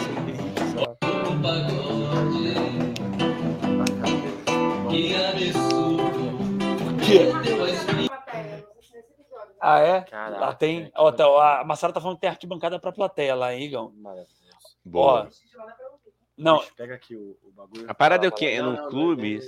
Um 0.79 1.41
pagode, 1.41 2.53
que 4.89 5.13
absurdo. 5.15 6.39
Que? 7.05 7.29
Ah, 9.59 9.79
é? 9.79 10.01
Caraca, 10.01 10.39
Lá 10.39 10.53
tem. 10.55 10.89
Ó, 10.95 11.11
tá, 11.11 11.59
a 11.59 11.65
Massara 11.65 11.91
tá 11.91 11.99
falando 11.99 12.15
que 12.15 12.21
tem 12.21 12.29
arquibancada 12.29 12.79
pra 12.79 12.93
plateia 12.93 13.35
lá, 13.35 13.53
hein, 13.53 13.63
Igão? 13.63 13.93
Boa. 14.85 15.29
Não, 16.37 16.63
Pega 16.77 16.95
aqui 16.95 17.13
o, 17.13 17.37
o 17.43 17.51
bagulho. 17.51 17.85
A 17.89 17.93
parada 17.93 18.25
é 18.25 18.29
o 18.29 18.31
quê? 18.31 18.45
É 18.45 18.61
num 18.61 18.87
clube? 18.87 19.41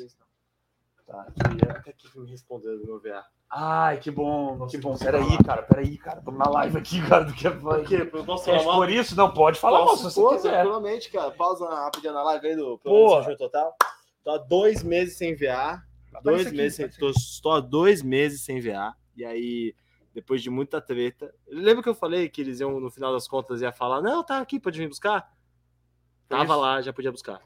Tá. 1.07 1.27
Queria 1.49 1.71
até 1.71 1.93
que 1.93 2.19
me 2.19 2.29
respondeu 2.29 2.77
do 2.77 2.85
meu 2.85 2.99
VA. 2.99 3.25
Ai, 3.53 3.97
que 3.97 4.09
bom, 4.09 4.65
que 4.67 4.77
bom. 4.77 4.97
Peraí, 4.97 5.37
cara, 5.45 5.61
peraí, 5.63 5.97
cara. 5.97 6.21
Tamo 6.21 6.37
na 6.37 6.49
live 6.49 6.77
aqui, 6.77 7.01
cara. 7.05 7.25
Do 7.25 7.33
que 7.33 7.49
Por? 7.49 7.79
Eu 7.89 8.23
posso 8.23 8.45
falar 8.45 8.63
mal? 8.63 8.71
expor 8.71 8.89
isso? 8.89 9.15
Não, 9.15 9.33
pode 9.33 9.59
falar 9.59 9.83
mal 9.83 9.97
se 9.97 10.03
você 10.03 10.35
quiser. 10.35 10.51
tranquilamente, 10.51 11.11
cara. 11.11 11.31
Pausa 11.31 11.67
rapidinho 11.67 12.13
na 12.13 12.23
live 12.23 12.47
aí 12.47 12.55
do 12.55 12.77
programa 12.77 13.35
Total. 13.35 13.75
Tô 14.23 14.31
há 14.31 14.37
dois 14.37 14.83
meses 14.83 15.17
sem 15.17 15.35
VA. 15.35 15.83
Dois 16.23 16.47
aqui, 16.47 16.55
meses 16.55 16.75
sem, 16.75 16.89
tô, 16.89 17.09
estou 17.09 17.51
há 17.51 17.59
dois 17.59 18.01
meses 18.01 18.41
sem 18.41 18.61
VA. 18.61 18.95
E 19.17 19.25
aí, 19.25 19.75
depois 20.13 20.41
de 20.41 20.49
muita 20.49 20.79
treta. 20.79 21.33
Lembra 21.45 21.83
que 21.83 21.89
eu 21.89 21.95
falei 21.95 22.29
que 22.29 22.39
eles 22.39 22.61
iam, 22.61 22.79
no 22.79 22.89
final 22.89 23.11
das 23.11 23.27
contas, 23.27 23.61
ia 23.61 23.73
falar: 23.73 24.01
Não, 24.01 24.23
tá 24.23 24.39
aqui, 24.39 24.61
pode 24.61 24.79
vir 24.79 24.87
buscar? 24.87 25.29
Tava 26.29 26.55
lá, 26.55 26.81
já 26.81 26.93
podia 26.93 27.11
buscar. 27.11 27.41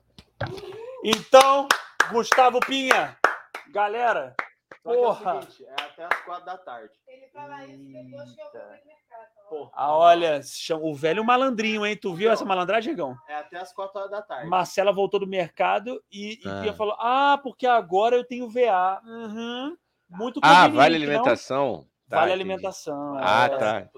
Então, 1.03 1.67
Gustavo 2.11 2.59
Pinha, 2.59 3.17
galera, 3.71 4.35
Só 4.85 4.91
que 4.91 4.95
é 4.97 4.99
o 4.99 5.03
Porra. 5.03 5.41
seguinte, 5.41 5.65
é 5.65 5.73
até 5.83 6.03
as 6.05 6.21
quatro 6.25 6.45
da 6.45 6.57
tarde. 6.59 6.93
Ele 7.07 7.27
fala 7.33 7.65
isso 7.65 7.83
depois 7.91 8.31
que 8.35 8.41
eu 8.41 8.51
vou 8.51 8.61
no 8.61 8.69
mercado. 8.85 9.29
ó. 9.45 9.49
Porra. 9.49 9.71
ah, 9.73 9.95
olha, 9.97 10.41
o 10.81 10.93
velho 10.95 11.25
malandrinho, 11.25 11.83
hein? 11.85 11.97
Tu 11.97 12.13
viu 12.13 12.31
essa 12.31 12.45
malandragem, 12.45 12.95
Gão? 12.95 13.15
É 13.27 13.35
até 13.35 13.57
as 13.57 13.73
quatro 13.73 13.97
horas 13.97 14.11
da 14.11 14.21
tarde. 14.21 14.47
Marcela 14.47 14.93
voltou 14.93 15.19
do 15.19 15.25
mercado 15.27 16.03
e, 16.11 16.39
e 16.43 16.47
Ah. 16.47 16.61
Pinha 16.61 16.73
falou: 16.73 16.95
Ah, 16.99 17.39
porque 17.41 17.65
agora 17.65 18.15
eu 18.15 18.23
tenho 18.23 18.47
VA. 18.47 19.01
Uhum. 19.03 19.75
Muito 20.07 20.39
Ah, 20.43 20.67
vale 20.67 20.99
não? 20.99 21.03
alimentação? 21.05 21.87
Tá, 22.07 22.17
vale 22.19 22.33
entendi. 22.33 22.43
alimentação. 22.51 23.17
Ah, 23.17 23.45
é. 23.45 23.57
tá. 23.57 23.89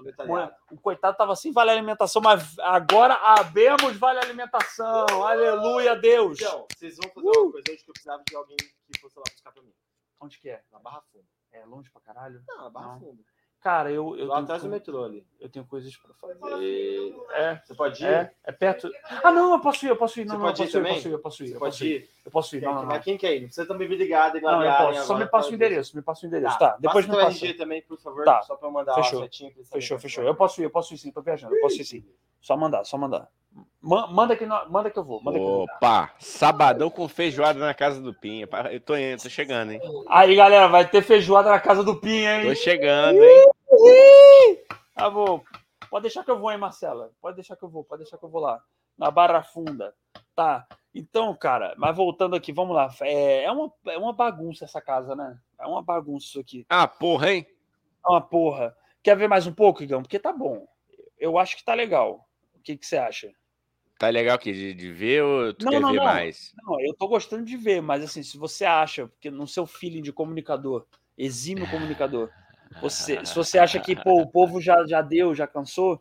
O 0.72 0.80
coitado 0.80 1.14
tava 1.18 1.36
sem 1.36 1.52
vale 1.52 1.70
alimentação, 1.70 2.22
mas 2.22 2.58
agora 2.60 3.12
abemos 3.14 3.94
vale 3.98 4.18
alimentação. 4.20 5.04
Aleluia, 5.22 5.94
Deus. 5.94 6.40
Então, 6.40 6.66
vocês 6.74 6.96
vão 6.96 7.10
fazer 7.12 7.26
uma 7.26 7.52
coisa 7.52 7.70
hoje 7.70 7.84
que 7.84 7.90
eu 7.90 7.92
precisava 7.92 8.22
de 8.26 8.34
alguém 8.34 8.56
que 8.56 8.98
fosse 9.00 9.18
lá 9.18 9.24
buscar 9.30 9.52
pra 9.52 9.62
mim. 9.62 9.72
Onde 10.20 10.38
que 10.38 10.48
é? 10.50 10.62
Na 10.72 10.78
Barra 10.78 11.02
Funda. 11.12 11.24
É 11.52 11.64
longe 11.64 11.90
pra 11.90 12.00
caralho? 12.02 12.42
Não, 12.48 12.64
na 12.64 12.70
Barra 12.70 12.92
Não. 12.94 13.00
Funda. 13.00 13.22
Cara, 13.60 13.90
eu, 13.90 14.16
eu, 14.16 14.26
lá 14.26 14.34
tenho, 14.36 14.44
atrás 14.44 14.62
do 14.62 14.68
metrô 14.68 15.02
ali. 15.04 15.26
eu 15.40 15.48
tenho 15.48 15.66
coisas 15.66 15.96
pra 15.96 16.14
fazer. 16.14 17.12
É, 17.32 17.56
Você 17.64 17.74
pode 17.74 18.04
ir? 18.04 18.06
é, 18.06 18.32
é 18.44 18.52
perto. 18.52 18.88
Ah, 19.24 19.32
não, 19.32 19.52
eu 19.52 19.60
posso 19.60 19.84
ir, 19.84 19.88
eu 19.88 19.96
posso 19.96 20.20
ir. 20.20 20.24
Não, 20.24 20.34
Você 20.36 20.38
não, 20.38 20.46
eu 20.46 20.52
pode 20.52 20.62
ir 20.62 20.66
posso 20.66 20.76
ir, 20.76 20.78
eu 20.78 20.82
também? 20.84 20.94
posso 20.94 21.08
ir, 21.08 21.12
eu 21.12 21.18
posso 21.18 21.42
ir. 21.42 21.48
Você 21.48 21.54
Eu 21.54 21.58
pode 21.58 21.72
posso 21.72 21.84
ir. 21.84 21.88
ir? 21.96 22.10
Eu 22.24 22.30
posso 22.30 22.56
ir. 22.56 22.62
Não, 22.62 22.74
não, 22.74 22.82
não. 22.82 22.88
Mas 22.90 23.04
quem 23.04 23.18
quer 23.18 23.34
ir? 23.34 23.40
Não 23.40 23.46
precisa 23.48 23.66
também 23.66 23.88
vir 23.88 23.96
ligado 23.96 24.38
e 24.38 24.40
Não, 24.40 24.62
eu 24.64 24.76
posso. 24.76 25.06
Só 25.08 25.18
me 25.18 25.26
passa 25.26 25.50
o 25.50 25.54
endereço, 25.54 25.96
me 25.96 26.02
passa 26.02 26.24
o 26.24 26.28
endereço. 26.28 26.56
Tá, 26.56 26.76
depois 26.78 27.04
me 27.06 27.16
passa 27.16 27.44
RG 27.44 27.54
também, 27.54 27.82
por 27.82 27.98
favor, 27.98 28.24
Tá. 28.24 28.42
só 28.42 28.54
pra 28.54 28.68
eu 28.68 28.72
mandar 28.72 28.94
Fechou. 28.94 29.28
Fechou, 29.72 29.98
fechou. 29.98 30.22
Eu 30.22 30.36
posso 30.36 30.60
ir, 30.60 30.64
eu 30.64 30.70
posso 30.70 30.94
ir 30.94 30.98
sim, 30.98 31.10
tô 31.10 31.20
viajando. 31.20 31.52
Eu 31.56 31.60
posso 31.60 31.80
ir 31.80 31.84
sim. 31.84 32.04
Só 32.40 32.56
mandar, 32.56 32.84
só 32.84 32.96
mandar. 32.96 33.28
Ma- 33.80 34.06
Manda 34.08 34.36
que, 34.36 34.44
manda 34.44 34.90
que 34.90 34.98
eu 34.98 35.04
vou. 35.04 35.22
Manda 35.22 35.38
que. 35.38 35.44
Opa, 35.44 36.12
sabadão 36.18 36.90
com 36.90 37.08
feijoada 37.08 37.58
na 37.60 37.72
casa 37.74 38.00
do 38.00 38.12
Pinha. 38.12 38.48
Eu 38.70 38.80
tô 38.80 38.96
indo, 38.96 39.22
tô 39.22 39.28
chegando, 39.28 39.72
hein? 39.72 39.80
Aí, 40.08 40.34
galera, 40.34 40.66
vai 40.68 40.88
ter 40.88 41.02
feijoada 41.02 41.48
na 41.50 41.60
casa 41.60 41.84
do 41.84 41.94
Pinha, 41.96 42.42
Tô 42.42 42.48
hein? 42.48 42.54
chegando, 42.56 43.22
hein? 43.22 43.44
Tá 44.94 45.08
bom. 45.08 45.42
Pode 45.88 46.02
deixar 46.02 46.24
que 46.24 46.30
eu 46.30 46.38
vou, 46.38 46.50
hein, 46.50 46.58
Marcela? 46.58 47.10
Pode 47.20 47.36
deixar 47.36 47.56
que 47.56 47.62
eu 47.62 47.68
vou, 47.68 47.84
pode 47.84 48.02
deixar 48.02 48.18
que 48.18 48.24
eu 48.24 48.28
vou 48.28 48.40
lá. 48.42 48.60
Na 48.96 49.10
Barra 49.10 49.42
Funda. 49.42 49.94
Tá. 50.34 50.66
Então, 50.94 51.34
cara, 51.34 51.74
mas 51.78 51.96
voltando 51.96 52.34
aqui, 52.34 52.52
vamos 52.52 52.74
lá. 52.74 52.92
É, 53.02 53.44
é, 53.44 53.52
uma, 53.52 53.72
é 53.86 53.96
uma 53.96 54.12
bagunça 54.12 54.64
essa 54.64 54.80
casa, 54.80 55.14
né? 55.14 55.38
É 55.58 55.66
uma 55.66 55.82
bagunça 55.82 56.26
isso 56.26 56.40
aqui. 56.40 56.66
Ah, 56.68 56.88
porra, 56.88 57.32
hein? 57.32 57.46
É 58.04 58.10
uma 58.10 58.20
porra. 58.20 58.76
Quer 59.02 59.16
ver 59.16 59.28
mais 59.28 59.46
um 59.46 59.52
pouco, 59.52 59.82
Igão? 59.82 60.02
Porque 60.02 60.18
tá 60.18 60.32
bom. 60.32 60.66
Eu 61.18 61.38
acho 61.38 61.56
que 61.56 61.64
tá 61.64 61.74
legal. 61.74 62.26
O 62.56 62.60
que, 62.60 62.76
que 62.76 62.84
você 62.86 62.96
acha? 62.96 63.30
Tá 63.98 64.08
legal 64.10 64.36
aqui 64.36 64.52
de, 64.52 64.74
de 64.74 64.92
ver 64.92 65.24
ou 65.24 65.52
tu 65.52 65.64
Não, 65.64 65.72
quer 65.72 65.80
não, 65.80 65.90
ver 65.90 65.96
não. 65.96 66.04
mais? 66.04 66.54
Não, 66.62 66.80
eu 66.80 66.94
tô 66.94 67.08
gostando 67.08 67.44
de 67.44 67.56
ver, 67.56 67.80
mas 67.82 68.02
assim, 68.04 68.22
se 68.22 68.38
você 68.38 68.64
acha, 68.64 69.08
porque 69.08 69.30
no 69.30 69.46
seu 69.46 69.66
feeling 69.66 70.02
de 70.02 70.12
comunicador, 70.12 70.86
exímio 71.16 71.66
comunicador, 71.66 72.30
você, 72.80 73.24
se 73.26 73.34
você 73.34 73.58
acha 73.58 73.80
que 73.80 73.96
pô, 73.96 74.20
o 74.22 74.26
povo 74.30 74.60
já, 74.60 74.86
já 74.86 75.02
deu, 75.02 75.34
já 75.34 75.46
cansou, 75.48 76.00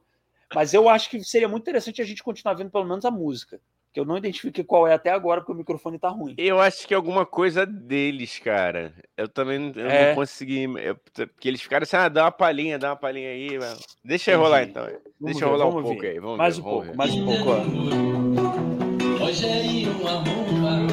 mas 0.53 0.73
eu 0.73 0.87
acho 0.87 1.09
que 1.09 1.23
seria 1.23 1.47
muito 1.47 1.63
interessante 1.63 2.01
a 2.01 2.05
gente 2.05 2.21
continuar 2.23 2.53
vendo 2.53 2.69
pelo 2.69 2.85
menos 2.85 3.03
a 3.03 3.09
música, 3.11 3.59
que 3.97 4.01
eu 4.01 4.05
não 4.05 4.15
identifiquei 4.15 4.63
qual 4.63 4.87
é 4.87 4.93
até 4.93 5.09
agora, 5.09 5.41
porque 5.41 5.53
o 5.53 5.55
microfone 5.55 5.97
tá 5.97 6.07
ruim. 6.09 6.35
Eu 6.37 6.59
acho 6.61 6.87
que 6.87 6.93
é 6.93 6.97
alguma 6.97 7.25
coisa 7.25 7.65
deles, 7.65 8.37
cara. 8.37 8.93
Eu 9.17 9.27
também 9.27 9.57
não, 9.57 9.71
eu 9.75 9.89
É. 9.89 10.09
não 10.09 10.15
consegui. 10.15 10.65
eu- 10.65 10.95
porque 10.95 11.47
eles 11.47 11.59
ficaram 11.63 11.81
assim, 11.81 11.97
ah, 11.97 12.07
dá 12.07 12.25
uma 12.25 12.31
palhinha, 12.31 12.77
dá 12.77 12.89
uma 12.91 12.95
palhinha 12.95 13.29
aí. 13.29 13.57
mano. 13.57 13.75
Deixa 14.05 14.29
eu 14.33 14.39
rolar 14.39 14.61
então. 14.65 14.85
Deixa 15.19 15.39
eu 15.45 15.47
ver, 15.47 15.53
rolar 15.53 15.65
um 15.65 15.71
vamos 15.71 15.83
pouco 15.87 16.01
ver. 16.01 16.09
aí. 16.09 16.19
Vamos 16.19 16.37
mais 16.37 16.57
ver, 16.57 16.61
um 16.61 16.65
vamos 16.65 16.77
pouco, 16.85 16.91
ver. 16.91 16.95
mais 16.95 17.11
um 17.15 17.25
pouco, 17.25 17.49
ó. 17.49 19.25
Rogerinho 19.25 20.07
arruma, 20.07 20.87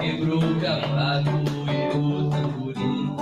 quebrou 0.00 0.38
o 0.38 0.58
cavaco 0.58 1.28
e 1.68 1.96
o 1.98 2.30
tamborim. 2.30 3.16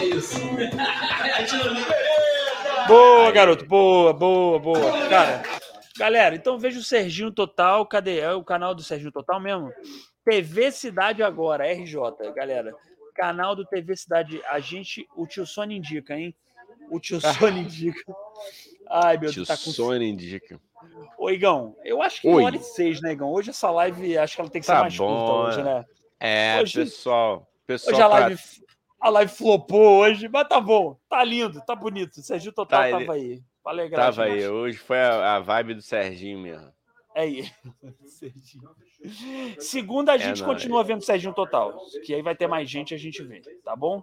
É 0.00 0.04
isso. 0.04 0.38
Boa, 2.86 3.32
garoto, 3.32 3.64
boa, 3.64 4.12
boa, 4.12 4.58
boa. 4.58 5.08
Cara, 5.08 5.42
galera, 5.98 6.34
então 6.34 6.58
veja 6.58 6.78
o 6.78 6.82
Serginho 6.82 7.30
Total, 7.30 7.84
cadê? 7.86 8.18
É 8.20 8.32
o 8.32 8.44
canal 8.44 8.74
do 8.74 8.82
Serginho 8.82 9.12
Total 9.12 9.40
mesmo? 9.40 9.72
TV 10.24 10.70
Cidade 10.72 11.22
Agora, 11.22 11.66
RJ, 11.72 11.96
galera. 12.34 12.74
Canal 13.14 13.54
do 13.54 13.64
TV 13.64 13.96
Cidade, 13.96 14.42
a 14.48 14.58
gente, 14.58 15.06
o 15.16 15.26
tio 15.26 15.46
Sônia 15.46 15.76
indica, 15.76 16.14
hein? 16.16 16.34
O 16.90 16.98
tio 16.98 17.20
Sônia 17.54 17.62
indica. 17.62 18.00
Ai, 18.90 19.16
meu 19.18 19.32
Deus, 19.32 19.46
tá 19.46 19.56
com... 19.56 19.70
Sônia 19.70 20.06
indica. 20.08 20.60
Ô, 21.16 21.30
Igão, 21.30 21.76
eu 21.84 22.02
acho 22.02 22.20
que 22.20 22.28
Oi. 22.28 22.34
uma 22.34 22.46
hora 22.46 22.56
e 22.56 22.60
seis, 22.62 23.00
né, 23.00 23.12
Igão? 23.12 23.30
Hoje 23.32 23.50
essa 23.50 23.70
live, 23.70 24.18
acho 24.18 24.34
que 24.34 24.40
ela 24.40 24.50
tem 24.50 24.60
que 24.60 24.66
ser 24.66 24.72
Tá 24.72 24.80
mais 24.80 24.96
curta 24.98 25.12
bom, 25.14 25.42
hoje, 25.44 25.62
né? 25.62 25.84
É, 26.20 26.60
Hoje- 26.60 26.74
pessoal. 26.80 27.48
Pessoal 27.66 27.94
Hoje 27.94 28.02
a 28.02 28.08
tá- 28.08 28.18
live, 28.18 28.40
a 29.00 29.10
live 29.10 29.32
flopou 29.32 30.00
hoje, 30.00 30.28
mas 30.28 30.46
tá 30.48 30.60
bom, 30.60 30.98
tá 31.08 31.24
lindo, 31.24 31.62
tá 31.64 31.74
bonito. 31.74 32.18
O 32.18 32.22
Serginho 32.22 32.52
Total 32.52 32.80
Tá, 32.80 32.90
ele- 32.90 32.98
tava 33.06 33.12
aí. 33.14 33.42
Pra 33.64 33.72
alegrar 33.72 34.00
a 34.02 34.04
tava 34.12 34.24
aí. 34.24 34.46
Hoje 34.46 34.78
foi 34.78 35.00
a, 35.00 35.34
a 35.36 35.40
vibe 35.40 35.74
do 35.74 35.82
Serginho 35.82 36.38
mesmo. 36.38 36.72
É 37.16 37.22
aí. 37.22 37.50
Segunda, 39.58 40.12
a 40.12 40.16
É 40.16 40.18
gente 40.18 40.42
nóis. 40.42 40.54
continua 40.54 40.84
vendo 40.84 41.02
Serginho 41.02 41.32
Total. 41.34 41.74
Que 42.04 42.14
aí 42.14 42.22
vai 42.22 42.34
ter 42.36 42.46
mais 42.46 42.68
gente, 42.68 42.94
a 42.94 42.98
gente 42.98 43.22
vê, 43.22 43.40
tá 43.64 43.74
bom? 43.74 44.02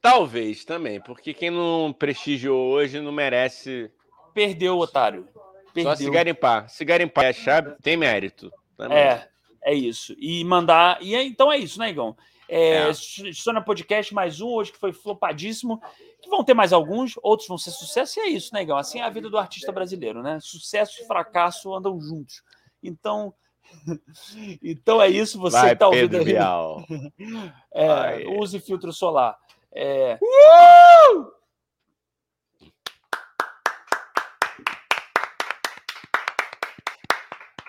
Talvez 0.00 0.64
também, 0.64 1.00
porque 1.00 1.32
quem 1.32 1.50
não 1.50 1.92
prestigiou 1.96 2.70
hoje 2.72 3.00
não 3.00 3.12
merece. 3.12 3.90
Perdeu, 4.34 4.76
otário. 4.78 5.28
Perdeu. 5.72 5.92
Só 5.92 5.96
se 5.96 6.10
garimpar. 6.10 6.68
Se 6.68 6.84
garimpar 6.84 7.24
e 7.24 7.28
achar, 7.28 7.76
tem 7.82 7.96
mérito. 7.96 8.50
Também. 8.76 8.98
É, 8.98 9.28
é 9.62 9.74
isso. 9.74 10.14
E 10.18 10.42
mandar. 10.44 10.98
E 11.00 11.14
é- 11.14 11.22
então 11.22 11.52
é 11.52 11.56
isso, 11.58 11.78
né, 11.78 11.90
Igão? 11.90 12.16
É, 12.54 12.90
É. 12.90 12.92
Sona 13.32 13.62
Podcast, 13.62 14.12
mais 14.12 14.42
um, 14.42 14.48
hoje 14.48 14.72
que 14.72 14.78
foi 14.78 14.92
flopadíssimo. 14.92 15.80
Que 16.20 16.28
vão 16.28 16.44
ter 16.44 16.52
mais 16.52 16.70
alguns, 16.70 17.14
outros 17.22 17.48
vão 17.48 17.56
ser 17.56 17.70
sucesso, 17.70 18.20
e 18.20 18.22
é 18.22 18.28
isso, 18.28 18.52
né, 18.52 18.60
Igão? 18.62 18.76
Assim 18.76 19.00
é 19.00 19.04
a 19.04 19.08
vida 19.08 19.30
do 19.30 19.38
artista 19.38 19.72
brasileiro, 19.72 20.22
né? 20.22 20.38
Sucesso 20.38 21.00
e 21.00 21.06
fracasso 21.06 21.74
andam 21.74 21.98
juntos. 21.98 22.42
Então. 22.82 23.32
então 24.62 25.00
é 25.00 25.08
isso, 25.08 25.40
você 25.40 25.56
Vai, 25.56 25.70
que 25.70 25.76
tá 25.76 25.86
ouvindo 25.86 26.10
Pedro 26.10 26.18
aí. 26.18 26.24
Bial. 26.26 26.84
É, 27.72 27.86
Vai. 27.86 28.26
use 28.26 28.60
filtro 28.60 28.92
solar. 28.92 29.38
É, 29.74 30.18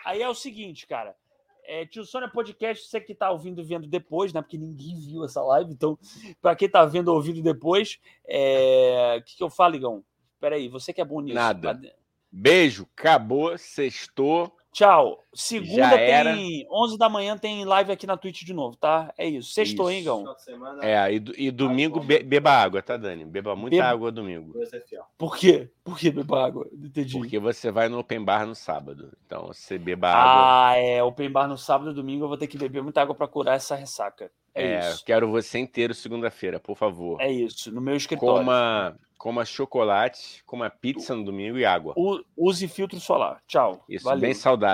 Aí 0.04 0.22
é 0.22 0.28
o 0.28 0.36
seguinte, 0.36 0.86
cara. 0.86 1.16
É, 1.74 1.88
Tio 1.88 2.06
Sônia 2.06 2.30
Podcast, 2.30 2.88
você 2.88 3.02
que 3.02 3.16
tá 3.16 3.32
ouvindo 3.32 3.60
e 3.60 3.64
vendo 3.64 3.88
depois, 3.88 4.32
né? 4.32 4.44
Porque 4.44 4.60
ninguém 4.60 4.96
viu 5.00 5.26
essa 5.26 5.42
live, 5.42 5.72
então, 5.72 5.98
para 6.40 6.56
quem 6.56 6.70
tá 6.70 6.86
vendo 6.86 7.08
ou 7.08 7.16
ouvindo 7.16 7.42
depois, 7.42 7.98
é... 8.28 9.18
o 9.20 9.24
que, 9.24 9.38
que 9.38 9.44
eu 9.44 9.50
falo, 9.50 9.76
Igão? 9.76 10.04
Peraí, 10.40 10.70
você 10.70 10.94
que 10.94 11.02
é 11.02 11.06
bom 11.06 11.20
nisso. 11.20 11.34
Nada. 11.34 11.82
Beijo, 12.32 12.88
acabou, 12.96 13.58
sextou. 13.58 14.56
Tchau. 14.74 15.24
Segunda 15.34 15.90
Já 15.90 16.00
era. 16.00 16.34
tem. 16.36 16.68
11 16.70 16.98
da 16.98 17.08
manhã 17.08 17.38
tem 17.38 17.64
live 17.64 17.92
aqui 17.92 18.08
na 18.08 18.18
Twitch 18.18 18.44
de 18.44 18.54
novo, 18.54 18.76
tá? 18.76 19.14
É 19.18 19.28
isso. 19.28 19.54
Sextou, 19.54 19.90
hein, 19.90 20.04
semana, 20.38 20.84
É, 20.84 21.14
e, 21.14 21.24
e 21.38 21.52
domingo 21.52 22.00
be- 22.00 22.24
beba 22.24 22.52
água, 22.52 22.82
tá, 22.82 22.98
Dani? 22.98 23.24
Beba 23.24 23.56
muita 23.56 23.78
Beba- 23.78 23.88
água 23.90 24.12
domingo. 24.12 24.52
FL. 24.66 25.02
Por 25.18 25.38
quê? 25.38 25.70
Por 25.84 25.98
que 25.98 26.10
beber 26.12 26.38
água? 26.38 26.68
Entendi. 26.74 27.14
Porque 27.18 27.38
você 27.40 27.72
vai 27.72 27.88
no 27.88 28.00
open 28.00 28.24
bar 28.24 28.46
no 28.48 28.56
sábado. 28.56 29.12
Então 29.26 29.48
você 29.48 29.78
beba 29.78 30.10
água. 30.10 30.70
Ah, 30.72 30.76
é. 30.78 31.04
Open 31.04 31.30
bar 31.30 31.48
no 31.48 31.58
sábado 31.58 31.92
e 31.92 31.94
domingo 31.94 32.26
eu 32.26 32.28
vou 32.28 32.38
ter 32.38 32.48
que 32.48 32.58
beber 32.58 32.82
muita 32.82 33.02
água 33.02 33.14
pra 33.16 33.28
curar 33.28 33.56
essa 33.56 33.76
ressaca. 33.76 34.32
É, 34.56 34.74
É, 34.74 34.90
isso. 34.90 35.06
quero 35.06 35.30
você 35.32 35.60
inteiro 35.60 35.94
segunda-feira, 35.94 36.60
por 36.60 36.76
favor. 36.76 37.20
É 37.22 37.32
isso. 37.32 37.72
No 37.72 37.80
meu 37.82 37.96
escritório. 37.96 38.40
Coma, 38.46 38.96
coma 39.24 39.46
chocolate, 39.46 40.44
coma 40.46 40.70
pizza 40.70 41.16
no 41.16 41.24
domingo 41.24 41.58
e 41.58 41.64
água. 41.64 41.96
Use 42.36 42.68
filtro 42.68 43.00
solar. 43.00 43.42
Tchau. 43.48 43.82
Isso, 43.88 44.04
Valeu. 44.04 44.20
bem 44.20 44.34
saudável. 44.34 44.72